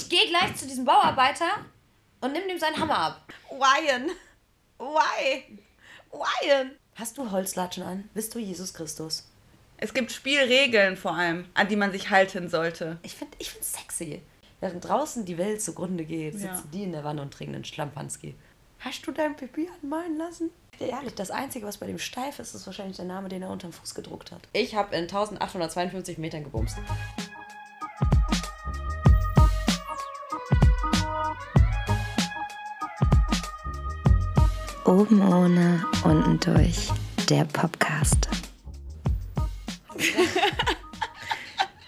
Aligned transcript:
Ich 0.00 0.08
gehe 0.08 0.28
gleich 0.28 0.56
zu 0.56 0.66
diesem 0.66 0.84
Bauarbeiter 0.86 1.46
und 2.22 2.32
nimm 2.32 2.48
dem 2.48 2.58
seinen 2.58 2.78
Hammer 2.78 2.98
ab. 2.98 3.32
Ryan. 3.50 4.10
Why? 4.78 5.58
Ryan. 6.12 6.70
Hast 6.94 7.18
du 7.18 7.30
Holzlatschen 7.30 7.82
an? 7.82 8.08
Bist 8.14 8.34
du 8.34 8.38
Jesus 8.38 8.72
Christus? 8.72 9.26
Es 9.76 9.92
gibt 9.92 10.10
Spielregeln 10.10 10.96
vor 10.96 11.14
allem, 11.14 11.46
an 11.54 11.68
die 11.68 11.76
man 11.76 11.92
sich 11.92 12.08
halten 12.10 12.48
sollte. 12.48 12.98
Ich 13.02 13.14
finde 13.14 13.36
ich 13.38 13.50
find's 13.50 13.72
sexy. 13.74 14.22
Während 14.60 14.86
draußen 14.86 15.24
die 15.24 15.36
Welt 15.38 15.62
zugrunde 15.62 16.04
geht, 16.04 16.32
sitzen 16.34 16.46
Ja. 16.46 16.62
die 16.72 16.82
in 16.84 16.92
der 16.92 17.04
Wanne 17.04 17.20
und 17.22 17.32
trinken 17.32 17.54
einen 17.54 17.64
Schlampanski. 17.64 18.34
Hast 18.78 19.06
du 19.06 19.12
dein 19.12 19.36
Pipi 19.36 19.68
anmalen 19.82 20.16
lassen? 20.16 20.50
Ehrlich, 20.78 21.14
das 21.14 21.30
Einzige, 21.30 21.66
was 21.66 21.76
bei 21.76 21.86
dem 21.86 21.98
steif 21.98 22.38
ist, 22.38 22.54
ist 22.54 22.64
wahrscheinlich 22.66 22.96
der 22.96 23.04
Name, 23.04 23.28
den 23.28 23.42
er 23.42 23.50
unterm 23.50 23.72
Fuß 23.72 23.94
gedruckt 23.94 24.32
hat. 24.32 24.40
Ich 24.54 24.74
habe 24.74 24.96
in 24.96 25.02
1852 25.02 26.16
Metern 26.16 26.42
gebumst. 26.44 26.78
Oben 35.00 35.22
ohne, 35.22 35.82
unten 36.04 36.38
durch. 36.40 36.90
Der 37.30 37.46
Podcast. 37.46 38.28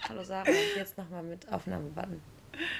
Hallo 0.09 0.23
Sarah, 0.23 0.49
jetzt 0.75 0.97
nochmal 0.97 1.21
mit 1.21 1.47
Aufnahmebutton. 1.53 2.19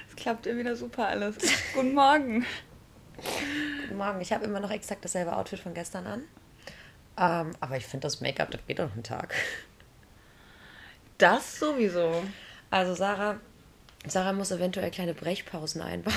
Es 0.10 0.16
klappt 0.16 0.48
ja 0.48 0.58
wieder 0.58 0.76
super 0.76 1.08
alles. 1.08 1.38
Guten 1.76 1.94
Morgen. 1.94 2.48
Guten 3.84 3.96
Morgen, 3.96 4.22
ich 4.22 4.34
habe 4.34 4.46
immer 4.46 4.60
noch 4.60 4.72
exakt 4.72 5.06
dasselbe 5.06 5.38
Outfit 5.38 5.60
von 5.60 5.76
gestern 5.76 6.08
an. 6.08 6.24
Ähm, 7.16 7.52
aber 7.60 7.78
ich 7.78 7.86
finde 7.86 8.08
das 8.08 8.20
Make-up, 8.20 8.50
das 8.50 8.66
geht 8.66 8.80
doch 8.80 8.92
einen 8.92 9.04
Tag. 9.04 9.36
Das 11.20 11.60
sowieso. 11.60 12.24
Also 12.72 12.96
Sarah, 12.96 13.40
Sarah 14.08 14.34
muss 14.34 14.50
eventuell 14.50 14.90
kleine 14.90 15.14
Brechpausen 15.14 15.84
einbauen. 15.84 16.16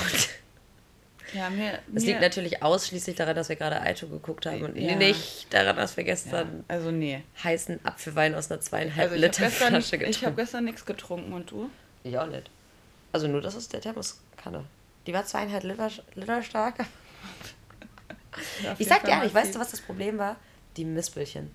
Ja, 1.36 1.50
mir. 1.50 1.78
Das 1.88 2.02
mir 2.02 2.08
liegt 2.10 2.20
natürlich 2.20 2.62
ausschließlich 2.62 3.16
daran, 3.16 3.36
dass 3.36 3.48
wir 3.48 3.56
gerade 3.56 3.80
Aito 3.80 4.06
geguckt 4.08 4.46
haben 4.46 4.62
und 4.62 4.76
Ja. 4.76 4.96
nicht 4.96 5.52
daran, 5.52 5.76
dass 5.76 5.96
wir 5.96 6.04
ja, 6.04 6.12
gestern 6.12 6.64
also 6.68 6.90
nee. 6.90 7.22
heißen 7.44 7.84
Apfelwein 7.84 8.34
aus 8.34 8.50
einer 8.50 8.60
zweieinhalb 8.60 9.12
Also 9.12 9.14
ich 9.16 9.22
habe 9.22 9.32
Liter 9.32 9.44
gestern, 9.44 9.68
Flasche 9.82 9.96
ich 9.96 10.02
hab 10.02 10.08
getrunken. 10.14 10.36
gestern 10.36 10.64
nichts 10.64 10.86
getrunken 10.86 11.32
und 11.32 11.50
du? 11.50 11.70
Ich 12.04 12.18
auch 12.18 12.26
nicht. 12.26 12.50
Also 13.12 13.28
nur 13.28 13.40
das 13.40 13.54
ist 13.54 13.72
der 13.72 13.80
Thermoskanne. 13.80 14.64
Die 15.06 15.12
war 15.12 15.24
zweieinhalb 15.24 15.64
Liter, 15.64 15.90
Liter 16.14 16.42
stark. 16.42 16.84
Ich 18.78 18.86
sag 18.88 19.04
dir 19.04 19.12
ehrlich, 19.12 19.32
weißt 19.34 19.54
du, 19.54 19.58
was 19.58 19.70
das 19.70 19.80
Problem 19.80 20.18
war? 20.18 20.36
Die 20.76 20.84
Mispelchen. 20.84 21.50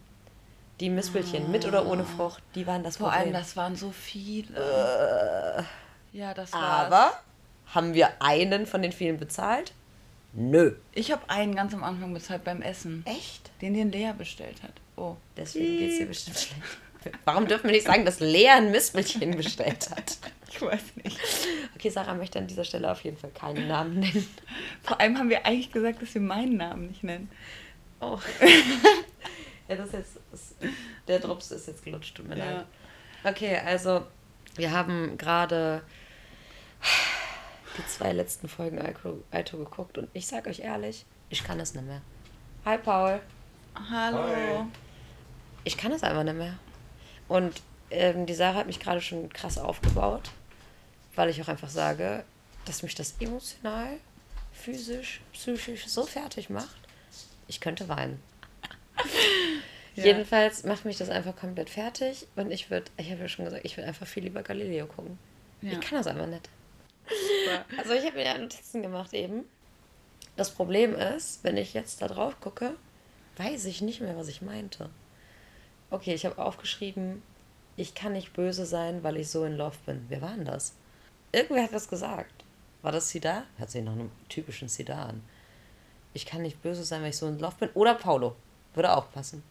Die 0.80 0.90
Mispelchen, 0.90 1.52
mit 1.52 1.66
oder 1.66 1.86
ohne 1.86 2.04
Frucht, 2.06 2.42
die 2.56 2.66
waren 2.66 2.84
das 2.84 2.98
Vor 2.98 3.10
Problem. 3.10 3.26
allem, 3.26 3.34
das 3.34 3.56
waren 3.56 3.76
so 3.76 3.92
viele. 3.92 5.64
ja, 6.12 6.34
das 6.34 6.52
war's. 6.54 6.86
Aber 6.88 7.12
haben 7.74 7.94
wir 7.94 8.22
einen 8.22 8.66
von 8.66 8.82
den 8.82 8.92
vielen 8.92 9.18
bezahlt? 9.18 9.74
Nö. 10.34 10.74
Ich 10.94 11.12
habe 11.12 11.30
einen 11.30 11.56
ganz 11.56 11.74
am 11.74 11.84
Anfang 11.84 12.14
bezahlt 12.14 12.44
beim 12.44 12.62
Essen. 12.62 13.04
Echt? 13.06 13.52
Den 13.62 13.74
den 13.74 13.92
Lea 13.92 14.12
bestellt 14.18 14.64
hat. 14.64 14.74
Oh. 14.96 15.16
Deswegen 15.36 15.78
geht's 15.78 15.98
dir 15.98 16.06
bestimmt 16.06 16.38
schlecht. 16.40 16.62
Warum 17.26 17.48
dürfen 17.48 17.66
wir 17.66 17.72
nicht 17.72 17.88
sagen, 17.88 18.06
dass 18.06 18.20
Lea 18.20 18.50
ein 18.50 18.72
Mispelchen 18.72 19.32
bestellt 19.32 19.90
hat? 19.90 20.18
Ich 20.50 20.62
weiß 20.62 20.82
nicht. 21.04 21.18
Okay, 21.76 21.90
Sarah 21.90 22.14
möchte 22.14 22.38
an 22.38 22.46
dieser 22.48 22.64
Stelle 22.64 22.92
auf 22.92 23.04
jeden 23.04 23.18
Fall 23.18 23.32
keinen 23.32 23.68
Namen 23.68 24.00
nennen. 24.02 24.28
Vor 24.84 25.00
allem 25.02 25.18
haben 25.18 25.30
wir 25.30 25.46
eigentlich 25.46 25.72
gesagt, 25.72 26.02
dass 26.02 26.14
wir 26.14 26.22
meinen 26.22 26.58
Namen 26.58 26.88
nicht 26.88 27.04
nennen. 27.04 27.30
Oh. 28.00 28.20
ja, 29.68 29.76
das 29.76 29.88
ist 29.88 29.94
jetzt. 29.94 30.18
Das, 30.32 30.56
der 31.08 31.20
Drops 31.20 31.52
ist 31.52 31.68
jetzt 31.68 31.84
gelutscht, 31.84 32.16
tut 32.16 32.28
mir 32.28 32.38
Ja. 32.38 32.52
leid. 32.52 32.66
Okay, 33.24 33.58
also, 33.66 34.06
wir 34.56 34.72
haben 34.72 35.18
gerade 35.18 35.82
die 37.78 37.86
zwei 37.88 38.12
letzten 38.12 38.48
Folgen 38.48 38.80
Aito 39.32 39.58
geguckt 39.58 39.98
und 39.98 40.10
ich 40.14 40.28
sag 40.28 40.48
euch 40.48 40.60
ehrlich, 40.60 41.06
ich 41.30 41.44
kann 41.44 41.60
es 41.60 41.74
nicht 41.74 41.86
mehr. 41.86 42.02
Hi, 42.66 42.78
Paul. 42.78 43.22
Hallo. 43.90 44.68
Ich 45.64 45.78
kann 45.78 45.92
es 45.92 46.04
einfach 46.04 46.24
nicht 46.24 46.38
mehr. 46.38 46.58
Und 47.28 47.62
ähm, 47.90 48.26
die 48.26 48.34
Sarah 48.34 48.60
hat 48.60 48.68
mich 48.68 48.80
gerade 48.80 49.02
schon 49.02 49.30
krass 49.30 49.58
aufgebaut, 49.58 50.30
weil 51.16 51.30
ich 51.30 51.42
auch 51.42 51.48
einfach 51.48 51.70
sage, 51.70 52.24
dass 52.66 52.84
mich 52.84 52.96
das 52.96 53.16
emotional, 53.20 53.98
physisch, 54.52 55.22
psychisch 55.34 55.88
so 55.88 56.06
fertig 56.06 56.50
macht, 56.50 56.78
ich 57.48 57.60
könnte 57.60 57.88
weinen. 57.88 58.22
Ja. 59.94 60.06
Jedenfalls 60.06 60.64
macht 60.64 60.86
mich 60.86 60.98
das 60.98 61.10
einfach 61.10 61.36
komplett 61.36 61.70
fertig 61.70 62.26
und 62.38 62.50
ich 62.50 62.72
würde, 62.72 62.90
ich 62.96 63.12
habe 63.12 63.20
ja 63.20 63.28
schon 63.28 63.44
gesagt, 63.44 63.66
ich 63.66 63.76
würde 63.76 63.90
einfach 63.90 64.08
viel 64.08 64.24
lieber 64.24 64.42
Galileo 64.42 64.86
gucken. 64.86 65.20
Ja. 65.62 65.74
Ich 65.74 65.82
kann 65.82 65.98
das 65.98 66.08
einfach 66.08 66.28
nicht. 66.28 66.48
Also 67.78 67.94
ich 67.94 68.06
habe 68.06 68.18
mir 68.18 68.26
ja 68.26 68.38
Notizen 68.38 68.82
gemacht 68.82 69.14
eben. 69.14 69.46
Das 70.36 70.52
Problem 70.52 70.96
ist, 70.96 71.44
wenn 71.44 71.58
ich 71.58 71.74
jetzt 71.74 72.02
da 72.02 72.08
drauf 72.08 72.40
gucke, 72.40 72.76
weiß 73.38 73.66
ich 73.66 73.82
nicht 73.82 74.02
mehr, 74.02 74.18
was 74.18 74.28
ich 74.28 74.42
meinte. 74.42 74.90
Okay, 75.90 76.14
ich 76.14 76.26
habe 76.26 76.38
aufgeschrieben, 76.44 77.22
ich 77.76 77.96
kann 77.96 78.14
nicht 78.14 78.34
böse 78.34 78.66
sein, 78.66 79.04
weil 79.04 79.18
ich 79.18 79.30
so 79.30 79.44
in 79.46 79.58
Love 79.58 79.78
bin. 79.86 80.06
Wer 80.10 80.22
war 80.22 80.34
denn 80.36 80.46
das? 80.46 80.74
Irgendwer 81.32 81.64
hat 81.64 81.74
das 81.74 81.90
gesagt. 81.90 82.44
War 82.82 82.92
das 82.92 83.10
Sida? 83.10 83.44
Hört 83.58 83.72
sich 83.72 83.84
nach 83.84 83.94
einem 83.94 84.12
typischen 84.30 84.70
Sida 84.70 85.06
an. 85.06 85.22
Ich 86.14 86.26
kann 86.26 86.42
nicht 86.42 86.62
böse 86.62 86.84
sein, 86.84 87.02
weil 87.02 87.10
ich 87.10 87.18
so 87.18 87.28
in 87.28 87.40
Love 87.40 87.56
bin. 87.60 87.70
Oder 87.74 87.96
Paulo. 87.96 88.36
Würde 88.74 88.96
auch 88.96 89.12
passen. 89.12 89.44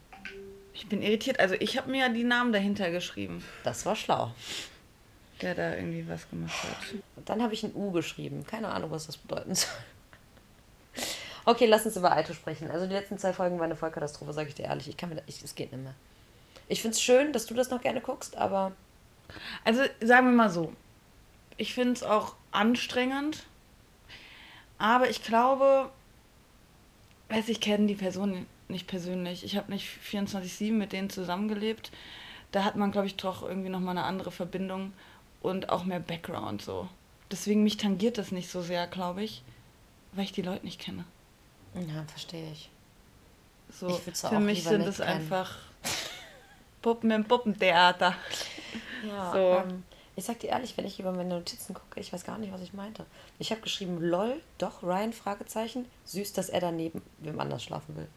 Ich 0.73 0.87
bin 0.87 1.01
irritiert. 1.01 1.39
Also 1.39 1.55
ich 1.55 1.77
habe 1.77 1.89
mir 1.89 1.99
ja 1.99 2.09
die 2.09 2.23
Namen 2.23 2.53
dahinter 2.53 2.91
geschrieben, 2.91 3.43
Das 3.63 3.85
war 3.85 3.95
schlau. 3.95 4.33
Der 5.41 5.55
da 5.55 5.75
irgendwie 5.75 6.07
was 6.07 6.29
gemacht 6.29 6.63
hat. 6.63 6.93
Und 7.15 7.29
dann 7.29 7.41
habe 7.41 7.53
ich 7.53 7.63
ein 7.63 7.75
U 7.75 7.91
geschrieben. 7.91 8.45
Keine 8.45 8.69
Ahnung, 8.69 8.91
was 8.91 9.07
das 9.07 9.17
bedeuten 9.17 9.55
soll. 9.55 9.69
Okay, 11.43 11.65
lass 11.65 11.85
uns 11.85 11.97
über 11.97 12.11
Aito 12.11 12.33
sprechen. 12.33 12.69
Also 12.69 12.85
die 12.85 12.93
letzten 12.93 13.17
zwei 13.17 13.33
Folgen 13.33 13.57
waren 13.57 13.65
eine 13.65 13.75
Vollkatastrophe, 13.75 14.33
sage 14.33 14.49
ich 14.49 14.55
dir 14.55 14.65
ehrlich. 14.65 14.87
Ich 14.87 14.97
kann 14.97 15.09
mir 15.09 15.15
da, 15.15 15.23
ich, 15.25 15.43
es 15.43 15.55
geht 15.55 15.71
nicht 15.71 15.83
mehr. 15.83 15.95
Ich 16.67 16.81
finde 16.81 16.95
es 16.95 17.01
schön, 17.01 17.33
dass 17.33 17.47
du 17.47 17.53
das 17.53 17.69
noch 17.71 17.81
gerne 17.81 18.01
guckst, 18.01 18.37
aber 18.37 18.73
Also 19.63 19.81
sagen 20.01 20.27
wir 20.27 20.35
mal 20.35 20.49
so. 20.49 20.73
Ich 21.57 21.73
finde 21.73 21.93
es 21.93 22.03
auch 22.03 22.35
anstrengend. 22.51 23.43
Aber 24.77 25.09
ich 25.09 25.23
glaube, 25.23 25.89
weiß 27.29 27.49
ich 27.49 27.61
kenne 27.61 27.87
die 27.87 27.95
Person 27.95 28.45
nicht 28.67 28.87
persönlich. 28.87 29.43
Ich 29.43 29.57
habe 29.57 29.71
nicht 29.71 29.87
24-7 30.09 30.71
mit 30.71 30.91
denen 30.91 31.09
zusammengelebt. 31.09 31.91
Da 32.51 32.63
hat 32.63 32.75
man, 32.75 32.91
glaube 32.91 33.07
ich, 33.07 33.15
doch 33.15 33.43
irgendwie 33.43 33.69
nochmal 33.69 33.97
eine 33.97 34.05
andere 34.05 34.31
Verbindung 34.31 34.93
und 35.41 35.69
auch 35.69 35.83
mehr 35.83 35.99
Background 35.99 36.61
so. 36.61 36.87
Deswegen 37.31 37.63
mich 37.63 37.77
tangiert 37.77 38.17
das 38.17 38.31
nicht 38.31 38.49
so 38.49 38.61
sehr, 38.61 38.87
glaube 38.87 39.23
ich, 39.23 39.43
weil 40.13 40.25
ich 40.25 40.31
die 40.33 40.41
Leute 40.41 40.65
nicht 40.65 40.79
kenne. 40.79 41.05
ja, 41.75 42.03
verstehe 42.07 42.51
ich. 42.51 42.69
So, 43.71 43.87
Ich 43.87 44.17
für 44.17 44.39
mich 44.39 44.63
sind 44.63 44.81
es 44.81 44.97
kennen. 44.97 45.09
einfach 45.09 45.57
Puppen 46.81 47.11
im 47.11 47.23
Puppentheater. 47.25 48.15
Ja, 49.07 49.31
So. 49.33 49.37
ähm, 49.69 49.83
ich 50.17 50.25
sag 50.25 50.39
dir 50.39 50.49
ehrlich, 50.49 50.75
wenn 50.75 50.85
ich 50.85 50.99
über 50.99 51.13
meine 51.13 51.35
Notizen 51.35 51.73
gucke, 51.73 51.99
ich 52.01 52.11
weiß 52.11 52.25
gar 52.25 52.37
nicht, 52.37 52.51
was 52.51 52.61
ich 52.61 52.73
meinte. 52.73 53.05
Ich 53.39 53.51
habe 53.51 53.61
geschrieben, 53.61 53.99
lol, 54.01 54.41
doch, 54.57 54.83
Ryan, 54.83 55.13
Fragezeichen. 55.13 55.85
Süß, 56.05 56.33
dass 56.33 56.49
er 56.49 56.59
daneben 56.59 57.01
wem 57.19 57.39
anders 57.39 57.63
schlafen 57.63 57.95
will. 57.95 58.07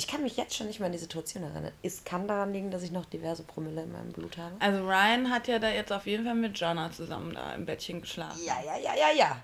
Ich 0.00 0.06
kann 0.06 0.22
mich 0.22 0.38
jetzt 0.38 0.56
schon 0.56 0.66
nicht 0.66 0.80
mehr 0.80 0.86
an 0.86 0.92
die 0.92 0.98
Situation 0.98 1.42
erinnern. 1.42 1.72
Es 1.82 2.04
kann 2.04 2.26
daran 2.26 2.54
liegen, 2.54 2.70
dass 2.70 2.82
ich 2.82 2.90
noch 2.90 3.04
diverse 3.04 3.42
Promille 3.42 3.82
in 3.82 3.92
meinem 3.92 4.12
Blut 4.12 4.38
habe. 4.38 4.56
Also 4.58 4.82
Ryan 4.82 5.28
hat 5.30 5.46
ja 5.46 5.58
da 5.58 5.68
jetzt 5.68 5.92
auf 5.92 6.06
jeden 6.06 6.24
Fall 6.24 6.36
mit 6.36 6.58
Jonna 6.58 6.90
zusammen 6.90 7.34
da 7.34 7.52
im 7.52 7.66
Bettchen 7.66 8.00
geschlafen. 8.00 8.40
Ja, 8.42 8.54
ja, 8.64 8.78
ja, 8.78 8.94
ja, 8.94 9.14
ja. 9.14 9.42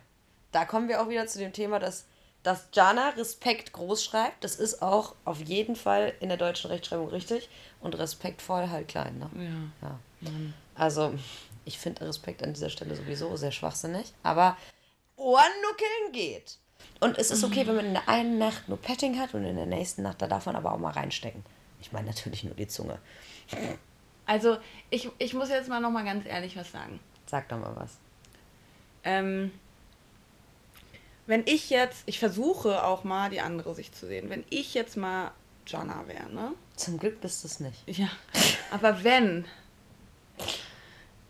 Da 0.53 0.65
kommen 0.65 0.89
wir 0.89 1.03
auch 1.03 1.11
wieder 1.11 1.27
zu 1.27 1.39
dem 1.39 1.53
Thema, 1.53 1.79
dass, 1.79 2.07
dass 2.43 2.69
Jana 2.73 3.11
Respekt 3.11 3.75
groß 3.75 4.03
schreibt. 4.03 4.45
Das 4.45 4.57
ist 4.57 4.81
auch 4.81 5.15
auf 5.27 5.43
jeden 5.43 5.77
Fall 5.77 6.15
in 6.21 6.31
der 6.31 6.39
deutschen 6.39 6.71
Rechtschreibung 6.71 7.09
richtig. 7.09 7.51
Und 7.83 7.99
respektvoll 7.99 8.71
halt 8.71 8.89
klein. 8.89 9.19
Ne? 9.19 9.71
Ja. 9.83 9.99
Ja. 10.23 10.31
Also, 10.75 11.13
ich 11.67 11.79
finde 11.79 12.09
Respekt 12.09 12.43
an 12.43 12.55
dieser 12.55 12.71
Stelle 12.71 12.97
sowieso 12.97 13.37
sehr 13.37 13.53
schwachsinnig. 13.53 14.11
Aber 14.23 14.57
Ohrennuckeln 15.17 16.13
geht. 16.13 16.57
Und 17.01 17.19
es 17.19 17.31
ist 17.31 17.45
okay, 17.45 17.67
wenn 17.67 17.77
man 17.77 17.87
in 17.87 17.93
der 17.93 18.09
einen 18.09 18.39
Nacht 18.39 18.69
nur 18.69 18.79
Petting 18.79 19.19
hat 19.19 19.35
und 19.35 19.45
in 19.45 19.57
der 19.57 19.67
nächsten 19.67 20.03
Nacht, 20.03 20.23
da 20.23 20.27
darf 20.27 20.47
man 20.47 20.57
aber 20.57 20.73
auch 20.73 20.79
mal 20.79 20.93
reinstecken. 20.93 21.45
Ich 21.81 21.93
meine 21.93 22.07
natürlich 22.09 22.45
nur 22.45 22.55
die 22.55 22.69
Zunge. 22.69 22.99
Also 24.25 24.57
ich, 24.91 25.11
ich 25.19 25.35
muss 25.35 25.51
jetzt 25.51 25.69
mal 25.69 25.81
noch 25.81 25.91
mal 25.91 26.05
ganz 26.05 26.27
ehrlich 26.27 26.57
was 26.57 26.73
sagen. 26.73 26.99
Sag 27.27 27.49
doch 27.49 27.59
mal 27.59 27.77
was. 27.77 27.99
Ähm, 29.05 29.53
wenn 31.27 31.43
ich 31.47 31.71
jetzt, 31.71 32.03
ich 32.07 32.19
versuche 32.19 32.85
auch 32.85 33.05
mal 33.05 33.31
die 33.31 33.41
andere 33.41 33.75
Sicht 33.75 33.95
zu 33.95 34.07
sehen, 34.07 34.31
wenn 34.31 34.45
ich 34.51 34.75
jetzt 34.75 34.97
mal 34.97 35.33
Jonna 35.67 36.05
wäre, 36.07 36.33
ne? 36.33 36.53
Zum 36.77 36.99
Glück 36.99 37.21
bist 37.21 37.43
du 37.43 37.49
es 37.49 37.61
nicht. 37.61 37.83
Ja. 37.89 38.09
Aber 38.71 39.05
wenn, 39.05 39.45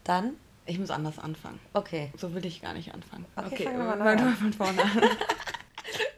Dann, 0.04 0.36
ich 0.66 0.78
muss 0.78 0.90
anders 0.90 1.18
anfangen. 1.18 1.60
okay. 1.74 2.12
So 2.16 2.34
will 2.34 2.44
ich 2.44 2.60
gar 2.60 2.74
nicht 2.74 2.92
anfangen. 2.92 3.24
Okay, 3.36 3.64
fangen 3.64 3.78
wir 3.78 3.96
mal 3.96 4.34
von 4.34 4.52
vorne 4.52 4.82
an. 4.82 5.02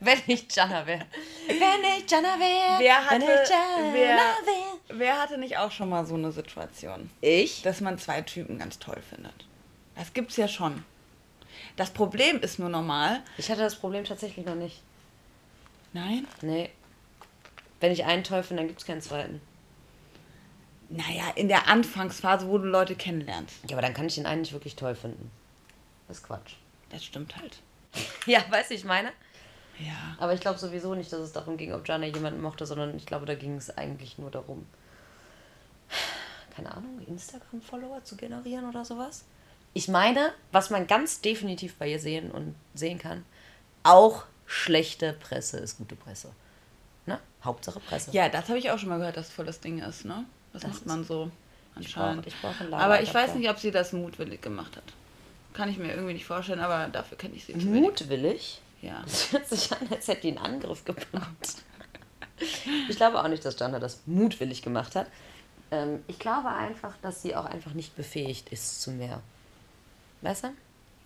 Wenn 0.01 0.19
ich 0.27 0.47
Jana 0.55 0.87
wäre. 0.87 1.05
Wenn 1.47 1.99
ich 1.99 2.11
Jana 2.11 2.39
wäre. 2.39 2.79
Wer 2.79 2.97
wenn 3.11 3.23
ich 3.23 3.51
Jana 3.51 3.93
wer, 3.93 4.19
wer 4.99 5.21
hatte 5.21 5.39
nicht 5.39 5.59
auch 5.59 5.71
schon 5.71 5.89
mal 5.89 6.07
so 6.07 6.15
eine 6.15 6.33
Situation? 6.33 7.11
Ich? 7.21 7.63
dass 7.63 7.81
man 7.81 7.99
zwei 7.99 8.23
Typen 8.23 8.59
ganz 8.59 8.79
toll 8.79 9.01
findet. 9.09 9.47
Das 9.95 10.13
gibt's 10.15 10.37
ja 10.37 10.49
schon. 10.49 10.85
Das 11.77 11.91
Problem 11.91 12.41
ist 12.41 12.59
nur 12.59 12.69
normal. 12.69 13.23
Ich 13.37 13.51
hatte 13.51 13.61
das 13.61 13.77
Problem 13.77 14.05
tatsächlich 14.05 14.47
noch 14.47 14.55
nicht. 14.55 14.83
Nein? 15.93 16.27
Nee. 16.43 16.71
Wenn 17.81 17.93
ich 17.93 18.05
einen 18.05 18.25
toll 18.25 18.43
finde, 18.43 18.63
dann 18.63 18.69
gibt 18.69 18.81
es 18.81 18.87
keinen 18.87 19.03
zweiten. 19.03 19.41
Naja, 20.91 21.25
in 21.35 21.49
der 21.49 21.69
Anfangsphase, 21.69 22.49
wo 22.49 22.59
du 22.59 22.65
Leute 22.65 22.95
kennenlernst. 22.95 23.57
Ja, 23.69 23.77
aber 23.77 23.83
dann 23.83 23.95
kann 23.95 24.07
ich 24.07 24.15
den 24.15 24.27
einen 24.27 24.41
nicht 24.41 24.53
wirklich 24.53 24.75
toll 24.75 24.95
finden. 24.95 25.31
Das 26.07 26.19
ist 26.19 26.23
Quatsch. 26.25 26.55
Das 26.91 27.05
stimmt 27.05 27.37
halt. 27.37 27.59
Ja, 28.27 28.45
weißt 28.51 28.71
du, 28.71 28.75
ich 28.75 28.85
meine? 28.85 29.09
Ja. 29.79 30.17
Aber 30.19 30.35
ich 30.35 30.41
glaube 30.41 30.59
sowieso 30.59 30.95
nicht, 30.95 31.13
dass 31.13 31.21
es 31.21 31.33
darum 31.33 31.57
ging, 31.57 31.73
ob 31.73 31.89
Jana 31.89 32.07
jemanden 32.07 32.41
mochte, 32.43 32.67
sondern 32.67 32.97
ich 32.97 33.07
glaube, 33.07 33.27
da 33.27 33.35
ging 33.35 33.57
es 33.57 33.77
eigentlich 33.77 34.19
nur 34.19 34.31
darum, 34.31 34.67
keine 36.55 36.73
Ahnung, 36.73 37.01
Instagram-Follower 37.07 38.05
zu 38.05 38.17
generieren 38.17 38.69
oder 38.69 38.85
sowas. 38.85 39.25
Ich 39.75 39.89
meine, 39.89 40.33
was 40.53 40.71
man 40.71 40.87
ganz 40.87 41.21
definitiv 41.21 41.77
bei 41.77 41.89
ihr 41.89 41.99
sehen 41.99 42.31
und 42.31 42.55
sehen 42.75 42.99
kann, 42.99 43.25
auch 43.83 44.25
schlechte 44.47 45.13
Presse 45.13 45.59
ist 45.59 45.79
gute 45.79 45.97
Presse. 45.97 46.33
Ne? 47.07 47.21
Hauptsache 47.45 47.81
Presse. 47.81 48.11
Ja, 48.13 48.29
das 48.29 48.49
habe 48.49 48.59
ich 48.59 48.71
auch 48.71 48.79
schon 48.79 48.89
mal 48.89 48.99
gehört, 48.99 49.17
dass 49.17 49.31
voll 49.31 49.47
das 49.47 49.61
Ding 49.61 49.79
ist, 49.79 50.05
ne? 50.05 50.25
Das, 50.53 50.63
Das 50.63 50.71
macht 50.73 50.87
man 50.87 51.05
so 51.05 51.31
Ich 51.73 51.87
anscheinend. 51.87 52.27
ich 52.27 52.41
brauch 52.41 52.59
einen 52.61 52.75
aber 52.75 53.03
ich 53.03 53.13
weiß 53.13 53.35
nicht, 53.35 53.49
ob 53.51 53.59
sie 53.59 53.71
das 53.71 53.93
mutwillig 53.93 54.41
gemacht 54.41 54.77
hat. 54.77 54.85
Kann 55.55 55.69
ich 55.69 55.79
mir 55.79 55.93
irgendwie 55.93 56.15
nicht 56.15 56.27
vorstellen, 56.27 56.61
aber 56.61 56.89
dafür 56.89 57.19
kenne 57.19 57.35
ich 57.35 57.45
sie 57.45 57.53
zu. 57.59 57.67
Mutwillig? 57.67 58.61
Ja. 58.83 59.01
Das 59.05 59.33
hört 59.33 59.49
sich 59.49 59.73
an, 59.73 59.89
als 59.91 60.07
hätte 60.09 60.23
die 60.23 60.29
einen 60.29 60.39
Angriff 60.39 60.85
geplant. 60.85 61.57
Ich 62.89 62.97
glaube 62.97 63.21
auch 63.23 63.29
nicht, 63.29 63.45
dass 63.45 63.59
Jana 63.59 63.81
das 63.81 64.03
mutwillig 64.07 64.63
gemacht 64.63 64.95
hat. 64.95 65.09
Ähm, 65.71 66.05
ich 66.07 66.19
glaube 66.21 66.49
einfach, 66.49 66.95
dass 67.03 67.21
sie 67.23 67.35
auch 67.35 67.45
einfach 67.45 67.75
nicht 67.75 67.97
befähigt 67.97 68.51
ist 68.51 68.81
zu 68.81 68.93
mehr. 68.93 69.21
Weißt 70.23 70.45
du? 70.45 70.49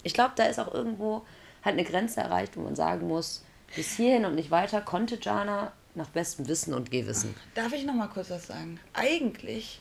Ich 0.03 0.13
glaube, 0.15 0.33
da 0.37 0.45
ist 0.45 0.59
auch 0.61 0.73
irgendwo 0.73 1.25
halt 1.65 1.75
eine 1.79 1.85
Grenze 1.85 2.21
erreicht, 2.21 2.57
wo 2.57 2.61
man 2.61 2.77
sagen 2.77 3.09
muss, 3.09 3.45
bis 3.75 3.97
hierhin 3.97 4.27
und 4.27 4.35
nicht 4.35 4.51
weiter 4.51 4.81
konnte 4.83 5.19
Jana 5.21 5.73
nach 5.95 6.09
bestem 6.09 6.49
Wissen 6.49 6.75
und 6.75 6.91
Gewissen. 6.91 7.35
Darf 7.55 7.73
ich 7.73 7.85
noch 7.85 7.95
mal 7.95 8.09
kurz 8.09 8.31
was 8.31 8.47
sagen? 8.47 8.81
Eigentlich 8.95 9.81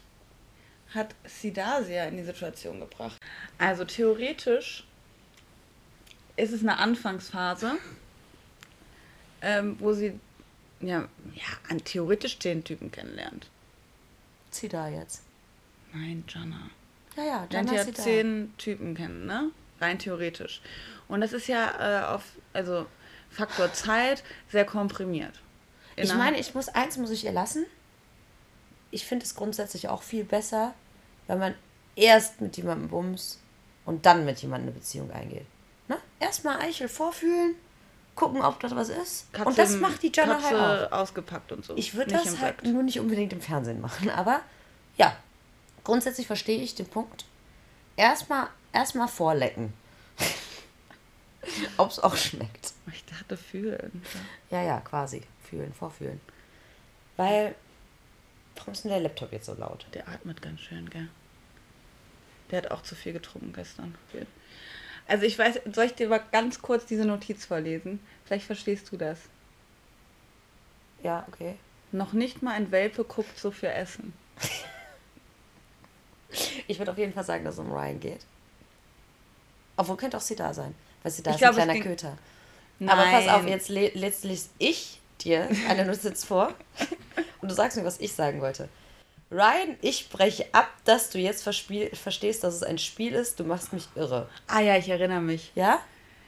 hat 0.93 1.15
Sidasia 1.25 2.05
in 2.05 2.17
die 2.17 2.23
Situation 2.23 2.79
gebracht. 2.79 3.17
Also 3.57 3.85
theoretisch 3.85 4.85
ist 6.35 6.51
es 6.51 6.61
eine 6.61 6.77
Anfangsphase, 6.77 7.77
ähm, 9.41 9.77
wo 9.79 9.93
sie 9.93 10.19
ja, 10.81 11.07
ja 11.33 11.45
an 11.69 11.83
theoretisch 11.83 12.39
den 12.39 12.63
Typen 12.63 12.91
kennenlernt. 12.91 13.49
Zieh 14.49 14.67
da 14.67 14.89
jetzt. 14.89 15.23
Nein, 15.93 16.23
Jana. 16.27 16.69
Ja, 17.15 17.23
ja, 17.23 17.47
Lernt 17.49 17.53
Jana 17.53 17.73
ja 17.75 17.83
sie 17.85 17.91
da. 17.91 18.03
zehn 18.03 18.53
Typen 18.57 18.95
kennen, 18.95 19.25
ne? 19.25 19.51
Rein 19.79 19.97
theoretisch. 19.99 20.61
Und 21.07 21.21
das 21.21 21.33
ist 21.33 21.47
ja 21.47 22.01
äh, 22.01 22.05
auf, 22.05 22.23
also 22.53 22.85
Faktor 23.29 23.73
Zeit 23.73 24.23
sehr 24.49 24.65
komprimiert. 24.65 25.39
Ich 26.03 26.09
Innerhalb- 26.09 26.31
meine, 26.31 26.39
ich 26.39 26.53
muss 26.55 26.69
eins 26.69 26.97
muss 26.97 27.09
ich 27.11 27.25
ihr 27.25 27.31
lassen. 27.31 27.65
Ich 28.91 29.05
finde 29.05 29.25
es 29.25 29.35
grundsätzlich 29.35 29.87
auch 29.89 30.03
viel 30.03 30.23
besser, 30.23 30.73
wenn 31.27 31.39
man 31.39 31.55
erst 31.95 32.41
mit 32.41 32.57
jemandem 32.57 32.89
bums 32.89 33.39
und 33.85 34.05
dann 34.05 34.25
mit 34.25 34.39
jemandem 34.41 34.69
eine 34.69 34.77
Beziehung 34.79 35.11
eingeht. 35.11 35.45
Ne? 35.87 35.97
Erstmal 36.19 36.59
Eichel 36.61 36.87
vorfühlen, 36.89 37.55
gucken, 38.15 38.41
ob 38.41 38.59
das 38.59 38.75
was 38.75 38.89
ist. 38.89 39.31
Katze 39.33 39.49
und 39.49 39.57
das 39.57 39.73
im- 39.73 39.79
macht 39.81 40.01
die 40.03 40.11
Jana 40.13 40.35
Katze 40.35 40.59
halt 40.61 40.91
auch. 40.91 40.99
ausgepackt 40.99 41.51
und 41.51 41.65
so. 41.65 41.75
Ich 41.77 41.93
würde 41.95 42.11
das 42.13 42.39
halt 42.39 42.63
nur 42.63 42.83
nicht 42.83 42.99
unbedingt 42.99 43.31
im 43.33 43.41
Fernsehen 43.41 43.79
machen. 43.81 44.09
Aber 44.09 44.41
ja, 44.97 45.15
grundsätzlich 45.83 46.27
verstehe 46.27 46.61
ich 46.61 46.75
den 46.75 46.87
Punkt. 46.87 47.25
Erstmal 47.95 48.47
erstmal 48.73 49.07
vorlecken. 49.07 49.73
Ob 51.77 51.89
es 51.89 51.99
auch 51.99 52.15
schmeckt. 52.15 52.73
Ich 52.91 53.03
dachte 53.05 53.35
fühlen. 53.37 54.03
Ja, 54.49 54.61
ja, 54.61 54.79
quasi. 54.81 55.23
Fühlen, 55.51 55.73
vorfühlen. 55.73 56.19
Weil, 57.17 57.53
warum 58.55 58.73
ist 58.73 58.83
denn 58.83 58.91
der 58.91 59.01
Laptop 59.01 59.31
jetzt 59.31 59.45
so 59.45 59.53
laut? 59.53 59.85
Der 59.93 60.07
atmet 60.07 60.41
ganz 60.41 60.61
schön, 60.61 60.89
gell? 60.89 61.07
Der 62.49 62.63
hat 62.63 62.71
auch 62.71 62.81
zu 62.81 62.95
viel 62.95 63.13
getrunken 63.13 63.53
gestern. 63.53 63.93
Also 65.07 65.25
ich 65.25 65.37
weiß, 65.37 65.59
soll 65.73 65.85
ich 65.85 65.93
dir 65.93 66.07
mal 66.09 66.23
ganz 66.31 66.61
kurz 66.61 66.85
diese 66.85 67.05
Notiz 67.05 67.45
vorlesen? 67.45 67.99
Vielleicht 68.25 68.45
verstehst 68.45 68.91
du 68.91 68.97
das. 68.97 69.19
Ja, 71.03 71.25
okay. 71.27 71.55
Noch 71.91 72.13
nicht 72.13 72.41
mal 72.41 72.53
ein 72.53 72.71
Welpe 72.71 73.03
guckt 73.03 73.37
so 73.37 73.51
für 73.51 73.71
Essen. 73.71 74.13
Ich 76.67 76.79
würde 76.79 76.91
auf 76.91 76.97
jeden 76.97 77.11
Fall 77.13 77.25
sagen, 77.25 77.43
dass 77.43 77.55
es 77.55 77.59
um 77.59 77.69
Ryan 77.73 77.99
geht. 77.99 78.21
Obwohl 79.75 79.97
könnte 79.97 80.15
auch 80.15 80.21
sie 80.21 80.35
da 80.37 80.53
sein. 80.53 80.73
Weil 81.03 81.11
sie 81.11 81.23
da 81.23 81.31
Ich 81.31 81.35
ist 81.35 81.39
glaub, 81.41 81.51
ein 81.51 81.55
kleiner 81.55 81.73
ging- 81.73 81.83
Köter. 81.83 82.17
Aber 82.87 83.03
pass 83.03 83.27
auf, 83.27 83.41
Nein. 83.41 83.49
jetzt 83.49 83.67
le 83.67 83.89
letztlich 83.93 84.43
ich 84.57 85.00
dir 85.25 85.47
eine 85.69 85.85
Notiz 85.85 86.23
vor 86.23 86.53
und 87.41 87.49
du 87.49 87.55
sagst 87.55 87.77
mir, 87.77 87.85
was 87.85 87.99
ich 87.99 88.13
sagen 88.13 88.41
wollte. 88.41 88.69
Ryan, 89.31 89.77
ich 89.81 90.09
breche 90.09 90.45
ab, 90.51 90.67
dass 90.83 91.09
du 91.09 91.17
jetzt 91.17 91.43
verstehst, 91.43 92.43
dass 92.43 92.53
es 92.53 92.63
ein 92.63 92.77
Spiel 92.77 93.13
ist. 93.13 93.39
Du 93.39 93.45
machst 93.45 93.71
mich 93.71 93.87
irre. 93.95 94.27
Ah 94.47 94.59
ja, 94.59 94.75
ich 94.75 94.89
erinnere 94.89 95.21
mich. 95.21 95.51
Ja? 95.55 95.79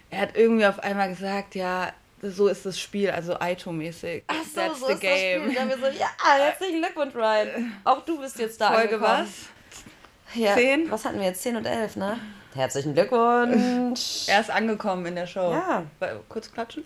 Er 0.10 0.22
hat 0.22 0.38
irgendwie 0.38 0.66
auf 0.66 0.80
einmal 0.80 1.10
gesagt, 1.10 1.56
ja, 1.56 1.92
so 2.22 2.48
ist 2.48 2.66
das 2.66 2.80
Spiel, 2.80 3.10
also 3.10 3.34
Aito-mäßig. 3.38 4.24
Ach 4.28 4.36
so, 4.46 4.62
That's 4.62 4.80
so 4.80 4.88
the 4.88 4.94
ist 4.94 5.02
game. 5.02 5.44
das 5.44 5.52
Spiel. 5.52 5.56
Dann 5.56 5.70
wir 5.70 5.92
so, 5.92 6.00
ja, 6.00 6.08
herzlichen 6.38 6.82
Glückwunsch, 6.82 7.14
Ryan. 7.16 7.74
Auch 7.84 8.06
du 8.06 8.20
bist 8.22 8.40
jetzt 8.40 8.62
da 8.62 8.72
Folge 8.72 8.96
angekommen. 8.96 9.28
was? 9.28 10.36
Ja. 10.36 10.54
Zehn? 10.56 10.90
Was 10.90 11.04
hatten 11.04 11.20
wir 11.20 11.28
jetzt? 11.28 11.42
10 11.44 11.58
und 11.58 11.66
11, 11.66 11.98
ne? 11.98 12.18
Herzlichen 12.56 12.94
Glückwunsch. 12.94 14.28
Er 14.28 14.40
ist 14.40 14.50
angekommen 14.50 15.06
in 15.08 15.16
der 15.16 15.28
Show. 15.28 15.52
Ja. 15.52 15.84
Kurz 16.30 16.50
klatschen. 16.52 16.86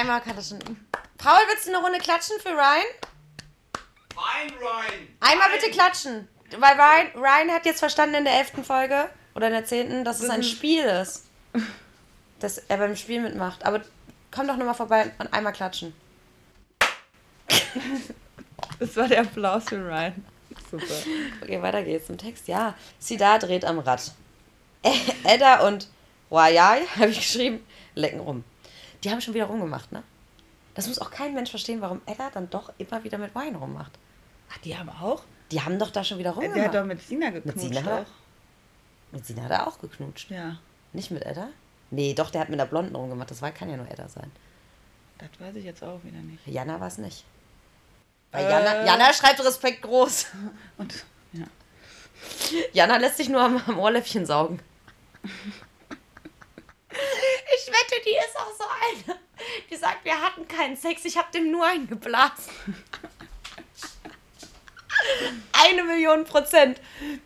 Einmal 0.00 0.22
klatschen. 0.22 0.58
Paul, 1.18 1.40
willst 1.50 1.66
du 1.66 1.74
eine 1.74 1.84
Runde 1.84 1.98
klatschen 1.98 2.36
für 2.40 2.52
Ryan? 2.52 2.86
Fein, 4.14 4.50
Ryan! 4.58 5.08
Einmal 5.20 5.50
bitte 5.50 5.70
klatschen. 5.70 6.26
Weil 6.56 6.72
Ryan, 6.72 7.08
Ryan 7.14 7.50
hat 7.50 7.66
jetzt 7.66 7.80
verstanden 7.80 8.14
in 8.14 8.24
der 8.24 8.38
elften 8.38 8.64
Folge 8.64 9.10
oder 9.34 9.48
in 9.48 9.52
der 9.52 9.66
zehnten, 9.66 10.02
dass 10.02 10.22
es 10.22 10.30
ein 10.30 10.42
Spiel 10.42 10.84
ist. 10.84 11.26
Dass 12.38 12.56
er 12.56 12.78
beim 12.78 12.96
Spiel 12.96 13.20
mitmacht. 13.20 13.66
Aber 13.66 13.82
komm 14.30 14.48
doch 14.48 14.56
nochmal 14.56 14.74
vorbei 14.74 15.12
und 15.18 15.30
einmal 15.34 15.52
klatschen. 15.52 15.92
Das 18.78 18.96
war 18.96 19.06
der 19.06 19.20
Applaus 19.20 19.64
für 19.68 19.86
Ryan. 19.86 20.24
Super. 20.70 20.94
Okay, 21.42 21.60
weiter 21.60 21.82
geht's 21.82 22.08
im 22.08 22.16
Text. 22.16 22.48
Ja, 22.48 22.72
Sida 22.98 23.36
dreht 23.36 23.66
am 23.66 23.80
Rad. 23.80 24.12
Edda 25.24 25.68
und 25.68 25.88
Wayai, 26.30 26.86
habe 26.96 27.10
ich 27.10 27.18
geschrieben, 27.18 27.66
lecken 27.94 28.20
rum. 28.20 28.44
Die 29.04 29.10
haben 29.10 29.20
schon 29.20 29.34
wieder 29.34 29.46
rumgemacht, 29.46 29.92
ne? 29.92 30.02
Das 30.74 30.86
muss 30.86 30.98
auch 30.98 31.10
kein 31.10 31.34
Mensch 31.34 31.50
verstehen, 31.50 31.80
warum 31.80 32.00
Edda 32.06 32.30
dann 32.30 32.48
doch 32.50 32.72
immer 32.78 33.02
wieder 33.04 33.18
mit 33.18 33.34
Wayne 33.34 33.56
rummacht. 33.58 33.92
Ach, 34.52 34.58
die 34.58 34.76
haben 34.76 34.88
auch? 34.88 35.22
Die 35.50 35.60
haben 35.60 35.78
doch 35.78 35.90
da 35.90 36.04
schon 36.04 36.18
wieder 36.18 36.32
Der 36.32 36.42
hat 36.42 36.44
rumgemacht. 36.48 36.74
doch 36.74 36.84
mit 36.84 37.02
Sina 37.02 37.30
geknutscht 37.30 37.58
Sina 37.60 37.80
hat 37.80 37.86
er- 37.86 37.98
auch. 38.02 38.06
Mit 39.12 39.26
Sina 39.26 39.42
hat 39.44 39.50
er 39.50 39.66
auch 39.66 39.78
geknutscht. 39.80 40.30
Ja, 40.30 40.56
Nicht 40.92 41.10
mit 41.10 41.24
Edda? 41.24 41.48
Nee, 41.90 42.14
doch, 42.14 42.30
der 42.30 42.42
hat 42.42 42.48
mit 42.50 42.58
der 42.60 42.66
Blonden 42.66 42.94
rumgemacht. 42.94 43.30
Das 43.30 43.42
war, 43.42 43.50
kann 43.50 43.68
ja 43.70 43.76
nur 43.76 43.88
Edda 43.90 44.08
sein. 44.08 44.30
das 45.18 45.28
weiß 45.40 45.56
ich 45.56 45.64
jetzt 45.64 45.82
auch 45.82 46.02
wieder 46.04 46.18
nicht. 46.18 46.46
Jana 46.46 46.78
war 46.80 46.86
es 46.88 46.98
nicht. 46.98 47.24
Weil 48.32 48.44
Äh. 48.46 48.50
Jana, 48.50 48.84
Jana 48.86 49.12
schreibt 49.12 49.40
Respekt 49.44 49.82
groß. 49.82 50.26
Und 50.78 51.04
ja. 51.32 51.46
Jana 52.72 52.96
lässt 52.98 53.16
sich 53.16 53.28
nur 53.28 53.40
am, 53.42 53.60
am 53.66 53.78
Ohrläppchen 53.78 54.24
saugen. 54.26 54.60
Ich 57.70 57.76
wette, 57.76 58.02
die 58.04 58.10
ist 58.10 58.36
auch 58.36 58.52
so 58.56 58.64
eine. 59.10 59.18
Die 59.70 59.76
sagt, 59.76 60.04
wir 60.04 60.20
hatten 60.20 60.46
keinen 60.48 60.76
Sex, 60.76 61.04
ich 61.04 61.16
habe 61.16 61.30
dem 61.32 61.50
nur 61.50 61.64
eingeblasen. 61.66 62.52
Eine 65.52 65.84
Million 65.84 66.24
Prozent. 66.24 66.80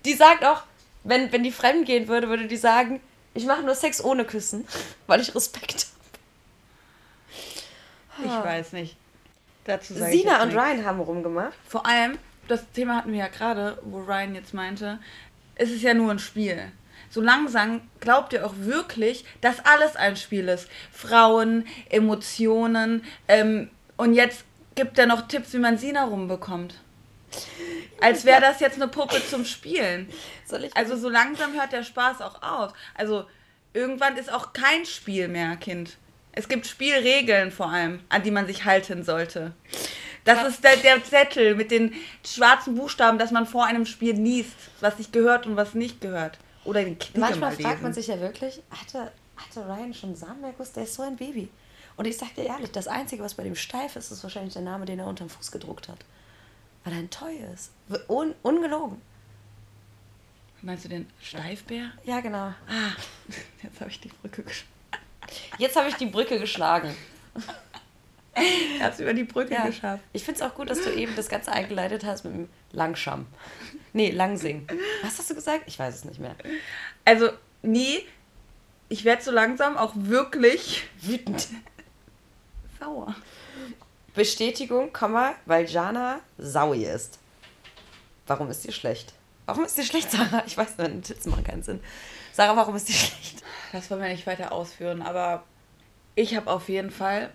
Die 0.04 0.14
sagt 0.14 0.44
auch, 0.44 0.62
wenn, 1.02 1.32
wenn 1.32 1.42
die 1.42 1.52
fremd 1.52 1.86
gehen 1.86 2.08
würde, 2.08 2.28
würde 2.28 2.46
die 2.46 2.56
sagen, 2.56 3.00
ich 3.34 3.46
mache 3.46 3.62
nur 3.62 3.74
Sex 3.74 4.02
ohne 4.02 4.24
Küssen, 4.24 4.66
weil 5.06 5.20
ich 5.20 5.34
Respekt 5.34 5.86
Ich 8.24 8.30
Ah. 8.30 8.44
weiß 8.44 8.72
nicht. 8.72 8.96
Dazu 9.64 9.94
sage 9.94 10.04
habe. 10.06 10.14
ich 10.14 10.22
Sina 10.22 10.42
und 10.42 10.48
nichts. 10.48 10.62
Ryan 10.62 10.84
haben 10.84 11.00
rumgemacht. 11.00 11.54
Vor 11.68 11.84
allem, 11.86 12.18
das 12.48 12.64
Thema 12.72 12.96
hatten 12.96 13.12
wir 13.12 13.18
ja 13.20 13.28
gerade, 13.28 13.78
wo 13.82 13.98
Ryan 14.00 14.34
jetzt 14.34 14.54
meinte, 14.54 14.98
es 15.56 15.70
ist 15.70 15.82
ja 15.82 15.94
nur 15.94 16.10
ein 16.12 16.18
Spiel. 16.18 16.70
So 17.14 17.20
langsam 17.20 17.80
glaubt 18.00 18.32
ihr 18.32 18.44
auch 18.44 18.54
wirklich, 18.56 19.24
dass 19.40 19.64
alles 19.64 19.94
ein 19.94 20.16
Spiel 20.16 20.48
ist. 20.48 20.68
Frauen, 20.90 21.64
Emotionen. 21.88 23.04
Ähm, 23.28 23.70
und 23.96 24.14
jetzt 24.14 24.44
gibt 24.74 24.98
er 24.98 25.06
noch 25.06 25.28
Tipps, 25.28 25.52
wie 25.52 25.58
man 25.58 25.78
Sina 25.78 26.06
rumbekommt. 26.06 26.74
Als 28.00 28.24
wäre 28.24 28.40
das 28.40 28.58
jetzt 28.58 28.82
eine 28.82 28.88
Puppe 28.88 29.24
zum 29.24 29.44
Spielen. 29.44 30.08
Soll 30.44 30.64
ich 30.64 30.76
Also 30.76 30.96
so 30.96 31.08
langsam 31.08 31.52
hört 31.52 31.70
der 31.70 31.84
Spaß 31.84 32.20
auch 32.20 32.42
auf. 32.42 32.72
Also 32.96 33.26
irgendwann 33.74 34.16
ist 34.16 34.32
auch 34.32 34.52
kein 34.52 34.84
Spiel 34.84 35.28
mehr, 35.28 35.54
Kind. 35.54 35.98
Es 36.32 36.48
gibt 36.48 36.66
Spielregeln 36.66 37.52
vor 37.52 37.70
allem, 37.70 38.00
an 38.08 38.24
die 38.24 38.32
man 38.32 38.48
sich 38.48 38.64
halten 38.64 39.04
sollte. 39.04 39.52
Das 40.24 40.44
ist 40.48 40.64
der, 40.64 40.78
der 40.78 41.04
Zettel 41.04 41.54
mit 41.54 41.70
den 41.70 41.94
schwarzen 42.26 42.74
Buchstaben, 42.74 43.18
dass 43.18 43.30
man 43.30 43.46
vor 43.46 43.66
einem 43.66 43.86
Spiel 43.86 44.16
liest, 44.16 44.56
was 44.80 44.96
sich 44.96 45.12
gehört 45.12 45.46
und 45.46 45.54
was 45.54 45.74
nicht 45.74 46.00
gehört. 46.00 46.38
Oder 46.64 46.84
die 46.84 46.94
Knigge 46.94 47.20
Manchmal 47.20 47.50
mal 47.50 47.56
fragt 47.56 47.74
lesen. 47.74 47.82
man 47.82 47.94
sich 47.94 48.06
ja 48.06 48.20
wirklich, 48.20 48.62
hatte, 48.70 49.12
hatte 49.36 49.66
Ryan 49.66 49.94
schon 49.94 50.14
Samenerguss? 50.14 50.72
Der 50.72 50.84
ist 50.84 50.94
so 50.94 51.02
ein 51.02 51.16
Baby. 51.16 51.48
Und 51.96 52.06
ich 52.06 52.16
sag 52.16 52.34
dir 52.34 52.44
ehrlich, 52.44 52.72
das 52.72 52.88
Einzige, 52.88 53.22
was 53.22 53.34
bei 53.34 53.44
dem 53.44 53.54
steif 53.54 53.96
ist, 53.96 54.10
ist 54.10 54.22
wahrscheinlich 54.22 54.54
der 54.54 54.62
Name, 54.62 54.84
den 54.84 54.98
er 54.98 55.06
unterm 55.06 55.28
Fuß 55.28 55.52
gedruckt 55.52 55.88
hat. 55.88 55.98
Weil 56.82 56.94
er 56.94 56.98
ein 56.98 57.10
Toy 57.10 57.36
ist. 57.52 57.70
Un 58.08 58.34
ungelogen. 58.42 59.00
Meinst 60.62 60.84
du 60.86 60.88
den 60.88 61.08
Steifbär? 61.20 61.92
Ja, 62.04 62.20
genau. 62.20 62.46
Ah, 62.68 62.92
jetzt 63.62 63.80
habe 63.80 63.90
ich 63.90 64.00
die 64.00 64.08
Brücke 64.08 64.42
geschlagen. 64.42 64.72
Jetzt 65.58 65.76
habe 65.76 65.88
ich 65.88 65.94
die 65.96 66.06
Brücke 66.06 66.38
geschlagen. 66.38 66.94
Ich 68.76 68.82
habe 68.82 68.92
es 68.92 69.00
über 69.00 69.14
die 69.14 69.24
Brücke 69.24 69.54
Ja. 69.54 69.66
geschafft. 69.66 70.02
Ich 70.12 70.24
finde 70.24 70.40
es 70.40 70.46
auch 70.50 70.54
gut, 70.54 70.68
dass 70.70 70.82
du 70.82 70.90
eben 70.92 71.14
das 71.16 71.28
Ganze 71.28 71.52
eingeleitet 71.52 72.04
hast 72.04 72.24
mit 72.24 72.34
dem 72.34 72.48
Langscham. 72.72 73.26
Nee, 73.92 74.10
Langsing. 74.10 74.66
Was 75.02 75.18
hast 75.18 75.30
du 75.30 75.34
gesagt? 75.34 75.62
Ich 75.66 75.78
weiß 75.78 75.94
es 75.94 76.04
nicht 76.04 76.18
mehr. 76.20 76.34
Also, 77.04 77.30
nee, 77.62 78.04
ich 78.88 79.04
werde 79.04 79.22
so 79.22 79.30
langsam 79.30 79.76
auch 79.76 79.92
wirklich 79.94 80.84
Wütend. 81.00 81.48
sauer. 82.80 83.14
Bestätigung, 84.14 84.92
Komma, 84.92 85.34
weil 85.46 85.66
Jana 85.66 86.20
Saui 86.38 86.84
ist. 86.84 87.18
Warum 88.26 88.48
ist 88.50 88.64
dir 88.64 88.72
schlecht? 88.72 89.12
Warum 89.46 89.64
ist 89.64 89.76
dir 89.76 89.84
schlecht, 89.84 90.10
Sarah? 90.10 90.42
Ich 90.46 90.56
weiß, 90.56 90.78
meine 90.78 90.94
Notizen 90.94 91.30
machen 91.30 91.44
keinen 91.44 91.62
Sinn. 91.62 91.80
Sarah, 92.32 92.56
warum 92.56 92.76
ist 92.76 92.88
dir 92.88 92.94
schlecht? 92.94 93.42
Das 93.72 93.90
wollen 93.90 94.00
wir 94.02 94.08
nicht 94.08 94.26
weiter 94.26 94.52
ausführen, 94.52 95.02
aber 95.02 95.44
ich 96.14 96.34
habe 96.36 96.50
auf 96.50 96.68
jeden 96.68 96.90
Fall 96.90 97.30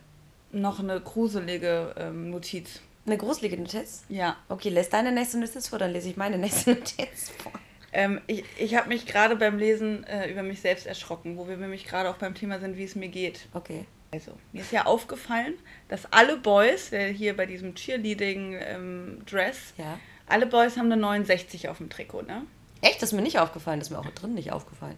noch 0.52 0.80
eine 0.80 1.00
gruselige 1.00 1.94
ähm, 1.98 2.30
Notiz. 2.32 2.80
Eine 3.06 3.18
gruselige 3.18 3.58
Notiz? 3.58 4.04
Ja. 4.10 4.38
Okay, 4.50 4.70
lese 4.70 4.90
deine 4.92 5.12
nächste 5.12 5.40
Notiz 5.40 5.68
vor, 5.68 5.80
dann 5.80 5.92
lese 5.92 6.10
ich 6.10 6.18
meine 6.18 6.38
nächste 6.38 6.72
Notiz 6.76 7.32
vor. 7.42 7.52
Ähm, 7.92 8.22
ich 8.28 8.44
ich 8.58 8.76
habe 8.76 8.88
mich 8.90 9.06
gerade 9.08 9.36
beim 9.36 9.58
Lesen 9.58 10.04
äh, 10.04 10.30
über 10.32 10.44
mich 10.44 10.62
selbst 10.62 10.86
erschrocken, 10.86 11.38
wo 11.38 11.48
wir 11.48 11.58
nämlich 11.58 11.86
gerade 11.86 12.10
auch 12.10 12.18
beim 12.18 12.36
Thema 12.36 12.60
sind, 12.60 12.78
wie 12.78 12.84
es 12.84 12.96
mir 12.96 13.08
geht. 13.10 13.48
Okay. 13.54 13.86
Also, 14.12 14.32
mir 14.54 14.62
ist 14.62 14.72
ja 14.72 14.86
aufgefallen, 14.86 15.54
dass 15.88 16.12
alle 16.12 16.38
Boys, 16.38 16.92
äh, 16.92 17.14
hier 17.14 17.38
bei 17.38 17.46
diesem 17.46 17.76
Cheerleading-Dress, 17.76 19.74
Ja. 19.78 20.00
alle 20.28 20.48
Boys 20.48 20.78
haben 20.78 20.92
eine 20.92 20.98
69 20.98 21.70
auf 21.70 21.78
dem 21.78 21.90
Trikot, 21.90 22.24
ne? 22.24 22.44
Echt? 22.82 23.02
Das 23.02 23.10
ist 23.10 23.14
mir 23.14 23.22
nicht 23.22 23.40
aufgefallen. 23.40 23.80
Das 23.80 23.90
ist 23.90 23.92
mir 23.92 24.00
auch 24.00 24.10
drin 24.12 24.34
nicht 24.34 24.52
aufgefallen. 24.52 24.96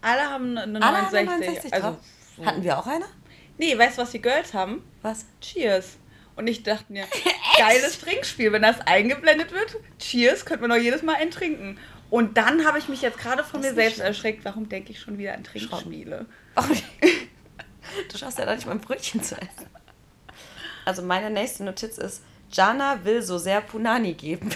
Alle 0.00 0.22
haben 0.22 0.56
eine 0.56 0.80
Alle 0.82 0.96
haben 0.98 1.12
69. 1.12 1.18
eine 1.18 1.28
69 1.28 1.74
also, 1.74 1.88
drauf. 1.88 1.98
Hatten 2.46 2.62
wir 2.62 2.78
auch 2.78 2.86
eine? 2.86 3.04
Nee, 3.58 3.76
weißt 3.76 3.98
du, 3.98 4.02
was 4.02 4.10
die 4.10 4.22
Girls 4.22 4.54
haben? 4.54 4.82
Was? 5.02 5.26
Cheers. 5.40 5.98
Und 6.36 6.46
ich 6.46 6.62
dachte 6.62 6.92
mir, 6.92 7.04
geiles 7.58 7.98
Trinkspiel, 8.00 8.52
wenn 8.52 8.62
das 8.62 8.80
eingeblendet 8.82 9.52
wird. 9.52 9.76
Cheers, 9.98 10.44
könnte 10.44 10.62
man 10.62 10.70
doch 10.70 10.82
jedes 10.82 11.02
Mal 11.02 11.16
einen 11.16 11.30
trinken. 11.30 11.78
Und 12.10 12.36
dann 12.36 12.64
habe 12.64 12.78
ich 12.78 12.88
mich 12.88 13.02
jetzt 13.02 13.18
gerade 13.18 13.44
von 13.44 13.60
Das 13.60 13.70
mir 13.70 13.74
selbst 13.74 13.98
erschreckt, 13.98 14.44
warum 14.44 14.68
denke 14.68 14.92
ich 14.92 15.00
schon 15.00 15.18
wieder 15.18 15.34
an 15.34 15.44
Trinkspiele? 15.44 16.26
Oh, 16.56 16.62
du 18.10 18.18
schaffst 18.18 18.38
ja 18.38 18.46
da 18.46 18.54
nicht 18.54 18.66
mal 18.66 18.72
ein 18.72 18.80
Brötchen 18.80 19.22
zu 19.22 19.34
essen. 19.34 19.66
Also 20.84 21.02
meine 21.02 21.28
nächste 21.28 21.64
Notiz 21.64 21.98
ist, 21.98 22.22
Jana 22.50 23.04
will 23.04 23.20
so 23.20 23.36
sehr 23.36 23.60
Punani 23.60 24.14
geben. 24.14 24.50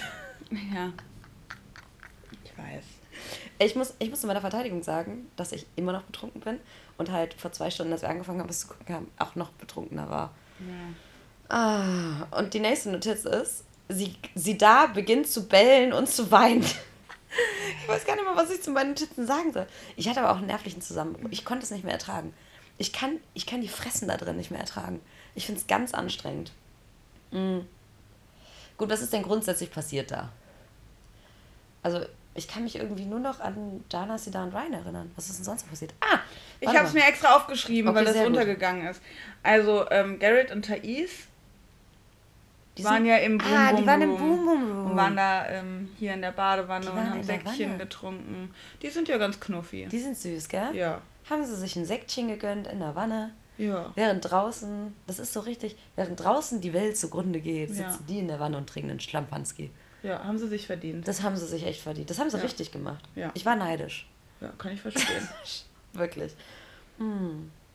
Ja. 0.75 0.93
Ich 2.45 2.59
weiß. 2.59 2.85
Ich 3.59 3.77
muss, 3.77 3.95
ich 3.99 4.11
muss 4.11 4.23
in 4.23 4.29
meiner 4.29 4.41
Verteidigung 4.41 4.83
sagen, 4.83 5.31
dass 5.37 5.53
ich 5.53 5.67
immer 5.75 5.93
noch 5.93 6.03
betrunken 6.03 6.41
bin 6.41 6.59
und 6.99 7.11
halt 7.11 7.35
vor 7.35 7.53
zwei 7.53 7.71
Stunden, 7.71 7.93
als 7.93 8.03
wir 8.03 8.09
angefangen 8.09 8.41
haben, 8.41 8.49
es 8.49 8.61
zu 8.61 8.69
gucken 8.69 8.95
haben, 8.95 9.11
auch 9.19 9.35
noch 9.35 9.51
betrunkener 9.53 10.09
war. 10.11 10.31
Ah, 11.49 12.27
und 12.39 12.55
die 12.55 12.61
nächste 12.61 12.91
Notiz 12.91 13.25
ist, 13.25 13.65
sie, 13.89 14.17
sie 14.35 14.57
da 14.57 14.87
beginnt 14.87 15.29
zu 15.29 15.49
bellen 15.49 15.93
und 15.93 16.09
zu 16.09 16.31
weinen. 16.31 16.65
Ich 17.81 17.89
weiß 17.89 18.05
gar 18.05 18.15
nicht 18.15 18.27
mehr, 18.27 18.37
was 18.37 18.51
ich 18.51 18.63
zu 18.63 18.71
meinen 18.71 18.91
Notizen 18.91 19.27
sagen 19.27 19.55
soll. 19.55 19.67
Ich 19.97 20.07
hatte 20.07 20.21
aber 20.21 20.33
auch 20.33 20.37
einen 20.37 20.49
nervlichen 20.49 20.83
Zusammenbruch. 20.83 21.31
Ich 21.31 21.47
konnte 21.47 21.65
es 21.65 21.71
nicht 21.71 21.83
mehr 21.83 21.95
ertragen. 21.95 22.35
Ich 22.77 22.93
kann, 22.93 23.21
ich 23.33 23.47
kann 23.47 23.63
die 23.63 23.69
Fressen 23.69 24.07
da 24.09 24.19
drin 24.19 24.37
nicht 24.37 24.51
mehr 24.51 24.61
ertragen. 24.61 25.01
Ich 25.35 25.47
finde 25.47 25.61
es 25.61 25.67
ganz 25.67 25.95
anstrengend. 25.95 26.53
Mm. 27.31 27.61
Gut, 28.77 28.91
was 28.91 29.01
ist 29.01 29.15
denn 29.15 29.23
grundsätzlich 29.23 29.71
passiert 29.71 30.11
da? 30.11 30.31
Also, 31.83 32.05
ich 32.35 32.49
kann 32.49 32.63
mich 32.65 32.77
irgendwie 32.77 33.05
nur 33.05 33.19
noch 33.21 33.41
an 33.41 33.85
Jana, 33.91 34.17
Sidan 34.19 34.49
und 34.49 34.55
Ryan 34.55 34.73
erinnern. 34.73 35.11
Was 35.17 35.29
ist 35.29 35.39
denn 35.39 35.45
sonst 35.45 35.69
passiert? 35.69 35.93
Ah! 36.01 36.19
Ich 36.61 36.69
habe 36.69 36.87
es 36.87 36.93
mir 36.93 37.05
extra 37.05 37.37
aufgeschrieben, 37.37 37.89
Okay, 37.91 37.99
weil 37.99 38.05
das 38.07 38.15
sehr 38.15 38.31
gut. 38.31 38.91
ist. 38.91 39.03
Also, 39.43 39.91
ähm, 39.91 40.19
Garrett 40.19 40.51
und 40.53 40.65
Thais 40.65 41.11
Die 42.79 42.85
waren 42.85 42.97
sind- 42.97 43.07
ja 43.07 43.17
im 43.19 43.37
Boom 43.39 43.49
Ah, 43.53 43.71
Boom 43.73 43.81
die 43.81 43.87
waren 43.87 44.03
im 44.03 44.11
Room 44.11 44.19
Boom 44.21 44.45
Boom 44.47 44.73
Room. 44.73 44.91
Und 44.93 44.97
waren 44.97 45.17
da 45.17 45.47
ähm, 45.49 45.89
hier 45.99 46.15
in 46.15 46.23
der 46.23 46.33
Badewanne 46.33 46.91
und 46.91 46.99
haben 47.11 47.23
Säckchen 47.23 47.71
Wanne. 47.73 47.79
getrunken. 47.79 48.55
Die 48.81 48.89
sind 48.89 49.09
ja 49.09 49.19
ganz 49.19 49.39
knuffi. 49.41 49.87
Die 49.91 49.99
sind 49.99 50.17
süß, 50.17 50.49
gell? 50.49 50.75
ja. 50.75 51.01
Haben 51.29 51.45
sie 51.45 51.55
sich 51.55 51.77
ein 51.77 51.85
Säckchen 51.85 52.29
gegönnt 52.29 52.67
in 52.67 52.81
der 52.81 52.95
Wanne. 52.97 53.33
Ja. 53.59 53.93
Während 53.95 54.29
draußen, 54.29 54.95
das 55.07 55.19
ist 55.19 55.33
so 55.35 55.41
richtig, 55.41 55.77
während 55.95 56.19
draußen 56.19 56.61
die 56.61 56.73
Welt 56.73 56.97
zugrunde 56.97 57.41
geht, 57.41 57.69
sitzen 57.69 57.83
Ja. 57.83 57.99
die 58.09 58.19
in 58.19 58.29
der 58.29 58.41
Wanne 58.41 58.57
und 58.57 58.69
trinken 58.69 58.91
einen 58.91 59.01
Schlampanski. 59.01 59.71
Ja, 60.03 60.25
haben 60.25 60.39
sie 60.39 60.49
sich 60.49 60.67
verdient. 60.67 61.07
Das 61.07 61.23
haben 61.23 61.37
sie 61.37 61.47
sich 61.47 61.65
echt 61.65 61.81
verdient. 61.83 62.11
Das 62.11 62.19
haben 62.19 62.31
sie 62.31 62.37
Ja. 62.37 62.43
richtig 62.43 62.73
gemacht. 62.73 63.05
Ja. 63.15 63.31
Ich 63.35 63.47
war 63.47 63.57
neidisch. 63.57 64.09
Ja, 64.41 64.49
kann 64.59 64.73
ich 64.73 64.81
verstehen. 64.81 65.29
Wirklich. 65.93 66.33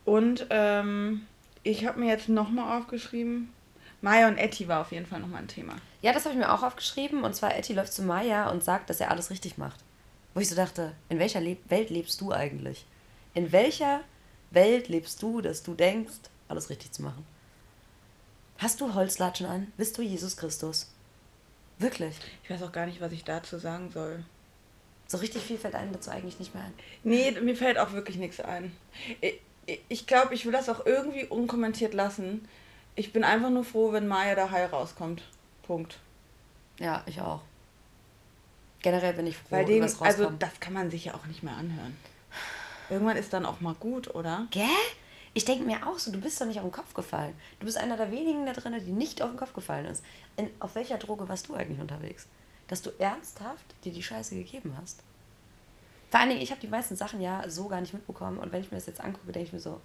und 0.05 0.45
ähm, 0.49 1.25
ich 1.63 1.85
habe 1.85 1.99
mir 1.99 2.07
jetzt 2.07 2.29
nochmal 2.29 2.77
aufgeschrieben, 2.79 3.49
Maya 4.01 4.27
und 4.27 4.37
Etty 4.37 4.67
war 4.67 4.81
auf 4.81 4.91
jeden 4.91 5.05
Fall 5.05 5.19
nochmal 5.19 5.41
ein 5.41 5.47
Thema. 5.47 5.73
Ja, 6.01 6.13
das 6.13 6.25
habe 6.25 6.33
ich 6.33 6.39
mir 6.39 6.51
auch 6.53 6.63
aufgeschrieben. 6.63 7.23
Und 7.23 7.35
zwar, 7.35 7.55
Etty 7.55 7.73
läuft 7.73 7.93
zu 7.93 8.03
Maya 8.03 8.49
und 8.49 8.63
sagt, 8.63 8.89
dass 8.89 8.99
er 9.01 9.09
alles 9.11 9.29
richtig 9.31 9.57
macht. 9.57 9.79
Wo 10.33 10.39
ich 10.39 10.49
so 10.49 10.55
dachte, 10.55 10.93
in 11.09 11.19
welcher 11.19 11.41
Le 11.41 11.57
Welt 11.67 11.89
lebst 11.89 12.21
du 12.21 12.31
eigentlich? 12.31 12.85
In 13.33 13.51
welcher 13.51 14.01
Welt 14.51 14.87
lebst 14.87 15.21
du, 15.23 15.41
dass 15.41 15.63
du 15.63 15.73
denkst, 15.73 16.13
alles 16.47 16.69
richtig 16.69 16.91
zu 16.91 17.01
machen? 17.01 17.25
Hast 18.59 18.81
du 18.81 18.93
Holzlatschen 18.93 19.47
an? 19.47 19.71
Bist 19.77 19.97
du 19.97 20.01
Jesus 20.03 20.37
Christus? 20.37 20.91
Wirklich. 21.79 22.15
Ich 22.43 22.49
weiß 22.49 22.63
auch 22.63 22.71
gar 22.71 22.85
nicht, 22.85 23.01
was 23.01 23.11
ich 23.11 23.23
dazu 23.23 23.57
sagen 23.57 23.91
soll. 23.91 24.23
So 25.07 25.17
richtig 25.17 25.43
viel 25.43 25.57
fällt 25.57 25.75
einem 25.75 25.93
dazu 25.93 26.09
eigentlich 26.09 26.39
nicht 26.39 26.53
mehr 26.53 26.65
ein. 26.65 26.73
Nee, 27.03 27.31
mir 27.31 27.55
fällt 27.55 27.77
auch 27.77 27.93
wirklich 27.93 28.17
nichts 28.17 28.39
ein. 28.41 28.75
Ich, 29.87 30.07
glaube, 30.07 30.33
ich 30.33 30.45
will 30.45 30.51
das 30.51 30.69
auch 30.69 30.85
irgendwie 30.85 31.25
unkommentiert 31.25 31.93
lassen. 31.93 32.47
Ich 32.95 33.13
bin 33.13 33.23
einfach 33.23 33.49
nur 33.49 33.63
froh, 33.63 33.93
wenn 33.93 34.07
Maya 34.07 34.35
da 34.35 34.49
heil 34.49 34.65
rauskommt. 34.65 35.23
Punkt. 35.63 35.99
Ja, 36.79 37.03
ich 37.05 37.21
auch. 37.21 37.41
Generell 38.81 39.13
bin 39.13 39.27
ich 39.27 39.37
froh, 39.37 39.47
Weil 39.51 39.81
was 39.81 40.01
also 40.01 40.29
das 40.29 40.59
kann 40.59 40.73
man 40.73 40.91
sich 40.91 41.05
ja 41.05 41.13
auch 41.13 41.25
nicht 41.25 41.43
mehr 41.43 41.55
anhören. 41.55 41.95
Irgendwann 42.89 43.17
ist 43.17 43.33
dann 43.33 43.45
auch 43.45 43.59
mal 43.59 43.75
gut, 43.75 44.13
oder? 44.13 44.47
Gell? 44.51 44.65
Ich 45.37 45.45
denke 45.45 45.65
mir 45.65 45.85
auch 45.85 45.99
so, 45.99 46.11
du 46.11 46.19
bist 46.19 46.41
doch 46.41 46.47
nicht 46.47 46.57
auf 46.57 46.65
den 46.65 46.71
Kopf 46.71 46.95
gefallen. 46.95 47.35
Du 47.59 47.67
bist 47.67 47.77
einer 47.77 47.95
der 47.95 48.11
wenigen 48.11 48.47
da 48.47 48.53
drin, 48.53 48.73
die 48.83 48.91
nicht 48.91 49.21
auf 49.21 49.29
den 49.29 49.37
Kopf 49.37 49.53
gefallen 49.53 49.85
ist. 49.85 50.03
In, 50.35 50.49
auf 50.59 50.73
welcher 50.73 50.97
Droge 50.97 51.29
warst 51.29 51.47
du 51.47 51.53
eigentlich 51.53 51.79
unterwegs? 51.79 52.25
Dass 52.67 52.81
du 52.81 52.89
ernsthaft 52.97 53.75
dir 53.83 53.93
die 53.93 54.01
Scheiße 54.01 54.33
gegeben 54.33 54.75
hast. 54.81 55.03
Vor 56.09 56.19
allen 56.19 56.29
Dingen, 56.29 56.41
ich 56.41 56.49
habe 56.49 56.59
die 56.59 56.67
meisten 56.67 56.95
Sachen 56.95 57.21
ja 57.21 57.47
so 57.51 57.67
gar 57.67 57.81
nicht 57.81 57.93
mitbekommen. 57.93 58.39
Und 58.39 58.51
wenn 58.51 58.61
ich 58.61 58.71
mir 58.71 58.77
das 58.77 58.87
jetzt 58.87 58.99
angucke, 58.99 59.31
denke 59.31 59.45
ich 59.45 59.53
mir 59.53 59.59
so, 59.59 59.79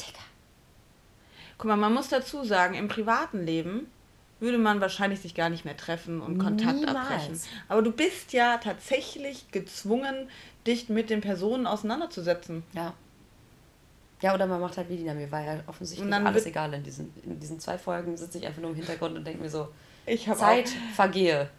Digga. 0.00 0.24
Guck 1.58 1.68
mal, 1.68 1.76
man 1.76 1.92
muss 1.92 2.08
dazu 2.08 2.42
sagen, 2.44 2.72
im 2.72 2.88
privaten 2.88 3.44
Leben 3.44 3.90
würde 4.40 4.56
man 4.56 4.80
wahrscheinlich 4.80 5.20
sich 5.20 5.34
gar 5.34 5.50
nicht 5.50 5.66
mehr 5.66 5.76
treffen 5.76 6.22
und 6.22 6.38
Kontakt 6.38 6.78
Niemals. 6.78 6.96
abbrechen. 6.96 7.40
Aber 7.68 7.82
du 7.82 7.92
bist 7.92 8.32
ja 8.32 8.56
tatsächlich 8.56 9.50
gezwungen, 9.50 10.30
dich 10.66 10.88
mit 10.88 11.10
den 11.10 11.20
Personen 11.20 11.66
auseinanderzusetzen. 11.66 12.62
Ja. 12.72 12.94
Ja, 14.22 14.34
oder 14.34 14.46
man 14.46 14.60
macht 14.60 14.76
halt 14.78 14.88
wie 14.88 14.96
Dina. 14.96 15.12
Mir 15.14 15.30
war 15.30 15.42
ja 15.42 15.60
offensichtlich 15.66 16.12
alles 16.12 16.46
egal 16.46 16.72
in 16.74 16.82
diesen, 16.82 17.12
in 17.22 17.38
diesen 17.38 17.60
zwei 17.60 17.76
Folgen. 17.78 18.16
Sitze 18.16 18.38
ich 18.38 18.46
einfach 18.46 18.62
nur 18.62 18.70
im 18.70 18.76
Hintergrund 18.76 19.16
und 19.16 19.24
denke 19.26 19.42
mir 19.42 19.50
so, 19.50 19.68
Ich 20.06 20.28
habe 20.28 20.38
Zeit 20.38 20.66
auch, 20.68 20.94
vergehe. 20.94 21.50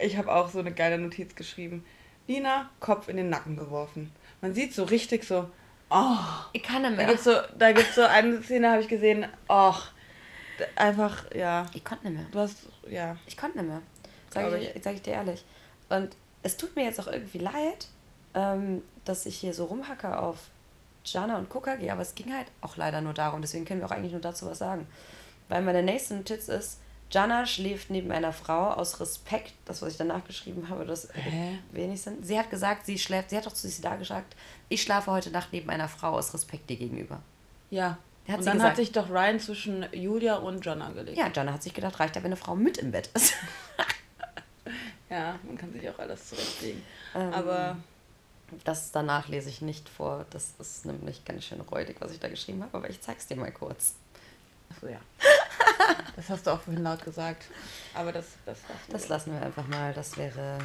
ich 0.00 0.16
hab 0.16 0.26
auch 0.26 0.48
so 0.48 0.58
eine 0.58 0.72
geile 0.72 0.98
Notiz 0.98 1.34
geschrieben. 1.34 1.84
Lina, 2.26 2.68
Kopf 2.80 3.08
in 3.08 3.16
den 3.16 3.28
Nacken 3.28 3.56
geworfen. 3.56 4.10
Man 4.40 4.54
sieht 4.54 4.74
so 4.74 4.84
richtig 4.84 5.24
so, 5.24 5.48
oh. 5.90 6.16
Ich 6.52 6.62
kann 6.62 6.82
nicht 6.82 6.92
Da 6.92 6.96
mehr. 6.96 7.06
gibt's 7.06 7.24
so, 7.24 7.32
da 7.58 7.72
gibt's 7.72 7.94
so 7.94 8.02
eine 8.02 8.42
Szene, 8.42 8.70
habe 8.70 8.82
ich 8.82 8.88
gesehen, 8.88 9.26
ach, 9.48 9.92
d- 10.58 10.64
einfach, 10.76 11.32
ja, 11.34 11.66
Ich 11.74 11.84
konnte 11.84 12.08
nicht 12.08 12.16
mehr. 12.18 12.26
du 12.32 12.38
hast, 12.40 12.66
ja. 12.88 13.16
Ich 13.26 13.36
konnte 13.36 13.58
nicht 13.58 13.68
mehr. 13.68 13.82
Sag 14.32 14.48
Glaub 14.48 14.60
ich, 14.60 14.70
sag 14.82 14.94
ich 14.94 15.02
dir 15.02 15.14
ehrlich. 15.14 15.44
Und 15.88 16.10
es 16.42 16.56
tut 16.56 16.74
mir 16.76 16.84
jetzt 16.84 17.00
auch 17.00 17.08
irgendwie 17.08 17.38
leid, 17.38 17.88
ähm, 18.34 18.82
dass 19.04 19.26
ich 19.26 19.36
hier 19.36 19.52
so 19.54 19.64
rumhacke 19.66 20.18
auf 20.18 20.38
Jana 21.04 21.38
und 21.38 21.48
Kokage, 21.48 21.90
aber 21.92 22.02
es 22.02 22.14
ging 22.14 22.34
halt 22.34 22.46
auch 22.60 22.76
leider 22.76 23.00
nur 23.00 23.14
darum. 23.14 23.40
Deswegen 23.40 23.64
können 23.64 23.80
wir 23.80 23.86
auch 23.86 23.92
eigentlich 23.92 24.12
nur 24.12 24.20
dazu 24.20 24.46
was 24.46 24.58
sagen. 24.58 24.86
Weil 25.48 25.62
meine 25.62 25.82
nächste 25.82 26.14
Notiz 26.14 26.48
ist, 26.48 26.80
Jana 27.10 27.44
schläft 27.44 27.90
neben 27.90 28.12
einer 28.12 28.32
Frau 28.32 28.70
aus 28.70 29.00
Respekt, 29.00 29.52
das, 29.64 29.82
was 29.82 29.92
ich 29.92 29.98
danach 29.98 30.24
geschrieben 30.24 30.68
habe, 30.68 30.84
das 30.84 31.08
Hä? 31.12 31.58
wenig 31.72 32.00
Sinn. 32.02 32.22
Sie 32.22 32.38
hat 32.38 32.50
gesagt, 32.50 32.86
sie 32.86 32.98
schläft, 32.98 33.30
sie 33.30 33.36
hat 33.36 33.46
doch 33.46 33.52
zu 33.52 33.66
sich 33.66 33.80
da 33.80 33.96
gesagt, 33.96 34.36
ich 34.68 34.82
schlafe 34.82 35.10
heute 35.10 35.30
Nacht 35.30 35.48
neben 35.52 35.68
einer 35.70 35.88
Frau 35.88 36.10
aus 36.10 36.32
Respekt 36.34 36.70
dir 36.70 36.76
gegenüber. 36.76 37.20
Ja. 37.70 37.98
Hat 38.28 38.38
und 38.38 38.46
dann 38.46 38.54
gesagt. 38.54 38.70
hat 38.70 38.76
sich 38.76 38.92
doch 38.92 39.10
Ryan 39.10 39.40
zwischen 39.40 39.86
Julia 39.92 40.36
und 40.36 40.64
Jonna 40.64 40.90
gelegt. 40.90 41.18
Ja, 41.18 41.28
Jana 41.34 41.54
hat 41.54 41.64
sich 41.64 41.74
gedacht, 41.74 41.98
reicht 41.98 42.14
ja, 42.14 42.22
wenn 42.22 42.28
eine 42.28 42.36
Frau 42.36 42.54
mit 42.54 42.78
im 42.78 42.92
Bett 42.92 43.10
ist. 43.14 43.34
Ja, 45.10 45.34
man 45.44 45.58
kann 45.58 45.72
sich 45.72 45.88
auch 45.90 45.98
alles 45.98 46.28
zurechtlegen. 46.28 46.82
Ähm. 47.16 47.34
Aber 47.34 47.76
Das 48.64 48.92
danach 48.92 49.28
lese 49.28 49.48
ich 49.48 49.60
nicht 49.62 49.88
vor. 49.88 50.26
Das 50.30 50.54
ist 50.58 50.86
nämlich 50.86 51.24
ganz 51.24 51.44
schön 51.44 51.60
räudig, 51.60 51.96
was 52.00 52.12
ich 52.12 52.20
da 52.20 52.28
geschrieben 52.28 52.62
habe, 52.62 52.76
aber 52.78 52.90
ich 52.90 53.00
zeig's 53.00 53.26
dir 53.26 53.36
mal 53.36 53.52
kurz. 53.52 53.94
Achso, 54.70 54.86
ja. 54.86 55.00
Das 56.16 56.28
hast 56.28 56.46
du 56.46 56.50
auch 56.52 56.60
vorhin 56.60 56.82
laut 56.82 57.04
gesagt. 57.04 57.44
Aber 57.94 58.12
das, 58.12 58.26
das, 58.46 58.58
Das 58.90 59.08
lassen 59.08 59.32
wir 59.32 59.42
einfach 59.42 59.66
mal. 59.66 59.92
Das 59.94 60.16
wäre 60.16 60.58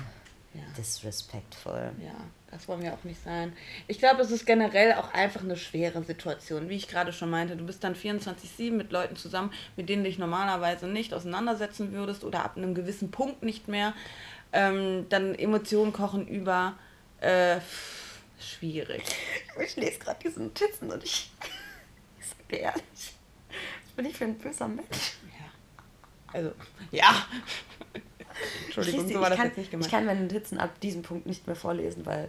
Ja. 0.53 0.61
disrespectful. 0.77 1.91
Ja, 2.03 2.13
das 2.51 2.67
wollen 2.67 2.81
wir 2.83 2.93
auch 2.93 3.03
nicht 3.03 3.21
sein. 3.23 3.53
Ich 3.87 3.99
glaube, 3.99 4.21
es 4.21 4.31
ist 4.31 4.45
generell 4.45 4.93
auch 4.93 5.13
einfach 5.13 5.41
eine 5.41 5.57
schwere 5.57 6.03
Situation. 6.03 6.69
Wie 6.69 6.75
ich 6.75 6.87
gerade 6.87 7.13
schon 7.13 7.29
meinte, 7.29 7.55
du 7.57 7.65
bist 7.65 7.83
dann 7.83 7.95
24-7 7.95 8.71
mit 8.71 8.91
Leuten 8.91 9.15
zusammen, 9.15 9.51
mit 9.75 9.89
denen 9.89 10.03
du 10.03 10.09
dich 10.09 10.19
normalerweise 10.19 10.87
nicht 10.87 11.13
auseinandersetzen 11.13 11.91
würdest 11.91 12.23
oder 12.23 12.45
ab 12.45 12.57
einem 12.57 12.75
gewissen 12.75 13.11
Punkt 13.11 13.43
nicht 13.43 13.67
mehr. 13.67 13.93
Ähm, 14.53 15.07
dann 15.09 15.35
Emotionen 15.35 15.93
kochen 15.93 16.27
über. 16.27 16.73
Äh, 17.21 17.59
schwierig. 18.39 19.03
Ich 19.63 19.75
lese 19.75 19.99
gerade 19.99 20.19
diese 20.23 20.41
Notizen 20.41 20.91
und 20.91 21.03
ich, 21.03 21.31
ich 22.19 22.25
sag 22.27 22.49
dir 22.49 22.59
ehrlich, 22.59 22.83
was 23.83 23.91
bin 23.95 24.05
ich 24.05 24.15
für 24.17 24.25
ein 24.25 24.37
böser 24.37 24.67
Mensch? 24.67 25.13
Also, 26.33 26.51
ja. 26.91 27.25
Ich, 27.93 28.65
Entschuldigung, 28.65 29.07
so 29.07 29.21
war 29.21 29.23
ich, 29.23 29.29
das 29.29 29.37
kann, 29.37 29.47
jetzt 29.47 29.57
nicht 29.57 29.65
ich 29.67 29.71
gemeint. 29.71 29.91
kann 29.91 30.05
meine 30.05 30.21
Notizen 30.21 30.59
ab 30.59 30.79
diesem 30.81 31.01
Punkt 31.01 31.25
nicht 31.25 31.47
mehr 31.47 31.55
vorlesen, 31.55 32.05
weil 32.05 32.27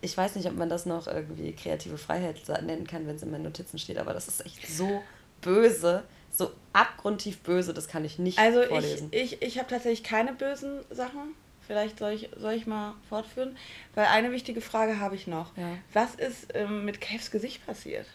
ich 0.00 0.16
weiß 0.16 0.36
nicht, 0.36 0.46
ob 0.46 0.54
man 0.56 0.70
das 0.70 0.86
noch 0.86 1.06
irgendwie 1.06 1.52
kreative 1.52 1.98
Freiheit 1.98 2.40
nennen 2.62 2.86
kann, 2.86 3.06
wenn 3.06 3.16
es 3.16 3.22
in 3.22 3.30
meinen 3.30 3.42
Notizen 3.42 3.78
steht, 3.78 3.98
aber 3.98 4.14
das 4.14 4.28
ist 4.28 4.46
echt 4.46 4.66
so 4.68 5.02
böse, 5.42 6.04
so 6.30 6.52
abgrundtief 6.72 7.40
böse, 7.40 7.74
das 7.74 7.88
kann 7.88 8.04
ich 8.06 8.18
nicht 8.18 8.38
Also 8.38 8.62
vorlesen. 8.62 9.08
ich, 9.10 9.34
ich, 9.34 9.42
ich 9.42 9.58
habe 9.58 9.68
tatsächlich 9.68 10.02
keine 10.02 10.32
bösen 10.32 10.80
Sachen. 10.90 11.34
Vielleicht 11.66 11.98
soll 11.98 12.12
ich, 12.12 12.30
soll 12.36 12.52
ich 12.52 12.66
mal 12.66 12.94
fortführen. 13.08 13.56
Weil 13.94 14.06
eine 14.06 14.32
wichtige 14.32 14.60
Frage 14.60 15.00
habe 15.00 15.16
ich 15.16 15.26
noch. 15.26 15.56
Ja. 15.56 15.78
Was 15.92 16.14
ist 16.14 16.48
ähm, 16.54 16.84
mit 16.84 17.00
Kevs 17.00 17.30
Gesicht 17.30 17.66
passiert? 17.66 18.06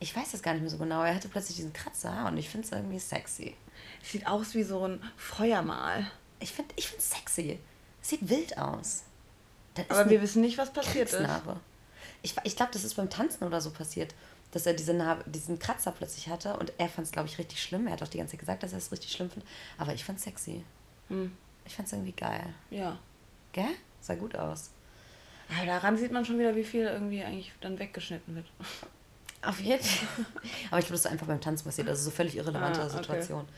Ich 0.00 0.16
weiß 0.16 0.32
das 0.32 0.42
gar 0.42 0.52
nicht 0.52 0.62
mehr 0.62 0.70
so 0.70 0.78
genau. 0.78 1.02
Er 1.02 1.14
hatte 1.14 1.28
plötzlich 1.28 1.56
diesen 1.56 1.72
Kratzer 1.72 2.26
und 2.26 2.36
ich 2.38 2.48
finde 2.48 2.66
es 2.66 2.72
irgendwie 2.72 2.98
sexy. 2.98 3.54
Sieht 4.02 4.26
aus 4.26 4.54
wie 4.54 4.62
so 4.62 4.86
ein 4.86 5.02
Feuermal. 5.16 6.10
Ich 6.40 6.52
finde 6.52 6.74
ich 6.76 6.88
find's 6.88 7.10
sexy. 7.10 7.58
Es 8.02 8.08
sieht 8.08 8.28
wild 8.28 8.56
aus. 8.56 9.04
Aber 9.88 10.08
wir 10.10 10.20
wissen 10.22 10.40
nicht, 10.40 10.58
was 10.58 10.72
passiert 10.72 11.12
ist. 11.12 11.20
Ich, 12.22 12.34
ich 12.44 12.56
glaube, 12.56 12.72
das 12.72 12.84
ist 12.84 12.94
beim 12.94 13.08
Tanzen 13.08 13.44
oder 13.44 13.60
so 13.60 13.70
passiert, 13.70 14.14
dass 14.50 14.66
er 14.66 14.74
diese 14.74 14.94
Narbe, 14.94 15.24
diesen 15.30 15.58
Kratzer 15.58 15.92
plötzlich 15.92 16.28
hatte 16.28 16.56
und 16.56 16.72
er 16.78 16.88
fand 16.88 17.06
es, 17.06 17.12
glaube 17.12 17.28
ich, 17.28 17.38
richtig 17.38 17.62
schlimm. 17.62 17.86
Er 17.86 17.94
hat 17.94 18.02
auch 18.02 18.08
die 18.08 18.18
ganze 18.18 18.32
Zeit 18.32 18.40
gesagt, 18.40 18.62
dass 18.62 18.72
er 18.72 18.78
es 18.78 18.90
richtig 18.90 19.12
schlimm 19.12 19.30
findet. 19.30 19.48
Aber 19.78 19.94
ich 19.94 20.04
fand 20.04 20.18
es 20.18 20.24
sexy. 20.24 20.64
Hm. 21.08 21.36
Ich 21.64 21.76
fand 21.76 21.86
es 21.86 21.92
irgendwie 21.92 22.12
geil. 22.12 22.54
Ja. 22.70 22.98
Gell? 23.52 23.70
Sah 24.00 24.14
gut 24.14 24.34
aus. 24.36 24.70
Aber 25.56 25.66
daran 25.66 25.96
sieht 25.96 26.12
man 26.12 26.24
schon 26.24 26.38
wieder, 26.38 26.54
wie 26.54 26.64
viel 26.64 26.82
irgendwie 26.86 27.22
eigentlich 27.24 27.52
dann 27.60 27.78
weggeschnitten 27.78 28.36
wird. 28.36 28.46
Auf 29.42 29.60
jeden 29.60 29.82
Fall. 29.82 30.26
Aber 30.70 30.78
ich 30.78 30.86
glaube, 30.86 30.92
das 30.92 31.00
ist 31.00 31.06
einfach 31.06 31.26
beim 31.26 31.40
Tanzen 31.40 31.64
passiert. 31.64 31.88
Also 31.88 32.04
so 32.04 32.10
völlig 32.10 32.36
irrelevante 32.36 32.80
Ah, 32.80 32.86
okay. 32.86 32.96
Situation. 32.96 33.48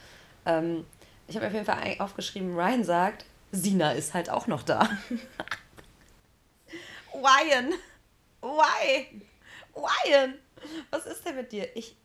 Ähm, 0.46 0.84
ich 1.28 1.36
habe 1.36 1.46
auf 1.46 1.52
jeden 1.52 1.66
Fall 1.66 1.96
aufgeschrieben, 1.98 2.54
Ryan 2.54 2.84
sagt, 2.84 3.24
Sina 3.52 3.92
ist 3.92 4.14
halt 4.14 4.30
auch 4.30 4.46
noch 4.46 4.62
da. 4.62 4.88
Ryan! 7.14 7.74
Why? 8.40 9.22
Ryan! 9.76 10.34
Was 10.90 11.06
ist 11.06 11.24
denn 11.26 11.36
mit 11.36 11.52
dir? 11.52 11.76
Ich. 11.76 11.96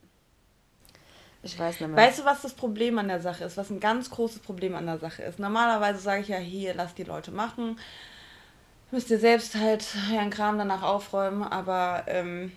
Ich 1.54 1.60
weiß 1.60 1.80
nicht 1.80 1.90
mehr. 1.90 1.98
Weißt 2.06 2.20
du, 2.20 2.26
was 2.26 2.42
das 2.42 2.54
Problem 2.54 2.98
an 3.00 3.08
der 3.08 3.22
Sache 3.22 3.44
ist? 3.46 3.58
Was 3.58 3.70
ein 3.70 3.80
ganz 3.80 4.10
großes 4.10 4.40
Problem 4.40 4.76
an 4.76 4.86
der 4.86 4.98
Sache 5.00 5.24
ist? 5.24 5.40
Normalerweise 5.40 6.00
sage 6.00 6.22
ich 6.22 6.28
ja, 6.28 6.38
hier, 6.38 6.74
lass 6.74 6.94
die 6.94 7.04
Leute 7.04 7.32
machen. 7.32 7.80
Müsst 8.92 9.10
ihr 9.10 9.20
selbst 9.20 9.56
halt 9.56 9.86
ihren 10.12 10.30
Kram 10.30 10.58
danach 10.58 10.82
aufräumen. 10.84 11.44
Aber 11.44 12.04
ähm, 12.08 12.52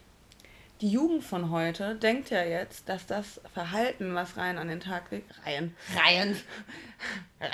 die 0.81 0.91
Jugend 0.91 1.23
von 1.25 1.51
heute 1.51 1.95
denkt 1.95 2.31
ja 2.31 2.43
jetzt, 2.43 2.89
dass 2.89 3.07
das 3.07 3.41
Verhalten, 3.55 4.15
was 4.15 4.37
Reihen 4.37 4.59
an 4.59 4.69
den 4.69 4.81
Tag 4.81 5.11
legt, 5.11 5.31
Reihen, 5.47 5.77
Ryan! 5.95 6.37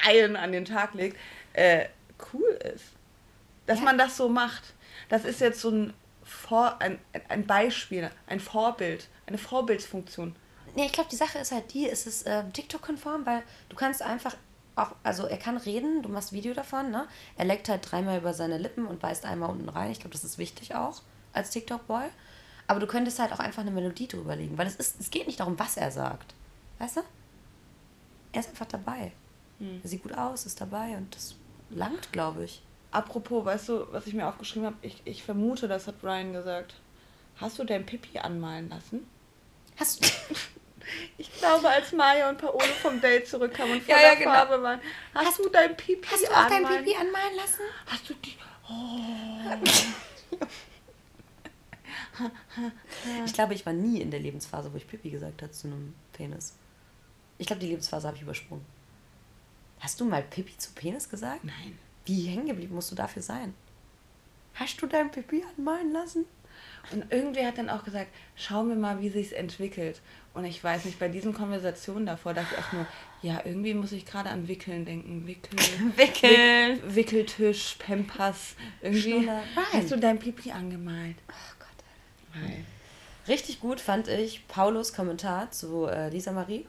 Reihen 0.06 0.36
an 0.36 0.52
den 0.52 0.64
Tag 0.64 0.94
legt, 0.94 1.16
äh, 1.52 1.86
cool 2.32 2.48
ist. 2.74 2.84
Dass 3.66 3.78
Ja. 3.80 3.84
man 3.84 3.98
das 3.98 4.16
so 4.16 4.28
macht. 4.28 4.62
Das 5.08 5.24
ist 5.24 5.40
jetzt 5.40 5.60
so 5.60 5.70
ein, 5.70 5.92
Vor 6.24 6.80
ein, 6.80 6.98
ein 7.28 7.46
Beispiel, 7.46 8.10
ein 8.26 8.40
Vorbild, 8.40 9.08
eine 9.26 9.38
Vorbildsfunktion. 9.38 10.34
Nee, 10.76 10.86
ich 10.86 10.92
glaube, 10.92 11.08
die 11.10 11.16
Sache 11.16 11.38
ist 11.38 11.52
halt 11.52 11.72
die, 11.72 11.88
es 11.88 12.06
ist 12.06 12.26
äh, 12.26 12.44
TikTok-konform, 12.50 13.24
weil 13.24 13.42
du 13.70 13.76
kannst 13.76 14.02
einfach 14.02 14.36
auch, 14.76 14.94
also 15.02 15.24
er 15.24 15.38
kann 15.38 15.56
reden, 15.56 16.02
du 16.02 16.10
machst 16.10 16.32
Video 16.32 16.52
davon, 16.52 16.90
ne? 16.90 17.08
Er 17.38 17.46
leckt 17.46 17.70
halt 17.70 17.90
dreimal 17.90 18.18
über 18.18 18.34
seine 18.34 18.58
Lippen 18.58 18.86
und 18.86 19.00
beißt 19.00 19.24
einmal 19.24 19.48
unten 19.48 19.70
rein. 19.70 19.90
Ich 19.90 20.00
glaube, 20.00 20.12
das 20.12 20.22
ist 20.22 20.36
wichtig 20.36 20.74
auch 20.74 21.00
als 21.32 21.50
TikTok-Boy. 21.50 22.08
Aber 22.66 22.80
du 22.80 22.86
könntest 22.86 23.18
halt 23.18 23.32
auch 23.32 23.38
einfach 23.38 23.62
eine 23.62 23.70
Melodie 23.70 24.06
drüber 24.06 24.36
legen, 24.36 24.58
weil 24.58 24.66
es 24.66 24.76
ist, 24.76 25.00
es 25.00 25.10
geht 25.10 25.26
nicht 25.26 25.40
darum, 25.40 25.58
was 25.58 25.78
er 25.78 25.90
sagt. 25.90 26.34
Weißt 26.78 26.98
du? 26.98 27.00
Er 28.32 28.40
ist 28.40 28.50
einfach 28.50 28.66
dabei. 28.66 29.12
Er 29.82 29.88
sieht 29.88 30.02
gut 30.02 30.12
aus, 30.12 30.44
ist 30.44 30.60
dabei 30.60 30.94
und 30.98 31.14
das 31.14 31.36
langt, 31.70 32.12
glaube 32.12 32.44
ich. 32.44 32.60
Apropos, 32.90 33.46
weißt 33.46 33.70
du, 33.70 33.92
was 33.92 34.06
ich 34.06 34.12
mir 34.12 34.28
aufgeschrieben 34.28 34.66
habe? 34.66 34.76
Ich, 34.82 35.00
ich 35.06 35.22
vermute, 35.22 35.68
das 35.68 35.86
hat 35.86 36.02
Brian 36.02 36.34
gesagt. 36.34 36.74
Hast 37.36 37.58
du 37.58 37.64
dein 37.64 37.86
Pipi 37.86 38.18
anmalen 38.18 38.68
lassen? 38.68 39.06
Hast 39.78 40.04
du. 40.04 40.08
Ich 41.18 41.32
glaube, 41.38 41.68
als 41.68 41.92
Maya 41.92 42.28
und 42.28 42.38
Paolo 42.38 42.60
vom 42.80 43.00
Date 43.00 43.26
zurückkamen 43.28 43.72
und 43.80 43.86
Ja, 43.88 43.96
voller 43.96 44.08
ja, 44.08 44.14
genau. 44.18 44.30
Farbe 44.32 44.62
waren. 44.62 44.80
Hast, 45.14 45.38
du 45.38 45.48
dein 45.48 45.76
Pipi 45.76 46.06
Hast 46.10 46.26
du 46.26 46.30
auch 46.30 46.48
dein 46.48 46.64
anmalen- 46.64 46.84
Pipi 46.84 46.96
anmalen 46.96 47.36
lassen? 47.36 47.62
Hast 47.86 48.08
du 48.10 48.14
die... 48.14 48.36
Ich 53.26 53.32
glaube, 53.34 53.54
ich 53.54 53.66
war 53.66 53.72
nie 53.72 54.00
in 54.00 54.10
der 54.10 54.20
Lebensphase, 54.20 54.72
wo 54.72 54.76
ich 54.76 54.86
Pipi 54.86 55.10
gesagt 55.10 55.42
habe 55.42 55.52
zu 55.52 55.66
einem 55.66 55.94
Penis. 56.12 56.54
Ich 57.38 57.46
glaube, 57.46 57.60
die 57.60 57.68
Lebensphase 57.68 58.06
habe 58.06 58.16
ich 58.16 58.22
übersprungen. 58.22 58.64
Hast 59.80 60.00
du 60.00 60.04
mal 60.06 60.22
Pipi 60.22 60.56
zu 60.56 60.72
Penis 60.72 61.08
gesagt? 61.08 61.44
Nein. 61.44 61.78
Wie 62.06 62.26
hängen 62.26 62.46
geblieben 62.46 62.74
musst 62.74 62.90
du 62.90 62.94
dafür 62.94 63.22
sein? 63.22 63.54
Hast 64.54 64.80
du 64.80 64.86
dein 64.86 65.10
Pipi 65.10 65.44
anmalen 65.56 65.92
lassen? 65.92 66.24
Und 66.92 67.12
irgendwer 67.12 67.46
hat 67.48 67.58
dann 67.58 67.68
auch 67.68 67.84
gesagt, 67.84 68.08
schauen 68.36 68.68
wir 68.70 68.76
mal, 68.76 69.00
wie 69.00 69.10
sich's 69.10 69.32
entwickelt. 69.32 70.00
Und 70.36 70.44
ich 70.44 70.62
weiß 70.62 70.84
nicht, 70.84 70.98
bei 70.98 71.08
diesen 71.08 71.32
Konversationen 71.32 72.04
davor 72.04 72.34
dachte 72.34 72.54
ich 72.54 72.62
auch 72.62 72.72
nur, 72.72 72.86
ja, 73.22 73.40
irgendwie 73.46 73.72
muss 73.72 73.90
ich 73.92 74.04
gerade 74.04 74.28
an 74.28 74.48
Wickeln 74.48 74.84
denken. 74.84 75.26
Wickel, 75.26 75.58
Wickeln. 75.96 76.82
Wick, 76.84 76.94
Wickeltisch, 76.94 77.76
Pampers. 77.78 78.54
Irgendwie. 78.82 79.30
Hast 79.72 79.90
du 79.90 79.96
dein 79.96 80.18
Pipi 80.18 80.52
angemalt? 80.52 81.16
Oh 81.30 81.54
Gott. 81.58 82.42
Nein. 82.42 82.66
Richtig 83.26 83.60
gut 83.60 83.80
fand 83.80 84.08
ich 84.08 84.46
Paulos 84.46 84.92
Kommentar 84.92 85.50
zu 85.52 85.86
äh, 85.86 86.10
Lisa 86.10 86.32
Marie. 86.32 86.66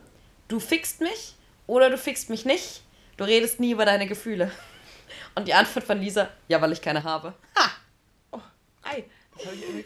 Du 0.48 0.62
fickst 0.62 1.02
mich 1.02 1.36
oder 1.68 1.90
du 1.90 1.98
fickst 1.98 2.30
mich 2.30 2.46
nicht. 2.46 2.84
Du 3.18 3.26
redest 3.26 3.60
nie 3.60 3.72
über 3.72 3.84
deine 3.84 4.08
Gefühle. 4.08 4.50
Und 5.36 5.46
die 5.46 5.54
Antwort 5.54 5.86
von 5.86 6.00
Lisa, 6.00 6.30
ja, 6.48 6.62
weil 6.62 6.72
ich 6.72 6.82
keine 6.82 7.04
habe. 7.04 7.34
Ha! 7.60 7.70
Oh, 8.32 8.40
ei, 8.84 9.04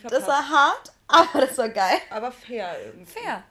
das. 0.03 0.11
Das 0.11 0.27
war 0.27 0.47
hart, 0.47 0.93
aber 1.07 1.47
das 1.47 1.57
war 1.57 1.69
geil. 1.69 1.97
aber 2.11 2.31
fair 2.31 2.77
irgendwie. 2.85 3.11
Fair. 3.11 3.43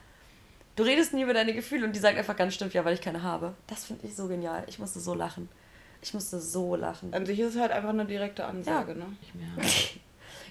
Du 0.76 0.82
redest 0.84 1.12
nie 1.12 1.22
über 1.22 1.34
deine 1.34 1.52
Gefühle 1.52 1.84
und 1.86 1.94
die 1.94 1.98
sagt 2.00 2.16
einfach 2.16 2.36
ganz 2.36 2.54
stimmt, 2.54 2.72
ja, 2.74 2.84
weil 2.84 2.94
ich 2.94 3.00
keine 3.00 3.22
habe. 3.22 3.54
Das 3.66 3.84
finde 3.84 4.06
ich 4.06 4.14
so 4.16 4.28
genial. 4.28 4.64
Ich 4.66 4.78
musste 4.78 5.00
so 5.00 5.14
lachen. 5.14 5.48
Ich 6.02 6.14
musste 6.14 6.40
so 6.40 6.76
lachen. 6.76 7.12
An 7.12 7.26
sich 7.26 7.38
ist 7.40 7.54
es 7.54 7.60
halt 7.60 7.72
einfach 7.72 7.90
eine 7.90 8.06
direkte 8.06 8.44
Ansage, 8.46 8.92
Ja. 8.92 8.98
ne? 8.98 9.06
Nicht 9.20 9.34
mehr. 9.34 9.48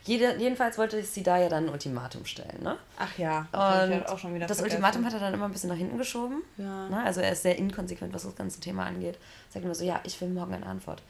Jede, 0.06 0.38
jedenfalls 0.38 0.78
wollte 0.78 1.04
sie 1.04 1.24
da 1.24 1.38
ja 1.38 1.50
dann 1.50 1.66
ein 1.66 1.70
Ultimatum 1.70 2.26
stellen, 2.26 2.64
ne? 2.64 2.78
Ach 2.98 3.18
ja, 3.18 3.48
das 3.52 3.84
Und 3.86 3.94
halt 3.94 4.08
auch 4.08 4.18
schon 4.18 4.34
wieder 4.34 4.48
das 4.48 4.58
vergessen. 4.58 4.76
Ultimatum 4.78 5.06
hat 5.06 5.14
er 5.14 5.20
dann 5.20 5.34
immer 5.34 5.46
ein 5.46 5.52
bisschen 5.52 5.70
nach 5.70 5.76
hinten 5.78 5.98
geschoben. 5.98 6.42
Ja. 6.58 6.88
Ne? 6.90 7.04
Also 7.04 7.22
er 7.22 7.32
ist 7.34 7.44
sehr 7.44 7.58
inkonsequent, 7.58 8.14
was 8.14 8.24
das 8.24 8.36
ganze 8.36 8.60
Thema 8.62 8.86
angeht. 8.86 9.18
Sagt 9.50 9.66
immer 9.66 9.76
so, 9.76 9.84
ja, 9.84 10.00
ich 10.04 10.20
will 10.22 10.30
morgen 10.30 10.54
eine 10.54 10.66
Antwort. 10.66 11.02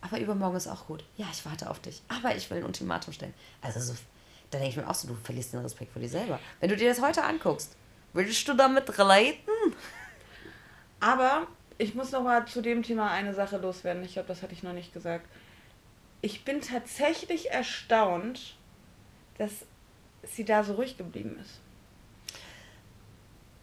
Aber 0.00 0.20
übermorgen 0.20 0.56
ist 0.56 0.68
auch 0.68 0.86
gut. 0.86 1.02
Ja, 1.16 1.26
ich 1.32 1.44
warte 1.44 1.68
auf 1.68 1.80
dich. 1.80 2.02
Aber 2.08 2.36
ich 2.36 2.48
will 2.50 2.58
ein 2.58 2.64
Ultimatum 2.64 3.12
stellen. 3.12 3.34
Also 3.62 3.80
so, 3.80 3.94
da 4.50 4.58
denke 4.58 4.70
ich 4.70 4.76
mir 4.76 4.88
auch 4.88 4.94
so, 4.94 5.08
du 5.08 5.14
verlierst 5.14 5.52
den 5.52 5.60
Respekt 5.60 5.92
vor 5.92 6.00
dir 6.00 6.08
selber. 6.08 6.38
Wenn 6.60 6.68
du 6.70 6.76
dir 6.76 6.88
das 6.88 7.02
heute 7.02 7.24
anguckst, 7.24 7.74
würdest 8.16 8.46
du 8.48 8.54
damit 8.54 8.98
relaten? 8.98 9.50
Aber 11.00 11.46
ich 11.78 11.94
muss 11.94 12.10
noch 12.12 12.22
mal 12.22 12.46
zu 12.46 12.62
dem 12.62 12.82
Thema 12.82 13.10
eine 13.10 13.34
Sache 13.34 13.58
loswerden. 13.58 14.02
Ich 14.04 14.14
glaube, 14.14 14.28
das 14.28 14.42
hatte 14.42 14.54
ich 14.54 14.62
noch 14.62 14.72
nicht 14.72 14.92
gesagt. 14.92 15.26
Ich 16.22 16.44
bin 16.44 16.60
tatsächlich 16.60 17.50
erstaunt, 17.50 18.56
dass 19.38 19.50
sie 20.24 20.44
da 20.44 20.64
so 20.64 20.74
ruhig 20.74 20.96
geblieben 20.96 21.38
ist. 21.40 21.60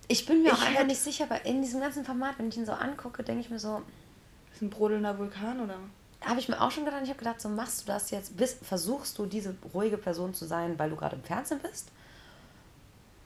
Ich 0.08 0.26
bin 0.26 0.44
mir 0.44 0.50
Ich 0.50 0.54
auch 0.54 0.62
einfach 0.62 0.86
nicht 0.86 1.02
sicher, 1.02 1.24
aber 1.26 1.46
in 1.46 1.62
diesem 1.62 1.82
ganzen 1.82 2.06
Format, 2.06 2.38
wenn 2.38 2.50
ich 2.50 2.58
ihn 2.58 2.66
so 2.66 2.74
angucke, 2.74 3.24
denke 3.24 3.42
ich 3.42 3.50
mir 3.50 3.60
so, 3.60 3.82
Ist 4.54 4.62
ein 4.62 4.70
brodelnder 4.70 5.18
Vulkan 5.18 5.60
oder? 5.60 5.78
habe 6.22 6.39
ich 6.39 6.48
mir 6.48 6.62
auch 6.62 6.72
schon 6.72 6.86
gedacht, 6.86 7.02
ich 7.04 7.10
habe 7.10 7.20
gedacht, 7.20 7.42
so 7.42 7.50
machst 7.50 7.82
du 7.82 7.86
das 7.88 8.12
jetzt, 8.12 8.38
bist, 8.38 8.63
versuchst 8.66 9.18
du 9.18 9.26
diese 9.26 9.56
ruhige 9.74 9.98
Person 9.98 10.34
zu 10.34 10.46
sein, 10.46 10.80
weil 10.80 10.89
du 10.89 10.96
gerade 10.96 11.16
im 11.18 11.24
Fernsehen 11.24 11.60
bist? 11.60 11.89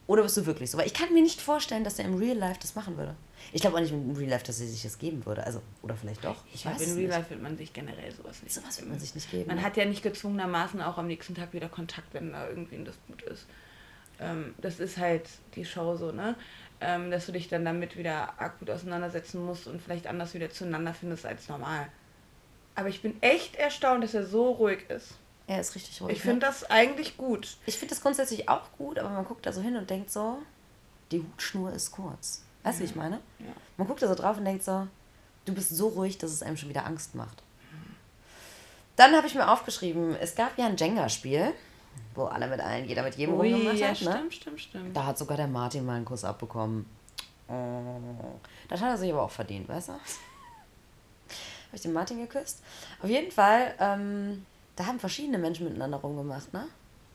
Oder 0.07 0.23
bist 0.23 0.37
du 0.37 0.45
wirklich 0.45 0.71
so? 0.71 0.77
Weil 0.77 0.87
ich 0.87 0.93
kann 0.93 1.13
mir 1.13 1.21
nicht 1.21 1.41
vorstellen, 1.41 1.83
dass 1.83 1.99
er 1.99 2.05
im 2.05 2.15
Real 2.15 2.37
Life 2.37 2.59
das 2.61 2.75
machen 2.75 2.97
würde. 2.97 3.15
Ich 3.51 3.61
glaube 3.61 3.75
auch 3.75 3.81
nicht 3.81 3.91
im 3.91 4.15
Real 4.15 4.29
Life, 4.29 4.45
dass 4.45 4.61
er 4.61 4.67
sich 4.67 4.81
das 4.81 4.97
geben 4.97 5.25
würde. 5.25 5.45
Also, 5.45 5.61
oder 5.81 5.95
vielleicht 5.95 6.23
doch. 6.23 6.43
Ich, 6.47 6.55
Ich 6.55 6.65
weiß 6.65 6.77
glaube, 6.77 6.91
in 6.91 6.97
Real. 6.97 7.09
Life 7.09 7.29
wird 7.29 7.41
man 7.41 7.57
sich 7.57 7.73
generell 7.73 8.11
sowas 8.13 8.41
nicht 8.41 8.55
Sowas 8.55 8.79
wird 8.79 8.89
man 8.89 8.99
sich 8.99 9.13
nicht 9.15 9.29
geben. 9.29 9.47
Man 9.47 9.57
ne? 9.57 9.63
hat 9.63 9.75
ja 9.75 9.83
nicht 9.85 10.03
gezwungenermaßen 10.03 10.81
auch 10.81 10.97
am 10.97 11.07
nächsten 11.07 11.35
Tag 11.35 11.53
wieder 11.53 11.67
Kontakt, 11.67 12.13
wenn 12.13 12.31
da 12.31 12.47
irgendwie 12.47 12.75
ein 12.75 12.85
Disput 12.85 13.21
ist. 13.23 13.47
Ähm, 14.19 14.55
das 14.59 14.79
ist 14.79 14.97
halt 14.97 15.29
die 15.55 15.65
Show 15.65 15.95
so, 15.97 16.11
ne? 16.11 16.35
Ähm, 16.79 17.11
dass 17.11 17.25
du 17.25 17.31
dich 17.33 17.49
dann 17.49 17.65
damit 17.65 17.97
wieder 17.97 18.39
akut 18.41 18.69
auseinandersetzen 18.69 19.43
musst 19.43 19.67
und 19.67 19.81
vielleicht 19.81 20.07
anders 20.07 20.33
wieder 20.33 20.49
zueinander 20.49 20.93
findest 20.93 21.25
als 21.25 21.49
normal. 21.49 21.87
Aber 22.75 22.87
ich 22.87 23.01
bin 23.01 23.21
echt 23.21 23.55
erstaunt, 23.55 24.03
dass 24.03 24.13
er 24.13 24.25
so 24.25 24.51
ruhig 24.51 24.89
ist. 24.89 25.15
Er 25.47 25.61
ist 25.61 25.75
richtig 25.75 26.01
ruhig. 26.01 26.17
Ich 26.17 26.21
finde 26.21 26.45
das 26.45 26.69
eigentlich 26.69 27.17
gut. 27.17 27.57
Ich 27.65 27.77
finde 27.77 27.95
das 27.95 28.03
grundsätzlich 28.03 28.49
auch 28.49 28.71
gut, 28.77 28.99
aber 28.99 29.09
man 29.09 29.25
guckt 29.25 29.45
da 29.45 29.53
so 29.53 29.61
hin 29.61 29.77
und 29.77 29.89
denkt 29.89 30.11
so, 30.11 30.39
die 31.11 31.21
Hutschnur 31.21 31.71
ist 31.71 31.91
kurz. 31.91 32.43
Weißt 32.63 32.79
du, 32.79 32.83
wie 32.83 32.89
ich 32.89 32.95
meine? 32.95 33.21
Ja. 33.39 33.45
Man 33.77 33.87
guckt 33.87 34.01
da 34.01 34.09
so 34.09 34.15
drauf 34.15 34.37
und 34.37 34.45
denkt 34.45 34.63
so, 34.63 34.87
du 35.45 35.53
bist 35.53 35.69
so 35.69 35.87
ruhig, 35.87 36.17
dass 36.17 36.31
es 36.31 36.43
einem 36.43 36.57
schon 36.57 36.67
wieder 36.67 36.85
Angst 36.85 37.15
macht. 37.15 37.43
Dann 38.97 39.15
habe 39.15 39.27
ich 39.27 39.35
mir 39.35 39.49
aufgeschrieben, 39.49 40.15
es 40.19 40.35
gab 40.35 40.57
ja 40.57 40.65
ein 40.65 40.75
Jenga-Spiel, 40.75 41.53
wo 42.15 42.25
alle 42.25 42.47
mit 42.47 42.59
allen, 42.59 42.85
jeder 42.85 43.03
mit 43.03 43.15
jedem 43.15 43.35
Ui, 43.35 43.53
rumgemacht 43.53 43.77
ja, 43.77 43.89
hat. 43.89 44.01
Ne? 44.01 44.11
stimmt, 44.11 44.33
stimmt, 44.33 44.61
stimmt. 44.61 44.97
Da 44.97 45.05
hat 45.05 45.17
sogar 45.17 45.37
der 45.37 45.47
Martin 45.47 45.85
mal 45.85 45.95
einen 45.95 46.05
Kuss 46.05 46.25
abbekommen. 46.25 46.85
Oh. 47.47 48.39
Das 48.67 48.81
hat 48.81 48.89
er 48.89 48.97
sich 48.97 49.13
aber 49.13 49.21
auch 49.21 49.31
verdient, 49.31 49.69
weißt 49.69 49.89
du? 49.89 49.93
Habe 49.93 50.01
ich 51.73 51.81
den 51.81 51.93
Martin 51.93 52.19
geküsst? 52.19 52.63
Auf 53.01 53.09
jeden 53.09 53.31
Fall, 53.31 53.75
ähm, 53.79 54.45
da 54.77 54.85
haben 54.85 54.99
verschiedene 54.99 55.37
Menschen 55.37 55.65
miteinander 55.65 55.97
rumgemacht, 55.97 56.53
ne? 56.53 56.67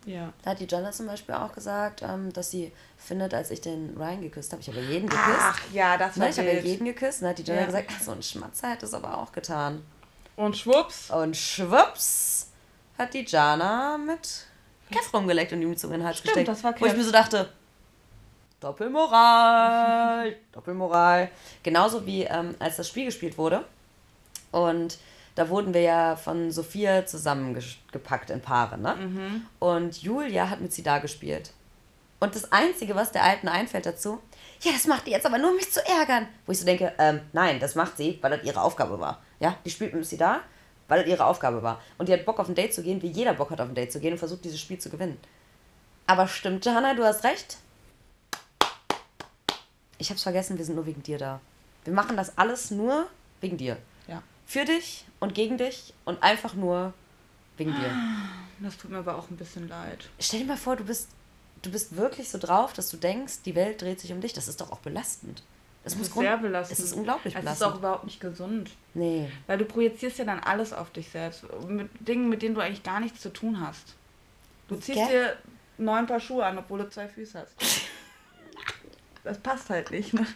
Ja. 0.05 0.33
Da 0.43 0.51
hat 0.51 0.61
die 0.61 0.67
Jana 0.69 0.91
zum 0.91 1.07
Beispiel 1.07 1.35
auch 1.37 1.53
gesagt, 1.53 2.03
ähm, 2.03 2.33
dass 2.33 2.51
sie 2.51 2.73
findet, 2.99 3.33
als 3.35 3.51
ich 3.53 3.61
den 3.61 3.95
Ryan 3.97 4.21
geküsst 4.21 4.51
habe, 4.53 4.61
ich 4.61 4.69
habe 4.69 4.81
jeden 4.81 5.09
geküsst. 5.09 5.25
Ach 5.39 5.61
ja, 5.73 5.97
das 5.97 6.19
war 6.19 6.25
Ne, 6.27 6.31
ich 6.33 6.39
habe 6.39 6.51
jeden 6.53 6.85
geküsst. 6.85 7.21
Und 7.23 7.27
dann 7.27 7.31
hat 7.31 7.39
die 7.39 7.45
Jana 7.45 7.61
Ja. 7.61 7.67
gesagt, 7.67 7.91
ach, 7.97 8.03
so 8.03 8.11
ein 8.11 8.23
Schmatzer 8.23 8.71
hätte 8.71 8.85
es 8.87 8.95
aber 8.95 9.17
auch 9.19 9.31
getan. 9.33 9.83
Und 10.35 10.57
schwupps. 10.57 11.11
Und 11.11 11.37
schwupps 11.37 12.51
hat 12.99 13.15
die 13.15 13.25
Jana 13.25 13.97
mit 13.97 14.47
Kev 14.91 15.09
rumgeleckt 15.17 15.53
und 15.53 15.63
ihm 15.63 15.71
die 15.71 15.77
Zunge 15.77 15.95
in 15.95 16.01
den 16.01 16.07
Hals 16.07 16.19
Stimmt, 16.19 16.35
gesteckt. 16.35 16.49
das 16.49 16.65
war 16.65 16.73
Wo 16.73 16.85
ich 16.85 16.91
Kev. 16.93 16.97
mir 16.99 17.05
so 17.05 17.13
dachte, 17.13 17.49
Doppelmoral, 18.61 20.37
Doppelmoral. 20.53 21.31
Genauso 21.63 22.05
wie 22.07 22.23
ähm, 22.25 22.55
als 22.59 22.77
das 22.77 22.89
Spiel 22.89 23.05
gespielt 23.07 23.39
wurde. 23.39 23.65
Und 24.51 24.99
da 25.35 25.49
wurden 25.49 25.73
wir 25.73 25.81
ja 25.81 26.17
von 26.17 26.51
Sophia 26.51 27.07
zusammengepackt 27.07 28.31
in 28.31 28.41
Paare, 28.41 28.79
ne? 28.79 28.97
Mhm. 28.97 29.47
Und 29.59 30.03
Julia 30.03 30.51
hat 30.51 30.61
mit 30.61 30.73
Sidar 30.73 31.01
gespielt. 31.01 31.53
Und 32.21 32.35
das 32.35 32.53
Einzige, 32.53 32.95
was 32.95 33.13
der 33.13 33.25
Alten 33.25 33.49
einfällt 33.49 33.87
dazu, 33.87 34.21
ja, 34.61 34.73
das 34.73 34.87
macht 34.87 35.07
die 35.07 35.11
jetzt 35.11 35.27
aber 35.27 35.39
nur, 35.39 35.51
um 35.51 35.57
mich 35.57 35.73
zu 35.73 35.85
ärgern. 35.85 36.29
Wo 36.47 36.53
ich 36.53 36.61
so 36.61 36.65
denke, 36.65 36.93
ähm, 36.99 37.21
nein, 37.33 37.59
das 37.59 37.75
macht 37.75 37.97
sie, 37.97 38.19
weil 38.21 38.31
das 38.31 38.45
ihre 38.45 38.61
Aufgabe 38.61 39.01
war. 39.01 39.21
Ja, 39.41 39.57
die 39.65 39.71
spielt 39.71 39.93
mit 39.93 40.07
Sidar, 40.07 40.41
weil 40.87 41.01
das 41.01 41.09
ihre 41.09 41.25
Aufgabe 41.25 41.63
war. 41.63 41.81
Und 41.99 42.09
die 42.09 42.13
hat 42.13 42.25
Bock 42.25 42.39
auf 42.39 42.49
ein 42.49 42.55
Date 42.55 42.75
zu 42.75 42.83
gehen, 42.83 43.03
wie 43.03 43.09
jeder 43.09 43.35
Bock 43.35 43.51
hat 43.51 43.61
auf 43.61 43.69
ein 43.69 43.75
Date 43.75 43.91
zu 43.91 43.99
gehen 43.99 44.13
und 44.13 44.19
versucht, 44.19 44.45
dieses 44.45 44.61
Spiel 44.61 44.79
zu 44.79 44.91
gewinnen. 44.91 45.19
Aber 46.07 46.29
stimmt, 46.29 46.65
Jana, 46.65 46.95
du 46.95 47.05
hast 47.05 47.25
recht. 47.25 47.57
Ich 49.99 50.11
hab's 50.11 50.23
vergessen, 50.23 50.59
wir 50.59 50.65
sind 50.65 50.77
nur 50.77 50.87
wegen 50.87 51.03
dir 51.03 51.19
da. 51.19 51.41
Wir 51.85 51.93
machen 51.93 52.17
das 52.17 52.37
alles 52.39 52.71
nur 52.71 53.07
wegen 53.41 53.57
dir. 53.57 53.79
Für 54.53 54.67
dich 54.67 55.07
und 55.19 55.35
gegen 55.35 55.57
dich 55.57 55.95
und 56.05 56.23
einfach 56.23 56.53
nur 56.53 56.93
wegen 57.57 57.73
dir. 57.75 57.91
Das 58.61 58.77
tut 58.77 58.91
mir 58.91 58.99
aber 58.99 59.17
auch 59.17 59.31
ein 59.31 59.37
bisschen 59.39 59.67
leid. 59.67 60.11
Stell 60.21 60.41
dir 60.41 60.47
mal 60.47 60.57
vor, 60.59 60.77
du 60.77 60.85
bist, 60.85 61.09
du 61.63 61.71
bist 61.71 61.97
wirklich 61.97 62.29
so 62.29 62.37
drauf, 62.37 62.75
dass 62.75 62.91
du 62.91 62.99
denkst, 62.99 63.41
die 63.47 63.55
Welt 63.55 63.81
dreht 63.81 63.99
sich 63.99 64.13
um 64.13 64.21
dich. 64.21 64.35
Das 64.35 64.49
ist 64.49 64.61
doch 64.61 64.71
auch 64.71 64.81
belastend. 64.81 65.43
Das, 65.85 65.95
Das 65.95 65.99
muss 65.99 66.09
ist 66.09 66.15
sehr 66.17 66.37
belastend. 66.37 66.79
Es 66.79 66.85
ist 66.85 66.93
unglaublich 66.93 67.33
Es 67.35 67.39
ist 67.39 67.45
belastend. 67.45 67.73
auch 67.73 67.79
überhaupt 67.79 68.05
nicht 68.05 68.21
gesund. 68.21 68.71
nee. 68.93 69.31
Weil 69.47 69.57
du 69.57 69.65
projizierst 69.65 70.19
ja 70.19 70.27
dann 70.27 70.41
alles 70.41 70.75
auf 70.75 70.91
dich 70.91 71.09
selbst. 71.09 71.45
Mit 71.67 71.89
Dingen, 72.07 72.29
mit 72.29 72.43
denen 72.43 72.55
du 72.55 72.61
eigentlich 72.61 72.83
gar 72.83 73.01
nichts 73.01 73.23
zu 73.23 73.33
tun 73.33 73.59
hast. 73.59 73.95
Du 74.69 74.77
ziehst 74.77 74.99
Gell? 74.99 75.09
dir 75.09 75.37
neun 75.79 76.07
Paar 76.07 76.21
Schuhe 76.21 76.45
an, 76.45 76.59
obwohl 76.59 76.81
du 76.81 76.91
zwei 76.91 77.09
Füße 77.09 77.39
hast. 77.41 77.55
Das 79.25 79.39
passt 79.39 79.71
halt 79.71 79.93
nicht, 79.93 80.13
ne? 80.15 80.27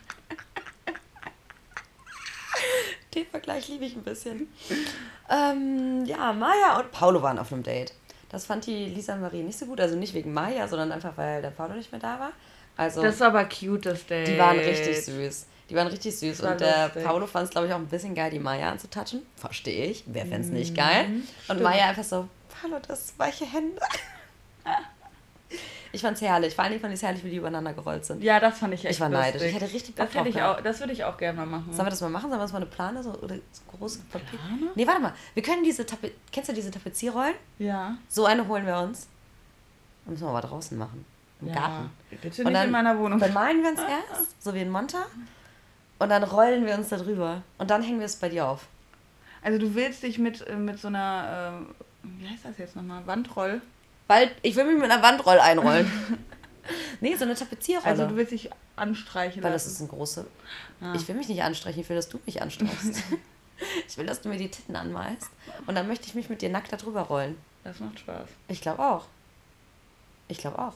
Den 3.14 3.26
Vergleich 3.47 3.69
liebe 3.69 3.85
ich 3.85 3.95
ein 3.95 4.03
bisschen. 4.03 4.49
ähm, 5.31 6.05
ja, 6.05 6.33
Maya 6.33 6.81
und 6.81 6.91
Paolo 6.91 7.23
waren 7.23 7.39
auf 7.39 7.53
einem 7.53 7.63
Date. 7.63 7.95
Das 8.29 8.45
fand 8.45 8.67
die 8.67 8.87
Lisa 8.87 9.15
Marie 9.15 9.45
nicht 9.45 9.57
so 9.57 9.67
gut. 9.67 9.81
Also 9.81 9.95
nicht 9.95 10.15
wegen 10.15 10.35
Maya, 10.35 10.67
sondern 10.67 10.91
einfach, 10.91 11.17
weil 11.17 11.43
der 11.43 11.51
Paolo 11.51 11.75
nicht 11.75 11.93
mehr 11.93 12.01
da 12.01 12.19
war. 12.19 12.33
Also, 12.77 13.03
Das 13.03 13.15
ist 13.15 13.23
aber 13.23 13.45
cute, 13.45 13.87
das 13.87 14.05
Date. 14.05 14.27
die 14.27 14.37
waren 14.39 14.59
richtig 14.59 15.05
süß. 15.05 15.47
Die 15.71 15.77
waren 15.77 15.87
richtig 15.87 16.19
süß. 16.19 16.43
War 16.43 16.53
Und 16.53 16.61
der 16.61 16.87
lustig. 16.87 17.05
Paolo 17.05 17.27
fand 17.29 17.45
es, 17.45 17.51
glaube 17.51 17.69
ich, 17.69 17.73
auch 17.73 17.79
ein 17.79 17.87
bisschen 17.87 18.17
geil, 18.17 18.33
die 18.33 18.41
Maya 18.41 18.69
anzutatschen. 18.71 19.23
Verstehe 19.37 19.87
ich. 19.87 20.03
Wer 20.07 20.27
fände 20.27 20.49
es 20.49 20.53
nicht 20.53 20.75
geil? 20.75 21.07
Und 21.47 21.63
Maya 21.63 21.87
einfach 21.91 22.05
so, 22.05 22.29
Paolo, 22.61 22.79
das 22.87 23.15
weiche 23.17 23.47
Hände. 23.47 23.81
ich 25.97 26.03
fand's 26.03 26.21
herrlich. 26.21 26.55
Vor 26.55 26.63
allen 26.63 26.73
Dingen 26.73 26.81
fand 26.81 26.93
ich 26.93 26.99
es 27.01 27.03
herrlich, 27.03 27.25
wie 27.25 27.31
die 27.31 27.37
übereinander 27.37 27.73
gerollt 27.73 28.05
sind. 28.05 28.23
Ja, 28.23 28.39
das 28.39 28.59
fand 28.59 28.75
ich 28.75 28.85
echt 28.85 28.95
Ich 28.95 29.01
war 29.01 29.09
neidisch. 29.09 29.43
lustig. 29.43 29.49
Ich 29.57 29.61
hätte 29.63 29.75
richtig 29.75 29.95
Bock 29.95 30.07
das 30.07 30.15
drauf 30.15 30.27
ich 30.27 30.43
auch, 30.43 30.61
Das 30.61 30.81
würde 30.81 30.93
ich 30.93 31.05
auch 31.05 31.17
gerne 31.17 31.39
mal 31.39 31.47
machen. 31.47 31.73
Sollen 31.73 31.87
wir 31.87 31.91
das 31.91 32.01
mal 32.01 32.11
machen? 32.11 32.29
Sollen 32.29 32.39
wir 32.39 32.43
uns 32.45 32.53
mal 32.53 32.59
eine 32.59 32.67
Plane 32.67 33.03
so, 33.03 33.11
oder 33.15 33.35
so 33.35 33.63
große 33.77 34.01
Papier? 34.13 34.39
Nee, 34.75 34.87
warte 34.87 35.01
mal. 35.01 35.15
Wir 35.35 35.43
können 35.43 35.65
diese 35.65 35.85
Tape 35.85 36.13
Kennst 36.31 36.51
du 36.51 36.55
diese 36.55 36.71
Tapezierrollen? 36.71 37.35
Ja. 37.59 37.97
So 38.09 38.27
eine 38.27 38.47
holen 38.47 38.67
wir 38.67 38.79
uns. 38.79 39.09
Und 40.05 40.13
müssen 40.13 40.25
wir 40.25 40.31
aber 40.31 40.47
draußen 40.47 40.77
machen. 40.79 41.05
Im 41.41 41.49
ja. 41.49 41.55
Garten. 41.55 41.91
Bitte 42.11 42.45
Und 42.45 42.53
nicht 42.53 42.65
in 42.65 42.71
meiner 42.71 42.99
Wohnung. 42.99 43.19
Bemalen 43.19 43.63
wir 43.63 43.71
uns 43.71 43.81
erst, 44.11 44.43
so 44.43 44.55
wie 44.55 44.61
in 44.61 44.71
Monta. 44.71 45.07
Und 45.99 46.09
dann 46.11 46.23
rollen 46.23 46.67
wir 46.67 46.75
uns 46.75 46.91
da 46.91 46.99
drüber. 46.99 47.43
Und 47.59 47.71
dann 47.71 47.83
hängen 47.83 47.99
wir 47.99 48.07
es 48.07 48.17
bei 48.17 48.29
dir 48.29 48.47
auf. 48.47 48.67
Also 49.43 49.59
du 49.59 49.75
willst 49.75 50.03
dich 50.03 50.19
mit, 50.19 50.47
äh, 50.47 50.57
mit 50.57 50.79
so 50.79 50.89
einer, 50.89 51.63
äh, 51.65 52.09
wie 52.21 52.29
heißt 52.29 52.45
das 52.45 52.59
jetzt 52.59 52.77
nochmal, 52.77 53.07
Wandroll? 53.07 53.61
Weil 54.07 54.31
ich 54.42 54.55
will 54.57 54.64
mich 54.64 54.81
mit 54.81 54.90
einer 54.90 55.03
Wandroll 55.03 55.38
einrollen. 55.38 55.90
nee, 57.01 57.14
so 57.16 57.25
eine 57.25 57.35
Tapezierrolle. 57.35 57.87
Also 57.87 58.07
du 58.07 58.16
willst 58.16 58.33
dich 58.33 58.51
anstreichen 58.77 59.42
Weil 59.42 59.53
das 59.53 59.64
lassen. 59.64 59.75
ist 59.75 59.81
ein 59.83 59.88
große. 59.88 60.27
Ah. 60.81 60.95
Ich 60.95 61.09
will 61.09 61.16
mich 61.16 61.29
nicht 61.29 61.42
anstreichen, 61.42 61.81
ich 61.81 61.88
will, 61.88 61.97
dass 61.97 62.09
du 62.09 62.21
mich 62.27 62.42
anstreichst. 62.42 63.03
ich 63.88 63.99
will, 63.99 64.07
dass 64.07 64.21
du 64.21 64.29
mir 64.29 64.38
die 64.38 64.51
Titten 64.51 64.77
anmalst. 64.77 65.31
Und 65.66 65.75
dann 65.75 65.88
möchte 65.88 66.07
ich 66.07 66.14
mich 66.14 66.29
mit 66.29 66.42
dir 66.42 66.51
nackt 66.51 66.73
da 66.73 66.77
drüber 66.77 67.03
rollen. 67.03 67.37
Das 67.64 67.81
macht 67.81 67.99
Spaß. 67.99 68.29
Ich 68.49 68.61
glaube 68.61 68.83
auch. 68.83 69.07
Ich 70.29 70.38
glaube 70.38 70.59
auch. 70.59 70.75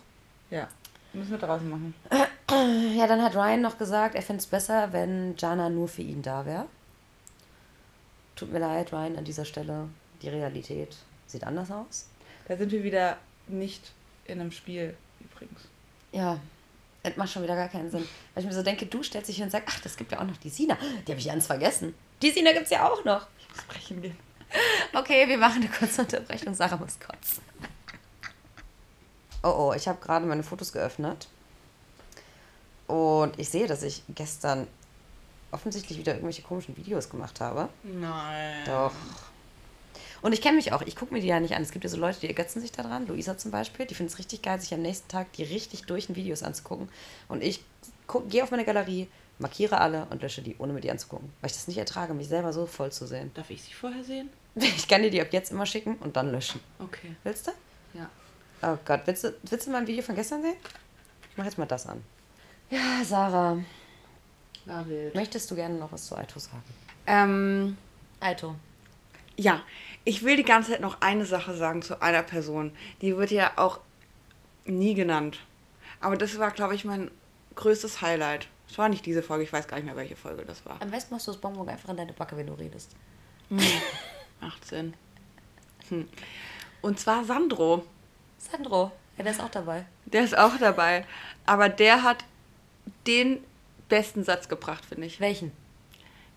Ja. 0.50 0.68
Müssen 1.12 1.30
wir 1.30 1.38
draußen 1.38 1.68
machen. 1.68 1.94
Ja, 2.96 3.06
dann 3.06 3.22
hat 3.22 3.36
Ryan 3.36 3.60
noch 3.60 3.78
gesagt, 3.78 4.16
er 4.16 4.22
fände 4.22 4.40
es 4.40 4.46
besser, 4.46 4.92
wenn 4.92 5.36
Jana 5.38 5.70
nur 5.70 5.86
für 5.86 6.02
ihn 6.02 6.20
da 6.20 6.44
wäre. 6.44 6.66
Tut 8.34 8.50
mir 8.50 8.58
leid, 8.58 8.92
Ryan, 8.92 9.16
an 9.18 9.24
dieser 9.24 9.44
Stelle. 9.44 9.88
Die 10.20 10.28
Realität 10.28 10.96
sieht 11.28 11.44
anders 11.44 11.70
aus. 11.70 12.08
Da 12.50 12.56
sind 12.56 12.72
wir 12.72 12.82
wieder 12.82 13.16
nicht 13.46 13.92
in 14.24 14.40
einem 14.40 14.50
Spiel 14.50 14.96
übrigens. 15.20 15.60
Ja, 16.10 16.40
das 17.04 17.16
macht 17.16 17.30
schon 17.30 17.44
wieder 17.44 17.54
gar 17.54 17.68
keinen 17.68 17.92
Sinn. 17.92 18.04
Weil 18.34 18.42
ich 18.42 18.48
mir 18.48 18.56
so 18.56 18.64
denke, 18.64 18.86
du 18.86 19.04
stellst 19.04 19.28
dich 19.28 19.36
hin 19.36 19.44
und 19.44 19.52
sagst, 19.52 19.68
ach, 19.70 19.80
das 19.82 19.96
gibt 19.96 20.10
ja 20.10 20.18
auch 20.18 20.24
noch 20.24 20.36
die 20.38 20.48
Sina. 20.48 20.76
Die 21.06 21.12
habe 21.12 21.20
ich 21.20 21.28
ganz 21.28 21.46
vergessen. 21.46 21.94
Die 22.20 22.32
Sina 22.32 22.50
gibt 22.50 22.64
es 22.64 22.70
ja 22.70 22.90
auch 22.90 23.04
noch. 23.04 23.28
Sprechen 23.56 24.02
gehen. 24.02 24.16
Okay, 24.92 25.28
wir 25.28 25.38
machen 25.38 25.62
eine 25.62 25.70
kurze 25.70 26.00
Unterbrechung. 26.00 26.52
Sarah 26.52 26.76
muss 26.76 26.98
kotzen. 26.98 27.40
Oh 29.44 29.68
oh, 29.68 29.72
ich 29.72 29.86
habe 29.86 30.00
gerade 30.04 30.26
meine 30.26 30.42
Fotos 30.42 30.72
geöffnet. 30.72 31.28
Und 32.88 33.38
ich 33.38 33.48
sehe, 33.48 33.68
dass 33.68 33.84
ich 33.84 34.02
gestern 34.08 34.66
offensichtlich 35.52 35.98
wieder 35.98 36.14
irgendwelche 36.14 36.42
komischen 36.42 36.76
Videos 36.76 37.08
gemacht 37.08 37.40
habe. 37.40 37.68
Nein. 37.84 38.64
Doch. 38.66 38.92
Und 40.22 40.32
ich 40.32 40.42
kenne 40.42 40.56
mich 40.56 40.72
auch. 40.72 40.82
Ich 40.82 40.96
gucke 40.96 41.14
mir 41.14 41.20
die 41.20 41.26
ja 41.28 41.40
nicht 41.40 41.54
an. 41.54 41.62
Es 41.62 41.70
gibt 41.70 41.84
ja 41.84 41.90
so 41.90 41.96
Leute, 41.96 42.20
die 42.20 42.28
ergötzen 42.28 42.60
sich 42.60 42.72
daran. 42.72 43.06
Luisa 43.06 43.38
zum 43.38 43.50
Beispiel. 43.50 43.86
Die 43.86 43.94
findet 43.94 44.12
es 44.12 44.18
richtig 44.18 44.42
geil, 44.42 44.60
sich 44.60 44.74
am 44.74 44.82
nächsten 44.82 45.08
Tag 45.08 45.32
die 45.32 45.42
richtig 45.44 45.84
durchen 45.84 46.16
Videos 46.16 46.42
anzugucken. 46.42 46.88
Und 47.28 47.42
ich 47.42 47.64
gehe 48.28 48.42
auf 48.42 48.50
meine 48.50 48.64
Galerie, 48.64 49.08
markiere 49.38 49.78
alle 49.80 50.06
und 50.10 50.20
lösche 50.22 50.42
die, 50.42 50.56
ohne 50.58 50.72
mir 50.72 50.80
die 50.80 50.90
anzugucken. 50.90 51.32
Weil 51.40 51.50
ich 51.50 51.56
das 51.56 51.68
nicht 51.68 51.78
ertrage, 51.78 52.12
mich 52.14 52.28
selber 52.28 52.52
so 52.52 52.66
voll 52.66 52.92
zu 52.92 53.06
sehen. 53.06 53.30
Darf 53.34 53.50
ich 53.50 53.62
sie 53.62 53.72
vorher 53.72 54.04
sehen? 54.04 54.28
Ich 54.56 54.88
kann 54.88 55.00
dir 55.02 55.10
die 55.10 55.20
ab 55.20 55.28
jetzt 55.30 55.52
immer 55.52 55.64
schicken 55.64 55.96
und 55.98 56.16
dann 56.16 56.32
löschen. 56.32 56.60
Okay. 56.80 57.14
Willst 57.22 57.46
du? 57.46 57.52
Ja. 57.94 58.10
Oh 58.62 58.76
Gott, 58.84 59.02
willst 59.06 59.22
du, 59.24 59.32
willst 59.44 59.66
du 59.66 59.70
mal 59.70 59.78
ein 59.78 59.86
Video 59.86 60.02
von 60.02 60.16
gestern 60.16 60.42
sehen? 60.42 60.56
Ich 61.30 61.36
mache 61.36 61.46
jetzt 61.48 61.56
mal 61.56 61.66
das 61.66 61.86
an. 61.86 62.02
Ja, 62.68 63.02
Sarah, 63.04 63.58
War 64.66 64.88
wild. 64.88 65.14
möchtest 65.14 65.48
du 65.50 65.54
gerne 65.54 65.76
noch 65.76 65.92
was 65.92 66.06
zu 66.06 66.16
Aito 66.16 66.38
sagen? 66.40 66.62
Ähm, 67.06 67.76
Aito. 68.18 68.56
Ja, 69.36 69.62
ich 70.04 70.22
will 70.24 70.36
die 70.36 70.44
ganze 70.44 70.72
Zeit 70.72 70.80
noch 70.80 71.00
eine 71.00 71.26
Sache 71.26 71.54
sagen 71.54 71.82
zu 71.82 72.00
einer 72.02 72.22
Person. 72.22 72.72
Die 73.00 73.16
wird 73.16 73.30
ja 73.30 73.52
auch 73.56 73.80
nie 74.64 74.94
genannt. 74.94 75.40
Aber 76.00 76.16
das 76.16 76.38
war, 76.38 76.50
glaube 76.50 76.74
ich, 76.74 76.84
mein 76.84 77.10
größtes 77.56 78.00
Highlight. 78.00 78.48
Es 78.68 78.78
war 78.78 78.88
nicht 78.88 79.04
diese 79.04 79.22
Folge, 79.22 79.44
ich 79.44 79.52
weiß 79.52 79.68
gar 79.68 79.76
nicht 79.76 79.86
mehr, 79.86 79.96
welche 79.96 80.16
Folge 80.16 80.44
das 80.44 80.64
war. 80.64 80.80
Am 80.80 80.90
besten 80.90 81.14
machst 81.14 81.26
du 81.26 81.32
das 81.32 81.40
Bonbon 81.40 81.68
einfach 81.68 81.88
in 81.88 81.96
deine 81.96 82.12
Backe, 82.12 82.36
wenn 82.36 82.46
du 82.46 82.54
redest. 82.54 82.94
18. 84.40 84.94
Hm. 85.88 86.08
Und 86.80 86.98
zwar 86.98 87.24
Sandro. 87.24 87.84
Sandro. 88.38 88.92
Ja, 89.18 89.24
der 89.24 89.32
ist 89.32 89.40
auch 89.42 89.50
dabei. 89.50 89.84
Der 90.06 90.24
ist 90.24 90.38
auch 90.38 90.56
dabei. 90.58 91.04
Aber 91.44 91.68
der 91.68 92.02
hat 92.02 92.24
den 93.06 93.44
besten 93.88 94.24
Satz 94.24 94.48
gebracht, 94.48 94.84
finde 94.84 95.06
ich. 95.06 95.20
Welchen? 95.20 95.52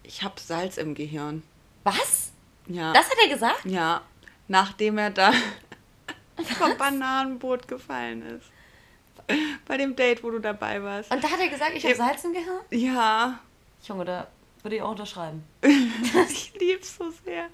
Ich 0.01 0.23
habe 0.23 0.39
Salz 0.39 0.77
im 0.77 0.95
Gehirn. 0.95 1.43
Was? 1.83 2.32
Ja. 2.67 2.93
Das 2.93 3.09
hat 3.09 3.17
er 3.21 3.29
gesagt? 3.29 3.65
ja. 3.65 4.01
Nachdem 4.47 4.97
er 4.97 5.09
da 5.09 5.31
vom 6.59 6.77
Bananenboot 6.77 7.67
gefallen 7.67 8.21
ist. 8.23 8.45
Bei 9.65 9.77
dem 9.77 9.95
Date, 9.95 10.21
wo 10.21 10.31
du 10.31 10.39
dabei 10.39 10.83
warst. 10.83 11.11
Und 11.11 11.23
da 11.23 11.29
hat 11.29 11.39
er 11.39 11.47
gesagt, 11.47 11.71
ich 11.75 11.83
habe 11.85 11.95
Salz 11.95 12.23
im 12.25 12.33
Gehirn? 12.33 12.59
Ja. 12.71 13.39
Junge, 13.87 14.03
da 14.03 14.27
würde 14.61 14.75
ich 14.75 14.81
auch 14.81 14.91
unterschreiben. 14.91 15.43
Ich 16.29 16.53
lieb's 16.59 16.97
so 16.97 17.09
sehr. 17.25 17.47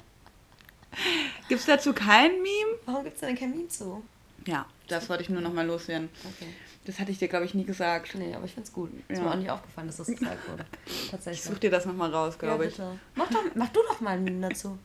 Gibt's 1.48 1.66
dazu 1.66 1.94
kein 1.94 2.32
Meme? 2.42 2.80
Warum 2.86 3.04
gibt 3.04 3.16
es 3.16 3.22
denn 3.22 3.38
kein 3.38 3.52
Meme 3.52 3.68
zu? 3.68 4.04
Ja, 4.46 4.66
das 4.88 5.08
wollte 5.10 5.24
ich 5.24 5.30
nur 5.30 5.42
noch 5.42 5.54
mal 5.54 5.66
loswerden. 5.66 6.10
Okay. 6.24 6.54
Das 6.86 7.00
hatte 7.00 7.12
ich 7.12 7.20
dir, 7.20 7.28
glaube 7.28 7.46
ich, 7.46 7.54
nie 7.54 7.66
gesagt. 7.66 8.16
Nee, 8.16 8.34
aber 8.34 8.46
ich 8.46 8.54
find's 8.54 8.72
gut. 8.74 8.90
Ist 9.10 9.18
Ja. 9.18 9.24
mir 9.26 9.32
auch 9.32 9.36
nicht 9.36 9.50
aufgefallen, 9.52 9.88
dass 9.88 9.98
das 9.98 10.08
gesagt 10.08 10.50
wurde. 10.50 10.66
Ich 10.86 11.10
Tatsächlich. 11.12 11.44
such 11.44 11.60
dir 11.60 11.70
das 11.72 11.86
noch 11.86 11.94
mal 11.94 12.10
raus, 12.12 12.36
ja, 12.36 12.48
glaube 12.48 12.66
ich. 12.66 12.72
bitte. 12.72 12.98
Mach, 13.16 13.30
doch, 13.30 13.44
mach 13.56 13.70
du 13.70 13.80
doch 13.88 14.00
mal 14.02 14.12
ein 14.18 14.24
Meme 14.24 14.50
dazu. 14.50 14.78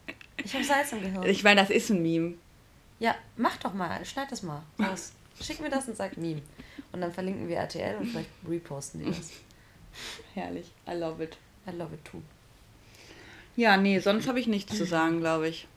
Ich 0.42 0.52
habe 0.54 0.64
Salz 0.64 0.92
im 0.92 1.00
Gehirn. 1.00 1.22
Ich 1.24 1.42
meine, 1.44 1.60
das 1.60 1.70
ist 1.70 1.90
ein 1.90 2.02
Meme. 2.02 2.34
Ja, 2.98 3.14
mach 3.36 3.56
doch 3.58 3.72
mal. 3.74 4.04
Schneid 4.04 4.30
das 4.30 4.42
mal 4.42 4.62
raus. 4.78 5.12
Schick 5.40 5.60
mir 5.60 5.70
das 5.70 5.88
und 5.88 5.96
sag 5.96 6.16
Meme. 6.16 6.42
Und 6.92 7.00
dann 7.00 7.12
verlinken 7.12 7.48
wir 7.48 7.56
RTL 7.56 7.96
und 7.96 8.06
vielleicht 8.06 8.30
reposten 8.48 9.00
die 9.04 9.06
das. 9.10 9.30
Herrlich. 10.34 10.70
I 10.88 10.92
love 10.94 11.22
it. 11.22 11.36
I 11.66 11.70
love 11.70 11.94
it 11.94 12.04
too. 12.04 12.20
Ja, 13.56 13.76
nee, 13.76 13.98
sonst 14.00 14.26
habe 14.28 14.40
ich 14.40 14.46
nichts 14.48 14.76
zu 14.76 14.84
sagen, 14.84 15.20
glaube 15.20 15.48
ich. 15.48 15.68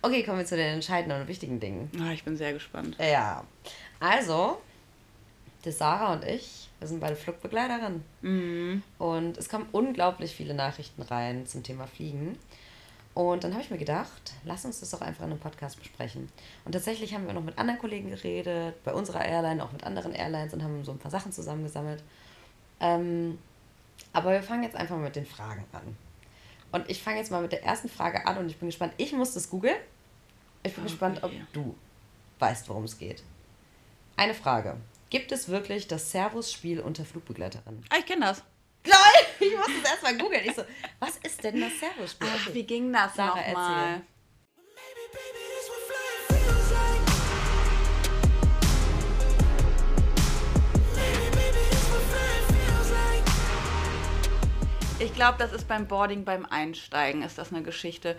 Okay, 0.00 0.22
kommen 0.24 0.38
wir 0.38 0.46
zu 0.46 0.56
den 0.56 0.74
entscheidenden 0.74 1.20
und 1.20 1.28
wichtigen 1.28 1.60
Dingen. 1.60 1.90
Ah, 2.00 2.12
ich 2.12 2.24
bin 2.24 2.36
sehr 2.36 2.52
gespannt. 2.52 2.96
Ja. 2.98 3.44
Also, 4.00 4.60
die 5.64 5.72
Sarah 5.72 6.12
und 6.12 6.24
ich, 6.24 6.68
wir 6.78 6.88
sind 6.88 7.00
beide 7.00 7.16
Flugbegleiterinnen. 7.16 8.04
Mhm. 8.22 8.82
Und 8.98 9.36
es 9.36 9.48
kommen 9.48 9.66
unglaublich 9.72 10.34
viele 10.34 10.54
Nachrichten 10.54 11.02
rein 11.02 11.46
zum 11.46 11.62
Thema 11.62 11.86
Fliegen. 11.86 12.38
Und 13.14 13.42
dann 13.42 13.52
habe 13.52 13.62
ich 13.62 13.70
mir 13.70 13.78
gedacht, 13.78 14.34
lass 14.44 14.64
uns 14.64 14.78
das 14.78 14.90
doch 14.90 15.00
einfach 15.00 15.24
in 15.24 15.32
einem 15.32 15.40
Podcast 15.40 15.76
besprechen. 15.78 16.28
Und 16.64 16.72
tatsächlich 16.72 17.14
haben 17.14 17.26
wir 17.26 17.32
noch 17.34 17.42
mit 17.42 17.58
anderen 17.58 17.80
Kollegen 17.80 18.10
geredet, 18.10 18.82
bei 18.84 18.92
unserer 18.92 19.24
Airline, 19.24 19.62
auch 19.64 19.72
mit 19.72 19.82
anderen 19.82 20.12
Airlines 20.12 20.54
und 20.54 20.62
haben 20.62 20.84
so 20.84 20.92
ein 20.92 20.98
paar 20.98 21.10
Sachen 21.10 21.32
zusammengesammelt. 21.32 22.02
Ähm, 22.78 23.38
aber 24.12 24.30
wir 24.30 24.42
fangen 24.42 24.62
jetzt 24.62 24.76
einfach 24.76 24.94
mal 24.94 25.02
mit 25.02 25.16
den 25.16 25.26
Fragen 25.26 25.64
an. 25.72 25.96
Und 26.70 26.88
ich 26.88 27.02
fange 27.02 27.18
jetzt 27.18 27.32
mal 27.32 27.42
mit 27.42 27.50
der 27.50 27.64
ersten 27.64 27.88
Frage 27.88 28.24
an 28.26 28.38
und 28.38 28.48
ich 28.50 28.58
bin 28.58 28.68
gespannt. 28.68 28.92
Ich 28.98 29.12
muss 29.12 29.34
das 29.34 29.50
googeln. 29.50 29.76
Ich 30.62 30.74
bin 30.74 30.84
gespannt, 30.84 31.18
ob 31.24 31.30
Okay. 31.30 31.44
du 31.52 31.74
weißt, 32.38 32.68
worum 32.68 32.84
es 32.84 32.98
geht. 32.98 33.24
Eine 34.16 34.34
Frage. 34.34 34.76
Gibt 35.10 35.32
es 35.32 35.48
wirklich 35.48 35.88
das 35.88 36.10
Servus-Spiel 36.10 36.80
unter 36.80 37.02
Flugbegleiterinnen? 37.02 37.82
Ah, 37.88 37.96
ich 37.98 38.04
kenne 38.04 38.26
das. 38.26 38.42
Lol, 38.84 38.94
ich 39.48 39.56
musste 39.56 39.72
es 39.82 39.90
erstmal 39.90 40.18
googeln. 40.18 40.42
Ich 40.44 40.54
so, 40.54 40.62
was 41.00 41.16
ist 41.18 41.42
denn 41.42 41.60
das 41.60 41.72
Servus-Spiel? 41.80 42.28
Ach, 42.30 42.52
wie 42.52 42.62
ging 42.64 42.92
das 42.92 43.16
nochmal? 43.16 44.02
Ich 55.00 55.14
glaube, 55.14 55.38
das 55.38 55.52
ist 55.52 55.66
beim 55.68 55.86
Boarding, 55.86 56.24
beim 56.24 56.44
Einsteigen 56.44 57.22
ist 57.22 57.38
das 57.38 57.50
eine 57.50 57.62
Geschichte. 57.62 58.14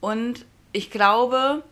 Und 0.00 0.44
ich 0.70 0.90
glaube, 0.90 1.64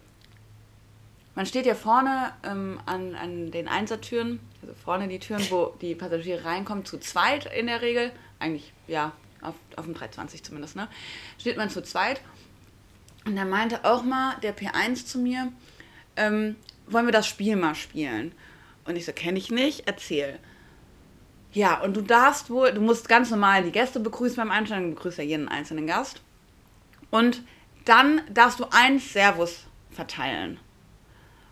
man 1.40 1.46
steht 1.46 1.64
ja 1.64 1.74
vorne 1.74 2.34
ähm, 2.42 2.78
an, 2.84 3.14
an 3.14 3.50
den 3.50 3.66
Einsatztüren, 3.66 4.40
also 4.60 4.74
vorne 4.74 5.08
die 5.08 5.18
Türen, 5.18 5.42
wo 5.48 5.74
die 5.80 5.94
Passagiere 5.94 6.44
reinkommen, 6.44 6.84
zu 6.84 6.98
zweit 6.98 7.50
in 7.56 7.66
der 7.66 7.80
Regel. 7.80 8.12
Eigentlich, 8.38 8.74
ja, 8.86 9.12
auf, 9.40 9.54
auf 9.76 9.86
dem 9.86 9.94
320 9.94 10.42
zumindest, 10.42 10.76
ne? 10.76 10.86
Steht 11.38 11.56
man 11.56 11.70
zu 11.70 11.82
zweit. 11.82 12.20
Und 13.24 13.36
da 13.36 13.46
meinte 13.46 13.86
auch 13.86 14.02
mal 14.02 14.36
der 14.42 14.54
P1 14.54 15.06
zu 15.06 15.18
mir, 15.18 15.50
ähm, 16.16 16.56
wollen 16.86 17.06
wir 17.06 17.12
das 17.12 17.26
Spiel 17.26 17.56
mal 17.56 17.74
spielen? 17.74 18.32
Und 18.84 18.96
ich 18.96 19.06
so, 19.06 19.12
kenne 19.14 19.38
ich 19.38 19.50
nicht, 19.50 19.84
erzähl. 19.86 20.38
Ja, 21.54 21.80
und 21.80 21.96
du 21.96 22.02
darfst 22.02 22.50
wohl, 22.50 22.74
du 22.74 22.82
musst 22.82 23.08
ganz 23.08 23.30
normal 23.30 23.62
die 23.62 23.72
Gäste 23.72 23.98
begrüßen 23.98 24.36
beim 24.36 24.50
Einsteigen, 24.50 24.90
du 24.90 24.94
begrüßt 24.94 25.16
ja 25.16 25.24
jeden 25.24 25.48
einzelnen 25.48 25.86
Gast. 25.86 26.20
Und 27.10 27.40
dann 27.86 28.20
darfst 28.28 28.60
du 28.60 28.66
ein 28.70 28.98
Servus 28.98 29.64
verteilen. 29.90 30.60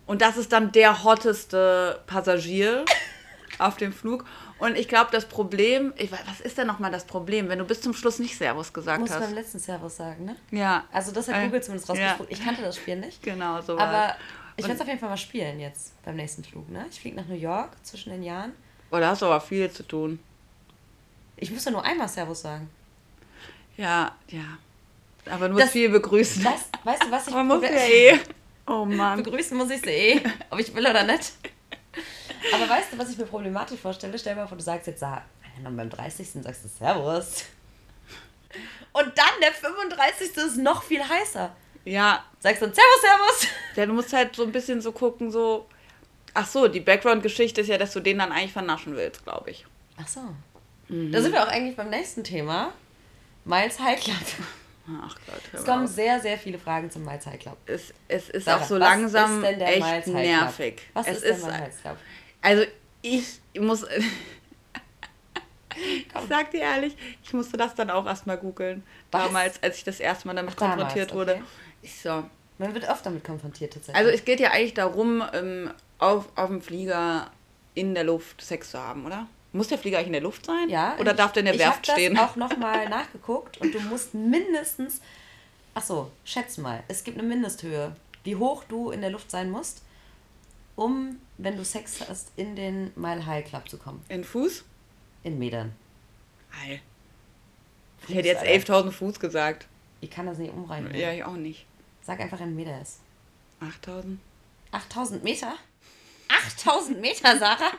Und 0.09 0.23
das 0.23 0.37
ist 0.37 0.51
dann 0.53 0.73
der 0.73 1.05
hotteste 1.05 2.01
Passagier 2.07 2.85
auf 3.61 3.77
dem 3.77 3.93
Flug. 3.93 4.25
Und 4.59 4.77
ich 4.77 4.89
glaube, 4.89 5.11
das 5.13 5.27
Problem, 5.27 5.93
ich, 5.97 6.11
was 6.11 6.41
ist 6.43 6.59
denn 6.59 6.67
nochmal 6.67 6.91
das 6.91 7.05
Problem, 7.05 7.49
wenn 7.49 7.61
du 7.61 7.65
bis 7.65 7.81
zum 7.81 7.95
Schluss 7.95 8.19
nicht 8.19 8.37
Servus 8.37 8.73
gesagt 8.73 8.99
Muss 9.01 9.11
hast? 9.11 9.21
beim 9.21 9.35
letzten 9.35 9.61
Servus 9.61 9.97
sagen, 9.99 10.25
ne? 10.25 10.37
Ja. 10.51 10.83
Also 10.91 11.13
das 11.13 11.29
hat 11.29 11.37
Äh, 11.37 11.45
Google 11.45 11.63
zumindest 11.63 11.89
ja. 11.91 11.95
rausgefunden. 12.07 12.35
Ich 12.35 12.45
kannte 12.45 12.63
das 12.63 12.75
Spiel 12.77 12.97
nicht. 12.97 13.23
Genau, 13.23 13.61
so 13.61 13.77
war 13.77 13.87
Aber 13.87 14.17
ich 14.57 14.65
werde 14.65 14.75
es 14.75 14.81
auf 14.81 14.89
jeden 14.89 14.99
Fall 14.99 15.11
mal 15.11 15.17
spielen 15.17 15.61
jetzt 15.61 15.93
beim 16.05 16.17
nächsten 16.17 16.43
Flug, 16.43 16.69
ne? 16.71 16.87
Ich 16.91 16.99
fliege 17.01 17.15
nach 17.17 17.27
New 17.27 17.37
York 17.37 17.71
zwischen 17.85 18.11
den 18.11 18.25
Jahren. 18.25 18.53
Oh, 18.91 18.97
da 18.97 19.11
hast 19.11 19.23
du 19.23 19.27
aber 19.27 19.41
viel 19.41 19.71
zu 19.71 19.85
tun. 19.85 20.19
Ich 21.37 21.53
muss 21.53 21.65
ja 21.65 21.71
nur 21.71 21.85
einmal 21.85 22.09
Servus 22.09 22.41
sagen. 22.41 22.69
Ja, 23.77 24.13
ja. 24.29 24.41
Aber 25.31 25.47
du 25.49 25.53
musst 25.53 25.67
Das- 25.67 25.73
viel 25.73 25.91
begrüßen. 25.91 26.43
Weißt, 26.45 26.71
weißt 26.83 27.03
du, 27.05 27.11
was 27.13 27.29
ich 27.29 27.35
Man 27.35 27.47
muss 27.47 27.63
ja 27.63 27.69
eh. 27.69 28.19
Oh 28.69 28.85
Mann. 28.85 29.23
Begrüßen 29.23 29.57
muss 29.57 29.71
ich 29.71 29.81
sie 29.81 29.91
eh, 29.91 30.21
ob 30.51 30.59
ich 30.59 30.75
will 30.75 30.87
oder 30.87 31.05
nicht. 31.05 31.33
Aber 32.53 32.69
weißt 32.69 32.93
du, 32.93 32.99
was 32.99 33.11
ich 33.11 33.19
mir 33.19 33.27
problematisch 33.27 33.81
vorstelle? 33.81 34.19
Stell 34.19 34.35
dir 34.35 34.43
mal 34.43 34.47
vor, 34.47 34.59
du 34.59 34.63
sagst 34.65 34.87
jetzt, 34.87 35.01
sag, 35.01 35.23
dann 35.63 35.77
beim 35.77 35.91
30. 35.91 36.29
sagst 36.43 36.65
du 36.65 36.69
Servus. 36.69 37.45
Und 38.93 39.07
dann 39.17 39.41
der 39.43 39.53
35. 39.53 40.37
ist 40.37 40.57
noch 40.57 40.83
viel 40.83 41.03
heißer. 41.03 41.55
Ja, 41.85 42.25
Sagst 42.41 42.63
dann 42.63 42.73
Servus, 42.73 43.01
Servus. 43.01 43.53
Ja, 43.77 43.87
du 43.87 43.93
musst 43.93 44.13
halt 44.13 44.37
so 44.37 44.45
ein 44.45 44.53
bisschen 44.53 44.81
so 44.81 44.93
gucken, 44.93 45.31
so. 45.31 45.67
Ach 46.35 46.47
so, 46.47 46.69
die 46.69 46.81
Background-Geschichte 46.81 47.63
ist 47.63 47.69
ja, 47.69 47.79
dass 47.79 47.93
du 47.93 48.01
den 48.01 48.19
dann 48.19 48.31
eigentlich 48.31 48.53
vernaschen 48.53 48.95
willst, 48.95 49.25
glaube 49.25 49.51
ich. 49.51 49.67
Ach 50.01 50.07
so. 50.07 50.21
Da 50.89 51.21
sind 51.21 51.33
wir 51.33 51.43
auch 51.43 51.49
eigentlich 51.49 51.77
beim 51.77 51.91
nächsten 51.91 52.23
Thema. 52.23 52.73
Miles 53.45 53.77
Club. 53.77 54.17
Ach 55.03 55.17
Gott, 55.27 55.41
Es 55.53 55.65
kommen 55.65 55.85
auf. 55.85 55.91
sehr, 55.91 56.21
sehr 56.21 56.39
viele 56.39 56.59
Fragen 56.59 56.91
zum 56.91 57.05
Miles 57.05 57.27
High 57.27 57.39
Club. 57.39 57.59
Es, 57.67 57.93
es 58.09 58.31
ist 58.31 58.45
Sarah, 58.45 58.63
auch 58.63 58.67
so 58.67 58.77
langsam 58.79 59.43
denn 59.43 59.59
der 59.59 59.77
echt 59.77 60.05
Club? 60.05 60.15
nervig. 60.17 60.81
Was 60.95 61.07
es 61.07 61.17
ist 61.19 61.25
der 61.25 61.37
ist, 61.37 61.47
Miles 61.47 61.81
Club? 61.83 61.97
Also, 62.41 62.65
ich 63.03 63.41
muss. 63.59 63.83
ich 65.77 66.07
sag 66.29 66.51
dir 66.51 66.61
ehrlich, 66.61 66.97
ich 67.23 67.33
musste 67.33 67.57
das 67.57 67.75
dann 67.75 67.91
auch 67.91 68.07
erstmal 68.07 68.39
googeln. 68.39 68.83
Damals, 69.11 69.63
als 69.63 69.79
ich 69.79 69.85
das 69.85 70.01
erste 70.01 70.27
Mal 70.27 70.35
damit 70.35 70.55
Ach, 70.55 70.61
damals, 70.61 70.79
konfrontiert 70.95 71.11
okay. 71.11 71.19
wurde. 71.19 71.43
Ich 71.83 72.01
so. 72.01 72.25
Man 72.59 72.75
wird 72.75 72.89
oft 72.89 73.05
damit 73.07 73.23
konfrontiert 73.25 73.75
tatsächlich. 73.75 73.97
Also, 73.97 74.11
es 74.11 74.25
geht 74.25 74.41
ja 74.41 74.51
eigentlich 74.51 74.75
darum, 74.75 75.23
ähm, 75.33 75.71
auf, 75.99 76.27
auf 76.37 76.49
dem 76.49 76.61
Flieger 76.63 77.31
in 77.75 77.95
der 77.95 78.05
Luft 78.05 78.41
Sex 78.43 78.71
zu 78.73 78.79
haben, 78.79 79.07
oder? 79.07 79.27
Muss 79.53 79.69
der 79.69 79.79
Flieger 79.79 79.99
eigentlich 79.99 80.09
in 80.09 80.13
der 80.15 80.23
Luft 80.23 80.45
sein? 80.45 80.69
Ja. 80.69 80.97
Oder 80.99 81.15
darf 81.15 81.33
der 81.33 81.41
in 81.41 81.47
der 81.47 81.55
ich 81.55 81.61
Werft 81.61 81.87
stehen? 81.87 82.13
Ich 82.13 82.19
habe 82.19 82.31
auch 82.33 82.37
nochmal 82.37 82.89
nachgeguckt 82.91 83.59
und 83.59 83.75
du 83.75 83.81
musst 83.81 84.15
mindestens. 84.15 85.01
Ach 85.75 85.83
so, 85.83 86.11
schätz 86.25 86.59
mal. 86.59 86.83
Es 86.89 87.05
gibt 87.05 87.19
eine 87.19 87.27
Mindesthöhe, 87.27 87.95
wie 88.25 88.37
hoch 88.37 88.65
du 88.65 88.91
in 88.91 89.01
der 89.01 89.11
Luft 89.11 89.31
sein 89.31 89.51
musst, 89.51 89.83
um, 90.77 91.19
wenn 91.39 91.57
du 91.57 91.65
Sex 91.65 92.01
hast, 92.07 92.33
in 92.37 92.57
den 92.57 92.93
Mile 92.95 93.25
High 93.25 93.49
Club 93.49 93.69
zu 93.69 93.79
kommen. 93.79 94.05
In 94.09 94.25
Fuß? 94.25 94.65
In 95.23 95.39
Metern. 95.39 95.73
Heil. 96.61 96.81
Ich 98.07 98.15
hätte 98.15 98.29
jetzt 98.29 98.43
Alter. 98.43 98.89
11.000 98.89 98.91
Fuß 98.93 99.21
gesagt. 99.21 99.67
Ich 100.01 100.11
kann 100.11 100.27
das 100.27 100.39
nicht 100.39 100.53
umrechnen. 100.53 100.95
Ja, 100.95 101.13
ich 101.13 101.25
auch 101.25 101.37
nicht. 101.37 101.67
Sag 102.03 102.21
einfach, 102.21 102.41
ein 102.41 102.55
Meter 102.55 102.81
ist. 102.81 103.01
8.000? 103.61 104.19
8000 104.71 105.25
Meter? 105.25 105.55
8000 106.29 107.01
Meter, 107.01 107.39
Sarah? 107.39 107.73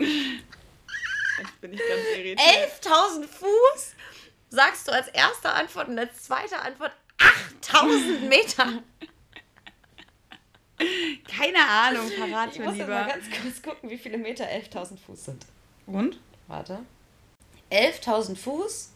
Jetzt 0.00 1.60
bin 1.60 1.72
ich 1.72 1.78
ganz 1.80 2.02
irritiert. 2.16 2.82
11.000 2.82 3.26
Fuß? 3.26 3.94
Sagst 4.50 4.88
du 4.88 4.92
als 4.92 5.08
erste 5.08 5.50
Antwort 5.50 5.88
und 5.88 5.98
als 5.98 6.24
zweite 6.24 6.58
Antwort 6.58 6.92
8000 7.62 8.28
Meter? 8.28 8.82
Keine 11.36 11.66
Ahnung, 11.68 12.08
verrat 12.08 12.50
Ich 12.52 12.58
mir 12.58 12.66
muss 12.66 12.76
jetzt 12.76 12.88
mal 12.88 13.02
lieber. 13.02 13.14
ganz 13.14 13.24
kurz 13.42 13.62
gucken, 13.62 13.90
wie 13.90 13.98
viele 13.98 14.18
Meter 14.18 14.44
11.000 14.46 14.98
Fuß 14.98 15.24
sind. 15.26 15.46
Und? 15.86 16.18
Warte. 16.48 16.80
11.000 17.70 18.36
Fuß 18.36 18.90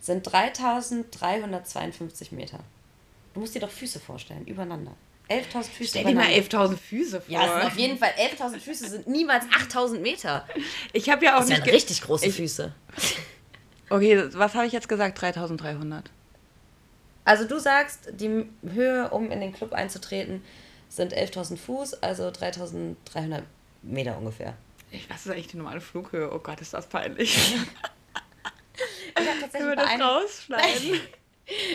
sind 0.00 0.26
3.352 0.28 2.34
Meter. 2.34 2.60
Du 3.34 3.40
musst 3.40 3.54
dir 3.54 3.60
doch 3.60 3.70
Füße 3.70 4.00
vorstellen, 4.00 4.46
übereinander. 4.46 4.92
11.000 5.30 5.62
Füße 5.70 5.88
Stell 5.90 6.04
dir 6.04 6.14
mal 6.14 6.24
übereinander. 6.24 6.72
11.000 6.74 6.76
Füße 6.76 7.20
vor. 7.20 7.32
Ja, 7.32 7.44
es 7.46 7.52
sind 7.62 7.72
auf 7.72 7.78
jeden 7.78 7.98
Fall 7.98 8.10
11.000 8.18 8.58
Füße, 8.60 8.88
sind 8.90 9.06
niemals 9.06 9.44
8.000 9.46 10.00
Meter. 10.00 10.46
ich 10.92 11.08
habe 11.08 11.24
ja 11.24 11.36
auch 11.36 11.40
Das 11.40 11.48
nicht. 11.48 11.64
sind 11.64 11.72
richtig 11.74 12.02
große 12.02 12.26
ich- 12.26 12.34
Füße. 12.34 12.72
Okay, 13.88 14.24
was 14.34 14.54
habe 14.54 14.66
ich 14.66 14.72
jetzt 14.72 14.88
gesagt? 14.88 15.20
3.300. 15.22 16.04
Also 17.24 17.44
du 17.46 17.58
sagst, 17.58 18.08
die 18.14 18.46
Höhe, 18.62 19.08
um 19.10 19.30
in 19.30 19.40
den 19.40 19.52
Club 19.52 19.72
einzutreten, 19.72 20.42
sind 20.88 21.12
11.000 21.14 21.56
Fuß, 21.56 22.02
also 22.02 22.28
3.300 22.30 23.42
Meter 23.82 24.16
ungefähr. 24.18 24.54
Ich, 24.90 25.08
was 25.08 25.24
ist 25.26 25.30
eigentlich 25.32 25.46
die 25.48 25.56
normale 25.56 25.80
Flughöhe? 25.80 26.32
Oh 26.32 26.38
Gott, 26.40 26.60
ist 26.60 26.74
das 26.74 26.86
peinlich. 26.88 27.36
Ich 29.12 29.28
habe 29.28 29.40
tatsächlich, 29.40 29.52
Können 29.52 29.68
wir 29.68 29.76
das 29.76 30.00
rausschneiden? 30.00 31.00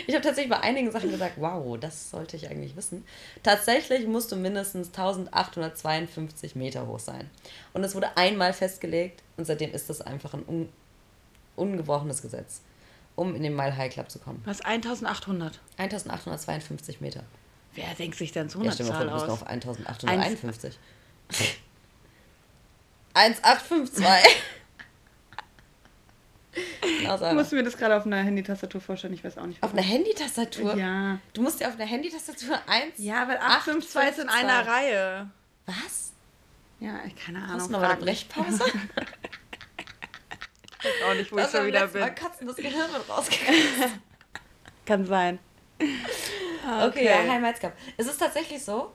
ich 0.06 0.14
hab 0.14 0.22
tatsächlich 0.22 0.50
bei 0.50 0.60
einigen 0.60 0.90
Sachen 0.90 1.10
gesagt, 1.10 1.34
wow, 1.36 1.78
das 1.78 2.10
sollte 2.10 2.36
ich 2.36 2.48
eigentlich 2.50 2.76
wissen. 2.76 3.04
Tatsächlich 3.42 4.06
musst 4.06 4.32
du 4.32 4.36
mindestens 4.36 4.88
1852 4.88 6.56
Meter 6.56 6.86
hoch 6.86 6.98
sein. 6.98 7.30
Und 7.72 7.84
es 7.84 7.94
wurde 7.94 8.16
einmal 8.16 8.52
festgelegt 8.52 9.22
und 9.36 9.44
seitdem 9.46 9.72
ist 9.72 9.90
das 9.90 10.00
einfach 10.00 10.34
ein 10.34 10.44
un 10.46 10.68
ungebrochenes 11.56 12.20
Gesetz, 12.20 12.60
um 13.14 13.34
in 13.34 13.42
den 13.42 13.56
Mile 13.56 13.74
High 13.74 13.90
Club 13.92 14.10
zu 14.10 14.18
kommen. 14.18 14.42
Was, 14.44 14.60
1800? 14.60 15.58
1852 15.78 17.00
Meter. 17.00 17.22
Wer 17.74 17.94
denkt 17.94 18.18
sich 18.18 18.32
denn 18.32 18.50
so 18.50 18.62
Ja, 18.62 18.72
eine 18.72 18.84
mal 18.84 18.84
vor, 18.84 18.94
Zahl 18.94 19.08
aus? 19.08 19.22
auf 19.30 19.46
1851. 19.46 20.78
1852. 23.14 24.36
genau, 27.06 27.14
Ich 27.14 27.20
Sarah. 27.20 27.34
musste 27.34 27.56
mir 27.56 27.62
das 27.64 27.76
gerade 27.76 27.96
auf 27.96 28.06
einer 28.06 28.22
Handytastatur 28.22 28.80
vorstellen, 28.80 29.14
ich 29.14 29.24
weiß 29.24 29.38
auch 29.38 29.46
nicht. 29.46 29.62
Auf 29.62 29.72
einer 29.72 29.82
Handytastatur? 29.82 30.76
Ja. 30.76 31.18
Du 31.32 31.42
musst 31.42 31.60
dir 31.60 31.68
auf 31.68 31.74
einer 31.74 31.84
Handytastatur 31.86 32.58
1. 32.66 32.94
Ja, 32.98 33.26
weil 33.28 33.38
852 33.38 34.10
ist 34.10 34.18
in 34.22 34.28
einer 34.28 34.66
Reihe. 34.66 35.30
Was? 35.66 36.12
Ja, 36.80 37.00
ich 37.06 37.16
keine 37.16 37.40
Hast 37.42 37.50
Ahnung. 37.52 37.66
du 37.66 37.72
noch 37.72 37.80
mal 37.80 37.90
eine. 37.90 38.00
Brechpause? 38.00 38.64
Ich 40.78 41.02
weiß 41.02 41.10
auch 41.10 41.14
nicht, 41.14 41.32
wo 41.32 41.36
ich 41.38 41.42
Das 41.42 41.50
schon 41.52 41.60
beim 41.60 41.66
wieder 41.68 41.80
letzten 41.80 41.98
Mal 42.00 42.10
bin. 42.12 42.24
kotzen 42.24 42.46
das 42.46 42.56
Gehirn 42.56 42.90
rausgekommen. 43.08 43.60
Kann 44.84 45.06
sein. 45.06 45.38
Okay, 46.84 47.04
ja, 47.06 47.16
Heim 47.32 47.42
Cup. 47.60 47.72
Es 47.96 48.06
ist 48.06 48.18
tatsächlich 48.18 48.62
so, 48.62 48.92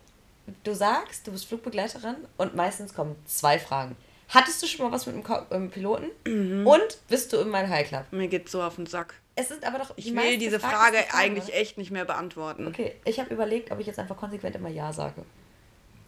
du 0.64 0.74
sagst, 0.74 1.28
du 1.28 1.32
bist 1.32 1.46
Flugbegleiterin 1.48 2.16
und 2.38 2.56
meistens 2.56 2.94
kommen 2.94 3.16
zwei 3.26 3.60
Fragen. 3.60 3.96
Hattest 4.34 4.64
du 4.64 4.68
schon 4.68 4.86
mal 4.86 4.92
was 4.94 5.06
mit 5.06 5.16
einem 5.52 5.70
Piloten? 5.70 6.08
Mhm. 6.26 6.66
Und 6.66 6.98
bist 7.10 7.34
du 7.34 7.38
in 7.38 7.50
meinem 7.50 7.70
High 7.70 7.88
Club? 7.88 8.06
Mir 8.12 8.28
geht's 8.30 8.52
so 8.52 8.64
auf 8.64 8.76
den 8.78 8.86
Sack. 8.86 9.14
Es 9.36 9.52
ist 9.52 9.64
aber 9.66 9.80
doch. 9.80 9.92
Ich 9.98 10.14
will 10.16 10.38
diese 10.38 10.60
Frage 10.60 10.98
eigentlich 11.14 11.46
oder? 11.50 11.56
echt 11.56 11.78
nicht 11.78 11.92
mehr 11.92 12.06
beantworten. 12.06 12.68
Okay, 12.68 12.96
ich 13.06 13.20
habe 13.20 13.34
überlegt, 13.34 13.72
ob 13.72 13.80
ich 13.80 13.88
jetzt 13.88 14.00
einfach 14.00 14.18
konsequent 14.18 14.56
immer 14.56 14.70
Ja 14.70 14.92
sage. 14.94 15.24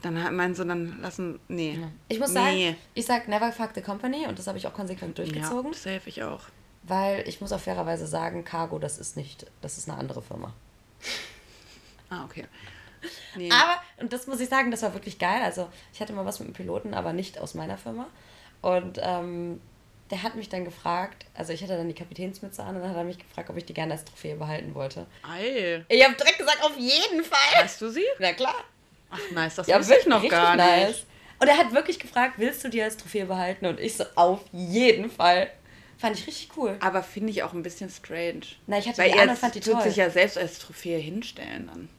Dann 0.02 0.36
meinst 0.36 0.60
du, 0.60 0.66
dann 0.66 1.02
lassen. 1.02 1.40
Nee. 1.48 1.80
Ich 2.10 2.20
muss 2.20 2.34
sagen, 2.34 2.56
Nee. 2.56 2.76
ich 2.94 3.06
sag 3.06 3.28
never 3.28 3.52
fuck 3.54 3.70
the 3.76 3.82
company 3.82 4.26
und 4.28 4.38
das 4.40 4.48
habe 4.48 4.58
ich 4.58 4.68
auch 4.68 4.74
konsequent 4.74 5.18
durchgezogen, 5.18 5.72
Ja, 5.72 5.78
safe 5.78 6.02
ich 6.10 6.24
auch. 6.24 6.42
weil 6.84 7.26
ich 7.28 7.40
muss 7.40 7.54
auch 7.54 7.60
fairerweise 7.62 8.06
sagen, 8.08 8.44
Cargo, 8.44 8.80
das 8.80 8.98
ist 8.98 9.16
nicht, 9.16 9.46
das 9.62 9.78
ist 9.78 9.90
eine 9.90 9.98
andere 9.98 10.22
Firma. 10.22 10.54
Ah, 12.10 12.26
okay. 12.26 12.46
Nee. 13.36 13.50
Aber, 13.52 13.82
und 14.00 14.13
das 14.13 14.28
muss 14.28 14.39
ich 14.39 14.50
sagen, 14.50 14.72
das 14.72 14.82
war 14.82 14.94
wirklich 14.94 15.20
geil. 15.20 15.42
Also, 15.44 15.68
ich 15.94 16.00
hatte 16.02 16.13
mal 16.13 16.26
was 16.26 16.39
mit 16.39 16.48
einem 16.48 16.54
Piloten, 16.56 16.94
aber 16.94 17.13
nicht 17.13 17.39
aus 17.39 17.54
meiner 17.54 17.78
Firma. 17.78 18.08
Und 18.62 19.00
ähm, 19.02 19.60
der 20.12 20.24
hat 20.24 20.36
mich 20.36 20.50
dann 20.50 20.63
gefragt, 20.66 21.26
also 21.34 21.54
ich 21.54 21.63
hatte 21.63 21.76
dann 21.76 21.88
die 21.88 21.96
Kapitänsmütze 21.96 22.62
an 22.63 22.76
und 22.76 22.82
dann 22.82 22.92
hat 22.92 22.98
er 22.98 23.04
mich 23.04 23.18
gefragt, 23.18 23.50
ob 23.50 23.58
ich 23.58 23.66
die 23.66 23.74
gerne 23.74 23.94
als 23.94 24.06
Trophäe 24.06 24.36
behalten 24.36 24.76
wollte. 24.76 25.06
Ei. 25.28 25.84
Ich 25.89 26.04
habe 26.04 26.16
direkt 26.16 26.38
gesagt, 26.38 26.63
auf 26.63 26.78
jeden 26.78 27.24
Fall. 27.24 27.63
Hast 27.63 27.82
du 27.82 27.89
sie? 27.89 28.06
Na 28.20 28.34
klar. 28.34 28.56
Ach, 29.10 29.20
nice, 29.32 29.56
das 29.56 29.68
Ja, 29.68 29.80
wusste 29.80 29.94
ich 29.96 30.06
wirklich 30.06 30.24
noch 30.24 30.30
gar 30.30 30.56
nice. 30.56 30.88
nicht. 30.89 31.06
Und 31.39 31.48
er 31.48 31.58
hat 31.58 31.74
wirklich 31.74 32.00
gefragt, 32.00 32.36
willst 32.38 32.63
du 32.63 32.70
die 32.70 32.82
als 32.82 32.96
Trophäe 32.98 33.26
behalten? 33.26 33.66
Und 33.66 33.80
ich 33.80 33.96
so, 33.98 34.06
auf 34.16 34.42
jeden 34.52 35.10
Fall. 35.10 35.50
Fand 35.98 36.18
ich 36.18 36.28
richtig 36.28 36.50
cool. 36.58 36.78
Aber 36.80 37.04
finde 37.04 37.32
ich 37.32 37.44
auch 37.44 37.54
ein 37.54 37.63
bisschen 37.63 37.89
strange. 37.89 38.42
Na, 38.68 38.78
ich 38.78 38.88
hatte 38.88 39.00
Weil 39.00 39.12
die 39.12 39.18
er 39.18 39.36
fand 39.36 39.56
die 39.56 39.60
tut 39.62 39.74
toll. 39.74 39.82
sich 39.84 39.96
ja 39.98 40.10
selbst 40.10 40.38
als 40.38 40.60
Trophäe 40.60 40.98
hinstellen 41.00 41.68
dann. 41.68 41.89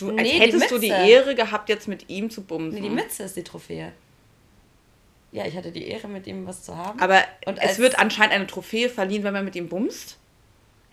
Du, 0.00 0.10
als 0.10 0.22
Nee, 0.22 0.38
hättest 0.40 0.70
du 0.70 0.78
die. 0.78 0.88
Ehre 0.88 1.34
gehabt, 1.34 1.68
jetzt 1.68 1.86
mit 1.88 2.08
ihm 2.08 2.30
zu 2.30 2.42
bumsen. 2.42 2.80
Nee, 2.80 2.88
die 2.88 2.94
Mütze 2.94 3.22
ist 3.24 3.36
die 3.36 3.44
Trophäe. 3.44 3.92
Ja, 5.32 5.46
ich 5.46 5.56
hatte 5.56 5.70
die 5.70 5.86
Ehre, 5.86 6.08
mit 6.08 6.26
ihm 6.26 6.46
was 6.46 6.62
zu 6.64 6.76
haben. 6.76 6.98
Aber 6.98 7.22
Und 7.46 7.58
es 7.58 7.78
wird 7.78 7.98
anscheinend 7.98 8.34
eine 8.34 8.46
Trophäe 8.46 8.88
verliehen, 8.88 9.22
wenn 9.22 9.32
man 9.32 9.44
mit 9.44 9.54
ihm 9.54 9.68
bumst. 9.68 10.16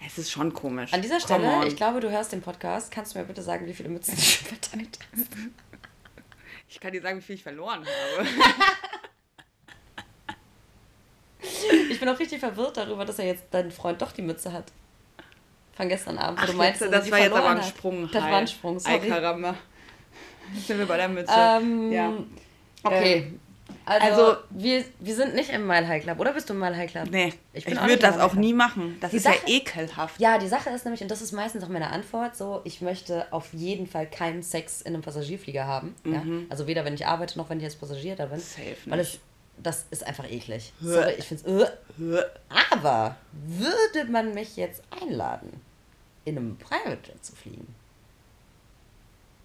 Es 0.05 0.17
ist 0.17 0.29
schon 0.29 0.53
komisch. 0.53 0.93
An 0.93 1.01
dieser 1.01 1.19
Stelle, 1.19 1.65
ich 1.67 1.75
glaube, 1.75 1.99
du 2.01 2.11
hörst 2.11 2.31
den 2.31 2.41
Podcast. 2.41 2.91
Kannst 2.91 3.15
du 3.15 3.19
mir 3.19 3.25
bitte 3.25 3.41
sagen, 3.41 3.65
wie 3.65 3.73
viele 3.73 3.89
Mützen 3.89 4.15
du 4.15 4.21
schon 4.21 4.45
verteilt 4.47 4.99
hast? 5.11 5.27
Ich 6.69 6.79
kann 6.79 6.91
dir 6.91 7.01
sagen, 7.01 7.17
wie 7.17 7.21
viel 7.23 7.35
ich 7.35 7.43
verloren 7.43 7.79
habe. 7.79 8.27
Ich 11.89 11.99
bin 11.99 12.09
auch 12.09 12.19
richtig 12.19 12.39
verwirrt 12.39 12.77
darüber, 12.77 13.05
dass 13.05 13.19
er 13.19 13.25
jetzt 13.25 13.45
dein 13.51 13.71
Freund 13.71 14.01
doch 14.01 14.11
die 14.11 14.21
Mütze 14.21 14.51
hat. 14.53 14.71
Von 15.77 15.87
gestern 15.89 16.17
Abend, 16.17 16.39
wo 16.39 16.43
Ach, 16.43 16.49
du 16.49 16.57
meinst, 16.57 16.81
jetzt, 16.81 16.91
das 16.93 17.11
war 17.11 17.19
jetzt 17.19 17.31
aber 17.33 17.49
ein 17.49 17.57
hat. 17.59 17.65
Sprung. 17.65 18.09
Das 18.11 18.23
war 18.23 18.33
ein 18.37 18.47
Sprung, 18.47 18.79
sorry. 18.79 19.07
caramba. 19.07 19.55
Jetzt 20.55 20.67
sind 20.67 20.79
wir 20.79 20.85
bei 20.87 20.97
der 20.97 21.07
Mütze. 21.07 21.31
Ähm, 21.35 21.91
ja. 21.91 22.11
Okay. 22.83 23.33
Also, 23.85 24.21
Also- 24.23 24.37
wir, 24.49 24.83
wir 24.99 25.15
sind 25.15 25.35
nicht 25.35 25.49
im 25.49 25.65
Mile 25.67 25.87
High 25.87 26.03
Club, 26.03 26.19
oder 26.19 26.33
bist 26.33 26.49
du 26.49 26.53
im 26.53 26.59
Mile 26.59 26.75
High 26.75 26.89
Club? 26.91 27.07
Nee, 27.11 27.33
Ich 27.53 27.65
ich, 27.67 27.79
würde 27.79 27.97
das 27.97 28.17
auch 28.19 28.33
nie 28.33 28.53
machen. 28.53 28.97
Das 28.99 29.11
Die 29.11 29.17
ist 29.17 29.23
Sache- 29.23 29.37
ja 29.45 29.55
ekelhaft. 29.55 30.19
Ja, 30.19 30.37
die 30.39 30.47
Sache 30.47 30.69
ist 30.71 30.83
nämlich, 30.83 31.01
und 31.01 31.09
das 31.11 31.21
ist 31.21 31.31
meistens 31.31 31.63
auch 31.63 31.69
meine 31.69 31.89
Antwort, 31.91 32.35
so, 32.35 32.61
ich 32.65 32.81
möchte 32.81 33.27
auf 33.31 33.53
jeden 33.53 33.87
Fall 33.87 34.07
keinen 34.07 34.41
Sex 34.43 34.81
in 34.81 34.93
einem 34.93 35.03
Passagierflieger 35.03 35.65
haben. 35.65 35.95
Ja? 36.05 36.21
Also 36.49 36.65
weder 36.67 36.83
wenn 36.85 36.95
ich 36.95 37.05
arbeite, 37.05 37.37
noch 37.37 37.49
wenn 37.49 37.59
ich 37.59 37.65
als 37.65 37.75
Passagier 37.75 38.15
da 38.15 38.25
bin. 38.25 38.37
Mhm. 38.37 38.41
Safe 38.41 38.75
Weil 38.87 38.97
nicht. 38.99 39.13
es, 39.15 39.19
das 39.63 39.85
ist 39.91 40.05
einfach 40.07 40.29
eklig. 40.29 40.73
Sorry, 40.81 41.13
ich 41.17 41.25
finde 41.25 41.63
es... 41.99 42.23
Aber 42.71 43.15
würde 43.31 44.11
man 44.11 44.33
mich 44.33 44.55
jetzt 44.57 44.81
einladen, 45.01 45.61
in 46.27 46.37
einem 46.37 46.57
Private 46.57 47.11
Jet 47.11 47.23
zu 47.23 47.35
fliegen, 47.35 47.73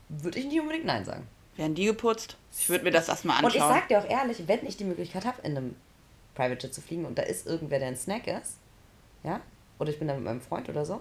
würde 0.09 0.41
ich 0.41 0.47
nicht 0.47 0.61
unbedingt 0.61 0.85
Nein 0.85 1.05
sagen. 1.05 1.27
Werden 1.57 1.75
die 1.75 1.85
geputzt? 1.85 2.37
Ich 2.59 2.69
würde 2.69 2.85
mir 2.85 2.91
das 2.91 3.09
erstmal 3.09 3.43
Und 3.45 3.55
ich 3.55 3.63
anschauen. 3.63 3.81
sag 3.81 3.89
dir 3.89 4.01
auch 4.01 4.09
ehrlich, 4.09 4.49
wenn 4.49 4.67
ich 4.67 4.77
die 4.77 4.85
Möglichkeit 4.85 5.25
habe, 5.25 5.41
in 5.43 5.57
einem 5.57 5.77
Private 6.35 6.67
Jet 6.67 6.75
zu 6.75 6.81
fliegen 6.81 7.05
und 7.05 7.17
da 7.17 7.23
ist 7.23 7.47
irgendwer, 7.47 7.79
der 7.79 7.89
ein 7.89 7.97
Snack 7.97 8.27
ist, 8.27 8.57
ja, 9.23 9.41
oder 9.79 9.91
ich 9.91 9.99
bin 9.99 10.09
da 10.09 10.15
mit 10.15 10.25
meinem 10.25 10.41
Freund 10.41 10.69
oder 10.69 10.85
so, 10.85 11.01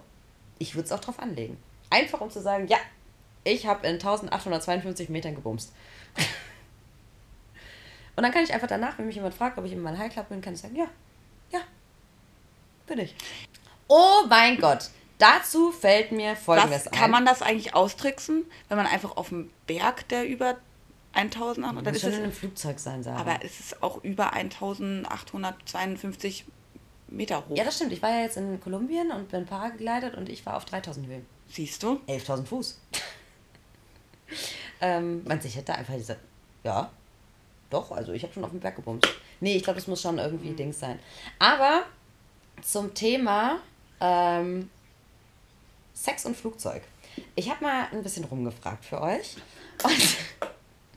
ich 0.60 0.76
würde 0.76 0.86
es 0.86 0.92
auch 0.92 1.00
drauf 1.00 1.20
anlegen. 1.20 1.58
Einfach 1.90 2.22
um 2.22 2.30
zu 2.30 2.42
sagen, 2.42 2.68
ja, 2.68 2.78
ich 3.44 3.66
habe 3.66 3.88
in 3.88 3.96
1852 3.96 5.10
Metern 5.10 5.34
gebumst. 5.34 5.74
und 8.16 8.24
dann 8.24 8.32
kann 8.32 8.44
ich 8.44 8.54
einfach 8.54 8.68
danach, 8.68 9.00
wenn 9.00 9.08
mich 9.08 9.16
jemand 9.16 9.34
fragt, 9.34 9.58
ob 9.58 9.66
ich 9.66 9.72
in 9.72 9.82
meinem 9.82 9.98
High 9.98 10.14
Club 10.14 10.30
bin, 10.30 10.42
kann 10.42 10.54
ich 10.54 10.62
sagen, 10.62 10.76
ja, 10.76 10.88
ja, 11.50 11.62
bin 12.86 13.00
ich. 13.00 13.16
Oh 13.88 14.26
mein 14.30 14.60
Gott, 14.60 14.92
dazu 15.22 15.72
fällt 15.72 16.12
mir 16.12 16.36
Folgendes 16.36 16.86
Was, 16.86 16.88
ein. 16.88 17.00
kann 17.00 17.12
man 17.12 17.26
das 17.26 17.42
eigentlich 17.42 17.76
austricksen, 17.76 18.46
wenn 18.70 18.78
man 18.78 18.88
einfach 18.88 19.18
auf 19.18 19.30
dem 19.30 19.52
Berg, 19.68 20.08
der 20.10 20.28
über 20.28 20.58
1000 21.14 21.66
hat? 21.66 21.76
Dann 21.76 21.84
muss 21.84 21.98
ist 21.98 22.04
es, 22.04 22.16
in 22.16 22.24
einem 22.24 22.32
Flugzeug 22.32 22.80
sein, 22.80 23.04
Sarah. 23.04 23.20
aber 23.20 23.40
es 23.44 23.60
ist 23.60 23.84
auch 23.84 24.04
über 24.04 24.34
1852 24.34 26.46
Meter 27.08 27.44
hoch. 27.48 27.56
Ja, 27.56 27.64
das 27.64 27.76
stimmt. 27.76 27.92
Ich 27.92 28.02
war 28.02 28.10
ja 28.10 28.22
jetzt 28.22 28.38
in 28.38 28.60
Kolumbien 28.62 29.12
und 29.12 29.30
bin 29.30 29.46
paragegleitet 29.46 30.16
und 30.16 30.30
ich 30.30 30.46
war 30.46 30.58
auf 30.58 30.66
3000 30.66 31.08
Höhen. 31.08 31.26
Siehst 31.50 31.84
du? 31.84 32.00
11.000 32.08 32.46
Fuß. 32.46 32.80
ähm, 34.82 35.24
man 35.26 35.42
sich 35.42 35.58
hätte 35.58 35.76
einfach 35.76 35.96
gesagt, 35.96 36.22
ja, 36.64 36.90
doch, 37.70 37.92
also 37.92 38.14
ich 38.14 38.24
habe 38.24 38.34
schon 38.34 38.44
auf 38.44 38.52
dem 38.52 38.60
Berg 38.60 38.76
gebumst. 38.76 39.08
Nee, 39.40 39.56
ich 39.56 39.64
glaube, 39.64 39.80
das 39.80 39.88
muss 39.88 40.02
schon 40.02 40.20
irgendwie 40.20 40.52
Dings 40.52 40.80
sein. 40.80 41.00
Aber 41.40 41.84
zum 42.62 42.94
Thema 42.94 43.60
ähm, 44.00 44.70
Sex 46.02 46.26
und 46.26 46.36
Flugzeug. 46.36 46.82
Ich 47.36 47.50
habe 47.50 47.64
mal 47.64 47.88
ein 47.92 48.02
bisschen 48.02 48.24
rumgefragt 48.24 48.86
für 48.86 49.02
euch. 49.02 49.36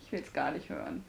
Ich 0.07 0.13
will 0.13 0.23
es 0.25 0.33
gar 0.33 0.53
nicht 0.53 0.69
hören. 0.69 1.05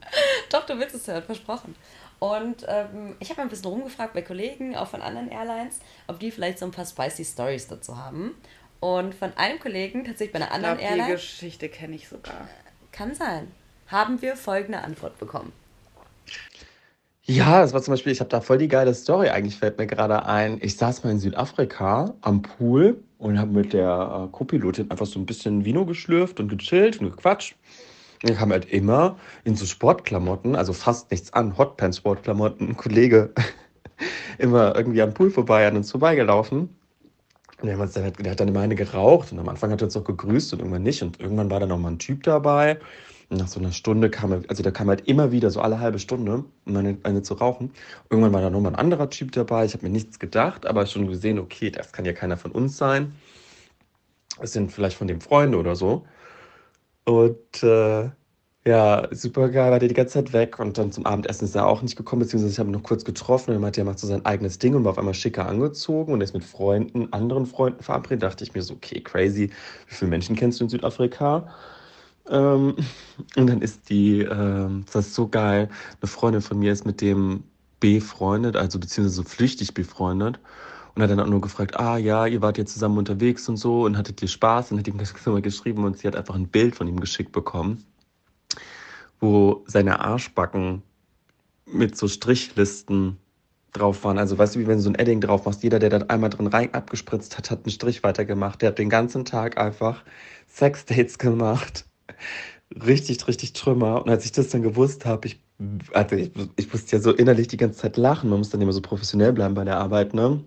Doch, 0.50 0.66
du 0.66 0.76
willst 0.80 0.96
es 0.96 1.06
hören, 1.06 1.22
versprochen. 1.22 1.76
Und 2.18 2.64
ähm, 2.66 3.14
ich 3.20 3.28
habe 3.30 3.36
mal 3.40 3.42
ein 3.44 3.50
bisschen 3.50 3.66
rumgefragt 3.66 4.14
bei 4.14 4.22
Kollegen, 4.22 4.74
auch 4.74 4.88
von 4.88 5.00
anderen 5.00 5.28
Airlines, 5.30 5.78
ob 6.08 6.18
die 6.18 6.32
vielleicht 6.32 6.58
so 6.58 6.64
ein 6.64 6.72
paar 6.72 6.86
spicy 6.86 7.24
Stories 7.24 7.68
dazu 7.68 7.96
haben. 7.96 8.34
Und 8.80 9.14
von 9.14 9.32
einem 9.36 9.60
Kollegen, 9.60 10.04
tatsächlich 10.04 10.32
bei 10.32 10.38
einer 10.40 10.48
Ich 10.48 10.54
anderen 10.54 10.78
glaube, 10.78 10.92
die 10.94 10.98
Airline, 10.98 11.14
Geschichte 11.14 11.68
kenne 11.68 11.94
ich 11.94 12.08
sogar. 12.08 12.48
kann 12.90 13.14
sein, 13.14 13.52
haben 13.86 14.20
wir 14.22 14.34
folgende 14.36 14.80
Antwort 14.80 15.18
bekommen. 15.18 15.52
Ja, 17.28 17.60
das 17.60 17.72
war 17.72 17.82
zum 17.82 17.92
Beispiel, 17.92 18.12
ich 18.12 18.20
habe 18.20 18.30
da 18.30 18.40
voll 18.40 18.58
die 18.58 18.68
geile 18.68 18.94
Story 18.94 19.28
eigentlich, 19.30 19.56
fällt 19.56 19.78
mir 19.78 19.86
gerade 19.88 20.26
ein. 20.26 20.58
Ich 20.62 20.76
saß 20.76 21.02
mal 21.02 21.10
in 21.10 21.18
Südafrika 21.18 22.14
am 22.20 22.42
Pool 22.42 23.02
und 23.18 23.38
habe 23.38 23.50
mit 23.50 23.72
der 23.72 24.26
äh, 24.28 24.32
Co-Pilotin 24.32 24.90
einfach 24.90 25.06
so 25.06 25.18
ein 25.18 25.26
bisschen 25.26 25.64
Vino 25.64 25.84
geschlürft 25.84 26.38
und 26.38 26.48
gechillt 26.48 27.00
und 27.00 27.10
gequatscht. 27.10 27.56
Und 28.22 28.30
ich 28.30 28.38
kam 28.38 28.52
halt 28.52 28.66
immer 28.72 29.16
in 29.44 29.56
so 29.56 29.66
Sportklamotten, 29.66 30.54
also 30.54 30.72
fast 30.72 31.10
nichts 31.10 31.32
an, 31.32 31.58
Hotpants-Sportklamotten, 31.58 32.76
Kollege 32.76 33.32
immer 34.38 34.76
irgendwie 34.76 35.02
am 35.02 35.12
Pool 35.12 35.30
vorbei, 35.30 35.66
an 35.66 35.76
uns 35.76 35.90
vorbeigelaufen. 35.90 36.68
Und 37.62 37.70
haben 37.72 37.80
uns 37.80 37.94
dann, 37.94 38.04
halt- 38.04 38.24
der 38.24 38.32
hat 38.32 38.40
dann 38.40 38.48
immer 38.48 38.60
eine 38.60 38.74
geraucht 38.76 39.32
und 39.32 39.38
am 39.38 39.48
Anfang 39.48 39.70
hat 39.72 39.82
er 39.82 39.86
uns 39.86 39.96
auch 39.96 40.04
gegrüßt 40.04 40.52
und 40.52 40.60
irgendwann 40.60 40.82
nicht. 40.82 41.02
Und 41.02 41.20
irgendwann 41.20 41.50
war 41.50 41.60
da 41.60 41.66
noch 41.66 41.78
mal 41.78 41.90
ein 41.92 41.98
Typ 41.98 42.22
dabei. 42.24 42.78
Nach 43.28 43.48
so 43.48 43.58
einer 43.58 43.72
Stunde 43.72 44.08
kam 44.08 44.32
er, 44.32 44.42
also 44.48 44.62
der 44.62 44.72
kam 44.72 44.88
halt 44.88 45.08
immer 45.08 45.32
wieder, 45.32 45.50
so 45.50 45.60
alle 45.60 45.80
halbe 45.80 45.98
Stunde, 45.98 46.44
um 46.64 46.76
eine, 46.76 46.96
eine 47.02 47.22
zu 47.22 47.34
rauchen. 47.34 47.72
Irgendwann 48.08 48.32
war 48.32 48.40
da 48.40 48.50
noch 48.50 48.60
mal 48.60 48.70
ein 48.70 48.76
anderer 48.76 49.10
Typ 49.10 49.32
dabei. 49.32 49.64
Ich 49.64 49.74
habe 49.74 49.84
mir 49.84 49.90
nichts 49.90 50.18
gedacht, 50.18 50.66
aber 50.66 50.86
schon 50.86 51.08
gesehen, 51.08 51.38
okay, 51.38 51.70
das 51.70 51.92
kann 51.92 52.04
ja 52.04 52.12
keiner 52.12 52.36
von 52.36 52.52
uns 52.52 52.76
sein. 52.76 53.14
Es 54.40 54.52
sind 54.52 54.70
vielleicht 54.72 54.96
von 54.96 55.08
dem 55.08 55.20
Freunde 55.20 55.58
oder 55.58 55.74
so. 55.76 56.06
Und 57.04 57.62
äh, 57.62 58.10
ja, 58.66 59.06
super 59.12 59.48
geil, 59.48 59.70
war 59.70 59.78
der 59.78 59.88
die 59.88 59.94
ganze 59.94 60.14
Zeit 60.14 60.32
weg 60.32 60.58
und 60.58 60.76
dann 60.76 60.90
zum 60.90 61.06
Abendessen 61.06 61.44
ist 61.44 61.54
er 61.54 61.66
auch 61.66 61.82
nicht 61.82 61.94
gekommen, 61.94 62.22
beziehungsweise 62.22 62.52
ich 62.52 62.58
habe 62.58 62.68
ihn 62.68 62.72
noch 62.72 62.82
kurz 62.82 63.04
getroffen 63.04 63.50
und 63.50 63.56
er 63.56 63.60
meinte, 63.60 63.80
er 63.80 63.84
macht 63.84 64.00
so 64.00 64.08
sein 64.08 64.26
eigenes 64.26 64.58
Ding 64.58 64.74
und 64.74 64.82
war 64.84 64.90
auf 64.90 64.98
einmal 64.98 65.14
schicker 65.14 65.46
angezogen 65.46 66.12
und 66.12 66.20
ist 66.20 66.34
mit 66.34 66.44
Freunden, 66.44 67.12
anderen 67.12 67.46
Freunden 67.46 67.82
verabredet. 67.84 68.24
dachte 68.24 68.42
ich 68.42 68.54
mir 68.54 68.62
so, 68.62 68.74
okay, 68.74 69.00
crazy, 69.00 69.50
wie 69.88 69.94
viele 69.94 70.10
Menschen 70.10 70.34
kennst 70.34 70.58
du 70.58 70.64
in 70.64 70.70
Südafrika? 70.70 71.46
Ähm, 72.28 72.76
und 73.36 73.46
dann 73.46 73.62
ist 73.62 73.88
die, 73.88 74.20
ähm, 74.20 74.84
das 74.92 75.08
ist 75.08 75.14
so 75.14 75.28
geil, 75.28 75.68
eine 76.00 76.08
Freundin 76.08 76.42
von 76.42 76.58
mir 76.58 76.72
ist 76.72 76.86
mit 76.86 77.00
dem 77.00 77.44
befreundet, 77.80 78.56
also 78.56 78.78
beziehungsweise 78.78 79.16
so 79.16 79.22
flüchtig 79.22 79.74
befreundet. 79.74 80.40
Und 80.94 81.02
hat 81.02 81.10
dann 81.10 81.20
auch 81.20 81.26
nur 81.26 81.42
gefragt, 81.42 81.78
ah 81.78 81.98
ja, 81.98 82.24
ihr 82.26 82.40
wart 82.40 82.56
jetzt 82.56 82.72
zusammen 82.72 82.96
unterwegs 82.96 83.46
und 83.50 83.58
so 83.58 83.84
und 83.84 83.98
hattet 83.98 84.22
ihr 84.22 84.28
Spaß 84.28 84.72
und 84.72 84.78
hat 84.78 84.88
ihm 84.88 84.96
das 84.98 85.14
mal 85.26 85.42
geschrieben 85.42 85.84
und 85.84 85.98
sie 85.98 86.08
hat 86.08 86.16
einfach 86.16 86.34
ein 86.34 86.48
Bild 86.48 86.74
von 86.74 86.88
ihm 86.88 87.00
geschickt 87.00 87.32
bekommen, 87.32 87.84
wo 89.20 89.62
seine 89.66 90.00
Arschbacken 90.00 90.82
mit 91.66 91.98
so 91.98 92.08
Strichlisten 92.08 93.18
drauf 93.72 94.04
waren. 94.04 94.18
Also 94.18 94.38
weißt 94.38 94.54
du, 94.54 94.60
wie 94.60 94.66
wenn 94.66 94.78
du 94.78 94.82
so 94.82 94.90
ein 94.90 94.94
Edding 94.94 95.20
drauf 95.20 95.44
machst, 95.44 95.62
jeder, 95.62 95.78
der 95.78 95.90
da 95.90 95.98
einmal 96.06 96.30
drin 96.30 96.46
rein 96.46 96.72
abgespritzt 96.72 97.36
hat, 97.36 97.50
hat 97.50 97.64
einen 97.64 97.72
Strich 97.72 98.02
weitergemacht. 98.02 98.62
Der 98.62 98.70
hat 98.70 98.78
den 98.78 98.88
ganzen 98.88 99.24
Tag 99.24 99.58
einfach 99.58 100.02
Sexdates 100.48 101.18
gemacht. 101.18 101.84
Richtig, 102.74 103.26
richtig 103.28 103.52
Trümmer. 103.52 104.02
Und 104.02 104.10
als 104.10 104.24
ich 104.24 104.32
das 104.32 104.48
dann 104.48 104.62
gewusst 104.62 105.06
habe, 105.06 105.28
ich, 105.28 105.40
also 105.92 106.16
ich, 106.16 106.32
ich 106.56 106.72
musste 106.72 106.96
ja 106.96 107.02
so 107.02 107.12
innerlich 107.12 107.48
die 107.48 107.56
ganze 107.56 107.78
Zeit 107.78 107.96
lachen. 107.96 108.30
Man 108.30 108.38
muss 108.40 108.50
dann 108.50 108.60
immer 108.60 108.72
so 108.72 108.82
professionell 108.82 109.32
bleiben 109.32 109.54
bei 109.54 109.64
der 109.64 109.78
Arbeit, 109.78 110.14
ne? 110.14 110.44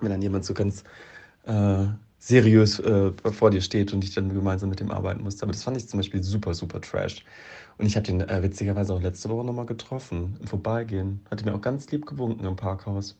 Wenn 0.00 0.10
dann 0.10 0.22
jemand 0.22 0.44
so 0.44 0.54
ganz 0.54 0.84
äh, 1.44 1.86
seriös 2.18 2.80
äh, 2.80 3.12
vor 3.32 3.50
dir 3.50 3.62
steht 3.62 3.92
und 3.92 4.04
ich 4.04 4.14
dann 4.14 4.30
gemeinsam 4.34 4.70
mit 4.70 4.80
dem 4.80 4.90
arbeiten 4.90 5.22
musste. 5.24 5.44
Aber 5.44 5.52
das 5.52 5.62
fand 5.64 5.76
ich 5.76 5.88
zum 5.88 6.00
Beispiel 6.00 6.22
super, 6.22 6.54
super 6.54 6.80
trash. 6.80 7.24
Und 7.78 7.86
ich 7.86 7.96
habe 7.96 8.06
den 8.06 8.20
äh, 8.22 8.42
witzigerweise 8.42 8.94
auch 8.94 9.02
letzte 9.02 9.28
Woche 9.30 9.46
nochmal 9.46 9.66
getroffen, 9.66 10.36
im 10.40 10.46
Vorbeigehen. 10.48 11.20
Hatte 11.30 11.44
mir 11.44 11.54
auch 11.54 11.62
ganz 11.62 11.90
lieb 11.90 12.06
gewunken 12.06 12.46
im 12.46 12.56
Parkhaus. 12.56 13.16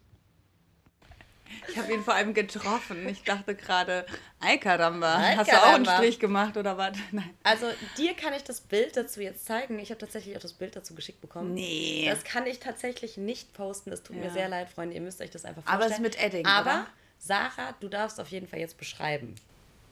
Ich 1.68 1.76
habe 1.78 1.92
ihn 1.92 2.02
vor 2.02 2.14
allem 2.14 2.34
getroffen. 2.34 3.08
Ich 3.08 3.22
dachte 3.24 3.54
gerade, 3.54 4.06
Alkaramba. 4.40 5.18
Hast 5.36 5.50
du 5.50 5.56
auch 5.56 5.74
einen. 5.74 5.84
Strich 5.86 6.18
gemacht 6.18 6.56
oder 6.56 6.76
was? 6.78 6.96
Nein. 7.12 7.30
Also 7.42 7.66
dir 7.96 8.14
kann 8.14 8.32
ich 8.34 8.44
das 8.44 8.60
Bild 8.60 8.96
dazu 8.96 9.20
jetzt 9.20 9.46
zeigen. 9.46 9.78
Ich 9.78 9.90
habe 9.90 9.98
tatsächlich 9.98 10.36
auch 10.36 10.40
das 10.40 10.52
Bild 10.52 10.76
dazu 10.76 10.94
geschickt 10.94 11.20
bekommen. 11.20 11.54
Nee. 11.54 12.06
Das 12.10 12.24
kann 12.24 12.46
ich 12.46 12.58
tatsächlich 12.60 13.16
nicht 13.16 13.52
posten. 13.54 13.90
Das 13.90 14.02
tut 14.02 14.16
mir 14.16 14.26
Ja. 14.26 14.30
sehr 14.32 14.48
leid, 14.48 14.68
Freunde. 14.70 14.94
Ihr 14.94 15.00
müsst 15.00 15.20
euch 15.20 15.30
das 15.30 15.44
einfach 15.44 15.62
Aber 15.66 15.82
vorstellen. 15.84 16.04
es 16.04 16.14
ist 16.14 16.20
mit 16.20 16.24
Edding, 16.24 16.46
Aber 16.46 16.70
oder? 16.70 16.86
Sarah, 17.18 17.74
du 17.80 17.88
darfst 17.88 18.20
auf 18.20 18.28
jeden 18.28 18.46
Fall 18.46 18.60
jetzt 18.60 18.78
beschreiben, 18.78 19.34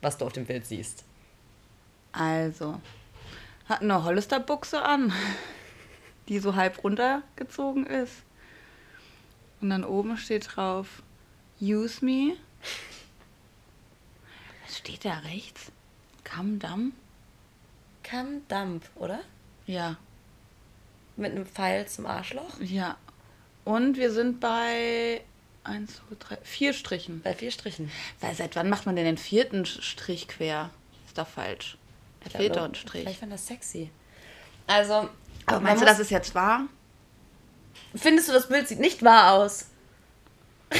was 0.00 0.16
du 0.18 0.24
auf 0.26 0.32
dem 0.32 0.46
Bild 0.46 0.64
siehst. 0.66 1.04
Also, 2.12 2.80
hat 3.68 3.82
eine 3.82 4.04
Hollisterbuchse 4.04 4.80
an, 4.82 5.12
die 6.28 6.38
so 6.38 6.54
halb 6.54 6.82
runtergezogen 6.84 7.86
ist. 7.86 8.22
Und 9.60 9.70
dann 9.70 9.84
oben 9.84 10.16
steht 10.16 10.56
drauf, 10.56 11.02
use 11.60 12.04
me. 12.04 12.36
Was 14.66 14.78
steht 14.78 15.04
da 15.04 15.18
rechts? 15.18 15.70
Come 16.24 16.58
down? 16.58 16.92
Come 18.08 18.40
Dump, 18.48 18.84
oder? 18.96 19.20
Ja, 19.66 19.96
Mit 21.16 21.32
einem 21.32 21.46
Pfeil 21.46 21.86
zum 21.88 22.06
Arschloch. 22.06 22.60
ja. 22.60 22.96
Und 23.64 23.96
wir 23.96 24.12
sind 24.12 24.38
bei 24.38 25.22
1, 25.64 25.96
2, 25.96 26.02
3, 26.20 26.36
vier 26.44 26.72
Strichen. 26.72 27.20
Bei 27.22 27.34
vier 27.34 27.50
Strichen. 27.50 27.90
Weil 28.20 28.32
seit 28.36 28.54
wann 28.54 28.68
macht 28.70 28.86
man 28.86 28.94
denn 28.94 29.06
den 29.06 29.18
vierten 29.18 29.66
Strich 29.66 30.28
quer? 30.28 30.70
Ist 31.04 31.18
doch 31.18 31.26
falsch. 31.26 31.76
Da 32.22 32.30
fehlt 32.30 32.54
doch 32.54 32.62
ein 32.62 32.76
Strich. 32.76 33.02
Vielleicht 33.02 33.18
fand 33.18 33.32
das 33.32 33.44
sexy. 33.44 33.90
Also, 34.68 35.08
Aber 35.46 35.58
meinst 35.60 35.82
du, 35.82 35.86
das 35.86 35.98
ist 35.98 36.10
jetzt 36.10 36.32
wahr? 36.36 36.66
Findest 37.96 38.28
du, 38.28 38.32
das 38.32 38.48
Bild 38.48 38.68
sieht 38.68 38.78
nicht 38.78 39.02
wahr 39.02 39.32
aus? 39.32 39.66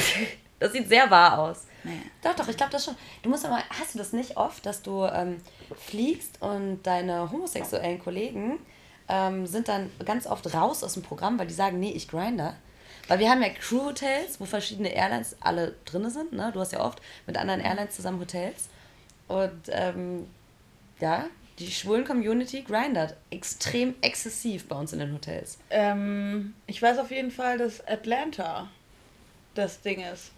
das 0.59 0.73
sieht 0.73 0.89
sehr 0.89 1.09
wahr 1.09 1.39
aus. 1.39 1.65
Nee. 1.83 2.01
Doch, 2.23 2.35
doch, 2.35 2.47
ich 2.47 2.57
glaube 2.57 2.71
das 2.71 2.85
schon. 2.85 2.95
Du 3.21 3.29
musst 3.29 3.45
aber, 3.45 3.59
hast 3.69 3.93
du 3.93 3.99
das 3.99 4.13
nicht 4.13 4.37
oft, 4.37 4.65
dass 4.65 4.81
du 4.81 5.05
ähm, 5.05 5.41
fliegst 5.75 6.41
und 6.41 6.83
deine 6.83 7.31
homosexuellen 7.31 7.99
Kollegen 7.99 8.59
ähm, 9.07 9.45
sind 9.45 9.67
dann 9.67 9.89
ganz 10.03 10.27
oft 10.27 10.53
raus 10.53 10.83
aus 10.83 10.93
dem 10.93 11.03
Programm, 11.03 11.39
weil 11.39 11.47
die 11.47 11.53
sagen, 11.53 11.79
nee, 11.79 11.91
ich 11.91 12.07
grinder. 12.07 12.55
Weil 13.07 13.19
wir 13.19 13.29
haben 13.29 13.41
ja 13.41 13.49
Crew-Hotels, 13.49 14.39
wo 14.39 14.45
verschiedene 14.45 14.89
Airlines 14.89 15.37
alle 15.39 15.75
drin 15.85 16.09
sind. 16.09 16.33
Ne? 16.33 16.51
Du 16.53 16.59
hast 16.59 16.73
ja 16.73 16.81
oft 16.81 17.01
mit 17.25 17.37
anderen 17.37 17.61
Airlines 17.61 17.95
zusammen 17.95 18.19
Hotels. 18.19 18.67
Und 19.27 19.69
ähm, 19.69 20.27
ja, 20.99 21.27
die 21.59 21.71
schwulen 21.71 22.05
Community 22.05 22.63
grindert 22.63 23.15
extrem 23.29 23.95
exzessiv 24.01 24.67
bei 24.67 24.75
uns 24.75 24.91
in 24.91 24.99
den 24.99 25.13
Hotels. 25.13 25.57
Ähm, 25.69 26.53
ich 26.65 26.81
weiß 26.81 26.97
auf 26.97 27.11
jeden 27.11 27.31
Fall, 27.31 27.57
dass 27.57 27.85
Atlanta 27.87 28.67
das 29.55 29.81
Ding 29.81 30.01
ist. 30.01 30.31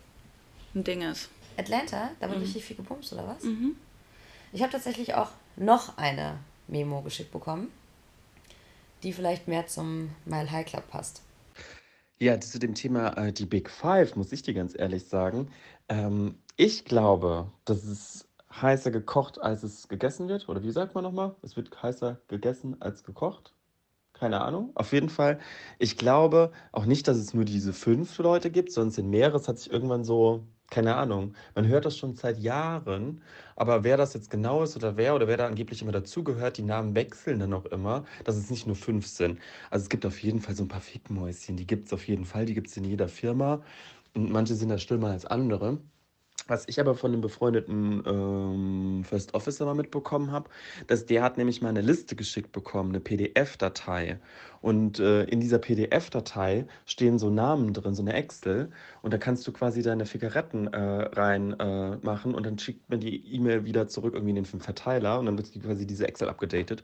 Ein 0.75 0.83
Ding 0.83 1.01
ist. 1.01 1.29
Atlanta, 1.57 2.11
da 2.19 2.29
wird 2.29 2.41
richtig 2.41 2.63
viel 2.63 2.77
gebumst, 2.77 3.11
oder 3.13 3.27
was? 3.27 3.43
Ich 4.53 4.61
habe 4.61 4.71
tatsächlich 4.71 5.13
auch 5.13 5.29
noch 5.57 5.97
eine 5.97 6.39
Memo 6.67 7.01
geschickt 7.01 7.31
bekommen, 7.31 7.69
die 9.03 9.13
vielleicht 9.13 9.47
mehr 9.47 9.67
zum 9.67 10.11
Mile 10.25 10.49
High 10.51 10.65
Club 10.65 10.87
passt. 10.89 11.21
Ja, 12.19 12.39
zu 12.39 12.59
dem 12.59 12.75
Thema 12.75 13.17
äh, 13.17 13.33
die 13.33 13.45
Big 13.45 13.69
Five, 13.69 14.15
muss 14.15 14.31
ich 14.31 14.41
dir 14.41 14.53
ganz 14.53 14.77
ehrlich 14.77 15.05
sagen. 15.05 15.49
Ähm, 15.87 16.37
ich 16.57 16.85
glaube, 16.85 17.51
dass 17.65 17.83
es 17.83 18.27
heißer 18.61 18.91
gekocht, 18.91 19.39
als 19.39 19.63
es 19.63 19.87
gegessen 19.87 20.27
wird. 20.27 20.49
Oder 20.49 20.63
wie 20.63 20.71
sagt 20.71 20.95
man 20.95 21.03
nochmal? 21.03 21.35
Es 21.41 21.55
wird 21.55 21.81
heißer 21.81 22.19
gegessen 22.27 22.81
als 22.81 23.03
gekocht. 23.03 23.53
Keine 24.13 24.41
Ahnung. 24.41 24.71
Auf 24.75 24.91
jeden 24.91 25.09
Fall. 25.09 25.39
Ich 25.77 25.97
glaube 25.97 26.51
auch 26.73 26.85
nicht, 26.85 27.07
dass 27.07 27.17
es 27.17 27.33
nur 27.33 27.45
diese 27.45 27.71
fünf 27.71 28.17
Leute 28.17 28.51
gibt, 28.51 28.71
sondern 28.71 28.89
es 28.89 28.95
sind 28.95 29.09
mehrere. 29.09 29.37
Es 29.37 29.47
hat 29.47 29.59
sich 29.59 29.71
irgendwann 29.71 30.03
so, 30.03 30.43
keine 30.69 30.95
Ahnung. 30.95 31.33
Man 31.55 31.67
hört 31.67 31.85
das 31.85 31.97
schon 31.97 32.15
seit 32.15 32.37
Jahren. 32.39 33.21
Aber 33.55 33.83
wer 33.83 33.97
das 33.97 34.13
jetzt 34.13 34.29
genau 34.29 34.63
ist 34.63 34.75
oder 34.75 34.97
wer 34.97 35.15
oder 35.15 35.27
wer 35.27 35.37
da 35.37 35.47
angeblich 35.47 35.81
immer 35.81 35.91
dazugehört, 35.91 36.57
die 36.57 36.63
Namen 36.63 36.95
wechseln 36.95 37.39
dann 37.39 37.53
auch 37.53 37.65
immer, 37.65 38.05
dass 38.23 38.35
es 38.37 38.49
nicht 38.49 38.67
nur 38.67 38.75
fünf 38.75 39.07
sind. 39.07 39.39
Also 39.69 39.83
es 39.83 39.89
gibt 39.89 40.05
auf 40.05 40.21
jeden 40.21 40.41
Fall 40.41 40.55
so 40.55 40.63
ein 40.63 40.67
paar 40.69 40.81
Fickmäuschen. 40.81 41.57
Die 41.57 41.67
gibt 41.67 41.87
es 41.87 41.93
auf 41.93 42.07
jeden 42.07 42.25
Fall. 42.25 42.45
Die 42.45 42.53
gibt 42.53 42.67
es 42.67 42.77
in 42.77 42.83
jeder 42.85 43.07
Firma. 43.07 43.61
Und 44.15 44.31
manche 44.31 44.55
sind 44.55 44.69
da 44.69 44.77
schlimmer 44.77 45.09
als 45.11 45.25
andere. 45.25 45.79
Was 46.47 46.67
ich 46.67 46.79
aber 46.79 46.95
von 46.95 47.11
einem 47.11 47.21
befreundeten 47.21 48.03
ähm, 48.07 49.03
First 49.03 49.35
Officer 49.35 49.65
mal 49.65 49.75
mitbekommen 49.75 50.31
habe, 50.31 50.49
dass 50.87 51.05
der 51.05 51.21
hat 51.23 51.37
nämlich 51.37 51.61
mal 51.61 51.69
eine 51.69 51.81
Liste 51.81 52.15
geschickt 52.15 52.51
bekommen, 52.51 52.89
eine 52.89 52.99
PDF-Datei. 52.99 54.19
Und 54.61 54.99
äh, 54.99 55.23
in 55.23 55.39
dieser 55.39 55.59
PDF-Datei 55.59 56.65
stehen 56.85 57.17
so 57.17 57.29
Namen 57.29 57.73
drin, 57.73 57.95
so 57.95 58.01
eine 58.01 58.13
Excel. 58.13 58.69
Und 59.01 59.13
da 59.13 59.17
kannst 59.17 59.47
du 59.47 59.51
quasi 59.51 59.81
deine 59.81 60.05
Figaretten 60.05 60.67
äh, 60.73 60.79
rein 60.79 61.57
äh, 61.59 61.97
und 62.03 62.45
dann 62.45 62.59
schickt 62.59 62.89
man 62.89 62.99
die 62.99 63.25
E-Mail 63.33 63.65
wieder 63.65 63.87
zurück 63.87 64.13
irgendwie 64.13 64.31
in 64.37 64.43
den 64.43 64.45
Verteiler 64.45 65.19
und 65.19 65.25
dann 65.27 65.37
wird 65.37 65.53
die 65.53 65.59
quasi 65.59 65.85
diese 65.87 66.07
Excel 66.07 66.29
abgedatet. 66.29 66.83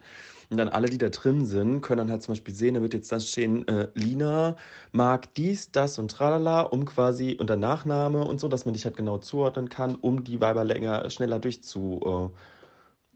Und 0.49 0.57
dann 0.57 0.69
alle, 0.69 0.89
die 0.89 0.97
da 0.97 1.09
drin 1.09 1.45
sind, 1.45 1.81
können 1.81 1.99
dann 1.99 2.11
halt 2.11 2.21
zum 2.21 2.33
Beispiel 2.33 2.53
sehen, 2.53 2.75
da 2.75 2.81
wird 2.81 2.93
jetzt 2.93 3.11
das 3.11 3.29
stehen, 3.29 3.67
äh, 3.67 3.87
Lina 3.95 4.55
mag 4.91 5.33
dies, 5.33 5.71
das 5.71 5.97
und 5.99 6.11
tralala, 6.11 6.61
um 6.61 6.85
quasi 6.85 7.35
unter 7.39 7.55
Nachname 7.55 8.23
und 8.23 8.39
so, 8.39 8.47
dass 8.47 8.65
man 8.65 8.73
dich 8.73 8.85
halt 8.85 8.97
genau 8.97 9.17
zuordnen 9.17 9.69
kann, 9.69 9.95
um 9.95 10.23
die 10.23 10.39
Weiber 10.41 10.63
länger, 10.63 11.09
schneller 11.09 11.39
durchzu, 11.39 12.31
äh, 12.33 12.37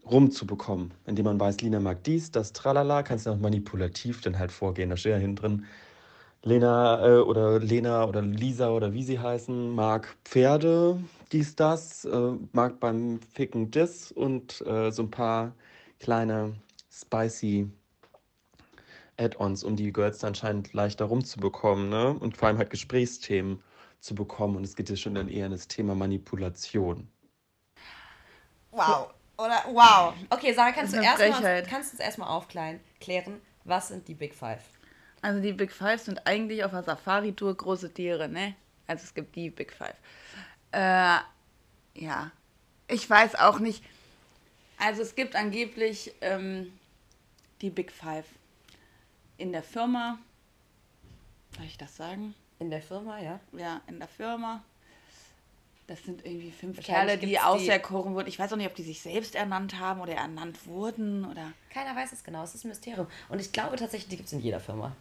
rumzubekommen. 0.08 0.92
Indem 1.06 1.26
man 1.26 1.40
weiß, 1.40 1.60
Lina 1.60 1.80
mag 1.80 2.02
dies, 2.04 2.30
das, 2.30 2.52
tralala, 2.52 3.02
kannst 3.02 3.26
du 3.26 3.30
auch 3.30 3.38
manipulativ 3.38 4.20
dann 4.20 4.38
halt 4.38 4.52
vorgehen. 4.52 4.90
Da 4.90 4.96
steht 4.96 5.12
ja 5.12 5.18
hinten 5.18 5.36
drin, 5.36 5.64
Lena 6.42 7.06
äh, 7.06 7.18
oder 7.20 7.58
Lena 7.58 8.04
oder 8.04 8.22
Lisa 8.22 8.70
oder 8.70 8.92
wie 8.92 9.02
sie 9.02 9.18
heißen, 9.18 9.74
mag 9.74 10.16
Pferde, 10.24 10.98
dies, 11.32 11.54
das, 11.54 12.04
äh, 12.06 12.32
mag 12.52 12.80
beim 12.80 13.20
Ficken 13.34 13.70
das 13.70 14.10
und 14.10 14.62
äh, 14.66 14.90
so 14.90 15.02
ein 15.02 15.10
paar 15.10 15.54
kleine 15.98 16.54
spicy 16.90 17.68
Add-ons, 19.18 19.64
um 19.64 19.76
die 19.76 19.92
Girls 19.92 20.18
dann 20.18 20.28
anscheinend 20.28 20.72
leichter 20.72 21.04
rumzubekommen, 21.04 21.90
ne? 21.90 22.08
Und 22.18 22.38
vor 22.38 22.48
allem 22.48 22.56
halt 22.56 22.70
Gesprächsthemen 22.70 23.62
zu 24.00 24.14
bekommen. 24.14 24.56
Und 24.56 24.64
es 24.64 24.76
geht 24.76 24.88
ja 24.88 24.96
schon 24.96 25.14
dann 25.14 25.28
eher 25.28 25.44
in 25.46 25.52
das 25.52 25.68
Thema 25.68 25.94
Manipulation. 25.94 27.06
Wow. 28.70 29.12
Oder 29.40 29.64
wow. 29.68 30.14
Okay, 30.28 30.52
Sarah, 30.52 30.72
kannst 30.72 30.94
du 30.94 31.00
erstmal 31.00 31.62
kannst 31.62 31.92
du 31.92 31.96
uns 31.96 32.00
erstmal 32.00 32.28
aufklären, 32.28 32.78
klären, 33.00 33.40
was 33.64 33.88
sind 33.88 34.06
die 34.06 34.14
Big 34.14 34.34
Five? 34.34 34.62
Also 35.22 35.40
die 35.40 35.52
Big 35.52 35.72
Five 35.72 36.02
sind 36.02 36.26
eigentlich 36.26 36.62
auf 36.62 36.72
der 36.72 36.82
Safari-Tour 36.82 37.56
große 37.56 37.92
Tiere, 37.92 38.28
ne? 38.28 38.54
Also 38.86 39.04
es 39.04 39.14
gibt 39.14 39.34
die 39.36 39.48
Big 39.48 39.72
Five. 39.72 39.94
Äh, 40.72 41.18
ja. 41.94 42.30
Ich 42.86 43.08
weiß 43.08 43.36
auch 43.36 43.60
nicht. 43.60 43.82
Also 44.78 45.02
es 45.02 45.14
gibt 45.14 45.34
angeblich 45.34 46.12
ähm, 46.20 46.72
die 47.62 47.70
Big 47.70 47.92
Five 47.92 48.26
in 49.38 49.52
der 49.52 49.62
Firma. 49.62 50.18
Darf 51.52 51.64
ich 51.64 51.78
das 51.78 51.96
sagen? 51.96 52.34
In 52.58 52.70
der 52.70 52.82
Firma, 52.82 53.18
ja. 53.18 53.40
Ja, 53.52 53.80
in 53.86 53.98
der 53.98 54.08
Firma. 54.08 54.62
Das 55.90 56.04
sind 56.04 56.24
irgendwie 56.24 56.52
fünf 56.52 56.78
Kerle, 56.80 57.18
die 57.18 57.26
die- 57.26 57.40
auserkoren 57.40 58.14
wurden. 58.14 58.28
Ich 58.28 58.38
weiß 58.38 58.52
auch 58.52 58.56
nicht, 58.56 58.68
ob 58.68 58.76
die 58.76 58.84
sich 58.84 59.02
selbst 59.02 59.34
ernannt 59.34 59.80
haben 59.80 60.00
oder 60.00 60.12
ernannt 60.14 60.64
wurden 60.66 61.24
oder. 61.24 61.52
Keiner 61.74 61.96
weiß 61.96 62.12
es 62.12 62.22
genau, 62.22 62.44
es 62.44 62.54
ist 62.54 62.64
ein 62.64 62.68
Mysterium. 62.68 63.08
Und 63.28 63.40
ich 63.40 63.50
glaube 63.50 63.74
tatsächlich, 63.74 64.08
die 64.08 64.16
gibt 64.18 64.28
es 64.28 64.32
in 64.32 64.38
jeder 64.40 64.60
Firma. 64.60 64.94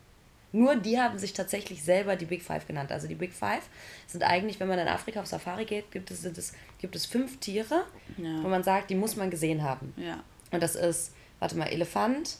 Nur 0.51 0.75
die 0.77 0.99
haben 0.99 1.19
sich 1.19 1.33
tatsächlich 1.33 1.83
selber 1.83 2.15
die 2.15 2.25
Big 2.25 2.41
Five 2.41 2.65
genannt. 2.65 2.91
Also 2.91 3.07
die 3.07 3.13
Big 3.13 3.33
Five 3.33 3.61
sind 4.07 4.23
eigentlich, 4.23 4.59
wenn 4.59 4.67
man 4.67 4.79
in 4.79 4.87
Afrika 4.87 5.19
auf 5.19 5.27
Safari 5.27 5.65
geht, 5.65 5.91
gibt 5.91 6.09
es, 6.09 6.25
es, 6.25 6.53
gibt 6.79 6.95
es 6.95 7.05
fünf 7.05 7.37
Tiere, 7.39 7.83
Ja. 8.17 8.41
wo 8.43 8.47
man 8.47 8.63
sagt, 8.63 8.89
die 8.89 8.95
muss 8.95 9.15
man 9.15 9.29
gesehen 9.29 9.61
haben. 9.61 9.93
Ja. 9.95 10.23
Und 10.49 10.63
das 10.63 10.75
ist, 10.75 11.13
warte 11.37 11.55
mal, 11.55 11.67
Elefant, 11.67 12.37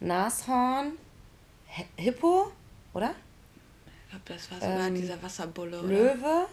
Nashorn, 0.00 0.92
Hi- 1.76 1.84
Hippo, 1.96 2.50
oder? 2.94 3.14
Ich 4.06 4.10
glaube, 4.10 4.24
das 4.26 4.50
war 4.50 4.58
sogar 4.60 4.88
Ähm, 4.88 4.94
dieser 4.94 5.22
Wasserbulle. 5.22 5.78
Oder? 5.80 5.88
Löwe 5.88 6.46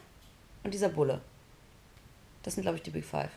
und 0.65 0.73
dieser 0.73 0.89
Bulle. 0.89 1.21
Das 2.43 2.55
sind, 2.55 2.63
glaube 2.63 2.77
ich, 2.77 2.83
die 2.83 2.91
Big 2.91 3.05
Five. 3.05 3.31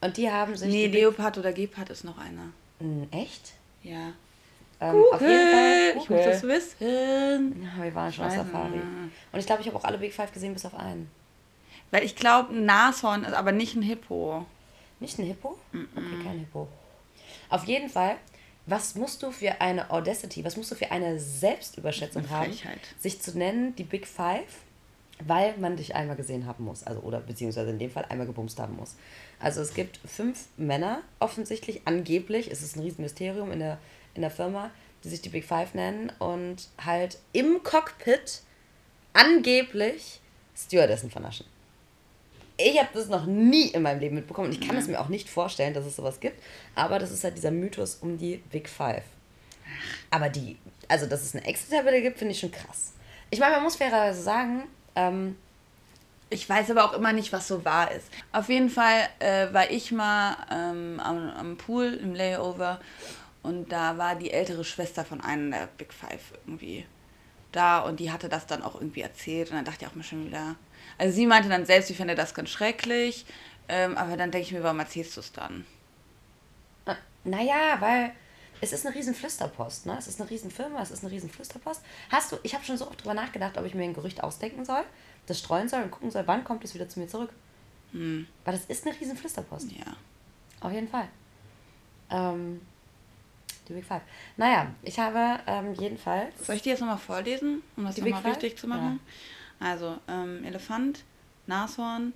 Und 0.00 0.16
die 0.16 0.30
haben 0.30 0.56
sich. 0.56 0.68
Nee, 0.68 0.86
Leopard 0.86 1.38
oder 1.38 1.52
Gepard 1.52 1.90
ist 1.90 2.04
noch 2.04 2.18
einer. 2.18 2.52
Hm, 2.78 3.08
Echt? 3.10 3.52
Ja. 3.82 4.12
Ähm, 4.80 5.04
auf 5.12 5.20
jeden 5.20 5.50
Fall. 5.50 5.96
Ich 5.98 6.08
muss 6.08 6.24
das 6.24 6.42
wissen. 6.42 7.62
Ja, 7.62 7.84
wir 7.84 7.94
waren 7.94 8.12
schon 8.12 8.24
auf 8.24 8.32
Safari. 8.34 8.70
nicht. 8.70 8.82
Und 9.32 9.38
ich 9.40 9.46
glaube, 9.46 9.60
ich 9.60 9.68
habe 9.68 9.76
auch 9.76 9.84
alle 9.84 9.98
Big 9.98 10.14
Five 10.14 10.32
gesehen, 10.32 10.54
bis 10.54 10.64
auf 10.64 10.74
einen. 10.74 11.10
Weil 11.90 12.04
ich 12.04 12.16
glaube, 12.16 12.54
ein 12.54 12.64
Nashorn 12.64 13.24
ist 13.24 13.34
aber 13.34 13.52
nicht 13.52 13.74
ein 13.74 13.82
Hippo. 13.82 14.46
Nicht 15.00 15.18
ein 15.18 15.26
Hippo? 15.26 15.58
Okay, 15.72 16.24
kein 16.24 16.38
Hippo. 16.38 16.68
Auf 17.48 17.64
jeden 17.64 17.90
Fall, 17.90 18.16
was 18.66 18.94
musst 18.94 19.22
du 19.22 19.32
für 19.32 19.60
eine 19.60 19.90
Audacity, 19.90 20.44
was 20.44 20.56
musst 20.56 20.70
du 20.70 20.76
für 20.76 20.90
eine 20.90 21.18
Selbstüberschätzung 21.18 22.22
Eine 22.22 22.30
haben, 22.30 22.56
sich 22.98 23.20
zu 23.20 23.36
nennen, 23.36 23.74
die 23.76 23.84
Big 23.84 24.06
Five, 24.06 24.44
weil 25.26 25.56
man 25.58 25.76
dich 25.76 25.94
einmal 25.94 26.16
gesehen 26.16 26.46
haben 26.46 26.64
muss. 26.64 26.84
Also, 26.84 27.00
oder 27.00 27.20
beziehungsweise 27.20 27.70
in 27.70 27.78
dem 27.78 27.90
Fall 27.90 28.06
einmal 28.08 28.26
gebumst 28.26 28.58
haben 28.58 28.76
muss. 28.76 28.96
Also 29.38 29.60
es 29.60 29.74
gibt 29.74 29.98
fünf 30.04 30.46
Männer, 30.56 31.02
offensichtlich, 31.18 31.82
angeblich, 31.84 32.50
es 32.50 32.62
ist 32.62 32.76
ein 32.76 32.82
Riesenmysterium 32.82 33.50
in 33.52 33.60
der, 33.60 33.78
in 34.14 34.22
der 34.22 34.30
Firma, 34.30 34.70
die 35.04 35.08
sich 35.08 35.22
die 35.22 35.30
Big 35.30 35.44
Five 35.44 35.74
nennen 35.74 36.12
und 36.18 36.68
halt 36.84 37.18
im 37.32 37.62
Cockpit 37.62 38.42
angeblich 39.12 40.20
Stewardessen 40.56 41.10
vernaschen. 41.10 41.46
Ich 42.56 42.78
habe 42.78 42.90
das 42.92 43.08
noch 43.08 43.24
nie 43.24 43.68
in 43.68 43.82
meinem 43.82 44.00
Leben 44.00 44.16
mitbekommen 44.16 44.48
und 44.48 44.54
ich 44.54 44.66
kann 44.66 44.76
es 44.76 44.86
mir 44.86 45.00
auch 45.00 45.08
nicht 45.08 45.30
vorstellen, 45.30 45.72
dass 45.72 45.86
es 45.86 45.96
sowas 45.96 46.20
gibt. 46.20 46.42
Aber 46.74 46.98
das 46.98 47.10
ist 47.10 47.24
halt 47.24 47.36
dieser 47.36 47.50
Mythos 47.50 47.96
um 48.02 48.18
die 48.18 48.36
Big 48.50 48.68
Five. 48.68 49.04
Aber 50.10 50.28
die, 50.28 50.58
also 50.86 51.06
dass 51.06 51.22
es 51.22 51.34
eine 51.34 51.46
Excel-Tabelle 51.46 52.02
gibt, 52.02 52.18
finde 52.18 52.32
ich 52.32 52.40
schon 52.40 52.50
krass. 52.50 52.92
Ich 53.30 53.40
meine, 53.40 53.54
man 53.54 53.62
muss 53.62 53.76
fairerweise 53.76 54.20
sagen, 54.20 54.64
ähm, 55.08 55.36
Ich 56.30 56.48
weiß 56.48 56.70
aber 56.70 56.84
auch 56.84 56.92
immer 56.94 57.12
nicht, 57.12 57.32
was 57.32 57.48
so 57.48 57.64
wahr 57.64 57.90
ist. 57.92 58.08
Auf 58.32 58.48
jeden 58.48 58.70
Fall 58.70 59.08
äh, 59.18 59.52
war 59.52 59.70
ich 59.70 59.90
mal 59.92 60.36
ähm, 60.50 61.00
am, 61.00 61.30
am 61.30 61.56
Pool 61.56 61.94
im 61.94 62.14
Layover 62.14 62.80
und 63.42 63.72
da 63.72 63.98
war 63.98 64.14
die 64.16 64.30
ältere 64.30 64.64
Schwester 64.64 65.04
von 65.04 65.20
einem 65.20 65.50
der 65.50 65.66
Big 65.78 65.92
Five 65.92 66.32
irgendwie 66.46 66.86
da 67.52 67.80
und 67.80 67.98
die 68.00 68.12
hatte 68.12 68.28
das 68.28 68.46
dann 68.46 68.62
auch 68.62 68.74
irgendwie 68.76 69.00
erzählt 69.02 69.50
und 69.50 69.56
dann 69.56 69.64
dachte 69.64 69.84
ich 69.84 69.90
auch 69.90 69.96
mal 69.96 70.04
schon 70.04 70.26
wieder. 70.26 70.56
Also 70.98 71.14
sie 71.16 71.26
meinte 71.26 71.48
dann 71.48 71.66
selbst, 71.66 71.88
sie 71.88 71.94
fände 71.94 72.14
das 72.14 72.34
ganz 72.34 72.50
schrecklich, 72.50 73.26
ähm, 73.68 73.96
aber 73.96 74.16
dann 74.16 74.30
denke 74.30 74.46
ich 74.46 74.52
mir, 74.52 74.62
warum 74.62 74.78
erzählst 74.80 75.16
du 75.16 75.20
es 75.20 75.32
dann? 75.32 75.66
äh, 76.86 76.94
naja, 77.24 77.76
weil 77.80 78.12
es 78.60 78.72
ist 78.72 78.86
eine 78.86 78.94
riesen 78.94 79.14
Flüsterpost, 79.14 79.86
ne? 79.86 79.96
Es 79.98 80.06
ist 80.06 80.20
eine 80.20 80.30
riesen 80.30 80.50
Firma, 80.50 80.82
es 80.82 80.90
ist 80.90 81.02
eine 81.02 81.12
riesen 81.12 81.30
Flüsterpost. 81.30 81.82
Hast 82.10 82.32
du, 82.32 82.36
ich 82.42 82.54
habe 82.54 82.64
schon 82.64 82.76
so 82.76 82.86
oft 82.86 83.00
drüber 83.00 83.14
nachgedacht, 83.14 83.56
ob 83.58 83.64
ich 83.64 83.74
mir 83.74 83.84
ein 83.84 83.94
Gerücht 83.94 84.22
ausdenken 84.22 84.64
soll, 84.64 84.84
das 85.26 85.38
streuen 85.38 85.68
soll 85.68 85.82
und 85.82 85.90
gucken 85.90 86.10
soll, 86.10 86.26
wann 86.26 86.44
kommt 86.44 86.64
es 86.64 86.74
wieder 86.74 86.88
zu 86.88 87.00
mir 87.00 87.08
zurück. 87.08 87.30
Weil 87.92 88.54
das 88.54 88.66
ist 88.66 88.86
eine 88.86 88.98
riesen 88.98 89.16
Flüsterpost. 89.16 89.72
Ja. 89.72 89.96
Auf 90.60 90.72
jeden 90.72 90.88
Fall. 90.88 91.08
Ähm, 92.10 92.60
die 93.68 93.72
Big 93.72 93.84
Five. 93.84 94.02
Naja, 94.36 94.68
ich 94.82 94.98
habe 94.98 95.40
ähm, 95.46 95.74
jedenfalls. 95.74 96.46
Soll 96.46 96.56
ich 96.56 96.62
die 96.62 96.68
jetzt 96.70 96.80
nochmal 96.80 96.98
vorlesen, 96.98 97.62
um 97.76 97.84
das 97.84 97.96
nochmal 97.96 98.22
richtig 98.22 98.58
zu 98.58 98.66
machen? 98.66 99.00
Also, 99.58 99.98
ähm, 100.08 100.44
Elefant, 100.44 101.04
Nashorn, 101.46 102.12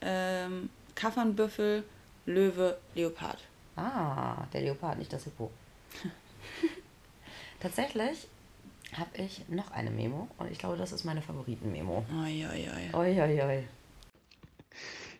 ähm, 0.00 0.70
Kaffernbüffel, 0.94 1.84
Löwe, 2.26 2.78
Leopard. 2.94 3.38
Ah, 3.76 4.46
der 4.52 4.62
Leopard, 4.62 4.98
nicht 4.98 5.12
das 5.12 5.24
Hippo. 5.24 5.50
Tatsächlich 7.60 8.28
habe 8.96 9.10
ich 9.16 9.42
noch 9.48 9.70
eine 9.70 9.90
Memo 9.90 10.28
und 10.38 10.50
ich 10.50 10.58
glaube, 10.58 10.76
das 10.76 10.92
ist 10.92 11.04
meine 11.04 11.22
Favoriten-Memo. 11.22 12.04
Oi, 12.22 12.46
oi, 12.46 12.68
oi. 12.68 12.94
Oi, 12.94 13.20
oi, 13.20 13.42
oi. 13.42 13.64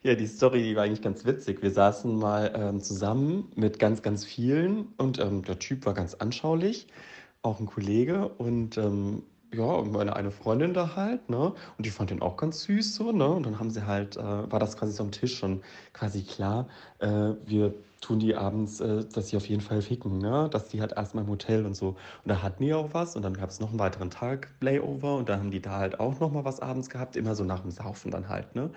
Ja, 0.03 0.14
die 0.16 0.27
Story, 0.27 0.62
die 0.62 0.75
war 0.75 0.83
eigentlich 0.83 1.03
ganz 1.03 1.25
witzig. 1.25 1.62
Wir 1.62 1.70
saßen 1.70 2.18
mal 2.18 2.53
ähm, 2.57 2.81
zusammen 2.81 3.53
mit 3.55 3.79
ganz, 3.79 4.03
ganz 4.03 4.25
vielen 4.25 4.89
und 4.97 5.18
ähm, 5.20 5.45
der 5.45 5.61
Typ 5.61 5.87
war 5.87 5.95
ganz 5.95 6.14
anschaulich, 6.14 6.89
auch 7.43 7.61
ein 7.61 7.66
Kollege 7.66 8.29
und 8.29 8.77
ähm, 8.79 9.23
ja, 9.53 9.82
meine 9.82 10.16
eine 10.16 10.30
Freundin 10.30 10.72
da 10.74 10.96
halt, 10.96 11.28
ne? 11.28 11.53
Und 11.76 11.86
die 11.86 11.90
fand 11.90 12.11
den 12.11 12.22
auch 12.22 12.36
ganz 12.36 12.62
süß 12.62 12.94
so, 12.94 13.12
ne? 13.12 13.28
Und 13.28 13.44
dann 13.44 13.59
haben 13.59 13.70
sie 13.70 13.86
halt, 13.86 14.16
äh, 14.16 14.22
war 14.22 14.59
das 14.59 14.76
quasi 14.76 14.92
so 14.92 15.03
am 15.03 15.11
Tisch 15.12 15.36
schon 15.36 15.62
quasi 15.92 16.22
klar, 16.22 16.68
äh, 17.00 17.34
wir 17.46 17.74
tun 18.00 18.18
die 18.18 18.34
abends, 18.34 18.80
äh, 18.80 19.05
dass 19.12 19.28
sie 19.28 19.36
auf 19.36 19.46
jeden 19.46 19.61
Fall 19.61 19.82
ficken, 19.82 20.18
ne? 20.18 20.48
Dass 20.50 20.68
die 20.68 20.80
halt 20.80 20.92
erstmal 20.92 21.24
im 21.24 21.30
Hotel 21.30 21.66
und 21.66 21.74
so. 21.76 21.88
Und 21.88 21.96
da 22.26 22.42
hatten 22.42 22.64
die 22.64 22.72
auch 22.74 22.94
was 22.94 23.14
und 23.14 23.22
dann 23.22 23.34
gab 23.34 23.50
es 23.50 23.61
noch 23.61 23.70
einen 23.70 23.78
weiteren 23.78 24.11
Tag 24.11 24.48
Layover 24.61 25.16
und 25.16 25.28
da 25.28 25.38
haben 25.38 25.50
die 25.50 25.61
da 25.61 25.78
halt 25.78 26.00
auch 26.00 26.18
nochmal 26.18 26.44
was 26.44 26.61
abends 26.61 26.88
gehabt, 26.90 27.16
immer 27.16 27.34
so 27.34 27.44
nach 27.44 27.61
dem 27.61 27.70
Saufen 27.70 28.11
dann 28.11 28.28
halt, 28.28 28.55
ne? 28.55 28.70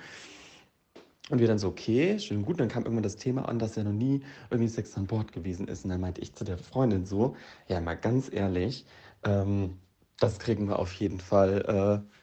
Und 1.29 1.39
wir 1.39 1.47
dann 1.47 1.57
so, 1.57 1.69
okay, 1.69 2.19
schön 2.19 2.43
gut. 2.43 2.59
Dann 2.59 2.67
kam 2.67 2.83
irgendwann 2.83 3.03
das 3.03 3.15
Thema 3.15 3.49
an, 3.49 3.57
dass 3.57 3.77
er 3.77 3.83
noch 3.83 3.91
nie 3.93 4.21
irgendwie 4.51 4.69
Sex 4.69 4.95
an 4.95 5.07
Bord 5.07 5.31
gewesen 5.31 5.67
ist. 5.67 5.83
Und 5.83 5.89
dann 5.89 6.01
meinte 6.01 6.21
ich 6.21 6.35
zu 6.35 6.43
der 6.43 6.59
Freundin 6.59 7.05
so, 7.05 7.35
ja, 7.67 7.81
mal 7.81 7.95
ganz 7.95 8.31
ehrlich, 8.31 8.85
ähm, 9.23 9.79
das 10.19 10.39
kriegen 10.39 10.67
wir 10.67 10.79
auf 10.79 10.93
jeden 10.93 11.19
Fall, 11.19 12.03
äh, 12.05 12.15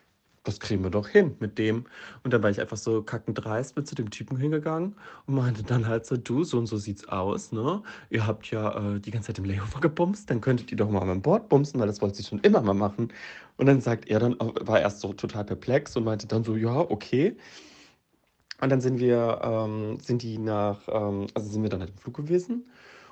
das 0.45 0.59
kriegen 0.59 0.82
wir 0.82 0.90
doch 0.90 1.09
hin 1.09 1.36
mit 1.40 1.59
dem. 1.59 1.86
Und 2.24 2.32
dann 2.32 2.43
war 2.43 2.51
ich 2.51 2.61
einfach 2.61 2.76
so 2.76 3.03
kackendreist, 3.03 3.74
bin 3.74 3.86
zu 3.86 3.95
dem 3.95 4.11
Typen 4.11 4.36
hingegangen 4.36 4.97
und 5.26 5.34
meinte 5.36 5.62
dann 5.62 5.86
halt 5.86 6.05
so, 6.07 6.16
du, 6.16 6.43
so 6.45 6.59
und 6.59 6.66
so 6.66 6.78
sieht's 6.78 7.09
aus, 7.09 7.53
ne? 7.53 7.82
Ihr 8.11 8.26
habt 8.26 8.51
ja 8.51 8.95
äh, 8.97 9.01
die 9.01 9.11
ganze 9.12 9.28
Zeit 9.28 9.38
im 9.38 9.45
Layover 9.45 9.80
gebumst, 9.80 10.30
dann 10.30 10.40
könntet 10.40 10.70
ihr 10.72 10.76
doch 10.78 10.90
mal 10.90 11.09
an 11.09 11.22
Bord 11.22 11.49
bumsen, 11.49 11.78
weil 11.80 11.86
das 11.86 12.01
wollte 12.03 12.16
sie 12.16 12.24
schon 12.24 12.40
immer 12.40 12.61
mal 12.62 12.74
machen. 12.74 13.12
Und 13.57 13.66
dann 13.66 13.80
sagt 13.80 14.09
er 14.09 14.18
dann, 14.20 14.34
äh, 14.34 14.66
war 14.66 14.80
erst 14.80 15.01
so 15.01 15.12
total 15.12 15.45
perplex 15.45 15.97
und 15.97 16.05
meinte 16.05 16.26
dann 16.26 16.45
so, 16.45 16.57
ja, 16.57 16.76
okay. 16.76 17.36
Und 18.61 18.68
dann 18.70 18.80
sind 18.80 18.99
wir, 19.01 19.40
ähm, 19.43 19.99
sind 20.01 20.22
die 20.22 20.38
nach, 20.38 20.88
ähm, 20.88 21.26
also 21.34 21.51
sind 21.51 21.62
wir 21.62 21.70
dann 21.70 21.80
halt 21.80 21.90
im 21.90 21.97
Flug 21.99 22.14
gewesen. 22.16 22.66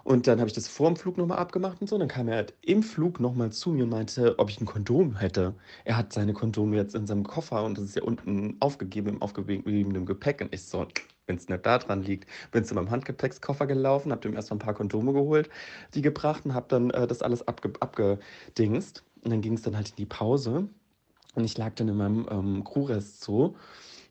Und 0.04 0.26
dann 0.26 0.38
habe 0.38 0.48
ich 0.48 0.54
das 0.54 0.68
vor 0.68 0.88
dem 0.88 0.96
Flug 0.96 1.18
nochmal 1.18 1.38
abgemacht 1.38 1.80
und 1.80 1.88
so. 1.88 1.96
Und 1.96 2.00
dann 2.00 2.08
kam 2.08 2.28
er 2.28 2.36
halt 2.36 2.54
im 2.62 2.82
Flug 2.82 3.20
nochmal 3.20 3.50
zu 3.52 3.70
mir 3.70 3.84
und 3.84 3.90
meinte, 3.90 4.38
ob 4.38 4.50
ich 4.50 4.60
ein 4.60 4.66
Kondom 4.66 5.16
hätte. 5.16 5.54
Er 5.84 5.96
hat 5.96 6.12
seine 6.12 6.32
Kondome 6.32 6.76
jetzt 6.76 6.94
in 6.94 7.06
seinem 7.06 7.24
Koffer 7.24 7.64
und 7.64 7.78
das 7.78 7.84
ist 7.84 7.96
ja 7.96 8.02
unten 8.02 8.56
aufgegeben 8.60 9.08
im 9.08 9.22
aufgegebenen 9.22 10.06
Gepäck. 10.06 10.40
Und 10.40 10.54
ich 10.54 10.64
so, 10.64 10.86
wenn 11.26 11.36
es 11.36 11.48
nicht 11.48 11.66
da 11.66 11.78
dran 11.78 12.02
liegt, 12.02 12.28
bin 12.50 12.64
zu 12.64 12.74
meinem 12.74 12.90
Handgepäckskoffer 12.90 13.66
gelaufen, 13.66 14.12
habe 14.12 14.22
dem 14.22 14.34
erstmal 14.34 14.56
ein 14.56 14.60
paar 14.60 14.74
Kondome 14.74 15.12
geholt, 15.12 15.48
die 15.94 16.02
gebracht 16.02 16.44
und 16.44 16.54
habe 16.54 16.66
dann 16.68 16.90
äh, 16.90 17.06
das 17.06 17.22
alles 17.22 17.46
abge 17.46 17.72
abgedingst. 17.80 19.04
Und 19.22 19.30
dann 19.30 19.42
ging 19.42 19.54
es 19.54 19.62
dann 19.62 19.76
halt 19.76 19.90
in 19.90 19.96
die 19.96 20.06
Pause. 20.06 20.68
Und 21.34 21.44
ich 21.44 21.56
lag 21.56 21.74
dann 21.74 21.88
in 21.88 21.96
meinem 21.96 22.26
ähm, 22.30 22.64
Crewrest 22.64 23.22
so 23.22 23.54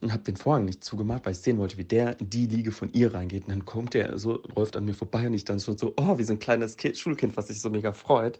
und 0.02 0.14
habe 0.14 0.24
den 0.24 0.38
Vorhang 0.38 0.66
nicht 0.66 0.84
zugemacht, 0.84 1.26
weil 1.26 1.34
ich 1.34 1.39
sehen 1.39 1.58
wollte, 1.58 1.78
wie 1.78 1.84
der 1.84 2.20
in 2.20 2.30
die 2.30 2.45
Liege 2.45 2.72
von 2.72 2.91
ihr 2.93 3.14
reingeht. 3.14 3.43
Und 3.43 3.52
dann 3.52 3.66
kommt 3.66 3.93
der 3.93 4.18
so, 4.18 4.41
läuft 4.56 4.78
an 4.78 4.86
mir 4.86 4.93
vorbei 4.93 5.28
und 5.28 5.34
ich 5.34 5.45
dann 5.45 5.60
schon 5.60 5.78
so, 5.78 5.93
oh, 5.97 6.18
wie 6.18 6.24
so 6.24 6.34
ein 6.34 6.39
kleines 6.39 6.78
kind, 6.78 6.97
Schulkind, 6.97 7.36
was 7.38 7.47
sich 7.47 7.62
so 7.62 7.70
mega 7.70 7.91
freut, 7.91 8.39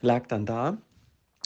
lag 0.00 0.26
dann 0.26 0.46
da. 0.46 0.78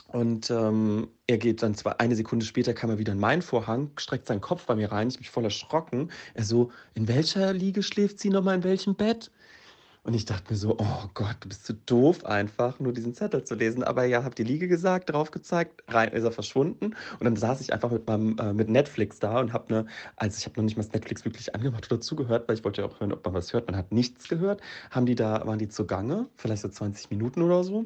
Und 0.09 0.51
ähm, 0.51 1.09
er 1.26 1.38
geht 1.38 1.62
dann 1.62 1.74
zwar 1.74 1.99
eine 1.99 2.14
Sekunde 2.14 2.45
später, 2.45 2.74
kam 2.74 2.90
er 2.90 2.99
wieder 2.99 3.12
in 3.12 3.20
meinen 3.20 3.43
Vorhang, 3.43 3.90
streckt 3.97 4.26
seinen 4.26 4.43
Kopf 4.43 4.66
bei 4.66 4.74
mir 4.74 4.93
rein, 4.93 5.09
ich 5.09 5.16
bin 5.16 5.24
voll 5.24 5.45
erschrocken. 5.45 6.11
Er 6.34 6.45
so, 6.45 6.70
in 6.95 7.09
welcher 7.09 7.53
Liege 7.53 7.82
schläft 7.82 8.20
sie 8.20 8.28
nochmal, 8.28 8.57
in 8.57 8.64
welchem 8.64 8.95
Bett? 8.95 9.30
Und 10.05 10.14
ich 10.14 10.24
dachte 10.24 10.53
mir 10.53 10.59
so, 10.59 10.76
oh 10.78 11.09
Gott, 11.14 11.36
du 11.40 11.48
bist 11.48 11.64
so 11.64 11.74
doof 11.86 12.24
einfach, 12.24 12.80
nur 12.80 12.92
diesen 12.92 13.14
Zettel 13.14 13.44
zu 13.44 13.55
lesen. 13.55 13.84
Aber 13.84 14.05
ja, 14.05 14.24
hab 14.24 14.34
die 14.34 14.42
Liege 14.42 14.66
gesagt, 14.66 15.11
drauf 15.11 15.30
gezeigt, 15.30 15.84
rein 15.86 16.11
ist 16.11 16.24
er 16.24 16.32
verschwunden. 16.32 16.86
Und 16.86 17.24
dann 17.24 17.36
saß 17.36 17.61
ich 17.61 17.72
einfach 17.72 17.92
mit 17.92 18.09
meinem 18.09 18.36
äh, 18.38 18.53
mit 18.53 18.68
Netflix 18.68 19.20
da 19.20 19.38
und 19.38 19.53
habe 19.53 19.72
ne, 19.72 19.86
also 20.16 20.36
ich 20.38 20.44
habe 20.44 20.59
noch 20.59 20.64
nicht 20.64 20.76
mal 20.76 20.86
Netflix 20.92 21.24
wirklich 21.24 21.55
angemacht 21.55 21.90
oder 21.90 22.00
zugehört, 22.00 22.48
weil 22.48 22.57
ich 22.57 22.64
wollte 22.64 22.82
ja 22.82 22.88
auch 22.88 22.98
hören, 22.98 23.12
ob 23.12 23.24
man 23.24 23.34
was 23.34 23.53
hört. 23.53 23.68
Man 23.68 23.76
hat 23.76 23.92
nichts 23.92 24.28
gehört. 24.28 24.61
Haben 24.90 25.07
die 25.07 25.14
da, 25.14 25.46
waren 25.46 25.61
die 25.61 25.68
zugange, 25.68 26.28
vielleicht 26.36 26.62
so 26.62 26.68
20 26.68 27.11
Minuten 27.11 27.40
oder 27.42 27.62
so. 27.62 27.84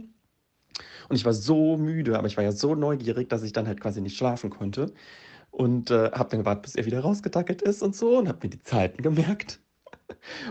Und 1.09 1.17
ich 1.17 1.25
war 1.25 1.35
so 1.35 1.77
müde, 1.77 2.19
aber 2.19 2.29
ich 2.29 2.37
war 2.37 2.45
ja 2.45 2.53
so 2.53 2.75
neugierig, 2.75 3.29
dass 3.29 3.43
ich 3.43 3.53
dann 3.53 3.67
halt 3.67 3.81
quasi 3.81 4.01
nicht 4.01 4.17
schlafen 4.17 4.51
konnte. 4.51 4.93
Und 5.51 5.91
äh, 5.91 6.11
habe 6.13 6.31
dann 6.31 6.41
gewartet, 6.41 6.63
bis 6.63 6.77
er 6.77 6.87
wieder 6.87 7.01
rausgetackelt 7.01 7.63
ist 7.63 7.83
und 7.83 7.95
so 7.97 8.19
und 8.19 8.29
habe 8.29 8.39
mir 8.43 8.51
die 8.51 8.63
Zeiten 8.63 9.03
gemerkt. 9.03 9.61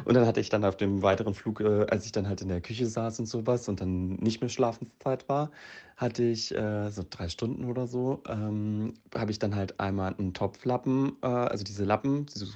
Und 0.06 0.14
dann 0.16 0.26
hatte 0.26 0.40
ich 0.40 0.50
dann 0.50 0.66
auf 0.66 0.78
dem 0.78 1.02
weiteren 1.02 1.34
Flug, 1.34 1.62
äh, 1.62 1.86
als 1.90 2.06
ich 2.06 2.12
dann 2.12 2.28
halt 2.28 2.42
in 2.42 2.50
der 2.50 2.62
Küche 2.62 2.86
saß 2.86 3.20
und 3.20 3.26
sowas 3.26 3.68
und 3.70 3.82
dann 3.82 4.16
nicht 4.16 4.42
mehr 4.42 4.50
Schlafenszeit 4.50 5.28
war, 5.30 5.52
hatte 5.98 6.24
ich 6.24 6.54
äh, 6.56 6.90
so 6.90 7.04
drei 7.10 7.30
Stunden 7.30 7.66
oder 7.66 7.88
so, 7.88 8.22
ähm, 8.28 8.94
habe 9.14 9.32
ich 9.32 9.40
dann 9.40 9.56
halt 9.56 9.80
einmal 9.80 10.16
einen 10.18 10.34
Topflappen, 10.34 11.14
äh, 11.22 11.28
also 11.28 11.64
diese 11.64 11.86
Lappen, 11.86 12.26
diese 12.28 12.48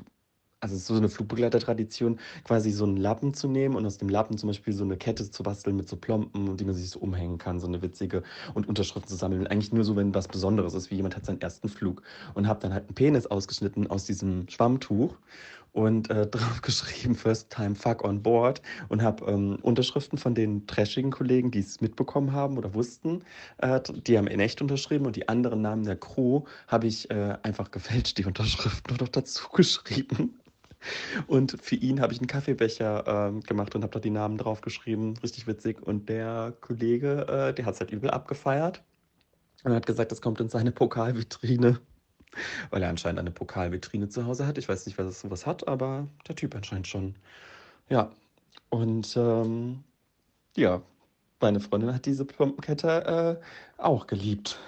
also 0.61 0.75
es 0.75 0.81
ist 0.81 0.87
so 0.87 0.95
eine 0.95 1.07
Flugbegleitertradition, 1.07 2.19
quasi 2.43 2.71
so 2.71 2.83
einen 2.83 2.97
Lappen 2.97 3.33
zu 3.33 3.47
nehmen 3.47 3.75
und 3.75 3.85
aus 3.85 3.97
dem 3.97 4.09
Lappen 4.09 4.37
zum 4.37 4.47
Beispiel 4.47 4.73
so 4.73 4.83
eine 4.83 4.97
Kette 4.97 5.29
zu 5.31 5.41
basteln 5.43 5.75
mit 5.77 5.87
so 5.87 5.95
Plomben, 5.95 6.57
die 6.57 6.65
man 6.65 6.75
sich 6.75 6.89
so 6.89 6.99
umhängen 6.99 7.37
kann, 7.37 7.59
so 7.59 7.67
eine 7.67 7.81
witzige 7.81 8.23
und 8.53 8.67
Unterschriften 8.67 9.09
zu 9.09 9.15
sammeln. 9.15 9.47
Eigentlich 9.47 9.71
nur 9.71 9.85
so, 9.85 9.95
wenn 9.95 10.13
was 10.13 10.27
Besonderes 10.27 10.73
ist, 10.73 10.91
wie 10.91 10.95
jemand 10.95 11.15
hat 11.15 11.25
seinen 11.25 11.41
ersten 11.41 11.69
Flug 11.69 12.01
und 12.33 12.47
habe 12.47 12.59
dann 12.59 12.73
halt 12.73 12.87
einen 12.87 12.95
Penis 12.95 13.25
ausgeschnitten 13.25 13.87
aus 13.89 14.05
diesem 14.05 14.49
Schwammtuch 14.49 15.15
und 15.71 16.09
äh, 16.09 16.27
drauf 16.31 16.61
geschrieben 16.61 17.15
First 17.15 17.49
Time 17.49 17.75
Fuck 17.75 18.03
on 18.03 18.21
Board 18.21 18.61
und 18.89 19.01
habe 19.01 19.25
ähm, 19.25 19.57
Unterschriften 19.61 20.17
von 20.17 20.35
den 20.35 20.67
trashigen 20.67 21.11
Kollegen, 21.11 21.51
die 21.51 21.59
es 21.59 21.81
mitbekommen 21.81 22.33
haben 22.33 22.57
oder 22.57 22.73
wussten, 22.73 23.23
äh, 23.57 23.79
die 24.05 24.17
haben 24.17 24.27
in 24.27 24.39
echt 24.39 24.61
unterschrieben 24.61 25.05
und 25.05 25.15
die 25.15 25.27
anderen 25.27 25.61
Namen 25.61 25.83
der 25.83 25.95
Crew 25.95 26.43
habe 26.67 26.87
ich 26.87 27.09
äh, 27.11 27.37
einfach 27.43 27.71
gefälscht, 27.71 28.17
die 28.17 28.25
Unterschriften 28.29 28.97
noch 28.97 29.09
dazu 29.09 29.49
geschrieben. 29.49 30.39
Und 31.27 31.57
für 31.61 31.75
ihn 31.75 31.99
habe 31.99 32.13
ich 32.13 32.19
einen 32.19 32.27
Kaffeebecher 32.27 33.03
ähm, 33.05 33.41
gemacht 33.41 33.75
und 33.75 33.83
habe 33.83 33.91
da 33.91 33.99
die 33.99 34.09
Namen 34.09 34.37
drauf 34.37 34.61
geschrieben. 34.61 35.15
Richtig 35.21 35.45
witzig. 35.47 35.81
Und 35.81 36.07
der 36.07 36.53
Kollege, 36.61 37.27
äh, 37.27 37.53
der 37.53 37.65
hat 37.65 37.73
es 37.73 37.79
halt 37.81 37.91
übel 37.91 38.09
abgefeiert 38.09 38.81
und 39.63 39.73
hat 39.73 39.85
gesagt, 39.85 40.11
das 40.11 40.21
kommt 40.21 40.39
in 40.39 40.49
seine 40.49 40.71
Pokalvitrine. 40.71 41.79
Weil 42.69 42.83
er 42.83 42.89
anscheinend 42.89 43.19
eine 43.19 43.31
Pokalvitrine 43.31 44.09
zu 44.09 44.25
Hause 44.25 44.45
hat. 44.45 44.57
Ich 44.57 44.69
weiß 44.69 44.85
nicht, 44.85 44.97
wer 44.97 45.05
das 45.05 45.21
sowas 45.21 45.45
hat, 45.45 45.67
aber 45.67 46.07
der 46.27 46.35
Typ 46.35 46.55
anscheinend 46.55 46.87
schon. 46.87 47.15
Ja. 47.89 48.11
Und 48.69 49.15
ähm, 49.17 49.83
ja, 50.55 50.81
meine 51.39 51.59
Freundin 51.59 51.93
hat 51.93 52.05
diese 52.05 52.25
Plombenkette 52.25 53.39
äh, 53.77 53.81
auch 53.81 54.07
geliebt 54.07 54.59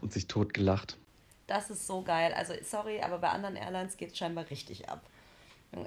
und 0.00 0.12
sich 0.12 0.26
totgelacht. 0.26 0.98
Das 1.46 1.70
ist 1.70 1.86
so 1.86 2.02
geil. 2.02 2.32
Also, 2.34 2.54
sorry, 2.62 3.00
aber 3.00 3.18
bei 3.18 3.28
anderen 3.28 3.56
Airlines 3.56 3.96
geht 3.96 4.12
es 4.12 4.18
scheinbar 4.18 4.48
richtig 4.50 4.88
ab. 4.88 5.02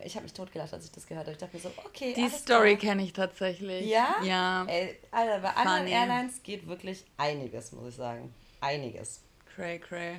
Ich 0.04 0.16
habe 0.16 0.24
mich 0.24 0.34
totgelacht, 0.34 0.74
als 0.74 0.86
ich 0.86 0.92
das 0.92 1.06
gehört 1.06 1.26
habe. 1.26 1.34
Ich 1.34 1.38
dachte 1.38 1.56
mir 1.56 1.62
so, 1.62 1.72
okay. 1.86 2.14
Die 2.16 2.24
alles 2.24 2.40
Story 2.40 2.76
kenne 2.76 3.04
ich 3.04 3.14
tatsächlich. 3.14 3.86
Ja? 3.86 4.16
Ja. 4.24 4.66
Ey, 4.66 4.98
Alter, 5.12 5.40
bei 5.40 5.50
anderen 5.50 5.80
Funny. 5.80 5.92
Airlines 5.92 6.42
geht 6.42 6.68
wirklich 6.68 7.06
einiges, 7.18 7.72
muss 7.72 7.90
ich 7.90 7.96
sagen. 7.96 8.34
Einiges. 8.62 9.22
Cray, 9.56 9.78
cray. 9.80 10.18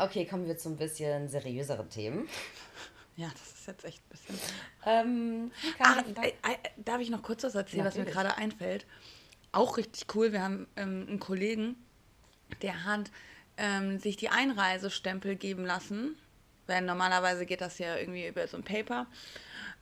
Okay, 0.00 0.26
kommen 0.26 0.46
wir 0.46 0.56
zu 0.58 0.68
ein 0.68 0.76
bisschen 0.76 1.28
seriöseren 1.28 1.88
Themen. 1.90 2.28
Ja, 3.16 3.28
das 3.32 3.52
ist 3.58 3.66
jetzt 3.66 3.84
echt 3.84 4.00
ein 4.04 4.08
bisschen. 4.10 4.38
Ähm, 4.86 5.50
da- 5.78 6.22
äh, 6.22 6.28
äh, 6.28 6.56
darf 6.76 7.00
ich 7.00 7.10
noch 7.10 7.22
kurz 7.22 7.42
was 7.42 7.54
erzählen, 7.54 7.84
was 7.84 7.94
mir 7.94 8.00
Natürlich. 8.04 8.14
gerade 8.14 8.36
einfällt? 8.36 8.86
Auch 9.50 9.76
richtig 9.76 10.14
cool. 10.14 10.32
Wir 10.32 10.42
haben 10.42 10.68
ähm, 10.76 11.06
einen 11.08 11.18
Kollegen, 11.20 11.74
der 12.62 12.84
hat 12.84 13.10
ähm, 13.56 13.98
sich 13.98 14.16
die 14.16 14.28
Einreisestempel 14.28 15.34
geben 15.36 15.64
lassen. 15.64 16.16
Weil 16.68 16.82
normalerweise 16.82 17.46
geht 17.46 17.62
das 17.62 17.78
ja 17.78 17.96
irgendwie 17.96 18.28
über 18.28 18.46
so 18.46 18.58
ein 18.58 18.62
Paper. 18.62 19.06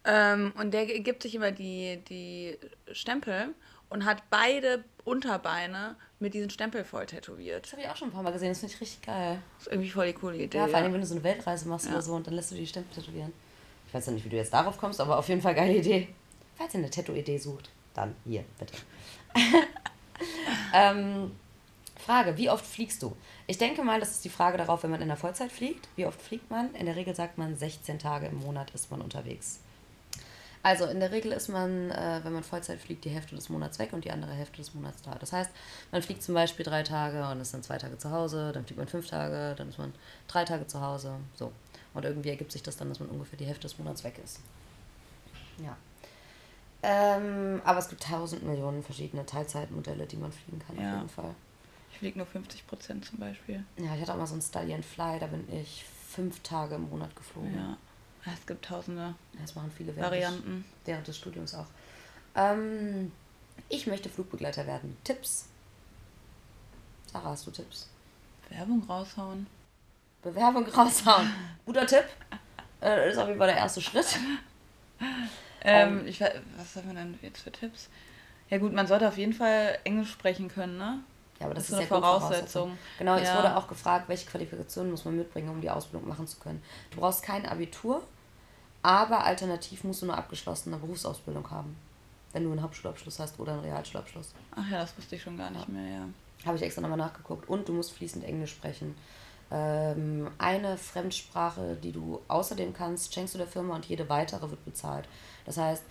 Ähm, 0.05 0.53
und 0.57 0.73
der 0.73 0.87
gibt 0.87 1.23
sich 1.25 1.35
immer 1.35 1.51
die, 1.51 2.01
die 2.09 2.57
Stempel 2.93 3.55
und 3.89 4.05
hat 4.05 4.23
beide 4.31 4.85
Unterbeine 5.05 5.97
mit 6.19 6.35
diesen 6.35 6.51
Stempel 6.51 6.85
voll 6.85 7.07
tätowiert. 7.07 7.65
das 7.65 7.73
habe 7.73 7.83
ich 7.83 7.89
auch 7.89 7.97
schon 7.97 8.09
ein 8.09 8.13
paar 8.13 8.23
Mal 8.23 8.33
gesehen. 8.33 8.49
Das 8.49 8.61
finde 8.61 8.75
ich 8.75 8.81
richtig 8.81 9.03
geil. 9.03 9.39
Das 9.59 9.67
ist 9.67 9.73
irgendwie 9.73 9.91
voll 9.91 10.07
die 10.07 10.13
coole 10.15 10.37
Idee. 10.37 10.59
Ja, 10.59 10.67
vor 10.67 10.77
allem, 10.79 10.93
wenn 10.93 11.01
du 11.01 11.07
so 11.07 11.15
eine 11.15 11.25
Weltreise 11.25 11.69
machst 11.69 11.87
Ja. 11.87 11.93
oder 11.93 12.03
so 12.03 12.15
und 12.15 12.27
dann 12.27 12.35
lässt 12.35 12.51
du 12.51 12.55
die 12.55 12.67
Stempel 12.67 13.03
tätowieren. 13.03 13.33
Ich 13.89 13.95
weiß 13.95 14.07
ja 14.07 14.13
nicht, 14.13 14.25
wie 14.25 14.31
du 14.31 14.37
jetzt 14.37 14.53
darauf 14.53 14.79
kommst, 14.79 15.01
aber 15.01 15.19
auf 15.19 15.29
jeden 15.29 15.43
Fall 15.43 15.55
geile 15.55 15.77
Idee. 15.77 16.09
Falls 16.57 16.75
ihr 16.75 16.79
eine 16.79 16.91
Tattoo-Idee 16.91 17.39
sucht, 17.39 17.71
dann 17.95 18.15
hier, 18.25 18.45
bitte. 18.59 18.75
ähm, 20.75 21.33
Frage, 21.99 22.37
wie 22.37 22.49
oft 22.51 22.65
fliegst 22.65 23.03
du? 23.03 23.15
Ich 23.47 23.59
denke 23.59 23.83
mal, 23.83 24.01
das 24.01 24.13
ist 24.13 24.25
die 24.25 24.29
Frage 24.31 24.59
darauf, 24.59 24.83
wenn 24.83 24.91
man 24.91 25.03
in 25.03 25.09
der 25.09 25.17
Vollzeit 25.17 25.53
fliegt. 25.53 25.89
Wie 25.97 26.07
oft 26.07 26.21
fliegt 26.21 26.51
man? 26.51 26.75
In 26.75 26.87
der 26.87 26.97
Regel 26.97 27.15
sagt 27.15 27.37
man, 27.37 27.57
16 27.57 27.99
Tage 27.99 28.27
im 28.27 28.39
Monat 28.41 28.71
ist 28.71 28.91
man 28.91 29.01
unterwegs. 29.03 29.61
Also 30.67 30.87
in 30.87 30.99
der 30.99 31.13
Regel 31.13 31.31
ist 31.31 31.47
man, 31.47 31.93
äh, 31.93 32.19
wenn 32.25 32.33
man 32.33 32.43
Vollzeit 32.43 32.81
fliegt, 32.81 33.05
die 33.05 33.11
Hälfte 33.11 33.37
des 33.37 33.49
Monats 33.51 33.79
weg 33.79 33.93
und 33.93 34.05
die 34.05 34.11
andere 34.11 34.33
Hälfte 34.33 34.57
des 34.57 34.75
Monats 34.75 35.01
da. 35.01 35.15
Das 35.15 35.33
heißt, 35.33 35.49
man 35.93 36.03
fliegt 36.03 36.25
zum 36.25 36.35
Beispiel 36.35 36.65
drei 36.67 36.83
Tage 36.83 37.25
und 37.29 37.41
ist 37.41 37.55
dann 37.55 37.63
zwei 37.63 37.79
Tage 37.79 37.99
zu 37.99 38.11
Hause, 38.11 38.51
dann 38.53 38.65
fliegt 38.65 38.77
man 38.79 38.89
fünf 38.89 39.07
Tage, 39.09 39.55
dann 39.57 39.69
ist 39.69 39.79
man 39.79 39.95
drei 40.27 40.45
Tage 40.45 40.67
zu 40.67 40.81
Hause. 40.81 41.15
So. 41.35 41.53
Und 41.95 42.05
irgendwie 42.05 42.31
ergibt 42.31 42.51
sich 42.51 42.65
das 42.65 42.77
dann, 42.77 42.89
dass 42.89 42.99
man 42.99 43.09
ungefähr 43.11 43.39
die 43.39 43.45
Hälfte 43.45 43.69
des 43.69 43.79
Monats 43.79 44.03
weg 44.03 44.19
ist. 44.25 44.41
Ja. 45.63 45.77
Ähm, 46.83 47.63
aber 47.65 47.79
es 47.79 47.89
gibt 47.89 48.03
tausend 48.03 48.43
Millionen 48.43 48.83
verschiedene 48.83 49.25
Teilzeitmodelle, 49.25 50.05
die 50.07 50.17
man 50.17 50.33
fliegen 50.33 50.59
kann, 50.59 50.81
Ja. 50.81 50.91
auf 50.95 50.97
jeden 50.97 51.09
Fall. 51.11 51.35
Ich 51.93 51.99
fliege 51.99 52.19
nur 52.19 52.27
50 52.27 52.67
Prozent 52.67 53.05
zum 53.05 53.21
Beispiel. 53.21 53.65
Ja, 53.77 53.95
ich 53.95 54.01
hatte 54.01 54.13
auch 54.13 54.19
mal 54.19 54.27
so 54.27 54.35
ein 54.35 54.43
Study 54.43 54.75
and 54.75 54.85
Fly, 54.85 55.21
da 55.21 55.29
bin 55.29 55.45
ich 55.53 55.85
fünf 56.09 56.41
Tage 56.41 56.75
im 56.75 56.91
Monat 56.91 57.15
geflogen. 57.15 57.55
Ja. 57.55 57.77
Es 58.35 58.47
gibt 58.47 58.65
tausende 58.65 59.15
Das 59.41 59.55
machen 59.55 59.71
viele 59.77 59.95
während 59.95 60.11
Varianten. 60.11 60.65
Des, 60.81 60.87
während 60.87 61.07
des 61.09 61.17
Studiums 61.17 61.55
auch. 61.55 61.67
Ähm, 62.35 63.13
ich 63.69 63.87
möchte 63.87 64.09
Flugbegleiter 64.09 64.67
werden. 64.67 64.97
Tipps? 65.05 65.49
Sarah, 67.13 67.31
hast 67.31 67.47
du 67.47 67.51
Tipps? 67.51 67.89
Werbung 68.51 68.83
raushauen. 68.89 69.47
Bewerbung 70.23 70.67
raushauen. 70.69 71.31
Guter 71.65 71.87
Tipp. 71.87 72.05
Äh, 72.81 72.97
Das 72.97 73.13
ist 73.13 73.19
auf 73.19 73.29
jeden 73.29 73.39
Fall 73.39 73.49
der 73.49 73.57
erste 73.57 73.81
Schritt. 73.81 74.07
Ähm, 75.63 76.07
ich, 76.07 76.21
we- 76.21 76.43
was 76.57 76.77
haben 76.77 76.89
wir 76.89 76.95
denn 76.95 77.19
jetzt 77.23 77.43
für 77.43 77.51
Tipps? 77.53 77.89
Ja 78.51 78.59
gut, 78.59 78.73
man 78.73 78.87
sollte 78.87 79.09
auf 79.09 79.19
jeden 79.19 79.33
Fall 79.33 79.79
Englisch 79.85 80.11
sprechen 80.13 80.49
können, 80.49 80.79
ne? 80.79 81.01
Ja, 81.41 81.47
aber 81.47 81.55
das, 81.55 81.65
Das 81.69 81.79
ist 81.79 81.85
ist 81.85 81.91
ja 81.91 81.97
eine 81.97 82.03
Voraussetzung. 82.07 82.79
Genau, 82.99 83.17
es 83.17 83.29
Ja. 83.29 83.37
wurde 83.39 83.57
auch 83.57 83.67
gefragt, 83.69 84.09
welche 84.09 84.27
Qualifikationen 84.27 84.91
muss 84.93 85.05
man 85.05 85.17
mitbringen, 85.17 85.49
um 85.49 85.61
die 85.61 85.69
Ausbildung 85.71 86.09
machen 86.09 86.27
zu 86.29 86.39
können. 86.39 86.63
Du 86.93 87.01
brauchst 87.01 87.23
kein 87.23 87.45
Abitur, 87.47 88.03
aber 88.87 89.25
alternativ 89.25 89.83
musst 89.83 90.03
du 90.03 90.07
eine 90.07 90.17
abgeschlossene 90.17 90.77
Berufsausbildung 90.77 91.51
haben. 91.51 91.77
Wenn 92.33 92.45
du 92.45 92.53
einen 92.53 92.63
Hauptschulabschluss 92.63 93.19
hast 93.19 93.41
oder 93.41 93.55
einen 93.55 93.63
Realschulabschluss. 93.63 94.33
Ach 94.55 94.71
ja, 94.71 94.79
das 94.79 94.97
wusste 94.97 95.17
ich 95.17 95.23
schon 95.23 95.37
gar 95.37 95.51
nicht 95.51 95.69
mehr, 95.69 95.91
ja. 95.91 96.09
Habe 96.45 96.57
ich 96.57 96.63
extra 96.63 96.83
nochmal 96.83 96.99
nachgeguckt. 96.99 97.49
Und 97.49 97.69
du 97.69 97.73
musst 97.73 97.93
fließend 97.95 98.25
Englisch 98.25 98.53
sprechen. 98.53 98.95
Ähm, 99.51 100.31
eine 100.39 100.77
Fremdsprache, 100.77 101.77
die 101.83 101.91
du 101.91 102.21
außerdem 102.29 102.75
kannst, 102.75 103.13
schenkst 103.13 103.35
du 103.35 103.39
der 103.39 103.49
Firma 103.49 103.75
und 103.75 103.87
jede 103.87 104.09
weitere 104.09 104.49
wird 104.49 104.65
bezahlt. 104.65 105.09
Das 105.47 105.57
heißt, 105.57 105.83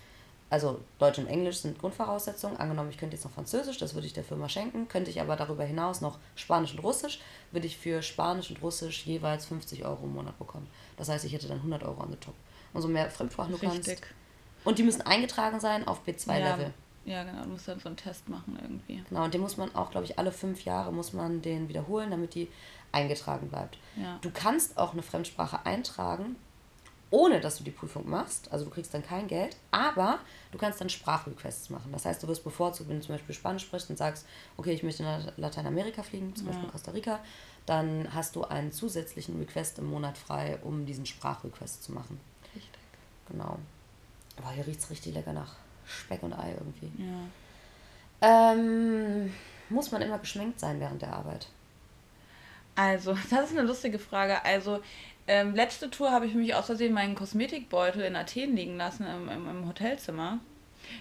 also 0.48 0.80
Deutsch 0.98 1.18
und 1.18 1.26
Englisch 1.26 1.58
sind 1.58 1.78
Grundvoraussetzungen. 1.78 2.56
Angenommen, 2.56 2.88
ich 2.88 2.96
könnte 2.96 3.14
jetzt 3.14 3.24
noch 3.24 3.32
Französisch, 3.32 3.76
das 3.76 3.92
würde 3.92 4.06
ich 4.06 4.14
der 4.14 4.24
Firma 4.24 4.48
schenken. 4.48 4.88
Könnte 4.88 5.10
ich 5.10 5.20
aber 5.20 5.36
darüber 5.36 5.64
hinaus 5.64 6.00
noch 6.00 6.18
Spanisch 6.34 6.72
und 6.72 6.82
Russisch, 6.82 7.20
würde 7.52 7.66
ich 7.66 7.76
für 7.76 8.00
Spanisch 8.00 8.48
und 8.48 8.62
Russisch 8.62 9.04
jeweils 9.04 9.44
50 9.44 9.84
Euro 9.84 10.04
im 10.04 10.14
Monat 10.14 10.38
bekommen. 10.38 10.68
Das 10.96 11.10
heißt, 11.10 11.26
ich 11.26 11.34
hätte 11.34 11.48
dann 11.48 11.58
100 11.58 11.82
Euro 11.82 12.00
an 12.00 12.10
the 12.10 12.16
top. 12.16 12.34
Umso 12.76 12.88
mehr 12.88 13.10
Fremdsprachen 13.10 13.52
du 13.52 13.58
kannst. 13.58 14.02
Und 14.64 14.78
die 14.78 14.82
müssen 14.82 15.02
eingetragen 15.02 15.60
sein 15.60 15.86
auf 15.86 16.06
B2-Level. 16.06 16.72
Ja, 17.04 17.12
ja, 17.12 17.24
genau. 17.24 17.44
Du 17.44 17.50
musst 17.50 17.68
dann 17.68 17.78
so 17.78 17.88
einen 17.88 17.96
Test 17.96 18.28
machen 18.28 18.58
irgendwie. 18.60 19.02
Genau, 19.08 19.24
und 19.24 19.32
den 19.32 19.40
muss 19.40 19.56
man 19.56 19.74
auch, 19.74 19.90
glaube 19.90 20.06
ich, 20.06 20.18
alle 20.18 20.32
fünf 20.32 20.64
Jahre 20.64 20.92
muss 20.92 21.12
man 21.12 21.40
den 21.40 21.68
wiederholen, 21.68 22.10
damit 22.10 22.34
die 22.34 22.48
eingetragen 22.92 23.48
bleibt. 23.48 23.78
Ja. 23.96 24.18
Du 24.22 24.30
kannst 24.30 24.76
auch 24.76 24.92
eine 24.92 25.02
Fremdsprache 25.02 25.64
eintragen, 25.64 26.36
ohne 27.10 27.40
dass 27.40 27.58
du 27.58 27.64
die 27.64 27.70
Prüfung 27.70 28.08
machst. 28.10 28.50
Also 28.52 28.64
du 28.64 28.70
kriegst 28.70 28.92
dann 28.92 29.04
kein 29.04 29.28
Geld, 29.28 29.56
aber 29.70 30.18
du 30.50 30.58
kannst 30.58 30.80
dann 30.80 30.90
Sprachrequests 30.90 31.70
machen. 31.70 31.92
Das 31.92 32.04
heißt, 32.04 32.22
du 32.22 32.28
wirst 32.28 32.42
bevorzugt, 32.42 32.88
wenn 32.88 32.96
du 32.96 33.06
zum 33.06 33.14
Beispiel 33.14 33.34
Spanisch 33.34 33.62
sprichst 33.62 33.88
und 33.90 33.96
sagst, 33.96 34.26
okay, 34.56 34.72
ich 34.72 34.82
möchte 34.82 35.04
nach 35.04 35.32
Lateinamerika 35.36 36.02
fliegen, 36.02 36.34
zum 36.34 36.46
Beispiel 36.46 36.68
Costa 36.68 36.90
Rica, 36.90 37.20
dann 37.66 38.08
hast 38.12 38.34
du 38.36 38.44
einen 38.44 38.72
zusätzlichen 38.72 39.38
Request 39.38 39.78
im 39.78 39.86
Monat 39.90 40.18
frei, 40.18 40.58
um 40.62 40.86
diesen 40.86 41.06
Sprachrequest 41.06 41.84
zu 41.84 41.92
machen. 41.92 42.20
Genau. 43.28 43.58
Boah, 44.36 44.50
hier 44.52 44.66
riecht 44.66 44.80
es 44.80 44.90
richtig 44.90 45.14
lecker 45.14 45.32
nach 45.32 45.54
Speck 45.86 46.22
und 46.22 46.32
Ei 46.32 46.52
irgendwie. 46.52 46.90
Ja. 46.98 48.52
Ähm, 48.52 49.32
muss 49.68 49.90
man 49.90 50.02
immer 50.02 50.18
geschminkt 50.18 50.60
sein 50.60 50.80
während 50.80 51.02
der 51.02 51.12
Arbeit? 51.12 51.48
Also, 52.74 53.16
das 53.30 53.50
ist 53.50 53.58
eine 53.58 53.66
lustige 53.66 53.98
Frage. 53.98 54.44
Also, 54.44 54.80
ähm, 55.26 55.54
letzte 55.54 55.90
Tour 55.90 56.12
habe 56.12 56.26
ich 56.26 56.34
mich 56.34 56.54
aus 56.54 56.66
Versehen 56.66 56.92
meinen 56.92 57.14
Kosmetikbeutel 57.14 58.02
in 58.02 58.16
Athen 58.16 58.54
liegen 58.54 58.76
lassen 58.76 59.06
im, 59.06 59.28
im, 59.28 59.48
im 59.48 59.68
Hotelzimmer. 59.68 60.38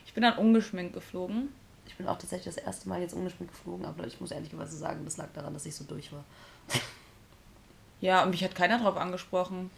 Ich 0.06 0.14
bin 0.14 0.24
dann 0.24 0.38
ungeschminkt 0.38 0.94
geflogen. 0.94 1.50
Ich 1.86 1.96
bin 1.96 2.08
auch 2.08 2.18
tatsächlich 2.18 2.56
das 2.56 2.64
erste 2.64 2.90
Mal 2.90 3.02
jetzt 3.02 3.14
ungeschminkt 3.14 3.54
geflogen, 3.54 3.86
aber 3.86 4.08
ich 4.08 4.20
muss 4.20 4.32
ehrlicherweise 4.32 4.76
sagen, 4.76 5.06
das 5.06 5.18
lag 5.18 5.28
daran, 5.34 5.54
dass 5.54 5.66
ich 5.66 5.76
so 5.76 5.84
durch 5.84 6.12
war. 6.12 6.24
Ja, 8.02 8.24
und 8.24 8.32
mich 8.32 8.44
hat 8.44 8.56
keiner 8.56 8.80
drauf 8.80 8.98
angesprochen. 8.98 9.70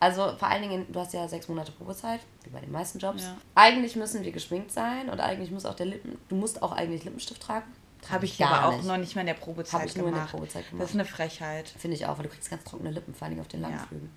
Also 0.00 0.36
vor 0.36 0.48
allen 0.48 0.62
Dingen, 0.62 0.86
du 0.92 1.00
hast 1.00 1.12
ja 1.14 1.26
sechs 1.28 1.48
Monate 1.48 1.72
Probezeit, 1.72 2.20
wie 2.42 2.50
bei 2.50 2.60
den 2.60 2.72
meisten 2.72 2.98
Jobs. 2.98 3.22
Ja. 3.22 3.36
Eigentlich 3.54 3.96
müssen 3.96 4.22
wir 4.22 4.32
geschminkt 4.32 4.70
sein 4.72 5.08
und 5.08 5.20
eigentlich 5.20 5.50
muss 5.50 5.64
auch 5.64 5.74
der 5.74 5.86
Lippen, 5.86 6.18
du 6.28 6.36
musst 6.36 6.62
auch 6.62 6.72
eigentlich 6.72 7.04
Lippenstift 7.04 7.40
tragen. 7.42 7.66
Habe 8.10 8.26
ich 8.26 8.44
aber 8.44 8.66
auch 8.68 8.76
nicht. 8.76 8.84
noch 8.86 8.98
nicht 8.98 9.14
mal 9.14 9.22
in 9.22 9.28
der 9.28 9.34
Probezeit 9.34 9.72
Habe 9.80 9.86
ich 9.86 9.96
nur 9.96 10.08
in 10.08 10.12
der 10.12 10.20
gemacht. 10.24 10.32
Probezeit 10.34 10.62
Das 10.64 10.70
gemacht. 10.70 10.88
ist 10.90 10.94
eine 10.94 11.04
Frechheit. 11.06 11.68
Finde 11.70 11.96
ich 11.96 12.04
auch, 12.04 12.18
weil 12.18 12.24
du 12.24 12.28
kriegst 12.30 12.50
ganz 12.50 12.62
trockene 12.64 12.90
Lippen, 12.90 13.14
vor 13.14 13.24
allen 13.24 13.30
Dingen 13.32 13.40
auf 13.40 13.48
den 13.48 13.62
langen 13.62 13.76
Ja. 13.78 13.84
Flügen. 13.86 14.10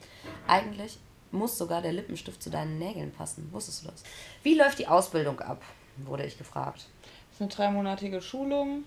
Eigentlich 0.46 1.00
muss 1.32 1.58
sogar 1.58 1.82
der 1.82 1.94
Lippenstift 1.94 2.44
zu 2.44 2.50
deinen 2.50 2.80
Nägeln 2.80 3.12
passen. 3.12 3.48
Wusstest 3.54 3.84
du 3.86 3.88
das? 3.90 4.04
Wie 4.44 4.56
läuft 4.56 4.80
die 4.80 4.88
Ausbildung 4.88 5.40
ab? 5.40 5.62
Wurde 5.98 6.26
ich 6.26 6.38
gefragt. 6.38 6.86
Das 7.30 7.36
ist 7.36 7.42
eine 7.42 7.50
dreimonatige 7.50 8.22
Schulung. 8.22 8.84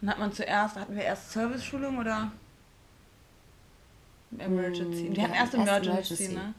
Dann 0.00 0.10
hat 0.10 0.18
man 0.18 0.32
zuerst, 0.32 0.76
hatten 0.76 0.96
wir 0.96 1.02
erst 1.02 1.32
Service-Schulung 1.32 1.98
oder 1.98 2.32
Emergency? 4.38 5.10
Mm, 5.10 5.16
wir 5.16 5.22
hatten 5.22 5.34
erst 5.34 5.54
Emergency, 5.54 5.88
Emergency. 6.24 6.28
ne? 6.34 6.54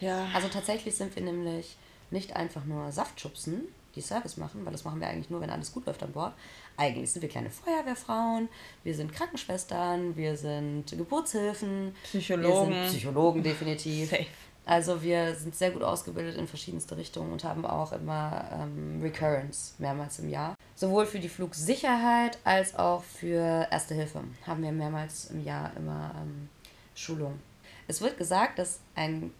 Ja. 0.00 0.28
Also 0.34 0.48
tatsächlich 0.48 0.94
sind 0.94 1.14
wir 1.16 1.22
nämlich 1.22 1.76
nicht 2.10 2.36
einfach 2.36 2.64
nur 2.64 2.92
Saftschubsen, 2.92 3.62
die 3.94 4.00
Service 4.02 4.36
machen, 4.36 4.64
weil 4.64 4.72
das 4.72 4.84
machen 4.84 5.00
wir 5.00 5.08
eigentlich 5.08 5.30
nur, 5.30 5.40
wenn 5.40 5.50
alles 5.50 5.72
gut 5.72 5.86
läuft 5.86 6.02
an 6.02 6.12
Bord. 6.12 6.34
Eigentlich 6.76 7.10
sind 7.10 7.22
wir 7.22 7.28
kleine 7.28 7.50
Feuerwehrfrauen, 7.50 8.48
wir 8.84 8.94
sind 8.94 9.12
Krankenschwestern, 9.12 10.16
wir 10.16 10.36
sind 10.36 10.86
Geburtshilfen, 10.90 11.94
Psychologen. 12.04 12.70
wir 12.70 12.82
sind 12.82 12.96
Psychologen 12.98 13.42
definitiv. 13.42 14.10
Safe. 14.10 14.26
Also 14.66 15.00
wir 15.00 15.36
sind 15.36 15.54
sehr 15.54 15.70
gut 15.70 15.84
ausgebildet 15.84 16.36
in 16.36 16.48
verschiedenste 16.48 16.96
Richtungen 16.96 17.32
und 17.32 17.44
haben 17.44 17.64
auch 17.64 17.92
immer 17.92 18.50
ähm, 18.52 19.00
Recurrence 19.00 19.74
mehrmals 19.78 20.18
im 20.18 20.28
Jahr. 20.28 20.56
Sowohl 20.74 21.06
für 21.06 21.20
die 21.20 21.28
Flugsicherheit 21.28 22.36
als 22.42 22.74
auch 22.76 23.04
für 23.04 23.68
Erste 23.70 23.94
Hilfe 23.94 24.24
haben 24.44 24.64
wir 24.64 24.72
mehrmals 24.72 25.30
im 25.30 25.44
Jahr 25.44 25.70
immer 25.76 26.10
ähm, 26.20 26.48
Schulung. 26.96 27.38
Es 27.86 28.00
wird 28.00 28.18
gesagt, 28.18 28.58
dass 28.58 28.80
ein 28.96 29.32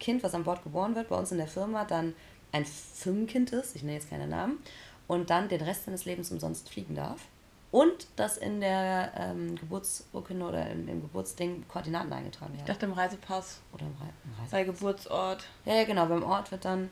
Kind, 0.00 0.22
was 0.22 0.34
an 0.34 0.44
Bord 0.44 0.62
geboren 0.62 0.94
wird, 0.94 1.10
bei 1.10 1.16
uns 1.16 1.30
in 1.32 1.38
der 1.38 1.48
Firma 1.48 1.84
dann 1.84 2.14
ein 2.52 2.64
Firmenkind 2.64 3.52
ist, 3.52 3.76
ich 3.76 3.82
nenne 3.82 3.98
jetzt 3.98 4.08
keine 4.08 4.26
Namen, 4.26 4.58
und 5.06 5.28
dann 5.28 5.50
den 5.50 5.60
Rest 5.60 5.84
seines 5.84 6.06
Lebens 6.06 6.30
umsonst 6.30 6.70
fliegen 6.70 6.94
darf. 6.94 7.20
Und 7.72 8.06
dass 8.16 8.36
in 8.38 8.60
der 8.60 9.12
ähm, 9.16 9.56
Geburtsurkunde 9.56 10.46
oder 10.46 10.70
im, 10.70 10.88
im 10.88 11.02
Geburtsding 11.02 11.64
Koordinaten 11.68 12.12
eingetragen 12.12 12.52
Ich 12.54 12.60
werden. 12.60 12.68
dachte 12.68 12.86
im 12.86 12.92
Reisepass. 12.92 13.58
Oder 13.72 13.82
im, 13.86 13.92
Re 14.00 14.08
im 14.24 14.32
Reise 14.40 14.50
Bei 14.50 14.64
Geburtsort. 14.64 15.44
ja, 15.64 15.74
ja, 15.74 15.84
genau, 15.84 16.06
beim 16.06 16.22
Ort 16.22 16.50
wird 16.52 16.64
dann 16.64 16.88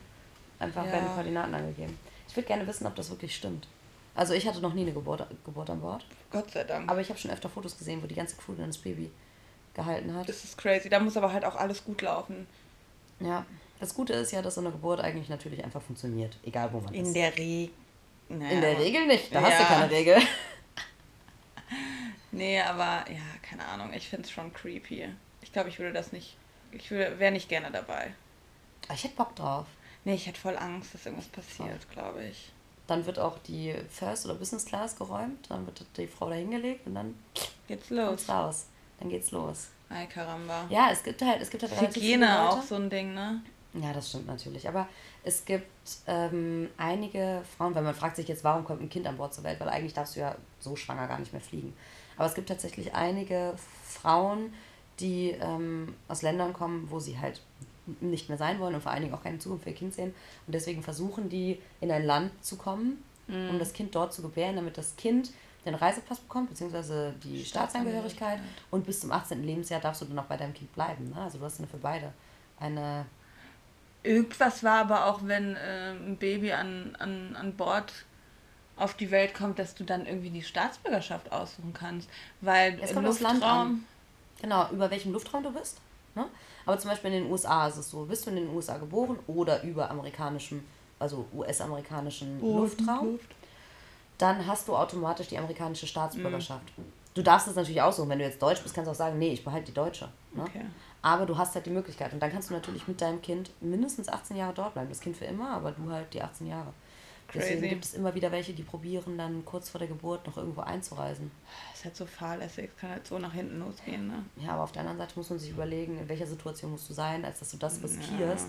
einfach 0.59 0.85
Ja. 0.85 0.91
werden 0.91 1.07
Koordinaten 1.13 1.55
angegeben. 1.55 1.97
Ich 2.27 2.35
würde 2.35 2.47
gerne 2.47 2.67
wissen, 2.67 2.85
ob 2.85 2.95
das 2.95 3.09
wirklich 3.09 3.35
stimmt. 3.35 3.67
Also 4.13 4.33
ich 4.33 4.47
hatte 4.47 4.59
noch 4.61 4.73
nie 4.73 4.81
eine 4.83 4.93
Geburt, 4.93 5.25
Geburt 5.43 5.69
an 5.69 5.81
Bord, 5.81 6.05
Gott 6.31 6.51
sei 6.51 6.63
Dank. 6.63 6.89
aber 6.89 7.01
ich 7.01 7.09
habe 7.09 7.19
schon 7.19 7.31
öfter 7.31 7.49
Fotos 7.49 7.77
gesehen, 7.77 8.01
wo 8.03 8.07
die 8.07 8.15
ganze 8.15 8.35
Crew 8.37 8.53
dann 8.57 8.67
das 8.67 8.77
Baby 8.77 9.11
gehalten 9.73 10.13
hat. 10.13 10.29
das 10.29 10.43
ist 10.43 10.57
crazy. 10.57 10.87
Da 10.89 10.99
muss 10.99 11.17
aber 11.17 11.33
halt 11.33 11.43
auch 11.43 11.55
alles 11.55 11.83
gut 11.83 12.01
laufen. 12.01 12.47
Ja, 13.19 13.45
das 13.79 13.93
Gute 13.93 14.13
ist 14.13 14.31
ja, 14.31 14.41
dass 14.41 14.55
so 14.55 14.61
eine 14.61 14.71
Geburt 14.71 14.99
eigentlich 15.01 15.27
natürlich 15.29 15.63
einfach 15.63 15.81
funktioniert, 15.81 16.37
egal 16.43 16.71
wo 16.71 16.79
man 16.79 16.93
In 16.93 17.05
ist. 17.05 17.15
der 17.15 17.35
Regel. 17.37 17.73
Naja, 18.29 18.51
In 18.51 18.61
der 18.61 18.79
Regel 18.79 19.05
nicht, 19.07 19.33
da 19.35 19.41
hast 19.41 19.57
du 19.59 19.63
Ja. 19.63 19.67
keine 19.69 19.91
Regel. 19.91 20.17
Nee, 22.31 22.59
aber 22.61 23.05
ja, 23.09 23.21
keine 23.41 23.65
Ahnung. 23.65 23.93
Ich 23.93 24.09
finde 24.09 24.25
es 24.25 24.31
schon 24.31 24.53
creepy. 24.53 25.07
Ich 25.41 25.53
glaube, 25.53 25.69
ich 25.69 25.79
würde 25.79 25.93
das 25.93 26.11
nicht. 26.11 26.35
Ich 26.71 26.91
wäre 26.91 27.31
nicht 27.31 27.47
gerne 27.49 27.71
dabei. 27.71 28.13
Aber 28.87 28.93
Ich 28.95 29.03
hätte 29.03 29.15
Bock 29.15 29.35
drauf. 29.35 29.65
Nee, 30.03 30.15
ich 30.15 30.27
hätte 30.27 30.39
voll 30.39 30.57
Angst, 30.57 30.93
dass 30.93 31.05
irgendwas 31.05 31.27
passiert, 31.29 31.89
glaube 31.91 32.25
ich. 32.25 32.51
Dann 32.87 33.05
wird 33.05 33.17
auch 33.17 33.39
die 33.39 33.73
First 33.89 34.25
oder 34.25 34.35
Business 34.35 34.65
Class 34.65 34.95
geräumt, 34.95 35.49
dann 35.49 35.65
wird 35.65 35.83
die 35.97 36.05
Frau 36.07 36.29
da 36.29 36.35
hingelegt 36.35 36.85
und 36.85 36.93
dann 36.95 37.15
Geht's 37.67 37.87
kommt's 37.87 38.27
los. 38.27 38.29
raus. 38.29 38.65
Dann 38.99 39.09
geht's 39.09 39.31
los. 39.31 39.69
Ay, 39.89 40.05
caramba. 40.07 40.65
Ja, 40.69 40.89
es 40.91 41.01
gibt 41.01 41.21
halt, 41.23 41.41
es 41.41 41.49
gibt 41.49 41.63
halt 41.63 41.79
Hygiene 41.81 42.47
auch 42.49 42.61
so 42.61 42.75
ein 42.75 42.89
Ding, 42.89 43.13
ne? 43.15 43.41
Ja, 43.73 43.91
das 43.91 44.09
stimmt 44.09 44.27
natürlich. 44.27 44.67
Aber 44.67 44.87
es 45.25 45.43
gibt 45.43 45.67
ähm, 46.07 46.69
einige 46.77 47.41
Frauen, 47.57 47.73
weil 47.75 47.83
man 47.83 47.95
fragt 47.95 48.15
sich 48.15 48.27
jetzt, 48.27 48.43
warum 48.43 48.63
kommt 48.63 48.81
ein 48.81 48.89
Kind 48.89 49.07
an 49.07 49.17
Bord 49.17 49.33
zur 49.33 49.43
Welt, 49.43 49.59
weil 49.59 49.69
eigentlich 49.69 49.93
darfst 49.93 50.15
du 50.15 50.19
ja 50.19 50.35
so 50.59 50.75
schwanger 50.75 51.07
gar 51.07 51.19
nicht 51.19 51.33
mehr 51.33 51.41
fliegen. 51.41 51.73
Aber 52.15 52.27
es 52.27 52.35
gibt 52.35 52.47
tatsächlich 52.47 52.93
einige 52.93 53.53
Frauen, 53.83 54.53
die 54.99 55.31
ähm, 55.31 55.95
aus 56.07 56.21
Ländern 56.21 56.53
kommen, 56.53 56.89
wo 56.89 56.99
sie 56.99 57.19
halt 57.19 57.41
nicht 57.99 58.29
mehr 58.29 58.37
sein 58.37 58.59
wollen 58.59 58.75
und 58.75 58.81
vor 58.81 58.91
allen 58.91 59.01
Dingen 59.01 59.13
auch 59.13 59.23
keine 59.23 59.39
Zukunft 59.39 59.63
für 59.63 59.71
ihr 59.71 59.75
Kind 59.75 59.93
sehen. 59.93 60.13
Und 60.47 60.53
deswegen 60.53 60.81
versuchen 60.81 61.29
die, 61.29 61.59
in 61.81 61.91
ein 61.91 62.05
Land 62.05 62.31
zu 62.43 62.55
kommen, 62.55 63.03
um 63.27 63.59
das 63.59 63.73
Kind 63.73 63.93
dort 63.95 64.13
zu 64.13 64.21
gebären, 64.21 64.55
damit 64.55 64.77
das 64.77 64.95
Kind 64.95 65.31
den 65.65 65.75
Reisepass 65.75 66.19
bekommt, 66.19 66.49
beziehungsweise 66.49 67.13
die 67.23 67.43
Staatsangehörigkeit. 67.43 68.39
Und 68.69 68.85
bis 68.85 68.99
zum 68.99 69.11
18. 69.11 69.43
Lebensjahr 69.43 69.81
darfst 69.81 70.01
du 70.01 70.05
dann 70.05 70.19
auch 70.19 70.25
bei 70.25 70.37
deinem 70.37 70.53
Kind 70.53 70.71
bleiben. 70.73 71.09
Ne? 71.09 71.21
Also 71.21 71.39
du 71.39 71.45
hast 71.45 71.59
dann 71.59 71.67
für 71.67 71.77
beide 71.77 72.13
eine 72.59 73.05
Irgendwas 74.05 74.63
war 74.63 74.79
aber 74.79 75.05
auch, 75.05 75.19
wenn 75.23 75.55
äh, 75.55 75.91
ein 75.91 76.17
Baby 76.17 76.51
an, 76.53 76.95
an, 76.99 77.35
an 77.35 77.55
Bord 77.55 77.91
auf 78.77 78.93
die 78.93 79.09
Welt 79.11 79.33
kommt, 79.33 79.57
dass 79.59 79.75
du 79.75 79.83
dann 79.83 80.05
irgendwie 80.05 80.29
die 80.29 80.43
Staatsbürgerschaft 80.43 81.31
aussuchen 81.31 81.73
kannst. 81.73 82.09
Weil 82.41 82.77
Es 82.81 82.93
kommt 82.93 83.07
aufs 83.07 83.21
Land 83.21 83.39
Luftraum. 83.39 83.59
an. 83.59 83.85
Genau, 84.41 84.69
über 84.71 84.91
welchem 84.91 85.13
Luftraum 85.13 85.43
du 85.43 85.51
bist. 85.51 85.79
Ne? 86.13 86.25
Aber 86.65 86.77
zum 86.77 86.89
Beispiel 86.89 87.13
in 87.13 87.23
den 87.23 87.31
USA 87.31 87.67
ist 87.67 87.77
es 87.77 87.89
so, 87.89 88.05
bist 88.05 88.25
du 88.25 88.31
in 88.31 88.37
den 88.37 88.49
USA 88.49 88.77
geboren 88.77 89.17
oder 89.27 89.63
über 89.63 89.89
amerikanischem, 89.89 90.63
also 90.99 91.25
US-amerikanischen 91.33 92.39
Luftraum, 92.41 93.13
Luft. 93.13 93.35
dann 94.17 94.45
hast 94.45 94.67
du 94.67 94.75
automatisch 94.75 95.27
die 95.27 95.37
amerikanische. 95.37 95.87
Staatsbürgerschaft. 95.87 96.65
Du 97.13 97.21
darfst 97.21 97.47
es 97.47 97.55
natürlich 97.55 97.81
aussuchen, 97.81 98.09
wenn 98.09 98.19
du 98.19 98.25
jetzt 98.25 98.41
Deutsch 98.41 98.61
bist, 98.61 98.75
kannst 98.75 98.87
du 98.87 98.91
auch 98.91 98.95
sagen, 98.95 99.17
nee, 99.17 99.33
ich 99.33 99.43
behalte 99.43 99.67
die 99.67 99.73
Deutsche. 99.73 100.09
Ne? 100.33 100.43
Okay. 100.43 100.65
Aber 101.05 101.27
du 101.27 101.37
hast 101.37 101.53
halt 101.53 101.67
die 101.67 101.69
Möglichkeit 101.69 102.13
und 102.13 102.19
dann 102.19 102.31
kannst 102.31 102.49
du 102.49 102.55
natürlich 102.55 102.87
mit 102.87 102.99
deinem 102.99 103.21
Kind 103.21 103.51
mindestens 103.61 104.09
18 104.09 104.37
Jahre 104.37 104.55
dort 104.55 104.73
bleiben. 104.73 104.89
Das 104.89 105.01
Kind 105.01 105.15
für 105.15 105.25
immer, 105.25 105.51
aber 105.51 105.71
du 105.71 105.87
halt 105.91 106.11
die 106.15 106.21
18 106.23 106.47
Jahre. 106.47 106.73
Deswegen 107.31 107.59
Crazy. 107.59 107.69
gibt 107.69 107.85
es 107.85 107.93
immer 107.93 108.15
wieder 108.15 108.31
welche, 108.31 108.53
die 108.53 108.63
probieren 108.63 109.15
dann 109.15 109.45
kurz 109.45 109.69
vor 109.69 109.77
der 109.77 109.87
Geburt 109.87 110.25
noch 110.25 110.35
irgendwo 110.37 110.61
einzureisen. 110.61 111.29
Das 111.69 111.79
ist 111.79 111.85
halt 111.85 111.95
so 111.95 112.05
fahrlässig, 112.07 112.71
es 112.73 112.81
kann 112.81 112.89
halt 112.89 113.05
so 113.05 113.19
nach 113.19 113.33
hinten 113.33 113.59
losgehen, 113.59 114.07
ne? 114.07 114.25
Ja, 114.37 114.53
aber 114.53 114.63
auf 114.63 114.71
der 114.71 114.79
anderen 114.79 114.97
Seite 114.97 115.13
muss 115.15 115.29
man 115.29 115.37
sich 115.37 115.51
überlegen, 115.51 115.99
in 115.99 116.09
welcher 116.09 116.25
Situation 116.25 116.71
musst 116.71 116.89
du 116.89 116.95
sein, 116.95 117.23
als 117.23 117.37
dass 117.37 117.51
du 117.51 117.57
das 117.57 117.83
riskierst, 117.83 118.47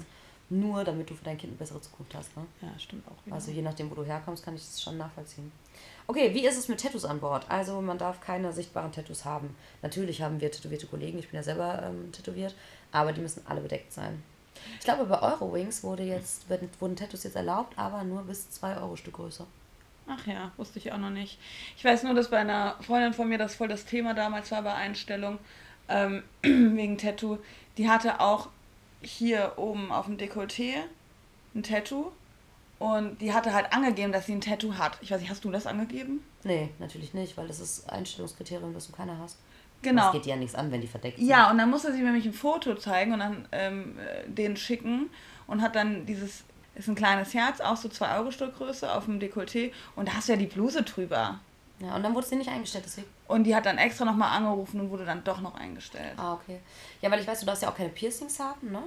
nur 0.49 0.83
damit 0.83 1.11
du 1.11 1.15
für 1.15 1.25
dein 1.25 1.37
Kind 1.37 1.51
eine 1.51 1.59
bessere 1.59 1.83
Zukunft 1.83 2.15
hast. 2.15 2.35
Ne? 2.39 2.47
Ja, 2.63 2.79
stimmt 2.79 3.07
auch 3.09 3.27
wieder. 3.27 3.35
Also 3.35 3.51
je 3.51 3.61
nachdem, 3.61 3.91
wo 3.91 3.95
du 3.97 4.05
herkommst, 4.05 4.43
kann 4.43 4.55
ich 4.55 4.63
das 4.63 4.81
schon 4.81 4.97
nachvollziehen. 4.97 5.53
Okay, 6.09 6.33
wie 6.35 6.47
ist 6.47 6.57
es 6.57 6.69
mit 6.69 6.81
Tattoos 6.81 7.05
an 7.05 7.19
Bord? 7.19 7.47
Also 7.49 7.81
man 7.81 7.99
darf 7.99 8.21
keine 8.21 8.53
sichtbaren 8.53 8.93
Tattoos 8.93 9.25
haben. 9.25 9.57
Natürlich 9.83 10.23
haben 10.23 10.41
wir 10.41 10.53
tätowierte 10.53 10.87
Kollegen, 10.87 11.19
ich 11.19 11.29
bin 11.29 11.37
ja 11.37 11.43
selber 11.43 11.83
ähm, 11.85 12.13
tätowiert, 12.13 12.55
aber 12.93 13.13
die 13.13 13.21
müssen 13.21 13.43
alle 13.47 13.61
bedeckt 13.61 13.93
sein. 13.93 14.23
Ich 14.79 14.85
glaube, 14.85 15.05
bei 15.07 15.21
Eurowings 15.21 15.83
wurde 15.83 16.05
jetzt, 16.05 16.47
wurden 16.81 16.97
Tattoos 16.97 17.25
jetzt 17.25 17.37
erlaubt, 17.37 17.77
aber 17.77 18.05
nur 18.05 18.23
bis 18.23 18.51
2 18.51 18.77
Euro 18.79 18.97
Stück 18.97 19.15
Größe. 19.15 19.47
Ach 20.09 20.27
ja, 20.27 20.53
wusste 20.57 20.79
ich 20.79 20.93
auch 20.93 20.99
noch 20.99 21.11
nicht. 21.11 21.39
Ich 21.77 21.85
weiß 21.85 22.05
nur, 22.05 22.15
dass 22.15 22.31
bei 22.31 22.39
einer 22.39 22.77
Freundin 22.81 23.13
von 23.13 23.29
mir 23.29 23.39
das 23.39 23.57
voll 23.57 23.69
das 23.69 23.85
Thema 23.85 24.15
damals 24.15 24.53
war 24.53 24.63
bei 24.63 24.75
Einstellung 24.75 25.39
ähm, 25.89 26.23
wegen 26.43 26.99
Tattoo. 26.99 27.39
Die 27.77 27.91
hatte 27.91 28.21
auch 28.21 28.49
hier 29.03 29.55
oben 29.57 29.91
auf 29.91 30.07
dem 30.07 30.17
Dekolleté 30.17 30.75
ein 31.55 31.65
Tattoo 31.65 32.13
und 32.79 33.21
die 33.21 33.33
hatte 33.33 33.53
halt 33.55 33.73
angegeben, 33.73 34.13
dass 34.13 34.27
sie 34.27 34.33
ein 34.33 34.41
Tattoo 34.41 34.75
hat. 34.75 34.99
Ich 35.01 35.11
weiß 35.11 35.21
nicht, 35.21 35.31
hast 35.31 35.45
du 35.45 35.51
das 35.51 35.67
angegeben? 35.67 36.23
Nee, 36.45 36.71
natürlich 36.79 37.15
nicht, 37.15 37.37
weil 37.37 37.49
das 37.49 37.61
ist 37.61 37.89
Einstellungskriterium, 37.91 38.75
dass 38.75 38.87
du 38.87 38.93
keiner 38.93 39.19
hast. 39.19 39.39
Genau. 39.83 40.05
Das 40.05 40.13
geht 40.13 40.25
dir 40.27 40.31
ja 40.31 40.37
nichts 40.37 40.55
an, 40.55 40.71
wenn 40.73 40.81
die 40.81 40.87
verdeckt 40.87 41.19
sind. 41.19 41.27
Ja, 41.29 41.51
und 41.51 41.59
dann 41.59 41.71
musste 41.71 41.93
sie 41.93 41.99
mir 41.99 42.07
nämlich 42.07 42.27
ein 42.27 42.33
Foto 42.33 42.75
zeigen 42.75 43.13
und 43.13 43.21
dann 43.21 43.49
ähm, 43.53 43.99
äh, 43.99 44.29
den 44.29 44.57
schicken 44.57 45.11
und 45.47 45.63
hat 45.63 45.77
dann 45.77 46.07
dieses, 46.07 46.45
ist 46.75 46.89
ein 46.89 46.95
kleines 46.95 47.35
Herz, 47.35 47.61
auch 47.61 47.77
so 47.77 47.89
2 47.89 48.19
Euro 48.19 48.31
Stück 48.31 48.57
Größe 48.57 48.93
auf 48.93 49.05
dem 49.05 49.21
Dekolleté 49.21 49.73
und 49.95 50.09
da 50.09 50.15
hast 50.15 50.29
du 50.29 50.33
ja 50.33 50.39
die 50.39 50.47
Bluse 50.47 50.83
drüber. 50.83 51.41
ja. 51.79 51.95
Und 51.95 52.03
dann 52.03 52.15
wurde 52.15 52.27
sie 52.27 52.37
nicht 52.37 52.51
eingestellt, 52.51 52.85
deswegen. 52.87 53.07
Und 53.29 53.45
die 53.45 53.55
hat 53.55 53.67
dann 53.67 53.79
extra 53.79 54.05
nochmal 54.05 54.37
angerufen 54.37 54.81
und 54.81 54.91
wurde 54.91 55.05
dann 55.05 55.23
doch 55.25 55.41
noch 55.41 55.55
eingestellt. 55.55 56.15
Ah, 56.17 56.35
okay. 56.35 56.61
Ja, 57.03 57.11
weil 57.11 57.21
ich 57.21 57.27
weiß, 57.27 57.41
du 57.41 57.47
darfst 57.47 57.63
ja 57.63 57.71
auch 57.71 57.77
keine 57.77 57.91
Piercings 57.91 58.39
haben, 58.41 58.71
ne? 58.73 58.83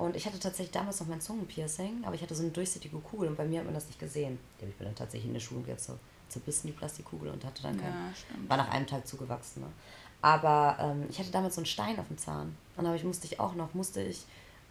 Und 0.00 0.16
ich 0.16 0.24
hatte 0.24 0.40
tatsächlich 0.40 0.70
damals 0.70 0.98
noch 1.00 1.08
mein 1.08 1.20
Zungenpiercing, 1.20 2.04
aber 2.04 2.14
ich 2.14 2.22
hatte 2.22 2.34
so 2.34 2.42
eine 2.42 2.50
durchsichtige 2.50 2.96
Kugel 3.00 3.28
und 3.28 3.36
bei 3.36 3.44
mir 3.44 3.58
hat 3.58 3.66
man 3.66 3.74
das 3.74 3.86
nicht 3.86 3.98
gesehen. 3.98 4.38
Die 4.56 4.62
habe 4.62 4.72
ich 4.72 4.80
mir 4.80 4.86
dann 4.86 4.94
tatsächlich 4.94 5.26
in 5.28 5.34
der 5.34 5.40
Schulung 5.40 5.66
jetzt 5.66 5.84
so 5.84 5.98
zerbissen, 6.30 6.68
die 6.68 6.72
Plastikkugel, 6.72 7.28
und 7.28 7.44
hatte 7.44 7.62
dann 7.62 7.78
kein. 7.78 7.92
Ja. 7.92 8.48
War 8.48 8.56
nach 8.56 8.70
einem 8.70 8.86
Tag 8.86 9.06
zugewachsen, 9.06 9.60
ne? 9.62 9.68
Aber 10.22 10.78
ähm, 10.80 11.04
ich 11.10 11.18
hatte 11.18 11.30
damals 11.30 11.56
so 11.56 11.60
einen 11.60 11.66
Stein 11.66 11.98
auf 11.98 12.08
dem 12.08 12.16
Zahn. 12.16 12.56
Und 12.78 12.86
habe 12.86 12.96
ich, 12.96 13.04
musste 13.04 13.26
ich 13.26 13.38
auch 13.38 13.54
noch, 13.54 13.74
musste 13.74 14.00
ich 14.00 14.24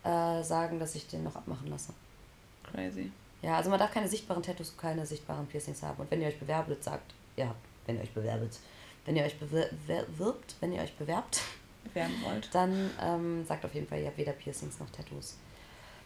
äh, 0.04 0.42
sagen, 0.42 0.80
dass 0.80 0.96
ich 0.96 1.08
den 1.08 1.24
noch 1.24 1.36
abmachen 1.36 1.68
lasse. 1.68 1.94
Crazy. 2.64 3.12
Ja, 3.44 3.58
also 3.58 3.70
man 3.70 3.78
darf 3.78 3.92
keine 3.92 4.08
sichtbaren 4.08 4.42
Tattoos, 4.42 4.76
keine 4.78 5.06
sichtbaren 5.06 5.46
Piercings 5.46 5.84
haben. 5.84 6.02
Und 6.02 6.10
wenn 6.10 6.22
ihr 6.22 6.28
euch 6.28 6.40
bewerbt, 6.40 6.84
sagt, 6.84 7.14
ja, 7.38 7.54
wenn 7.86 7.98
ihr 7.98 8.02
euch 8.02 8.14
bewerbt, 8.16 8.58
wenn 9.06 9.16
ihr 9.16 9.24
euch 9.24 9.38
bewirbt, 9.38 10.56
wenn 10.60 10.74
ihr 10.74 10.82
euch 10.82 10.96
bewerbt, 10.96 11.42
Werden 11.94 12.16
wollt. 12.24 12.50
dann 12.54 12.92
ähm, 13.02 13.46
sagt 13.46 13.66
auf 13.66 13.74
jeden 13.74 13.88
Fall, 13.88 14.00
ihr 14.00 14.08
habt 14.08 14.18
weder 14.18 14.34
Piercings 14.34 14.80
noch 14.80 14.90
Tattoos. 14.92 15.38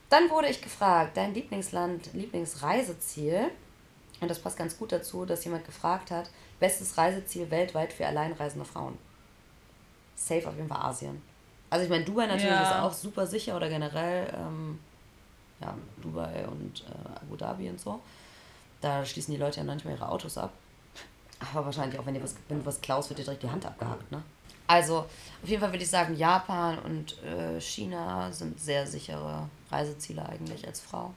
Dann 0.09 0.29
wurde 0.29 0.47
ich 0.47 0.61
gefragt, 0.61 1.17
dein 1.17 1.33
Lieblingsland, 1.33 2.13
Lieblingsreiseziel. 2.13 3.49
Und 4.21 4.29
das 4.29 4.39
passt 4.39 4.57
ganz 4.57 4.77
gut 4.77 4.91
dazu, 4.91 5.25
dass 5.25 5.43
jemand 5.43 5.65
gefragt 5.65 6.11
hat, 6.11 6.29
bestes 6.59 6.97
Reiseziel 6.97 7.49
weltweit 7.51 7.91
für 7.91 8.05
alleinreisende 8.07 8.65
Frauen. 8.65 8.97
Safe 10.15 10.47
auf 10.47 10.55
jeden 10.55 10.69
Fall 10.69 10.81
Asien. 10.81 11.21
Also 11.69 11.83
ich 11.85 11.89
meine, 11.89 12.05
Dubai 12.05 12.27
natürlich 12.27 12.45
Ja. 12.51 12.61
ist 12.61 12.73
auch 12.73 12.93
super 12.93 13.25
sicher 13.25 13.57
oder 13.57 13.67
generell 13.67 14.31
ähm, 14.37 14.79
ja, 15.59 15.75
Dubai 16.01 16.47
und 16.47 16.81
äh, 16.87 17.19
Abu 17.19 17.35
Dhabi 17.35 17.69
und 17.69 17.79
so. 17.81 17.99
Da 18.79 19.03
schließen 19.03 19.33
die 19.33 19.39
Leute 19.39 19.57
ja 19.57 19.63
manchmal 19.63 19.95
ihre 19.95 20.07
Autos 20.07 20.37
ab. 20.37 20.53
Aber 21.39 21.65
wahrscheinlich 21.65 21.99
auch, 21.99 22.05
wenn, 22.05 22.15
ihr 22.15 22.23
was, 22.23 22.35
wenn 22.47 22.59
du 22.59 22.65
was 22.65 22.79
klaust, 22.79 23.09
wird 23.09 23.19
dir 23.19 23.23
direkt 23.23 23.43
die 23.43 23.49
Hand 23.49 23.65
abgehackt, 23.65 24.09
ne? 24.11 24.21
Also, 24.67 24.99
auf 24.99 25.09
jeden 25.49 25.61
Fall 25.61 25.71
würde 25.71 25.83
ich 25.83 25.89
sagen, 25.89 26.15
Japan 26.15 26.79
und 26.79 27.21
äh, 27.23 27.59
China 27.59 28.31
sind 28.31 28.59
sehr 28.59 28.87
sichere 28.87 29.49
Reiseziele 29.69 30.27
eigentlich 30.27 30.65
als 30.65 30.79
Frau. 30.79 31.13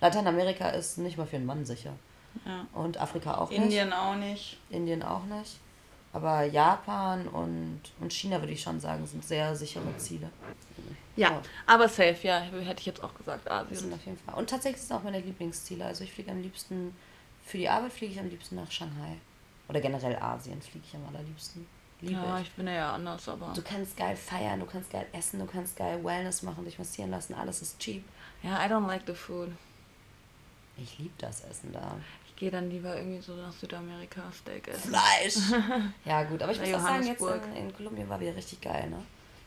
Lateinamerika 0.00 0.70
ist 0.70 0.98
nicht 0.98 1.16
mal 1.18 1.26
für 1.26 1.36
einen 1.36 1.46
Mann 1.46 1.64
sicher. 1.64 1.92
Ja. 2.44 2.66
Und 2.74 2.98
Afrika 2.98 3.38
auch 3.38 3.50
Indien 3.50 3.92
auch 3.92 4.14
nicht. 4.16 4.30
nicht. 4.30 4.58
Indien 4.70 5.02
auch 5.02 5.24
nicht. 5.24 5.58
Aber 6.12 6.44
Japan 6.44 7.28
und, 7.28 7.80
und 8.00 8.12
China 8.12 8.40
würde 8.40 8.52
ich 8.52 8.62
schon 8.62 8.80
sagen, 8.80 9.06
sind 9.06 9.24
sehr 9.24 9.54
sichere 9.54 9.94
Ziele. 9.98 10.30
Ja, 11.16 11.30
Ja. 11.30 11.42
aber 11.66 11.88
safe, 11.88 12.16
ja, 12.22 12.38
hätte 12.40 12.80
ich 12.80 12.86
jetzt 12.86 13.02
auch 13.04 13.14
gesagt, 13.14 13.46
Das 13.46 13.66
sind 13.68 13.76
Asien. 13.78 13.92
auf 13.94 14.06
jeden 14.06 14.18
Fall. 14.18 14.34
Und 14.34 14.48
tatsächlich 14.48 14.80
sind 14.82 14.96
auch 14.96 15.02
meine 15.02 15.20
Lieblingsziele. 15.20 15.84
Also 15.84 16.04
ich 16.04 16.12
fliege 16.12 16.30
am 16.30 16.40
liebsten, 16.40 16.94
für 17.44 17.58
die 17.58 17.68
Arbeit 17.68 17.92
fliege 17.92 18.12
ich 18.14 18.20
am 18.20 18.28
liebsten 18.28 18.56
nach 18.56 18.70
Shanghai. 18.70 19.16
Oder 19.68 19.80
generell 19.80 20.16
Asien 20.16 20.60
fliege 20.62 20.84
ich 20.88 20.94
am 20.94 21.04
allerliebsten. 21.08 21.66
Liebe 22.00 22.12
Ja, 22.14 22.40
ich. 22.40 22.50
bin 22.52 22.66
ja 22.66 22.92
anders, 22.94 23.28
aber. 23.28 23.52
Du 23.54 23.62
kannst 23.62 23.96
geil 23.96 24.16
feiern, 24.16 24.60
du 24.60 24.66
kannst 24.66 24.90
geil 24.90 25.06
essen, 25.12 25.38
du 25.40 25.46
kannst 25.46 25.76
geil 25.76 26.02
Wellness 26.04 26.42
machen, 26.42 26.64
dich 26.64 26.78
massieren 26.78 27.10
lassen, 27.10 27.34
alles 27.34 27.62
ist 27.62 27.78
cheap. 27.78 28.04
Ja, 28.42 28.64
I 28.64 28.68
don't 28.68 28.86
like 28.86 29.02
the 29.06 29.14
food. 29.14 29.50
Ich 30.76 30.98
liebe 30.98 31.14
das 31.18 31.42
Essen 31.44 31.72
da. 31.72 31.96
Ich 32.26 32.36
gehe 32.36 32.50
dann 32.50 32.68
lieber 32.70 32.94
irgendwie 32.96 33.22
so 33.22 33.34
nach 33.34 33.52
Südamerika 33.52 34.30
Steak 34.30 34.68
essen. 34.68 34.90
Fleisch! 34.90 35.36
ja, 36.04 36.22
gut, 36.24 36.42
aber 36.42 36.52
ich 36.52 36.60
muss 36.60 36.74
auch 36.74 36.80
sagen, 36.80 37.06
jetzt 37.06 37.22
in, 37.22 37.56
in 37.56 37.74
Kolumbien 37.74 38.08
war 38.10 38.20
wieder 38.20 38.36
richtig 38.36 38.60
geil, 38.60 38.90
ne? 38.90 38.98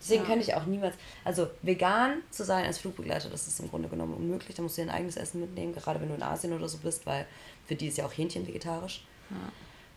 Deswegen 0.02 0.22
Ja. 0.22 0.28
könnte 0.28 0.46
ich 0.46 0.56
auch 0.56 0.66
niemals, 0.66 0.96
also 1.26 1.50
vegan 1.62 2.24
zu 2.32 2.44
sein 2.46 2.66
als 2.66 2.80
Flugbegleiter, 2.80 3.30
das 3.30 3.48
ist 3.48 3.60
im 3.60 3.70
Grunde 3.70 3.90
genommen 3.90 4.14
unmöglich. 4.14 4.56
Da 4.56 4.64
musst 4.64 4.78
du 4.78 4.82
dein 4.82 4.90
eigenes 4.90 5.18
Essen 5.18 5.42
mitnehmen, 5.42 5.74
gerade 5.76 6.00
wenn 6.02 6.08
du 6.10 6.16
in 6.16 6.24
Asien 6.24 6.54
oder 6.54 6.68
so 6.70 6.78
bist, 6.80 7.06
weil 7.06 7.28
für 7.68 7.76
die 7.76 7.90
ist 7.90 7.98
ja 7.98 8.06
auch 8.06 8.14
Hähnchen 8.14 8.48
vegetarisch. 8.48 9.04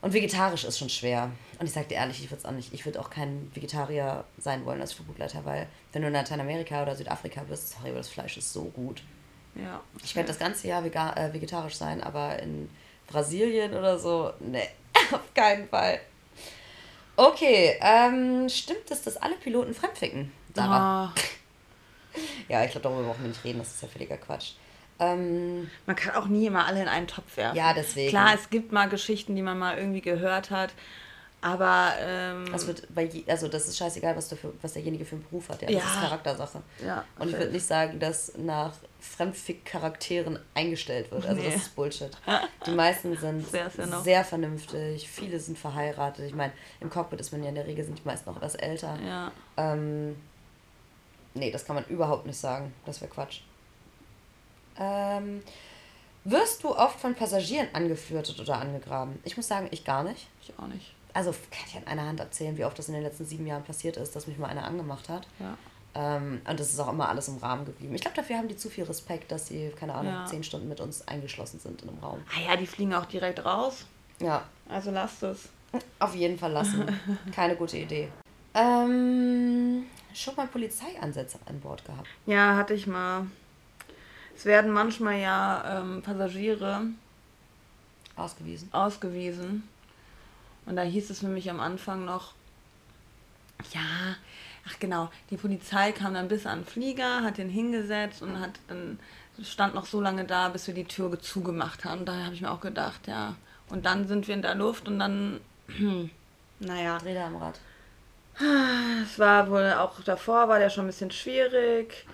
Und 0.03 0.12
vegetarisch 0.12 0.64
ist 0.64 0.78
schon 0.78 0.88
schwer. 0.88 1.30
Und 1.59 1.66
ich 1.66 1.72
sag 1.72 1.88
dir 1.88 1.94
ehrlich, 1.94 2.22
ich 2.22 2.30
würde 2.30 2.40
es 2.40 2.44
auch 2.44 2.50
nicht, 2.50 2.74
ich 2.74 2.84
würde 2.84 3.00
auch 3.00 3.09
kein 3.09 3.50
Vegetarier 3.55 4.24
sein 4.36 4.66
wollen 4.66 4.80
als 4.80 4.92
Flugbegleiter, 4.92 5.44
weil 5.44 5.68
wenn 5.92 6.03
du 6.03 6.09
in 6.09 6.14
Lateinamerika 6.14 6.82
oder 6.82 6.96
Südafrika 6.96 7.42
bist, 7.48 7.70
sorry, 7.70 7.90
aber 7.90 7.98
das 7.98 8.09
Fleisch 8.09 8.36
ist 8.36 8.53
so 8.53 8.64
gut. 8.64 9.03
Ja. 9.55 9.80
Ich 10.03 10.12
könnte 10.12 10.28
das 10.28 10.40
ganze 10.40 10.66
Jahr 10.66 10.82
vega 10.84 11.12
äh, 11.14 11.32
vegetarisch 11.32 11.76
sein, 11.76 12.03
aber 12.03 12.38
in 12.40 12.68
Brasilien 13.07 13.74
oder 13.74 13.96
so, 13.98 14.32
ne, 14.40 14.66
auf 15.12 15.32
keinen 15.34 15.68
Fall. 15.68 16.00
Okay, 17.14 17.78
ähm, 17.80 18.48
stimmt 18.48 18.90
es, 18.90 19.03
dass 19.03 19.16
alle 19.18 19.36
Piloten 19.36 19.72
fremdficken? 19.72 20.32
Sarah? 20.55 21.07
Ah, 21.07 21.14
Ja, 22.48 22.64
ich 22.64 22.72
glaube, 22.72 22.88
darüber 22.88 23.09
brauchen 23.09 23.22
wir 23.22 23.28
nicht 23.28 23.44
reden, 23.44 23.61
das 23.61 23.74
ist 23.74 23.82
ja 23.82 23.88
völliger 23.88 24.16
Quatsch. 24.16 24.53
Ähm, 24.99 25.70
man 25.86 25.97
kann 25.97 26.14
auch 26.14 26.26
nie 26.26 26.47
immer 26.47 26.66
alle 26.66 26.82
in 26.82 26.88
einen 26.88 27.07
Topf 27.09 27.36
werfen. 27.36 27.57
Ja, 27.57 27.72
deswegen. 27.74 28.11
Klar, 28.11 28.34
es 28.34 28.51
gibt 28.51 28.72
mal 28.72 28.88
Geschichten, 28.88 29.34
die 29.34 29.43
man 29.43 29.59
mal 29.59 29.76
irgendwie 29.78 30.01
gehört 30.01 30.51
hat, 30.51 30.70
aber 31.40 31.93
ähm, 32.01 32.45
das 32.53 32.68
wird 32.68 32.86
bei 32.95 33.03
je, 33.05 33.24
also 33.26 33.49
das 33.49 33.66
ist 33.66 33.76
scheißegal, 33.76 34.14
was, 34.16 34.28
du 34.28 34.36
für, 34.36 34.53
was 34.62 34.74
derjenige 34.74 35.05
für 35.05 35.16
einen 35.16 35.24
Beruf 35.24 35.49
hat. 35.49 35.61
Ja, 35.62 35.68
das 35.68 35.76
Ja. 35.76 35.82
ist 35.90 36.01
Charaktersache. 36.01 36.62
Ja, 36.86 37.05
Und 37.18 37.30
ich 37.30 37.36
würde 37.36 37.51
nicht 37.51 37.66
sagen, 37.66 37.99
dass 37.99 38.32
nach 38.38 38.72
Fremdfick-Charakteren 39.01 40.38
eingestellt 40.55 41.11
wird. 41.11 41.26
Also 41.26 41.43
das 41.43 41.51
Nee. 41.55 41.57
ist 41.61 41.74
Bullshit. 41.74 42.11
Die 42.66 42.70
meisten 42.70 43.16
sind 43.16 43.45
Sehr, 43.49 43.70
sehr 44.05 44.24
vernünftig. 44.24 45.09
Viele 45.09 45.40
sind 45.40 45.59
verheiratet. 45.59 46.26
Ich 46.26 46.34
meine, 46.34 46.53
im 46.80 46.90
Cockpit 46.90 47.20
ist 47.20 47.32
man 47.32 47.43
ja 47.43 47.49
in 47.49 47.57
der 47.57 47.66
Regel, 47.66 47.84
sind 47.84 47.99
die 47.99 48.07
meisten 48.07 48.30
noch 48.30 48.36
etwas 48.36 48.55
älter. 48.55 48.97
ja. 49.05 49.32
Ähm, 49.57 50.16
nee, 51.34 51.51
das 51.51 51.64
kann 51.64 51.74
man 51.74 51.84
überhaupt 51.86 52.26
nicht 52.26 52.38
sagen. 52.38 52.72
Das 52.86 53.01
wäre 53.01 53.11
Quatsch. 53.11 53.40
Ähm, 54.79 55.43
wirst 56.25 56.62
du 56.64 56.77
oft 56.77 56.99
von 57.01 57.14
Passagieren 57.14 57.68
angeflirtet 57.73 58.39
oder 58.41 58.59
angegraben? 58.59 59.18
Ich 59.25 59.37
muss 59.37 59.49
sagen, 59.49 59.68
ich 59.70 59.85
gar 59.85 60.03
nicht. 60.05 60.29
Ich 60.43 60.53
auch 60.59 60.66
nicht. 60.68 60.95
Also 61.14 61.31
kann 61.33 61.64
ich 61.68 61.77
an 61.77 61.87
einer 61.87 62.07
Hand 62.07 62.20
erzählen, 62.20 62.57
wie 62.57 62.64
oft 62.64 62.79
das 62.79 62.89
in 62.89 62.95
den 62.95 63.03
letzten 63.03 63.27
sieben 63.27 63.47
Jahren 63.47 63.64
passiert 63.64 63.97
ist, 63.99 64.16
dass 64.16 64.27
mich 64.27 64.39
mal 64.39 64.47
einer 64.49 64.64
angemacht 64.64 65.09
hat. 65.09 65.27
Ja. 65.39 65.57
Ähm, 65.95 66.41
und 66.49 66.59
das 66.59 66.73
ist 66.73 66.81
auch 66.81 66.89
immer 66.91 67.09
alles 67.11 67.29
im 67.29 67.37
Rahmen 67.37 67.66
geblieben. 67.66 67.95
Ich 67.95 68.01
glaube, 68.01 68.16
dafür 68.16 68.39
haben 68.39 68.49
die 68.49 68.57
zu 68.57 68.70
viel 68.70 68.85
Respekt, 68.85 69.31
dass 69.31 69.49
sie, 69.49 69.70
keine 69.79 69.95
Ahnung, 69.95 70.12
Ja. 70.12 70.25
zehn 70.25 70.43
Stunden 70.43 70.68
mit 70.68 70.81
uns 70.81 71.07
eingeschlossen 71.07 71.61
sind 71.61 71.83
in 71.83 71.91
einem 71.91 71.99
Raum. 71.99 72.20
Ah 72.35 72.51
ja, 72.51 72.57
die 72.57 72.66
fliegen 72.66 72.95
auch 72.95 73.05
direkt 73.05 73.45
raus. 73.45 73.85
Ja, 74.20 74.45
Also 74.70 74.91
lasst 74.91 75.23
es. 75.23 75.51
auf 75.99 76.14
jeden 76.14 76.39
Fall 76.39 76.53
lassen. 76.53 76.87
Keine 77.35 77.57
gute 77.57 77.77
Idee. 77.77 78.09
Ähm, 78.55 79.85
schon 80.14 80.35
mal 80.37 80.47
Polizeiansätze 80.47 81.39
an 81.47 81.61
Bord 81.61 81.85
gehabt. 81.85 82.07
Ja, 82.27 82.57
hatte 82.57 82.73
ich 82.75 82.87
mal. 82.87 83.27
Es 84.37 84.45
werden 84.45 84.70
manchmal 84.70 85.20
ja 85.20 85.80
ähm, 85.80 86.03
Passagiere 86.03 86.83
Ausgewiesen. 88.16 88.68
ausgewiesen. 88.72 89.68
Und 90.66 90.76
da 90.76 90.83
hieß 90.83 91.11
es 91.11 91.22
nämlich 91.22 91.51
am 91.51 91.61
Anfang 91.61 92.05
noch, 92.05 92.35
ja, 93.72 94.16
ach 94.66 94.78
genau, 94.78 95.11
die 95.30 95.37
Polizei 95.37 95.93
kam 95.93 96.14
dann 96.14 96.28
bis 96.28 96.47
an 96.47 96.61
den 96.61 96.66
Flieger, 96.66 97.22
hat 97.22 97.39
den 97.39 97.49
hingesetzt 97.49 98.22
und 98.22 98.39
hat 98.41 98.59
dann 98.68 98.99
stand 99.43 99.74
noch 99.74 99.87
so 99.87 100.01
lange 100.01 100.24
da, 100.24 100.49
bis 100.49 100.66
wir 100.66 100.74
die 100.74 100.85
Tür 100.85 101.18
zugemacht 101.20 101.85
haben. 101.85 102.05
Da 102.05 102.24
habe 102.24 102.35
ich 102.35 102.43
mir 102.43 102.51
auch 102.51 102.61
gedacht, 102.61 103.07
ja. 103.07 103.35
Und 103.68 103.87
dann 103.87 104.07
sind 104.07 104.28
wir 104.28 104.35
in 104.35 104.43
der 104.43 104.55
Luft 104.55 104.87
und 104.89 104.99
dann, 104.99 105.41
naja, 106.61 106.99
da 107.03 107.26
am 107.26 107.37
Rad. 107.37 107.59
es 109.03 109.18
war 109.18 109.51
wohl 109.51 109.72
auch 109.72 110.01
davor, 110.03 110.49
war 110.49 110.59
der 110.59 110.70
schon 110.70 110.85
ein 110.85 110.89
bisschen 110.89 111.11
schwierig. 111.11 112.07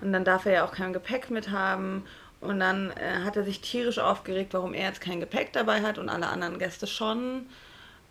Und 0.00 0.12
dann 0.12 0.24
darf 0.24 0.46
er 0.46 0.52
ja 0.52 0.64
auch 0.64 0.72
kein 0.72 0.92
Gepäck 0.92 1.30
mit 1.30 1.50
haben. 1.50 2.04
Und 2.40 2.60
dann 2.60 2.92
äh, 2.92 3.24
hat 3.24 3.36
er 3.36 3.42
sich 3.44 3.60
tierisch 3.60 3.98
aufgeregt, 3.98 4.54
warum 4.54 4.72
er 4.74 4.88
jetzt 4.88 5.00
kein 5.00 5.20
Gepäck 5.20 5.52
dabei 5.52 5.82
hat 5.82 5.98
und 5.98 6.08
alle 6.08 6.28
anderen 6.28 6.58
Gäste 6.58 6.86
schon. 6.86 7.46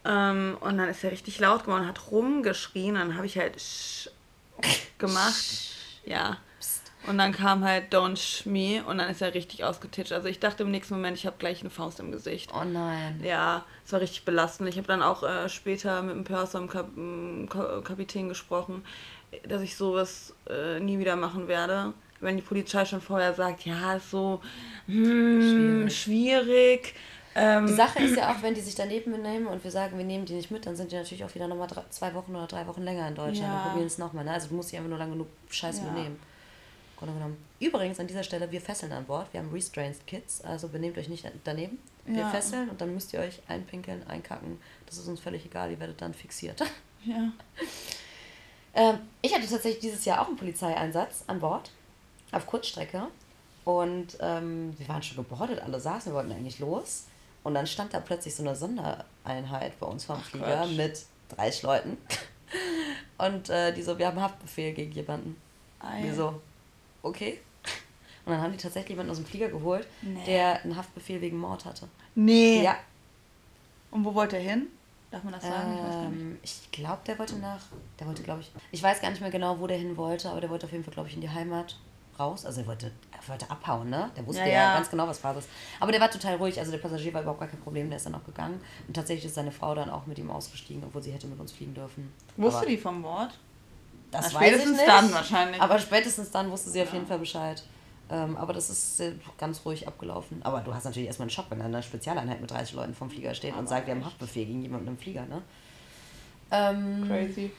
Ähm, 0.03 0.57
und 0.59 0.77
dann 0.77 0.89
ist 0.89 1.03
er 1.03 1.11
richtig 1.11 1.39
laut 1.39 1.63
geworden, 1.63 1.87
hat 1.87 2.11
rumgeschrien. 2.11 2.95
Dann 2.95 3.15
habe 3.15 3.25
ich 3.25 3.37
halt 3.37 3.59
Sch 3.61 4.09
gemacht. 4.97 5.45
Ja. 6.05 6.37
Und 7.05 7.17
dann 7.19 7.31
kam 7.31 7.63
halt 7.63 7.93
Don't 7.93 8.17
Sh 8.17 8.45
Me 8.45 8.83
und 8.85 8.97
dann 8.97 9.09
ist 9.09 9.21
er 9.21 9.33
richtig 9.33 9.63
ausgetitscht. 9.63 10.11
Also 10.11 10.27
ich 10.27 10.41
dachte 10.41 10.63
im 10.63 10.71
nächsten 10.71 10.95
Moment, 10.95 11.17
ich 11.17 11.25
habe 11.25 11.37
gleich 11.39 11.61
eine 11.61 11.69
Faust 11.69 12.01
im 12.01 12.11
Gesicht. 12.11 12.51
Oh 12.53 12.65
nein. 12.65 13.21
Ja, 13.23 13.63
es 13.85 13.93
war 13.93 14.01
richtig 14.01 14.25
belastend. 14.25 14.67
Ich 14.67 14.77
habe 14.77 14.87
dann 14.87 15.01
auch 15.01 15.23
äh, 15.23 15.47
später 15.47 16.01
mit 16.01 16.15
dem 16.15 16.23
Purser, 16.25 16.59
dem 16.59 16.67
Kap 16.67 16.87
m, 16.97 17.47
Ka- 17.49 17.79
Kapitän 17.81 18.27
gesprochen, 18.27 18.83
dass 19.47 19.61
ich 19.61 19.75
sowas 19.75 20.33
äh, 20.49 20.79
nie 20.79 20.99
wieder 20.99 21.15
machen 21.15 21.47
werde. 21.47 21.93
Wenn 22.19 22.35
die 22.35 22.41
Polizei 22.43 22.83
schon 22.85 23.01
vorher 23.01 23.33
sagt, 23.33 23.65
ja, 23.65 23.95
ist 23.95 24.09
so 24.09 24.41
hm, 24.87 25.89
schwierig. 25.89 26.95
Ähm, 27.35 27.67
Die 27.67 27.73
Sache 27.73 27.99
ist 27.99 28.15
ja 28.17 28.31
auch, 28.31 28.41
wenn 28.41 28.55
die 28.55 28.61
sich 28.61 28.73
daneben 28.73 29.11
benehmen 29.11 29.45
und 29.45 29.63
wir 29.63 29.69
sagen, 29.69 29.97
wir 29.97 30.05
nehmen 30.05 30.25
die 30.25 30.33
nicht 30.33 30.49
mit, 30.49 30.65
dann 30.65 30.75
sind 30.75 30.91
die 30.91 30.95
natürlich 30.95 31.23
auch 31.23 31.35
wieder 31.35 31.47
nochmal 31.47 31.67
drei, 31.67 31.83
zwei 31.91 32.13
Wochen 32.15 32.35
oder 32.35 32.47
drei 32.47 32.65
Wochen 32.65 32.81
länger 32.81 33.07
in 33.07 33.13
Deutschland 33.13 33.51
Ja. 33.53 33.57
und 33.57 33.63
probieren 33.69 33.85
es 33.85 33.99
nochmal. 33.99 34.25
Ne? 34.25 34.31
Also 34.31 34.47
du 34.47 34.55
musst 34.55 34.71
dich 34.71 34.77
einfach 34.79 34.89
nur 34.89 34.97
lange 34.97 35.11
genug 35.11 35.27
Scheiße 35.49 35.81
Ja. 35.85 35.89
genommen. 36.99 37.37
Übrigens 37.59 37.99
an 37.99 38.07
dieser 38.07 38.23
Stelle, 38.23 38.49
wir 38.51 38.59
fesseln 38.59 38.91
an 38.91 39.05
Bord. 39.05 39.31
Wir 39.31 39.39
haben 39.41 39.51
Restrained 39.51 40.07
Kids, 40.07 40.41
also 40.41 40.67
benehmt 40.69 40.97
euch 40.97 41.09
nicht 41.09 41.29
daneben. 41.43 41.77
Wir 42.05 42.23
Ja. 42.23 42.29
fesseln 42.29 42.69
und 42.69 42.81
dann 42.81 42.91
müsst 42.95 43.13
ihr 43.13 43.19
euch 43.19 43.39
einpinkeln, 43.47 44.01
einkacken. 44.07 44.59
Das 44.87 44.97
ist 44.97 45.07
uns 45.07 45.19
völlig 45.19 45.45
egal, 45.45 45.69
ihr 45.69 45.79
werdet 45.79 46.01
dann 46.01 46.15
fixiert. 46.15 46.59
ja. 47.05 47.31
Ähm, 48.77 48.99
ich 49.21 49.33
hatte 49.33 49.47
tatsächlich 49.49 49.79
dieses 49.79 50.05
Jahr 50.05 50.21
auch 50.21 50.27
einen 50.27 50.37
Polizeieinsatz 50.37 51.23
an 51.27 51.39
Bord, 51.39 51.71
auf 52.31 52.45
Kurzstrecke. 52.47 53.07
Und 53.65 54.17
ähm, 54.21 54.73
wir 54.77 54.87
waren 54.87 55.03
schon 55.03 55.17
gebordet, 55.17 55.59
alle 55.61 55.79
saßen, 55.79 56.11
wir 56.11 56.15
wollten 56.17 56.31
eigentlich 56.31 56.59
los. 56.59 57.05
Und 57.43 57.53
dann 57.53 57.67
stand 57.67 57.93
da 57.93 57.99
plötzlich 57.99 58.35
so 58.35 58.43
eine 58.43 58.55
Sondereinheit 58.55 59.77
bei 59.79 59.87
uns 59.87 60.05
vom 60.05 60.21
Flieger 60.21 60.45
Quatsch. 60.63 60.77
mit 60.77 61.05
30 61.35 61.63
Leuten. 61.63 61.97
Und 63.17 63.49
äh, 63.49 63.73
die 63.73 63.81
so, 63.81 63.97
wir 63.97 64.07
haben 64.07 64.21
Haftbefehl 64.21 64.73
gegen 64.73 64.91
jemanden. 64.93 65.35
Ei. 65.79 66.03
Wir 66.03 66.13
so, 66.13 66.39
okay. 67.01 67.39
Und 68.25 68.33
dann 68.33 68.41
haben 68.41 68.51
die 68.51 68.57
tatsächlich 68.57 68.91
jemanden 68.91 69.11
aus 69.11 69.17
dem 69.17 69.25
Flieger 69.25 69.47
geholt, 69.49 69.87
Nee. 70.01 70.23
der 70.25 70.61
einen 70.63 70.75
Haftbefehl 70.75 71.19
wegen 71.21 71.37
Mord 71.37 71.65
hatte. 71.65 71.87
Nee. 72.15 72.61
Ja, 72.63 72.77
Und 73.91 74.03
wo 74.05 74.13
wollte 74.13 74.35
er 74.37 74.43
hin? 74.43 74.67
Darf 75.11 75.23
man 75.23 75.33
das 75.33 75.43
sagen? 75.43 75.73
Ich 75.77 75.95
ähm, 75.95 76.39
ich 76.43 76.71
glaube, 76.71 76.99
der 77.07 77.17
wollte 77.17 77.37
nach, 77.37 77.61
der 77.99 78.07
wollte, 78.07 78.23
glaube 78.23 78.41
ich, 78.41 78.51
ich 78.71 78.83
weiß 78.83 79.01
gar 79.01 79.09
nicht 79.09 79.21
mehr 79.21 79.31
genau, 79.31 79.59
wo 79.59 79.67
der 79.67 79.77
hin 79.77 79.95
wollte, 79.95 80.29
aber 80.29 80.41
der 80.41 80.49
wollte 80.49 80.65
auf 80.65 80.71
jeden 80.71 80.83
Fall, 80.83 80.93
glaube 80.93 81.07
ich, 81.09 81.15
in 81.15 81.21
die 81.21 81.29
Heimat 81.29 81.77
raus. 82.19 82.45
Also 82.45 82.61
er 82.61 82.67
wollte, 82.67 82.91
er 83.11 83.29
wollte 83.29 83.49
abhauen, 83.49 83.89
ne? 83.89 84.11
Der 84.17 84.25
wusste 84.27 84.41
Ja, 84.41 84.47
ja, 84.47 84.53
ja. 84.53 84.73
ganz 84.75 84.89
genau, 84.89 85.07
was 85.07 85.19
Phase 85.19 85.39
ist. 85.39 85.49
Aber 85.79 85.91
der 85.91 86.01
war 86.01 86.09
total 86.11 86.35
ruhig, 86.35 86.59
also 86.59 86.71
der 86.71 86.79
Passagier 86.79 87.13
war 87.13 87.21
überhaupt 87.21 87.39
gar 87.39 87.47
kein 87.49 87.59
Problem, 87.61 87.89
der 87.89 87.97
ist 87.97 88.05
dann 88.05 88.15
auch 88.15 88.23
gegangen. 88.25 88.59
Und 88.87 88.93
tatsächlich 88.95 89.25
ist 89.25 89.35
seine 89.35 89.51
Frau 89.51 89.73
dann 89.75 89.89
auch 89.89 90.05
mit 90.07 90.17
ihm 90.19 90.29
ausgestiegen, 90.29 90.83
obwohl 90.85 91.01
sie 91.01 91.11
hätte 91.11 91.27
mit 91.27 91.39
uns 91.39 91.51
fliegen 91.53 91.73
dürfen. 91.73 92.11
Wusste 92.35 92.59
aber 92.59 92.67
die 92.67 92.77
vom 92.77 93.01
Wort? 93.03 93.37
Das 94.11 94.33
Na, 94.33 94.39
weiß 94.39 94.47
ich 94.47 94.55
spätestens 94.55 94.77
nicht. 94.77 94.87
dann 94.89 95.13
wahrscheinlich. 95.13 95.61
Aber 95.61 95.79
spätestens 95.79 96.31
dann 96.31 96.51
wusste 96.51 96.69
sie 96.69 96.81
auf 96.81 96.91
jeden 96.93 97.05
Fall 97.07 97.19
Bescheid. 97.19 97.63
Ähm, 98.09 98.37
aber 98.37 98.53
das 98.53 98.69
ist 98.69 99.01
ganz 99.37 99.65
ruhig 99.65 99.87
abgelaufen. 99.87 100.41
Aber 100.43 100.61
du 100.61 100.73
hast 100.73 100.85
natürlich 100.85 101.07
erstmal 101.07 101.25
einen 101.25 101.31
Schock, 101.31 101.47
wenn 101.49 101.59
da 101.59 101.65
eine 101.65 101.83
Spezialeinheit 101.83 102.39
mit 102.39 102.49
30 102.49 102.75
Leuten 102.75 102.93
vom 102.93 103.09
Flieger 103.09 103.33
steht 103.33 103.55
und 103.55 103.67
sagt, 103.67 103.87
wir 103.87 103.95
haben 103.95 104.05
Haftbefehl 104.05 104.45
gegen 104.45 104.61
jemanden 104.61 104.87
im 104.87 104.97
Flieger, 104.97 105.25
ne? 105.25 105.41
Ähm, 106.51 107.05
Crazy. 107.07 107.51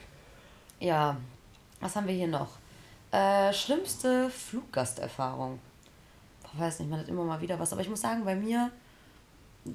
ja, 0.80 1.16
was 1.80 1.94
haben 1.94 2.06
wir 2.06 2.14
hier 2.14 2.28
noch? 2.28 2.48
Äh, 3.10 3.52
schlimmste 3.52 4.30
Fluggasterfahrung. 4.30 5.58
Boah, 6.42 6.64
weiß 6.64 6.80
nicht, 6.80 6.90
man 6.90 7.00
hat 7.00 7.08
immer 7.08 7.24
mal 7.24 7.40
wieder 7.40 7.58
was. 7.58 7.72
Aber 7.72 7.82
ich 7.82 7.88
muss 7.90 8.00
sagen, 8.00 8.24
bei 8.24 8.34
mir 8.34 8.70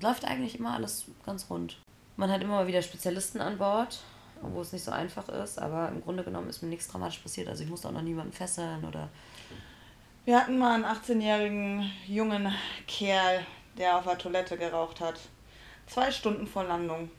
läuft 0.02 0.26
eigentlich 0.26 0.58
immer 0.60 0.74
alles 0.74 1.06
ganz 1.26 1.48
rund. 1.50 1.78
Man 2.18 2.32
hat 2.32 2.42
immer 2.42 2.56
mal 2.56 2.68
wieder 2.68 2.82
Spezialisten 2.82 3.42
an 3.42 3.58
Bord. 3.58 4.00
wo 4.42 4.62
es 4.62 4.74
nicht 4.74 4.84
so 4.84 4.92
einfach 4.92 5.30
ist, 5.30 5.58
aber 5.58 5.90
im 5.90 6.02
Grunde 6.02 6.24
genommen 6.24 6.50
ist 6.50 6.62
mir 6.62 6.70
nichts 6.70 6.88
dramatisch 6.88 7.20
passiert. 7.20 7.48
Also 7.48 7.64
ich 7.64 7.70
musste 7.70 7.88
auch 7.88 7.94
noch 7.94 8.02
niemanden 8.02 8.34
fesseln 8.34 8.84
oder 8.84 9.10
Wir 10.26 10.38
hatten 10.40 10.58
mal 10.58 10.76
einen 10.76 10.86
18-jährigen 10.86 11.92
jungen 12.08 12.54
Kerl, 12.88 13.46
der 13.78 13.98
auf 13.98 14.06
der 14.06 14.18
Toilette 14.18 14.58
geraucht 14.58 15.02
hat. 15.02 15.20
Zwei 15.88 16.12
Stunden 16.12 16.48
vor 16.48 16.64
Landung. 16.64 17.12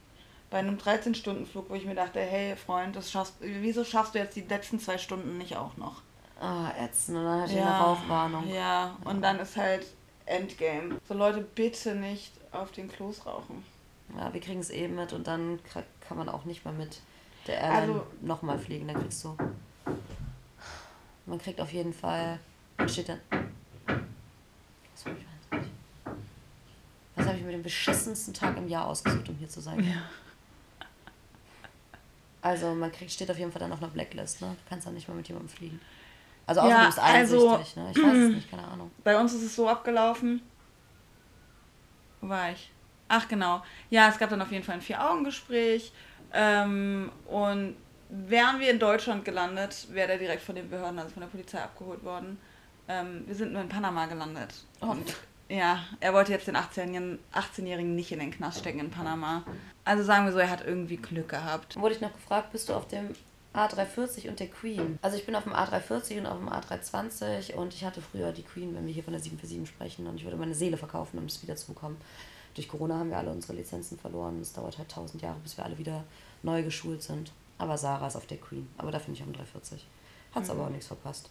Bei 0.49 0.57
einem 0.59 0.77
13-Stunden-Flug, 0.77 1.69
wo 1.69 1.75
ich 1.75 1.85
mir 1.85 1.95
dachte, 1.95 2.19
hey 2.19 2.55
Freund, 2.55 2.95
das 2.95 3.11
schaffst, 3.11 3.35
wieso 3.39 3.83
schaffst 3.83 4.15
du 4.15 4.19
jetzt 4.19 4.35
die 4.35 4.41
letzten 4.41 4.79
zwei 4.79 4.97
Stunden 4.97 5.37
nicht 5.37 5.55
auch 5.55 5.75
noch? 5.77 6.01
ah, 6.39 6.71
ätzend. 6.77 7.17
Und 7.17 7.23
dann 7.25 7.41
hatte 7.41 7.53
ich 7.53 7.61
eine 7.61 7.77
Rauchwarnung. 7.79 8.47
Ja, 8.49 8.97
und 9.05 9.21
dann 9.21 9.39
ist 9.39 9.55
halt 9.55 9.85
Endgame. 10.25 10.99
So 11.07 11.13
Leute, 11.13 11.41
bitte 11.41 11.95
nicht 11.95 12.33
auf 12.51 12.71
den 12.71 12.89
Klos 12.89 13.25
rauchen. 13.25 13.63
Ja, 14.17 14.33
wir 14.33 14.41
kriegen 14.41 14.59
es 14.59 14.69
eben 14.69 14.95
mit 14.95 15.13
und 15.13 15.27
dann 15.27 15.59
kann 16.01 16.17
man 16.17 16.27
auch 16.29 16.43
nicht 16.45 16.65
mehr 16.65 16.73
mit 16.73 16.99
der 17.47 17.59
Airline 17.59 17.81
Also- 17.93 18.07
nochmal 18.21 18.59
fliegen. 18.59 18.87
Dann 18.87 18.99
kriegst 18.99 19.23
du. 19.23 19.37
Man 21.25 21.39
kriegt 21.39 21.61
auf 21.61 21.71
jeden 21.71 21.93
Fall. 21.93 22.39
Was 22.85 22.93
steht 22.93 23.07
denn? 23.07 23.19
Was 27.15 27.25
habe 27.25 27.37
ich 27.37 27.43
mir 27.43 27.51
den 27.53 27.63
beschissensten 27.63 28.31
Tag 28.31 28.55
im 28.57 28.67
Jahr 28.67 28.85
ausgesucht, 28.85 29.27
um 29.27 29.35
hier 29.37 29.49
zu 29.49 29.59
sein? 29.59 29.83
Ja. 29.83 30.03
Also 32.43 32.75
man 32.75 32.91
kriegt, 32.91 33.09
steht 33.09 33.31
auf 33.31 33.39
jeden 33.39 33.51
Fall 33.51 33.59
dann 33.59 33.71
auf 33.71 33.81
einer 33.81 33.89
Blacklist, 33.91 34.41
ne? 34.41 34.49
Du 34.49 34.69
kannst 34.69 34.85
dann 34.85 34.93
nicht 34.93 35.07
mal 35.07 35.15
mit 35.15 35.27
jemandem 35.27 35.49
fliegen. 35.49 35.81
Also 36.45 36.61
außer 36.61 36.69
Ja, 36.69 36.79
du 36.81 36.85
bist 36.85 36.99
also- 36.99 37.49
einsichtig, 37.55 37.75
ne? 37.75 37.91
Ich 37.91 38.03
weiß 38.03 38.17
es 38.17 38.35
nicht, 38.35 38.51
keine 38.51 38.63
Ahnung. 38.67 38.91
Bei 39.03 39.19
uns 39.19 39.33
ist 39.33 39.41
es 39.41 39.55
so 39.55 39.67
abgelaufen. 39.67 40.43
Wo 42.21 42.29
war 42.29 42.51
ich? 42.51 42.69
Ach 43.07 43.27
genau. 43.27 43.63
Ja, 43.89 44.09
es 44.09 44.19
gab 44.19 44.29
dann 44.29 44.43
auf 44.43 44.51
jeden 44.51 44.63
Fall 44.63 44.75
ein 44.75 44.81
Vier-Augen-Gespräch. 44.81 45.91
Ähm, 46.33 47.11
und 47.25 47.75
wären 48.09 48.59
wir 48.59 48.69
in 48.69 48.77
Deutschland 48.77 49.25
gelandet, 49.25 49.87
wäre 49.89 50.09
der 50.09 50.17
direkt 50.19 50.43
von 50.43 50.53
den 50.53 50.69
Behörden, 50.69 50.99
also 50.99 51.11
von 51.11 51.21
der 51.21 51.29
Polizei 51.29 51.59
abgeholt 51.63 52.03
worden. 52.03 52.37
Ähm, 52.87 53.23
wir 53.25 53.35
sind 53.35 53.53
nur 53.53 53.61
in 53.61 53.69
Panama 53.69 54.05
gelandet. 54.05 54.53
Oh. 54.81 54.87
Und 54.87 55.15
ja, 55.49 55.83
er 55.99 56.13
wollte 56.13 56.31
jetzt 56.31 56.47
den 56.47 56.55
18-Jährigen 56.55 57.19
18 57.31 57.95
nicht 57.95 58.11
in 58.11 58.19
den 58.19 58.31
Knast 58.31 58.59
stecken 58.59 58.79
in 58.79 58.89
Panama. 58.89 59.43
Also 59.83 60.03
sagen 60.03 60.25
wir 60.25 60.31
so, 60.31 60.39
er 60.39 60.49
hat 60.49 60.65
irgendwie 60.65 60.97
Glück 60.97 61.29
gehabt. 61.29 61.79
Wurde 61.79 61.95
ich 61.95 62.01
noch 62.01 62.13
gefragt, 62.13 62.51
bist 62.51 62.69
du 62.69 62.73
auf 62.73 62.87
dem 62.87 63.13
A340 63.53 64.29
und 64.29 64.39
der 64.39 64.47
Queen? 64.47 64.97
Also 65.01 65.17
ich 65.17 65.25
bin 65.25 65.35
auf 65.35 65.43
dem 65.43 65.53
A340 65.53 66.19
und 66.19 66.25
auf 66.25 66.39
dem 66.39 66.49
A320 66.49 67.53
und 67.53 67.73
ich 67.73 67.85
hatte 67.85 68.01
früher 68.01 68.31
die 68.31 68.43
Queen, 68.43 68.75
wenn 68.75 68.87
wir 68.87 68.93
hier 68.93 69.03
von 69.03 69.13
der 69.13 69.21
747 69.21 69.67
sprechen 69.69 70.07
und 70.07 70.17
ich 70.17 70.23
würde 70.23 70.37
meine 70.37 70.55
Seele 70.55 70.77
verkaufen, 70.77 71.19
um 71.19 71.25
es 71.25 71.41
wieder 71.43 71.55
zu 71.55 71.67
bekommen. 71.67 71.97
Durch 72.55 72.67
Corona 72.67 72.97
haben 72.97 73.09
wir 73.09 73.17
alle 73.17 73.31
unsere 73.31 73.53
Lizenzen 73.53 73.99
verloren. 73.99 74.39
Es 74.41 74.53
dauert 74.53 74.77
halt 74.77 74.89
tausend 74.89 75.21
Jahre, 75.21 75.37
bis 75.43 75.57
wir 75.57 75.65
alle 75.65 75.77
wieder 75.77 76.05
neu 76.41 76.63
geschult 76.63 77.03
sind. 77.03 77.31
Aber 77.57 77.77
Sarah 77.77 78.07
ist 78.07 78.15
auf 78.15 78.27
der 78.27 78.37
Queen. 78.37 78.67
Aber 78.77 78.91
da 78.91 78.99
finde 78.99 79.17
ich 79.17 79.21
auf 79.21 79.27
dem 79.27 79.35
340. 79.35 79.85
Hat's 80.33 80.49
aber 80.49 80.65
auch 80.65 80.69
nichts 80.69 80.87
verpasst. 80.87 81.29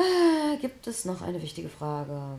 Ah, 0.00 0.56
Gibt 0.60 0.86
es 0.86 1.04
noch 1.04 1.20
eine 1.22 1.42
wichtige 1.42 1.68
Frage? 1.68 2.38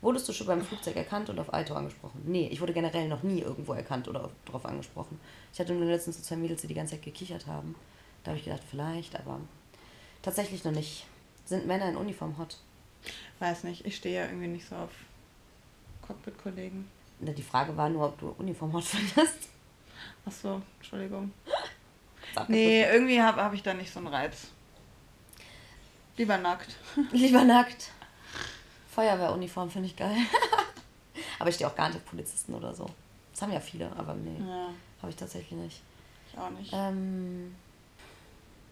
Wurdest 0.00 0.28
du 0.28 0.32
schon 0.32 0.46
beim 0.46 0.62
Flugzeug 0.62 0.96
erkannt 0.96 1.28
und 1.30 1.38
auf 1.38 1.52
Aito 1.52 1.74
angesprochen? 1.74 2.22
Nee, 2.24 2.48
ich 2.50 2.60
wurde 2.60 2.72
generell 2.72 3.08
noch 3.08 3.22
nie 3.22 3.40
irgendwo 3.40 3.72
erkannt 3.74 4.08
oder 4.08 4.24
auf- 4.24 4.30
darauf 4.46 4.64
angesprochen. 4.66 5.20
Ich 5.52 5.60
hatte 5.60 5.74
nur 5.74 5.84
letztens 5.84 6.16
so 6.16 6.22
zwei 6.22 6.36
Mädels, 6.36 6.62
die 6.62 6.66
die 6.68 6.74
ganze 6.74 6.94
Zeit 6.94 7.04
gekichert 7.04 7.46
haben. 7.46 7.74
Da 8.24 8.30
habe 8.30 8.38
ich 8.38 8.44
gedacht, 8.44 8.62
vielleicht, 8.68 9.14
aber 9.18 9.38
tatsächlich 10.22 10.64
noch 10.64 10.72
nicht. 10.72 11.06
Sind 11.44 11.66
Männer 11.66 11.88
in 11.88 11.96
Uniform 11.96 12.36
hot? 12.38 12.56
Weiß 13.38 13.64
nicht, 13.64 13.84
ich 13.84 13.96
stehe 13.96 14.20
ja 14.22 14.26
irgendwie 14.26 14.46
nicht 14.48 14.66
so 14.68 14.76
auf 14.76 14.90
Cockpit-Kollegen. 16.06 16.88
Die 17.20 17.42
Frage 17.42 17.76
war 17.76 17.88
nur, 17.88 18.06
ob 18.06 18.18
du 18.18 18.34
Uniform 18.38 18.72
hot 18.72 18.84
findest. 18.84 19.48
Ach 20.26 20.32
so, 20.32 20.62
Entschuldigung. 20.78 21.32
Nee, 22.48 22.82
irgendwie 22.84 23.20
habe 23.20 23.42
hab 23.42 23.52
ich 23.54 23.62
da 23.62 23.74
nicht 23.74 23.92
so 23.92 23.98
einen 24.00 24.08
Reiz. 24.08 24.48
Lieber 26.16 26.36
nackt. 26.38 26.74
Lieber 27.12 27.44
nackt. 27.44 27.90
Feuerwehruniform 28.94 29.70
finde 29.70 29.88
ich 29.88 29.96
geil. 29.96 30.16
aber 31.38 31.48
ich 31.48 31.54
stehe 31.56 31.68
auch 31.68 31.74
gar 31.74 31.88
nicht 31.88 31.96
auf 31.96 32.04
Polizisten 32.04 32.54
oder 32.54 32.74
so. 32.74 32.88
Das 33.32 33.42
haben 33.42 33.52
ja 33.52 33.60
viele, 33.60 33.90
aber 33.96 34.14
nee, 34.14 34.38
Ja, 34.38 34.68
habe 35.00 35.10
ich 35.10 35.16
tatsächlich 35.16 35.58
nicht. 35.58 35.80
ich 36.30 36.38
auch 36.38 36.50
nicht. 36.50 36.70
Ähm, 36.74 37.54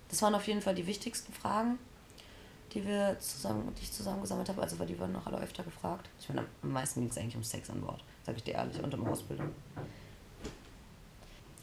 das 0.08 0.20
waren 0.22 0.34
auf 0.34 0.46
jeden 0.46 0.60
Fall 0.60 0.74
die 0.74 0.86
wichtigsten 0.86 1.32
Fragen, 1.32 1.78
die 2.74 2.86
wir 2.86 3.16
zusammen, 3.20 3.74
die 3.78 3.82
ich 3.84 3.92
zusammengesammelt 3.92 4.48
habe. 4.50 4.60
Also 4.60 4.78
weil 4.78 4.86
die 4.86 4.98
wurden 4.98 5.16
auch 5.16 5.26
alle 5.26 5.38
öfter 5.38 5.62
gefragt. 5.62 6.08
Ich 6.20 6.28
meine, 6.28 6.44
am 6.62 6.72
meisten 6.72 7.00
ging 7.00 7.08
es 7.10 7.16
eigentlich 7.16 7.36
um 7.36 7.42
Sex 7.44 7.70
an 7.70 7.80
Bord, 7.80 8.04
sage 8.26 8.36
ich 8.38 8.44
dir 8.44 8.54
ehrlich, 8.54 8.78
und 8.82 8.92
um 8.92 9.08
Ausbildung. 9.08 9.50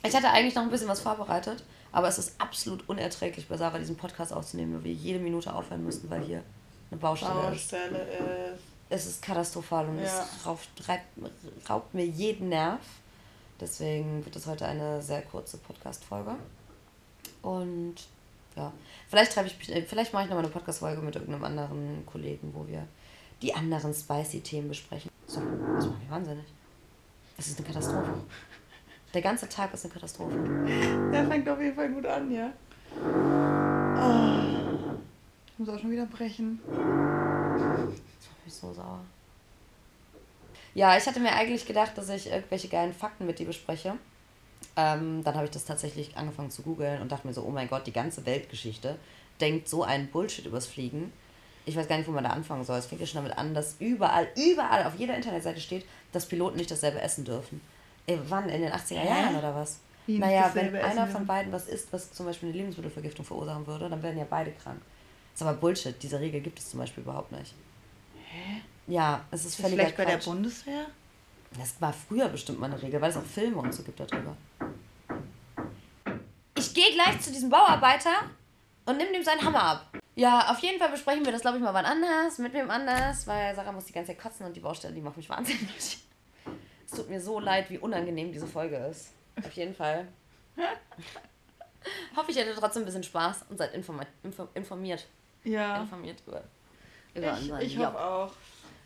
Ich 0.04 0.16
hatte 0.16 0.30
eigentlich 0.30 0.56
noch 0.56 0.64
ein 0.64 0.70
bisschen 0.70 0.88
was 0.88 1.02
vorbereitet, 1.02 1.64
aber 1.92 2.08
es 2.08 2.18
ist 2.18 2.40
absolut 2.40 2.88
unerträglich, 2.88 3.48
bei 3.48 3.58
Sarah 3.58 3.78
diesen 3.80 3.98
Podcast 3.98 4.32
aufzunehmen, 4.32 4.76
weil 4.76 4.84
wir 4.86 4.94
jede 4.94 5.20
Minute 5.20 5.54
aufhören 5.54 5.84
müssten, 5.84 6.10
weil 6.10 6.24
hier 6.24 6.44
eine 6.92 7.00
Baustelle 7.00 7.34
ist. 7.54 7.72
Baustelle 7.72 8.00
ist. 8.54 8.64
Es 8.90 9.06
ist 9.06 9.22
katastrophal 9.22 9.88
und 9.90 10.00
Ja. 10.00 10.04
es 10.06 10.46
raubt, 10.46 10.68
reibt, 10.88 11.06
raubt 11.70 11.94
mir 11.94 12.06
jeden 12.06 12.50
Nerv. 12.50 12.80
Deswegen 13.60 14.24
wird 14.24 14.36
es 14.36 14.46
heute 14.46 14.66
eine 14.66 15.02
sehr 15.02 15.24
kurze 15.24 15.58
Podcast-Folge. 15.58 16.36
Und 17.42 17.96
ja, 18.56 18.72
vielleicht 19.10 19.34
treibe 19.34 19.48
ich 19.48 19.58
mich, 19.58 19.76
äh, 19.76 19.82
vielleicht 19.82 20.14
mache 20.14 20.24
ich 20.24 20.30
nochmal 20.30 20.46
eine 20.46 20.54
Podcast-Folge 20.54 21.02
mit 21.02 21.16
irgendeinem 21.16 21.44
anderen 21.44 22.06
Kollegen, 22.06 22.52
wo 22.54 22.66
wir 22.68 22.88
die 23.42 23.54
anderen 23.54 23.94
spicy 23.94 24.42
Themen 24.42 24.70
besprechen. 24.70 25.12
So, 25.26 25.42
das 25.76 25.86
macht 25.88 26.00
mich 26.00 26.10
wahnsinnig. 26.10 26.46
Es 27.38 27.48
ist 27.48 27.60
eine 27.60 27.68
Katastrophe. 27.68 28.14
Der 29.18 29.24
ganze 29.24 29.50
Tag 29.50 29.74
ist 29.74 29.84
eine 29.84 29.92
Katastrophe. 29.92 30.36
Der 31.12 31.26
fängt 31.26 31.50
auf 31.50 31.60
jeden 31.60 31.76
Fall 31.76 31.90
gut 31.90 32.06
an, 32.06 32.32
ja. 32.32 32.52
Oh, 33.98 34.94
ich 35.48 35.58
muss 35.58 35.70
auch 35.70 35.80
schon 35.80 35.90
wieder 35.90 36.06
brechen. 36.06 36.60
Das 36.68 36.78
macht 36.78 38.46
mich 38.46 38.54
so 38.54 38.72
sauer. 38.72 39.00
Ja, 40.76 40.96
ich 40.96 41.08
hatte 41.08 41.20
mir 41.20 41.32
eigentlich 41.32 41.66
gedacht, 41.66 41.98
dass 41.98 42.10
ich 42.10 42.30
irgendwelche 42.30 42.68
geilen 42.68 42.94
Fakten 42.94 43.26
mit 43.26 43.40
dir 43.40 43.48
bespreche. 43.48 43.96
Ähm, 44.76 45.24
dann 45.24 45.34
habe 45.34 45.46
ich 45.46 45.52
das 45.52 45.66
tatsächlich 45.66 46.16
angefangen 46.16 46.52
zu 46.52 46.62
googeln 46.62 47.02
und 47.02 47.12
dachte 47.12 47.26
mir 47.26 47.34
so, 47.34 47.42
oh 47.42 47.50
mein 47.50 47.70
Gott, 47.70 47.88
die 47.88 47.94
ganze 47.94 48.24
Weltgeschichte 48.28 48.98
denkt 49.42 49.68
so 49.68 49.82
einen 49.82 50.12
Bullshit 50.12 50.46
übers 50.46 50.68
Fliegen. 50.68 51.12
Ich 51.66 51.76
weiß 51.76 51.88
gar 51.88 51.98
nicht, 51.98 52.08
wo 52.08 52.12
man 52.12 52.24
da 52.24 52.30
anfangen 52.30 52.66
soll. 52.66 52.78
Es 52.78 52.86
fängt 52.86 53.02
ja 53.02 53.08
schon 53.08 53.24
damit 53.24 53.36
an, 53.36 53.56
dass 53.56 53.78
überall, 53.80 54.28
überall 54.36 54.84
auf 54.86 54.94
jeder 55.00 55.16
Internetseite 55.16 55.60
steht, 55.60 55.88
dass 56.12 56.28
Piloten 56.28 56.58
nicht 56.58 56.70
dasselbe 56.70 57.02
essen 57.02 57.26
dürfen. 57.26 57.62
Ey, 58.08 58.20
wann? 58.30 58.48
In 58.50 58.62
den 58.62 58.72
80er 58.72 58.96
Hä? 58.96 59.08
Jahren 59.08 59.36
oder 59.36 59.54
was? 59.54 59.80
Wie 60.06 60.18
naja, 60.18 60.50
wenn 60.54 60.74
einer 60.78 61.06
von 61.06 61.26
beiden 61.26 61.52
was 61.52 61.68
isst, 61.68 61.92
was 61.92 62.14
zum 62.14 62.26
Beispiel 62.26 62.48
eine 62.50 62.58
Lebensmittelvergiftung 62.58 63.26
verursachen 63.26 63.68
würde, 63.68 63.90
dann 63.90 64.02
werden 64.02 64.18
ja 64.18 64.26
beide 64.30 64.52
krank. 64.52 64.80
Das 65.34 65.42
ist 65.42 65.48
aber 65.48 65.58
Bullshit. 65.58 66.02
Diese 66.02 66.18
Regel 66.20 66.40
gibt 66.40 66.58
es 66.60 66.70
zum 66.70 66.80
Beispiel 66.80 67.04
überhaupt 67.04 67.34
nicht. 67.34 67.54
Hä? 68.30 68.62
Ja, 68.88 69.26
es 69.30 69.42
ist 69.42 69.48
Ist 69.48 69.60
das 69.60 69.66
völliger 69.66 69.84
vielleicht 69.84 69.98
bei 69.98 70.06
der. 70.06 70.18
Bundeswehr? 70.18 70.86
Das 71.58 71.82
war 71.82 71.92
früher 71.92 72.30
bestimmt 72.30 72.60
mal 72.60 72.72
eine 72.72 72.82
Regel, 72.82 73.02
weil 73.02 73.10
es 73.10 73.18
auch 73.18 73.24
Filme 73.24 73.58
und 73.58 73.74
so 73.74 73.84
gibt 73.84 74.00
darüber. 74.00 74.36
Ich 76.58 76.74
gehe 76.74 76.94
gleich 76.94 77.20
zu 77.20 77.32
diesem 77.32 77.50
Bauarbeiter 77.50 78.12
und 78.86 78.98
nimm 78.98 79.12
dem 79.12 79.24
seinen 79.24 79.44
Hammer 79.44 79.64
ab. 79.64 79.98
Ja, 80.16 80.50
auf 80.52 80.60
jeden 80.60 80.80
Fall 80.80 80.90
besprechen 80.90 81.26
wir 81.26 81.32
das, 81.34 81.42
glaube 81.42 81.58
ich, 81.58 81.64
mal 81.64 81.74
wann 81.74 81.86
anders, 81.86 82.38
mit 82.40 82.54
wem 82.54 82.72
anders, 82.72 83.28
weil 83.28 83.54
Sarah 83.56 83.72
muss 83.74 83.86
die 83.86 83.94
ganze 83.94 84.14
Zeit 84.14 84.22
kotzen 84.22 84.46
und 84.46 84.56
die 84.56 84.62
Baustelle, 84.62 84.94
die 84.94 85.02
macht 85.02 85.18
mich 85.18 85.30
wahnsinnig. 85.30 86.00
Es 86.90 86.94
tut 86.94 87.10
mir 87.10 87.20
so 87.22 87.40
leid, 87.40 87.70
wie 87.70 87.78
unangenehm 87.78 88.32
diese 88.32 88.48
Folge 88.48 88.78
ist. 88.78 89.12
Auf 89.38 89.52
jeden 89.54 89.76
Fall. 89.76 90.08
Hoffe, 92.16 92.32
ich 92.32 92.38
hätte 92.38 92.56
trotzdem 92.56 92.84
ein 92.84 92.86
bisschen 92.86 93.04
Spaß 93.04 93.46
und 93.50 93.58
seid 93.58 93.74
informa 93.74 94.04
info 94.24 94.48
informiert. 94.54 95.06
Ja. 95.44 95.82
Informiert 95.82 96.22
über, 96.26 96.44
über 97.14 97.38
Ich, 97.40 97.52
ich 97.68 97.76
Job. 97.76 97.88
hoffe 97.94 98.04
auch. 98.04 98.32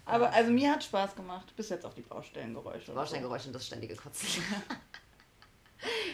Aber 0.06 0.32
also 0.34 0.52
mir 0.52 0.72
hat 0.72 0.84
Spaß 0.84 1.16
gemacht, 1.16 1.56
bis 1.56 1.70
jetzt 1.70 1.86
auf 1.86 1.93
die 1.93 2.02
Baustellengeräusche. 2.02 2.88
so. 2.88 2.93
Baustellengeräusche 2.93 3.47
und 3.47 3.54
das 3.54 3.66
ständige 3.66 3.95
Kotzen. 3.95 4.43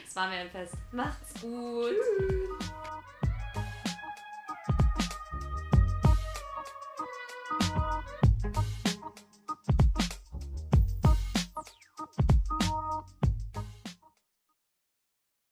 Es 0.08 0.16
war 0.16 0.30
mir 0.30 0.38
ein 0.38 0.50
Fest. 0.50 0.76
Macht's 0.94 1.42
gut. 1.42 1.92
Tschüss. 2.20 2.70